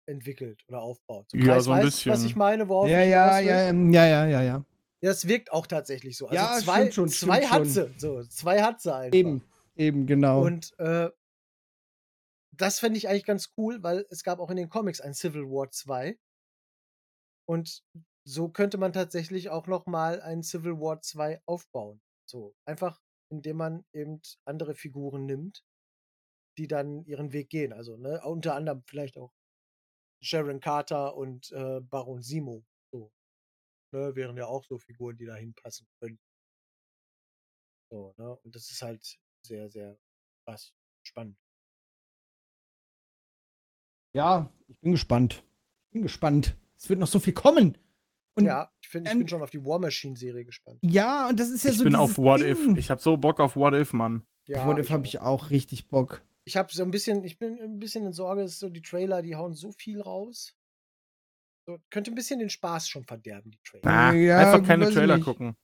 [0.06, 1.27] entwickelt oder aufbaut.
[1.33, 2.25] Ja, Kreis so ein weiß, Was bisschen.
[2.25, 4.66] ich meine, worauf Ja, ich ja, ja, ähm, ja, ja, ja, ja.
[5.01, 6.27] Ja, Das wirkt auch tatsächlich so.
[6.27, 7.69] Also Ja, zwei, stimmt schon, zwei stimmt hat schon.
[7.69, 7.93] sie.
[7.98, 9.14] So, zwei hat sie einfach.
[9.17, 9.43] Eben,
[9.75, 10.43] eben, genau.
[10.43, 11.09] Und äh,
[12.51, 15.43] das fände ich eigentlich ganz cool, weil es gab auch in den Comics ein Civil
[15.43, 16.17] War 2.
[17.45, 17.83] Und
[18.26, 22.02] so könnte man tatsächlich auch noch mal ein Civil War 2 aufbauen.
[22.26, 25.64] So, einfach indem man eben andere Figuren nimmt,
[26.58, 27.74] die dann ihren Weg gehen.
[27.74, 29.34] Also, ne, unter anderem vielleicht auch
[30.22, 32.64] Sharon Carter und äh, Baron Simo.
[32.92, 33.11] So.
[33.93, 36.19] Ne, wären ja auch so Figuren, die da hinpassen können.
[37.92, 38.35] So, ne?
[38.38, 39.98] Und das ist halt sehr, sehr
[40.45, 41.38] krass, spannend.
[44.14, 45.43] ja, ich bin gespannt.
[45.88, 46.56] Ich bin gespannt.
[46.77, 47.77] Es wird noch so viel kommen.
[48.36, 50.80] Und ja, ja, ich, find, ich ähm, bin schon auf die War Machine-Serie gespannt.
[50.82, 52.50] und das ist ja ich so bin dieses auf What Ding.
[52.72, 52.78] If.
[52.78, 54.26] Ich habe so Bock auf What If, Mann.
[54.48, 56.24] Ja, What If ich habe ich auch richtig Bock.
[56.45, 59.22] Ich habe so ein bisschen, ich bin ein bisschen in Sorge, dass so die Trailer,
[59.22, 60.56] die hauen so viel raus.
[61.66, 63.86] So, könnte ein bisschen den Spaß schon verderben, die Trailer.
[63.90, 65.26] Ah, Ja, einfach keine ich Trailer nicht.
[65.26, 65.56] gucken.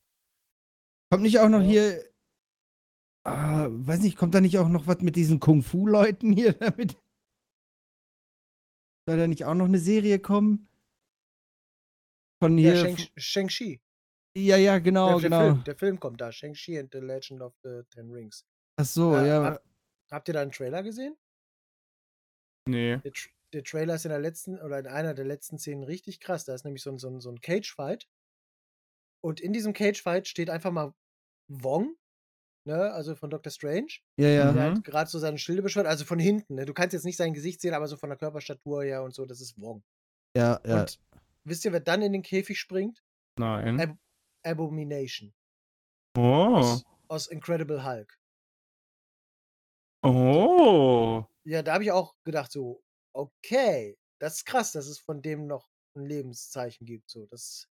[1.10, 1.66] Kommt nicht auch noch Ja.
[1.68, 2.10] hier.
[3.26, 6.96] Ah, weiß nicht, kommt da nicht auch noch was mit diesen Kung-Fu-Leuten hier damit?
[9.06, 10.68] Soll da nicht auch noch eine Serie kommen?
[12.42, 12.96] Von Ja, hier.
[12.96, 13.80] Shang- Shang-Chi.
[14.36, 15.40] ja, ja, genau, der, der, genau.
[15.52, 16.32] Film, der Film kommt da.
[16.32, 18.44] Shang-Chi and the Legend of the Ten Rings.
[18.76, 19.44] Ach so, Äh, ja.
[19.44, 19.62] hab-
[20.10, 21.16] Habt ihr da einen Trailer gesehen?
[22.68, 22.96] Nee.
[22.98, 23.12] Der,
[23.52, 26.44] der Trailer ist in der letzten oder in einer der letzten Szenen richtig krass.
[26.44, 28.08] Da ist nämlich so ein, so ein, so ein Cage-Fight.
[29.22, 30.94] Und in diesem Cage-Fight steht einfach mal
[31.48, 31.96] Wong,
[32.66, 33.98] ne, also von Doctor Strange.
[34.18, 34.52] Ja, ja.
[34.52, 34.76] Der Mhm.
[34.76, 36.54] hat gerade so seine Schilde beschwört, also von hinten.
[36.54, 36.64] Ne?
[36.64, 39.26] Du kannst jetzt nicht sein Gesicht sehen, aber so von der Körperstatur her und so,
[39.26, 39.82] das ist Wong.
[40.36, 40.80] Ja, ja.
[40.82, 41.00] Und
[41.44, 43.02] wisst ihr, wer dann in den Käfig springt?
[43.38, 43.80] Nein.
[43.80, 43.98] Ab-
[44.44, 45.32] Abomination
[46.16, 46.56] Oh.
[46.56, 48.18] aus, aus Incredible Hulk.
[50.02, 51.24] Oh.
[51.44, 52.82] Ja, da habe ich auch gedacht, so,
[53.14, 57.08] okay, das ist krass, dass es von dem noch ein Lebenszeichen gibt.
[57.10, 57.68] So, das,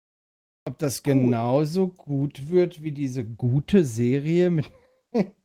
[0.66, 1.14] Ob das cool.
[1.14, 4.72] genauso gut wird wie diese gute Serie mit.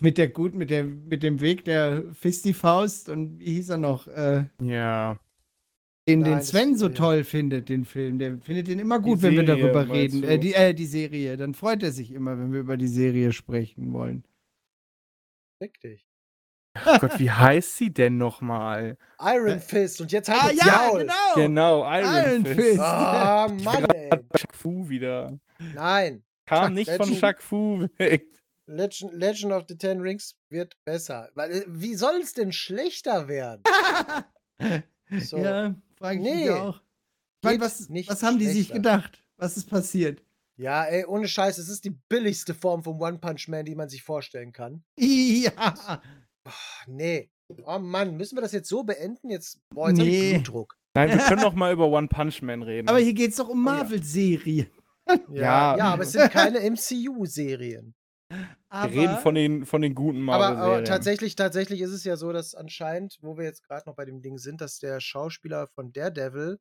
[0.00, 4.06] mit der gut, mit der, mit dem Weg der Fisti-Faust und wie hieß er noch?
[4.08, 5.18] Äh, Ja.
[6.06, 8.18] Den, Nein, den Sven so toll findet, den Film.
[8.18, 10.24] Der findet den immer gut, wenn wir Serie, darüber meinst reden.
[10.24, 11.36] Äh, die, äh, die Serie.
[11.36, 14.24] Dann freut er sich immer, wenn wir über die Serie sprechen wollen.
[15.58, 16.06] fick dich.
[16.86, 18.98] Oh Gott, wie heißt sie denn nochmal?
[19.20, 21.34] Iron Fist und jetzt halt ah, ja, genau!
[21.36, 22.60] Genau, Iron, Iron Fist.
[22.60, 22.80] Fist.
[22.80, 24.10] Ah, Mann, ey.
[24.36, 25.38] Chuck Fu wieder.
[25.74, 26.24] Nein.
[26.46, 27.14] Kam nicht von.
[27.14, 28.26] Chuck Fu weg.
[28.66, 31.30] Legend, Legend of the Ten Rings wird besser.
[31.34, 33.62] Weil, äh, wie soll es denn schlechter werden?
[35.20, 35.36] So.
[35.36, 35.74] Ja,
[36.04, 36.76] frage ich Nee, mich auch.
[36.76, 39.22] Ich meine, was, nicht was haben die sich gedacht?
[39.36, 40.22] Was ist passiert?
[40.56, 43.88] Ja, ey, ohne Scheiß, es ist die billigste Form vom One Punch Man, die man
[43.88, 44.84] sich vorstellen kann.
[44.98, 45.52] Ja.
[46.44, 47.30] Ach, nee.
[47.64, 49.30] Oh Mann, müssen wir das jetzt so beenden?
[49.30, 50.26] Jetzt, boah, jetzt hab Nee.
[50.28, 50.76] ich Blutdruck.
[50.94, 52.88] Nein, wir können noch mal über One Punch Man reden.
[52.88, 53.70] Aber hier geht es doch um Oh.
[53.70, 54.68] Marvel-Serien.
[55.08, 55.76] Ja, Ja.
[55.76, 57.94] ja, aber es sind keine MCU-Serien.
[58.68, 60.72] Aber wir reden von den, von den guten Aber, Marvel-Serien.
[60.72, 64.04] aber tatsächlich, tatsächlich ist es ja so, dass anscheinend, wo wir jetzt gerade noch bei
[64.04, 66.58] dem Ding sind, dass der Schauspieler von Daredevil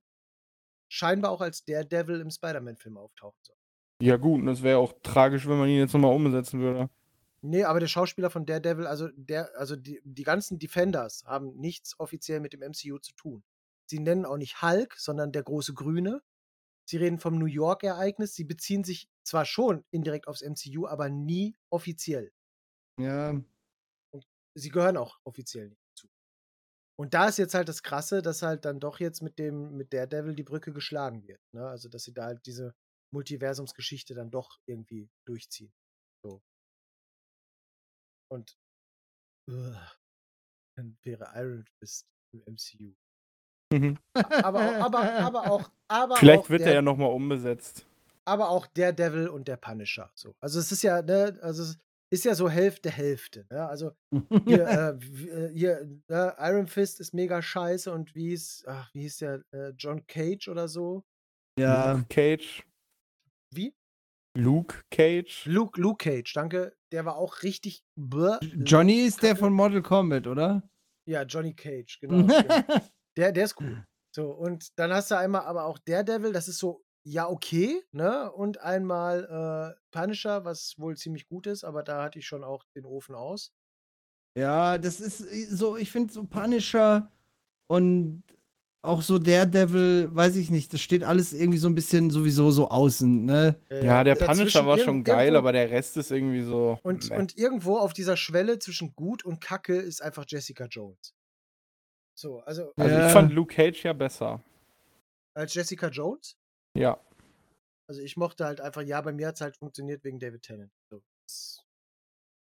[0.89, 3.55] scheinbar auch als Daredevil im Spider-Man-Film auftauchen soll.
[4.01, 6.89] Ja, gut, und das wäre auch tragisch, wenn man ihn jetzt nochmal umsetzen würde.
[7.41, 11.99] Nee, aber der Schauspieler von Daredevil, also der, also die, die ganzen Defenders haben nichts
[11.99, 13.43] offiziell mit dem MCU zu tun.
[13.85, 16.21] Sie nennen auch nicht Hulk, sondern der große Grüne.
[16.85, 18.35] Sie reden vom New York-Ereignis.
[18.35, 22.31] Sie beziehen sich zwar schon indirekt aufs MCU, aber nie offiziell.
[22.97, 23.41] ja,
[24.55, 26.07] Sie gehören auch offiziell nicht dazu.
[26.99, 29.93] Und da ist jetzt halt das Krasse, dass halt dann doch jetzt mit dem, mit
[29.93, 31.41] Daredevil die Brücke geschlagen wird.
[31.53, 31.67] Ne?
[31.67, 32.75] Also, dass sie da halt diese
[33.13, 35.73] Multiversumsgeschichte dann doch irgendwie durchziehen.
[36.23, 36.41] So.
[38.31, 38.57] Und
[39.49, 39.97] ugh,
[40.77, 42.95] dann wäre Iron Fist im MCU.
[44.43, 47.85] Aber, aber, aber auch, aber Vielleicht auch wird der, er ja nochmal umbesetzt.
[48.25, 50.11] aber auch Daredevil und der Punisher.
[50.15, 50.33] So.
[50.39, 51.77] Also es ist ja, ne, also es
[52.11, 53.45] ist ja so Hälfte, Hälfte.
[53.49, 53.67] Ne?
[53.67, 53.91] Also
[54.45, 54.89] hier, äh,
[55.27, 59.43] äh, hier äh, Iron Fist ist mega scheiße und wie hieß, ach, wie hieß der,
[59.51, 61.03] äh, John Cage oder so?
[61.59, 61.93] ja.
[61.93, 62.63] Luke Cage.
[63.53, 63.73] Wie?
[64.35, 65.45] Luke Cage.
[65.45, 66.75] Luke, Luke Cage, danke.
[66.91, 67.83] Der war auch richtig.
[68.65, 70.63] Johnny ist der von Mortal Kombat, oder?
[71.07, 72.27] Ja, Johnny Cage, genau.
[73.17, 73.85] Der, der ist cool.
[74.15, 78.31] So, und dann hast du einmal aber auch Daredevil, das ist so, ja, okay, ne?
[78.31, 82.63] Und einmal äh, Punisher, was wohl ziemlich gut ist, aber da hatte ich schon auch
[82.75, 83.51] den Ofen aus.
[84.37, 87.11] ja, das ist äh, so, ich finde so Punisher
[87.67, 88.23] und
[88.85, 92.69] auch so Daredevil, weiß ich nicht, das steht alles irgendwie so ein bisschen sowieso so
[92.69, 93.59] außen, ne?
[93.69, 96.77] Ja, der Punisher war schon geil, irgendwo- aber der Rest ist irgendwie so.
[96.83, 97.17] Und, meh.
[97.17, 101.13] und irgendwo auf dieser Schwelle zwischen gut und Kacke ist einfach Jessica Jones.
[102.15, 103.07] So, also also Ja.
[103.07, 104.43] ich fand Luke Cage ja besser.
[105.35, 106.37] als Jessica Jones.
[106.77, 106.99] Ja.
[107.89, 110.71] Also ich mochte halt einfach, ja, bei mir hat es halt funktioniert wegen David Tennant.
[110.91, 111.65] So, das,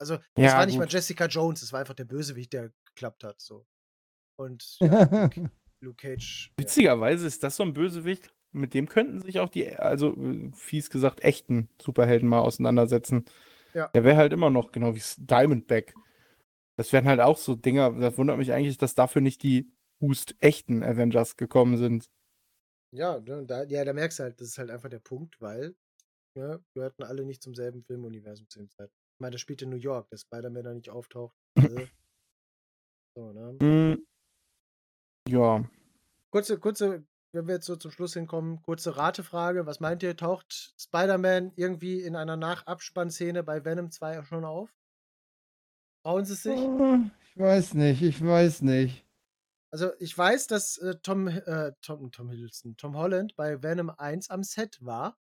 [0.00, 0.92] also es Ja, war nicht mal gut.
[0.92, 3.40] Jessica Jones, es war einfach der Bösewicht, der geklappt hat.
[3.40, 3.66] So.
[4.38, 6.50] Und ja, Luke, Luke Cage.
[6.56, 6.62] Ja.
[6.64, 10.16] Witzigerweise ist das so ein Bösewicht, mit dem könnten sich auch die, also
[10.54, 13.26] fies gesagt, echten Superhelden mal auseinandersetzen.
[13.74, 13.88] Ja.
[13.88, 15.94] Der wäre halt immer noch, genau wie Diamondback.
[16.78, 19.68] Das wären halt auch so Dinger, das wundert mich eigentlich, dass dafür nicht die
[20.00, 22.08] Hust echten Avengers gekommen sind.
[22.92, 25.74] Ja, ne, da, ja, da merkst du halt, das ist halt einfach der Punkt, weil
[26.36, 28.94] ja, gehörten alle nicht zum selben Filmuniversum zu dem Zeitpunkt.
[29.16, 31.36] Ich meine, das spielt in New York, dass Spider-Man da nicht auftaucht.
[31.56, 31.86] äh.
[33.16, 33.56] so, ne?
[33.60, 34.06] Hm,
[35.28, 35.68] ja.
[36.30, 39.66] Kurze, kurze, wenn wir jetzt so zum Schluss hinkommen, kurze Ratefrage.
[39.66, 44.70] Was meint ihr, taucht Spider-Man irgendwie in einer Nachabspannszene bei Venom 2 schon auf?
[46.02, 46.58] Trauen sie es sich?
[46.58, 49.04] Ich weiß nicht, ich weiß nicht.
[49.70, 54.30] Also ich weiß, dass äh, Tom, äh, Tom, Tom Hiddleston, Tom Holland bei Venom 1
[54.30, 55.18] am Set war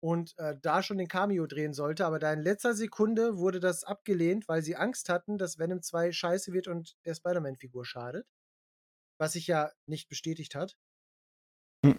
[0.00, 3.84] und äh, da schon den Cameo drehen sollte, aber da in letzter Sekunde wurde das
[3.84, 8.26] abgelehnt, weil sie Angst hatten, dass Venom 2 scheiße wird und der Spider-Man-Figur schadet.
[9.18, 10.76] Was sich ja nicht bestätigt hat.
[11.84, 11.98] Hm.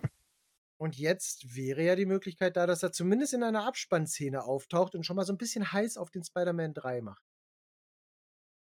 [0.78, 5.06] Und jetzt wäre ja die Möglichkeit da, dass er zumindest in einer Abspannszene auftaucht und
[5.06, 7.29] schon mal so ein bisschen heiß auf den Spider-Man 3 macht.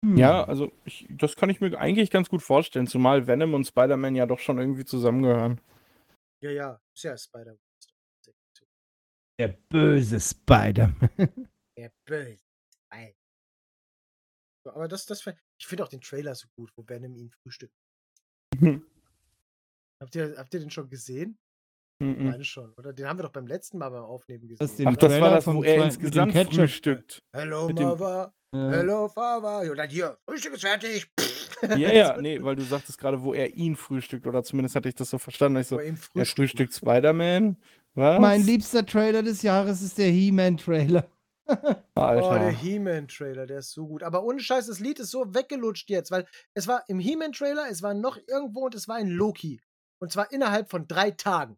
[0.06, 0.18] Hm.
[0.18, 4.16] Ja, also ich, das kann ich mir eigentlich ganz gut vorstellen, zumal Venom und Spider-Man
[4.16, 5.60] ja doch schon irgendwie zusammengehören.
[6.42, 7.60] Ja, ja, ist ja Spider-Man.
[9.40, 11.50] Der böse Spider-Man.
[11.78, 12.44] Der böse.
[14.68, 15.26] So, aber das, das,
[15.58, 17.74] ich finde auch den Trailer so gut, wo Venom ihn frühstückt.
[20.02, 21.40] Habt ihr, habt ihr den schon gesehen?
[22.00, 22.30] Ich Mhm.
[22.30, 22.94] meine schon, oder?
[22.94, 24.58] Den haben wir doch beim letzten Mal beim Aufnehmen gesehen.
[24.60, 27.24] Das Ach, das war Trailer das, wo vom er insgesamt frühstückt.
[27.34, 28.34] Hello, Mother.
[28.54, 28.70] Ja.
[28.70, 29.70] Hello, Father.
[29.72, 31.10] Und dann hier, Frühstück ist fertig.
[31.76, 34.94] Ja, ja, nee, weil du sagtest gerade, wo er ihn frühstückt, oder zumindest hatte ich
[34.94, 35.60] das so verstanden.
[35.60, 36.76] Ich so, Wo er er frühstückt.
[36.76, 37.58] Spider-Man?
[37.96, 38.22] Was?
[38.22, 41.08] Mein liebster Trailer des Jahres ist der He-Man-Trailer.
[41.96, 42.38] Oh, Alter.
[42.40, 44.04] der He-Man-Trailer, der ist so gut.
[44.04, 47.82] Aber ohne Scheiß, das Lied ist so weggelutscht jetzt, weil es war im He-Man-Trailer, es
[47.82, 49.60] war noch irgendwo und es war in Loki.
[50.00, 51.58] Und zwar innerhalb von drei Tagen.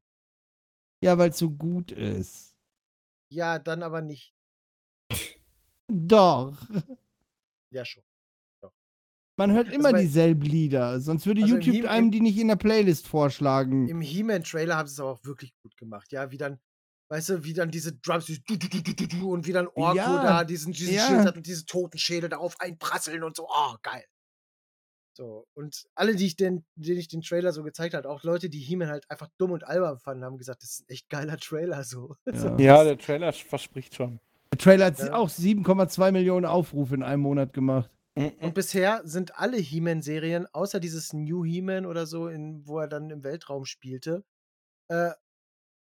[1.01, 2.55] Ja, weil es so gut ist.
[3.31, 4.33] Ja, dann aber nicht.
[5.87, 6.57] Doch.
[7.71, 8.03] Ja, schon.
[9.37, 12.57] Man hört immer bei- dieselben Lieder, sonst würde Also YouTube einem die nicht in der
[12.57, 13.87] Playlist vorschlagen.
[13.87, 16.11] Im He-Man-Trailer haben sie es aber auch wirklich gut gemacht.
[16.11, 16.59] Ja, wie dann,
[17.09, 19.67] weißt du, wie dann diese Drums du, du, du, du, du, du, und wie dann
[19.67, 21.07] Orko Ja, da diesen, diesen ja.
[21.07, 23.47] Schild hat und diese Totenschädel da auf einprasseln und so.
[23.49, 24.03] Oh, geil.
[25.19, 28.49] So, und alle, die ich den, denen ich den Trailer so gezeigt habe, auch Leute,
[28.49, 31.35] die He-Man halt einfach dumm und albern fanden, haben gesagt, das ist ein echt geiler
[31.35, 32.15] Trailer so.
[32.33, 32.57] Ja.
[32.57, 34.21] Ja, der Trailer verspricht schon.
[34.53, 35.15] Der Trailer hat Ja.
[35.15, 37.91] auch 7,2 Millionen Aufrufe in einem Monat gemacht.
[38.15, 43.09] Und bisher sind alle He-Man-Serien, außer dieses New He-Man oder so, in, wo er dann
[43.09, 44.23] im Weltraum spielte,
[44.87, 45.11] äh,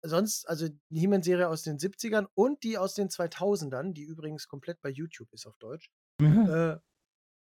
[0.02, 4.80] sonst, also die He-Man-Serie aus den 70ern und die aus den 2000ern, die übrigens komplett
[4.82, 5.88] bei YouTube ist auf Deutsch,
[6.20, 6.76] äh,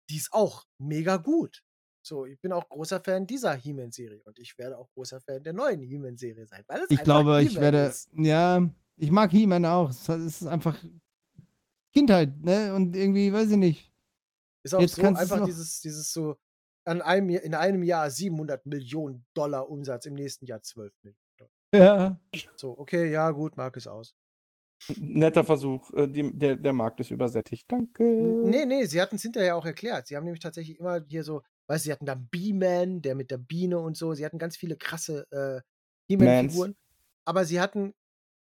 [0.10, 1.64] die ist auch mega gut.
[2.06, 5.54] So, ich bin auch großer Fan dieser He-Man-Serie und ich werde auch großer Fan der
[5.54, 7.86] neuen He-Man-Serie sein, weil es Ich glaube, ich werde.
[7.86, 8.10] Ist.
[8.14, 9.90] Ja, ich mag He-Man auch.
[9.90, 10.78] Es ist einfach
[11.94, 12.76] Kindheit, ne?
[12.76, 13.92] Und irgendwie, weiß ich nicht.
[14.64, 16.36] Ist auch Jetzt so einfach dieses, dieses so,
[16.86, 21.20] an einem, in einem Jahr 700 Millionen Dollar Umsatz, im nächsten Jahr 12 Millionen.
[21.74, 22.20] Ja.
[22.56, 24.16] So, okay, ja, gut, mag es aus.
[24.98, 25.92] Netter Versuch.
[25.94, 27.66] Äh, die, der, der Markt ist übersättigt.
[27.72, 28.04] Danke.
[28.04, 30.08] Nee, nee, sie hatten es hinterher auch erklärt.
[30.08, 33.32] Sie haben nämlich tatsächlich immer hier so, weißt du, sie hatten da B-Man, der mit
[33.32, 34.14] der Biene und so.
[34.14, 35.62] Sie hatten ganz viele krasse äh,
[36.08, 36.76] He-Man-Figuren.
[37.26, 37.94] Aber sie hatten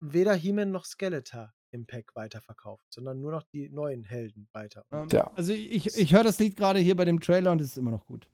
[0.00, 4.84] weder He-Man noch Skeletor im Pack weiterverkauft, sondern nur noch die neuen Helden weiter.
[4.90, 5.30] Und, Ja.
[5.34, 7.90] Also ich, ich höre das Lied gerade hier bei dem Trailer und es ist immer
[7.90, 8.28] noch gut.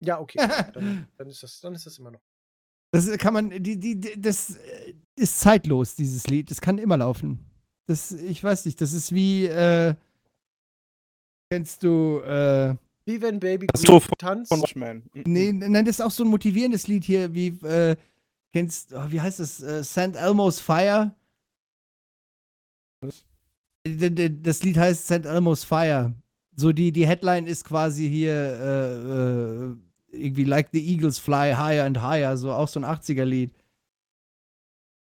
[0.00, 0.38] ja, okay.
[0.74, 2.22] dann, dann, ist das, dann ist das immer noch.
[2.92, 6.50] Das kann man, die, die, die- das äh, ist zeitlos, dieses Lied.
[6.50, 7.40] Das kann immer laufen.
[7.86, 9.94] Das, ich weiß nicht, das ist wie, äh,
[11.50, 12.74] kennst du, äh,
[13.04, 14.48] Wie wenn Baby Groot tanzt.
[14.48, 15.02] Von Watchmen.
[15.14, 15.22] Mhm.
[15.26, 17.96] nee, nein, das ist auch so ein motivierendes Lied hier, wie, äh,
[18.52, 20.16] kennst, oh, wie heißt das, äh, St.
[20.16, 21.14] Elmo's Fire?
[23.02, 23.24] Was?
[23.84, 25.26] Das Lied heißt St.
[25.26, 26.12] Elmo's Fire.
[26.56, 28.94] So die, die Headline ist quasi hier, äh,
[29.72, 29.76] äh,
[30.16, 33.52] irgendwie Like the Eagles Fly Higher and Higher, so auch so ein 80er-Lied.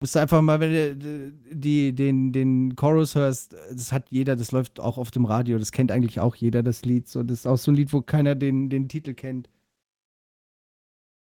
[0.02, 4.50] Musst du einfach mal, wenn du die, den, den Chorus hörst, das hat jeder, das
[4.50, 7.06] läuft auch auf dem Radio, das kennt eigentlich auch jeder, das Lied.
[7.06, 9.50] So, das ist auch so ein Lied, wo keiner den, den Titel kennt.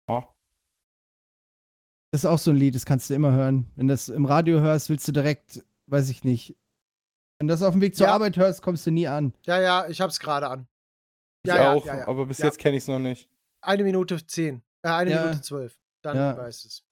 [0.06, 0.22] Oh.
[2.12, 3.70] Das ist auch so ein Lied, das kannst du immer hören.
[3.76, 6.54] Wenn du das im Radio hörst, willst du direkt, weiß ich nicht.
[7.38, 8.14] Wenn du das auf dem Weg zur Ja.
[8.14, 9.32] Arbeit hörst, kommst du nie an.
[9.46, 10.66] Ja, ja, ich hab's gerade an.
[11.44, 12.08] Ich Ja, ja, auch, ja, ja.
[12.08, 12.46] aber bis Ja.
[12.46, 13.30] jetzt kenne ich es noch nicht.
[13.68, 14.62] Eine Minute zehn.
[14.82, 15.22] Äh, eine Ja.
[15.24, 15.78] Minute zwölf.
[16.02, 16.36] Dann Ja.
[16.36, 16.82] weißt du es.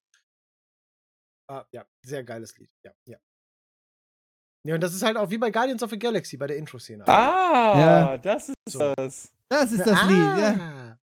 [1.49, 2.71] Ah, ja, sehr geiles Lied.
[2.85, 3.19] Ja, ja.
[4.67, 7.07] Ja, und das ist halt auch wie bei Guardians of the Galaxy bei der Intro-Szene.
[7.09, 8.19] Ah, Ja.
[8.19, 8.93] das ist So.
[8.97, 9.33] das.
[9.49, 10.07] Das ist das ah.
[10.07, 10.99] Lied, ja.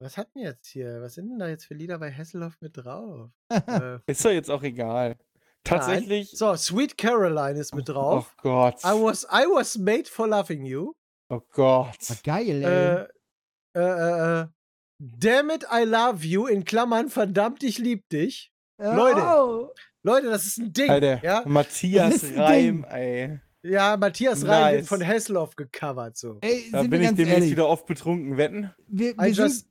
[0.00, 1.00] Was hatten wir jetzt hier?
[1.00, 3.30] Was sind denn da jetzt für Lieder bei Hasselhoff mit drauf?
[3.50, 5.16] äh, Ist doch jetzt auch egal.
[5.64, 6.30] Tatsächlich.
[6.36, 8.34] so, Sweet Caroline ist mit drauf.
[8.38, 8.80] Oh Gott.
[8.84, 10.92] I was, I was made for loving you.
[11.30, 11.96] Oh Gott.
[12.10, 13.02] War geil, ey.
[13.04, 13.08] Äh,
[13.74, 14.46] äh, äh, äh,
[14.98, 18.52] Damn it, I love you, in Klammern, verdammt, ich lieb dich.
[18.78, 19.20] Leute.
[19.20, 19.70] Oh.
[20.04, 20.90] Leute, das ist ein Ding.
[20.90, 23.38] Alter, Ja, Matthias Reim, ey.
[23.62, 24.88] ja Matthias Reim wird Nice.
[24.88, 26.16] von Hasselhoff gecovert.
[26.16, 26.38] So.
[26.40, 27.50] Ey, Da bin ich demnächst ehrlich.
[27.52, 28.70] wieder oft betrunken, wetten?
[28.88, 29.66] Wir, I wir sind, just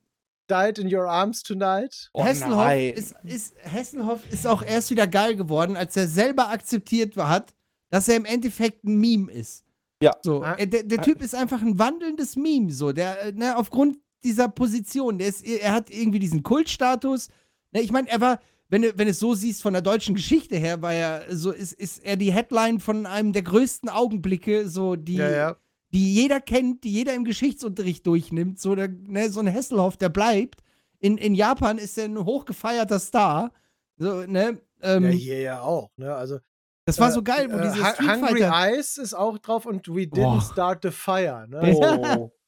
[0.50, 2.10] died in your arms tonight.
[2.14, 2.94] Oh Hasselhoff, nein.
[2.94, 7.54] ist, ist, Hasselhoff ist auch erst wieder geil geworden, als er selber akzeptiert hat,
[7.90, 9.66] dass er im Endeffekt ein Meme ist.
[10.02, 10.16] Ja.
[10.22, 10.56] So, Ah.
[10.58, 12.92] er, der, der Typ ist einfach ein wandelndes Meme, so.
[12.92, 17.30] Der, äh, ne, aufgrund dieser Position, der ist, er hat irgendwie diesen Kultstatus.
[17.72, 18.40] Ne, ich meine, er war,
[18.70, 21.52] wenn du, wenn du es so siehst, von der deutschen Geschichte her, war er so,
[21.52, 25.56] ist, ist er die Headline von einem der größten Augenblicke, so, die, Ja, ja.
[25.92, 28.60] die jeder kennt, die jeder im Geschichtsunterricht durchnimmt.
[28.60, 30.62] So, der, ne, so ein Hasselhoff, der bleibt.
[31.00, 33.52] In, in Japan ist er ein hochgefeierter Star.
[33.98, 34.60] So, ne?
[34.84, 35.90] Ähm, ja, hier ja auch.
[35.98, 36.14] Ne?
[36.16, 36.40] Also,
[36.86, 38.54] das war äh, so geil, wo äh, diese Hu- Street Hungry Fighter.
[38.74, 40.42] Eyes ist auch drauf und We Didn't Boah.
[40.42, 41.46] Start the Fire.
[41.50, 41.74] Ne?
[41.76, 42.32] Oh.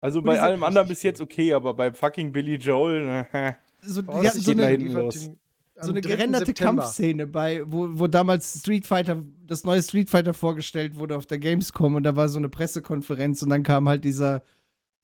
[0.00, 3.26] Also bei allem anderen bis jetzt okay, aber bei fucking Billy Joel, ne?
[3.82, 5.30] So, Oh, das geht so eine, los.
[5.80, 10.94] so eine gerenderte Kampfszene bei, wo, wo damals Street Fighter, das neue Street Fighter vorgestellt
[10.96, 14.44] wurde auf der Gamescom und da war so eine Pressekonferenz und dann kam halt dieser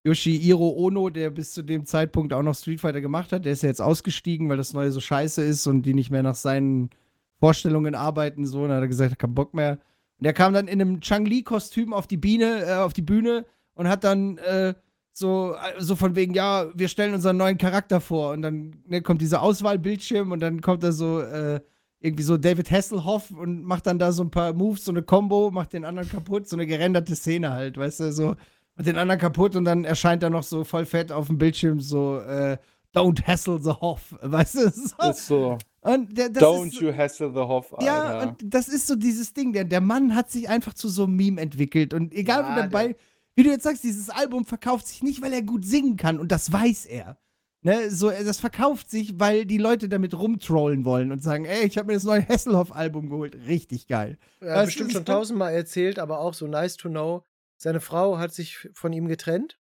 [0.04, 3.44] Yoshihiro Ono, der bis zu dem Zeitpunkt auch noch Street Fighter gemacht hat.
[3.46, 6.22] Der ist ja jetzt ausgestiegen, weil das neue so scheiße ist und die nicht mehr
[6.22, 6.90] nach seinen
[7.38, 8.46] Vorstellungen arbeiten.
[8.46, 9.78] So, und dann hat er gesagt, er hat keinen Bock mehr.
[10.18, 13.88] Und er kam dann in einem Chang-Li-Kostüm auf die Biene, äh, auf die Bühne und
[13.88, 14.74] hat dann äh,
[15.12, 18.32] so, äh, so von wegen, ja, wir stellen unseren neuen Charakter vor.
[18.32, 21.60] Und dann ne, kommt dieser Auswahlbildschirm und dann kommt da so äh,
[22.04, 25.50] irgendwie so David Hasselhoff und macht dann da so ein paar Moves, so eine Combo,
[25.50, 28.36] macht den anderen kaputt, so eine gerenderte Szene halt, weißt du, so
[28.76, 31.80] macht den anderen kaputt und dann erscheint da noch so voll fett auf dem Bildschirm
[31.80, 32.58] so äh,
[32.94, 34.70] Don't hassle the Hoff, weißt du?
[34.70, 35.10] So.
[35.10, 35.58] Ist so.
[35.84, 37.84] Und der, das Don't ist, you hassle the Hoff, Alter.
[37.86, 39.52] ja, und das ist so dieses Ding.
[39.52, 41.92] Der, der Mann hat sich einfach zu so einem Meme entwickelt.
[41.94, 42.96] Und egal, Ja, wo dabei,
[43.36, 46.18] wie du jetzt sagst, dieses Album verkauft sich nicht, weil er gut singen kann.
[46.18, 47.18] Und das weiß er.
[47.60, 51.78] Ne, so, das verkauft sich, weil die Leute damit rumtrollen wollen und sagen, ey, ich
[51.78, 53.36] habe mir das neue Hasselhoff-Album geholt.
[53.46, 54.18] Richtig geil.
[54.42, 57.24] Ja, Das bestimmt schon tausendmal erzählt, aber auch so nice to know.
[57.56, 59.58] Seine Frau hat sich von ihm getrennt.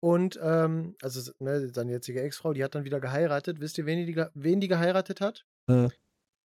[0.00, 3.60] Und, ähm, also ne, seine jetzige Ex-Frau, die hat dann wieder geheiratet.
[3.60, 5.44] Wisst ihr, wen die, wen die geheiratet hat?
[5.68, 5.88] Äh.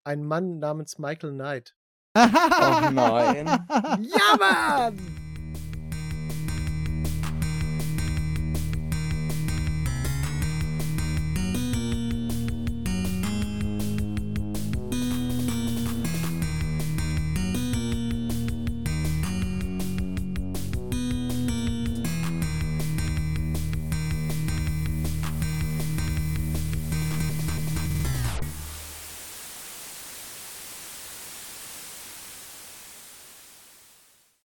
[0.04, 1.74] Ein Mann namens Michael Knight.
[2.18, 3.46] Oh nein.
[3.46, 5.25] ja, Mann!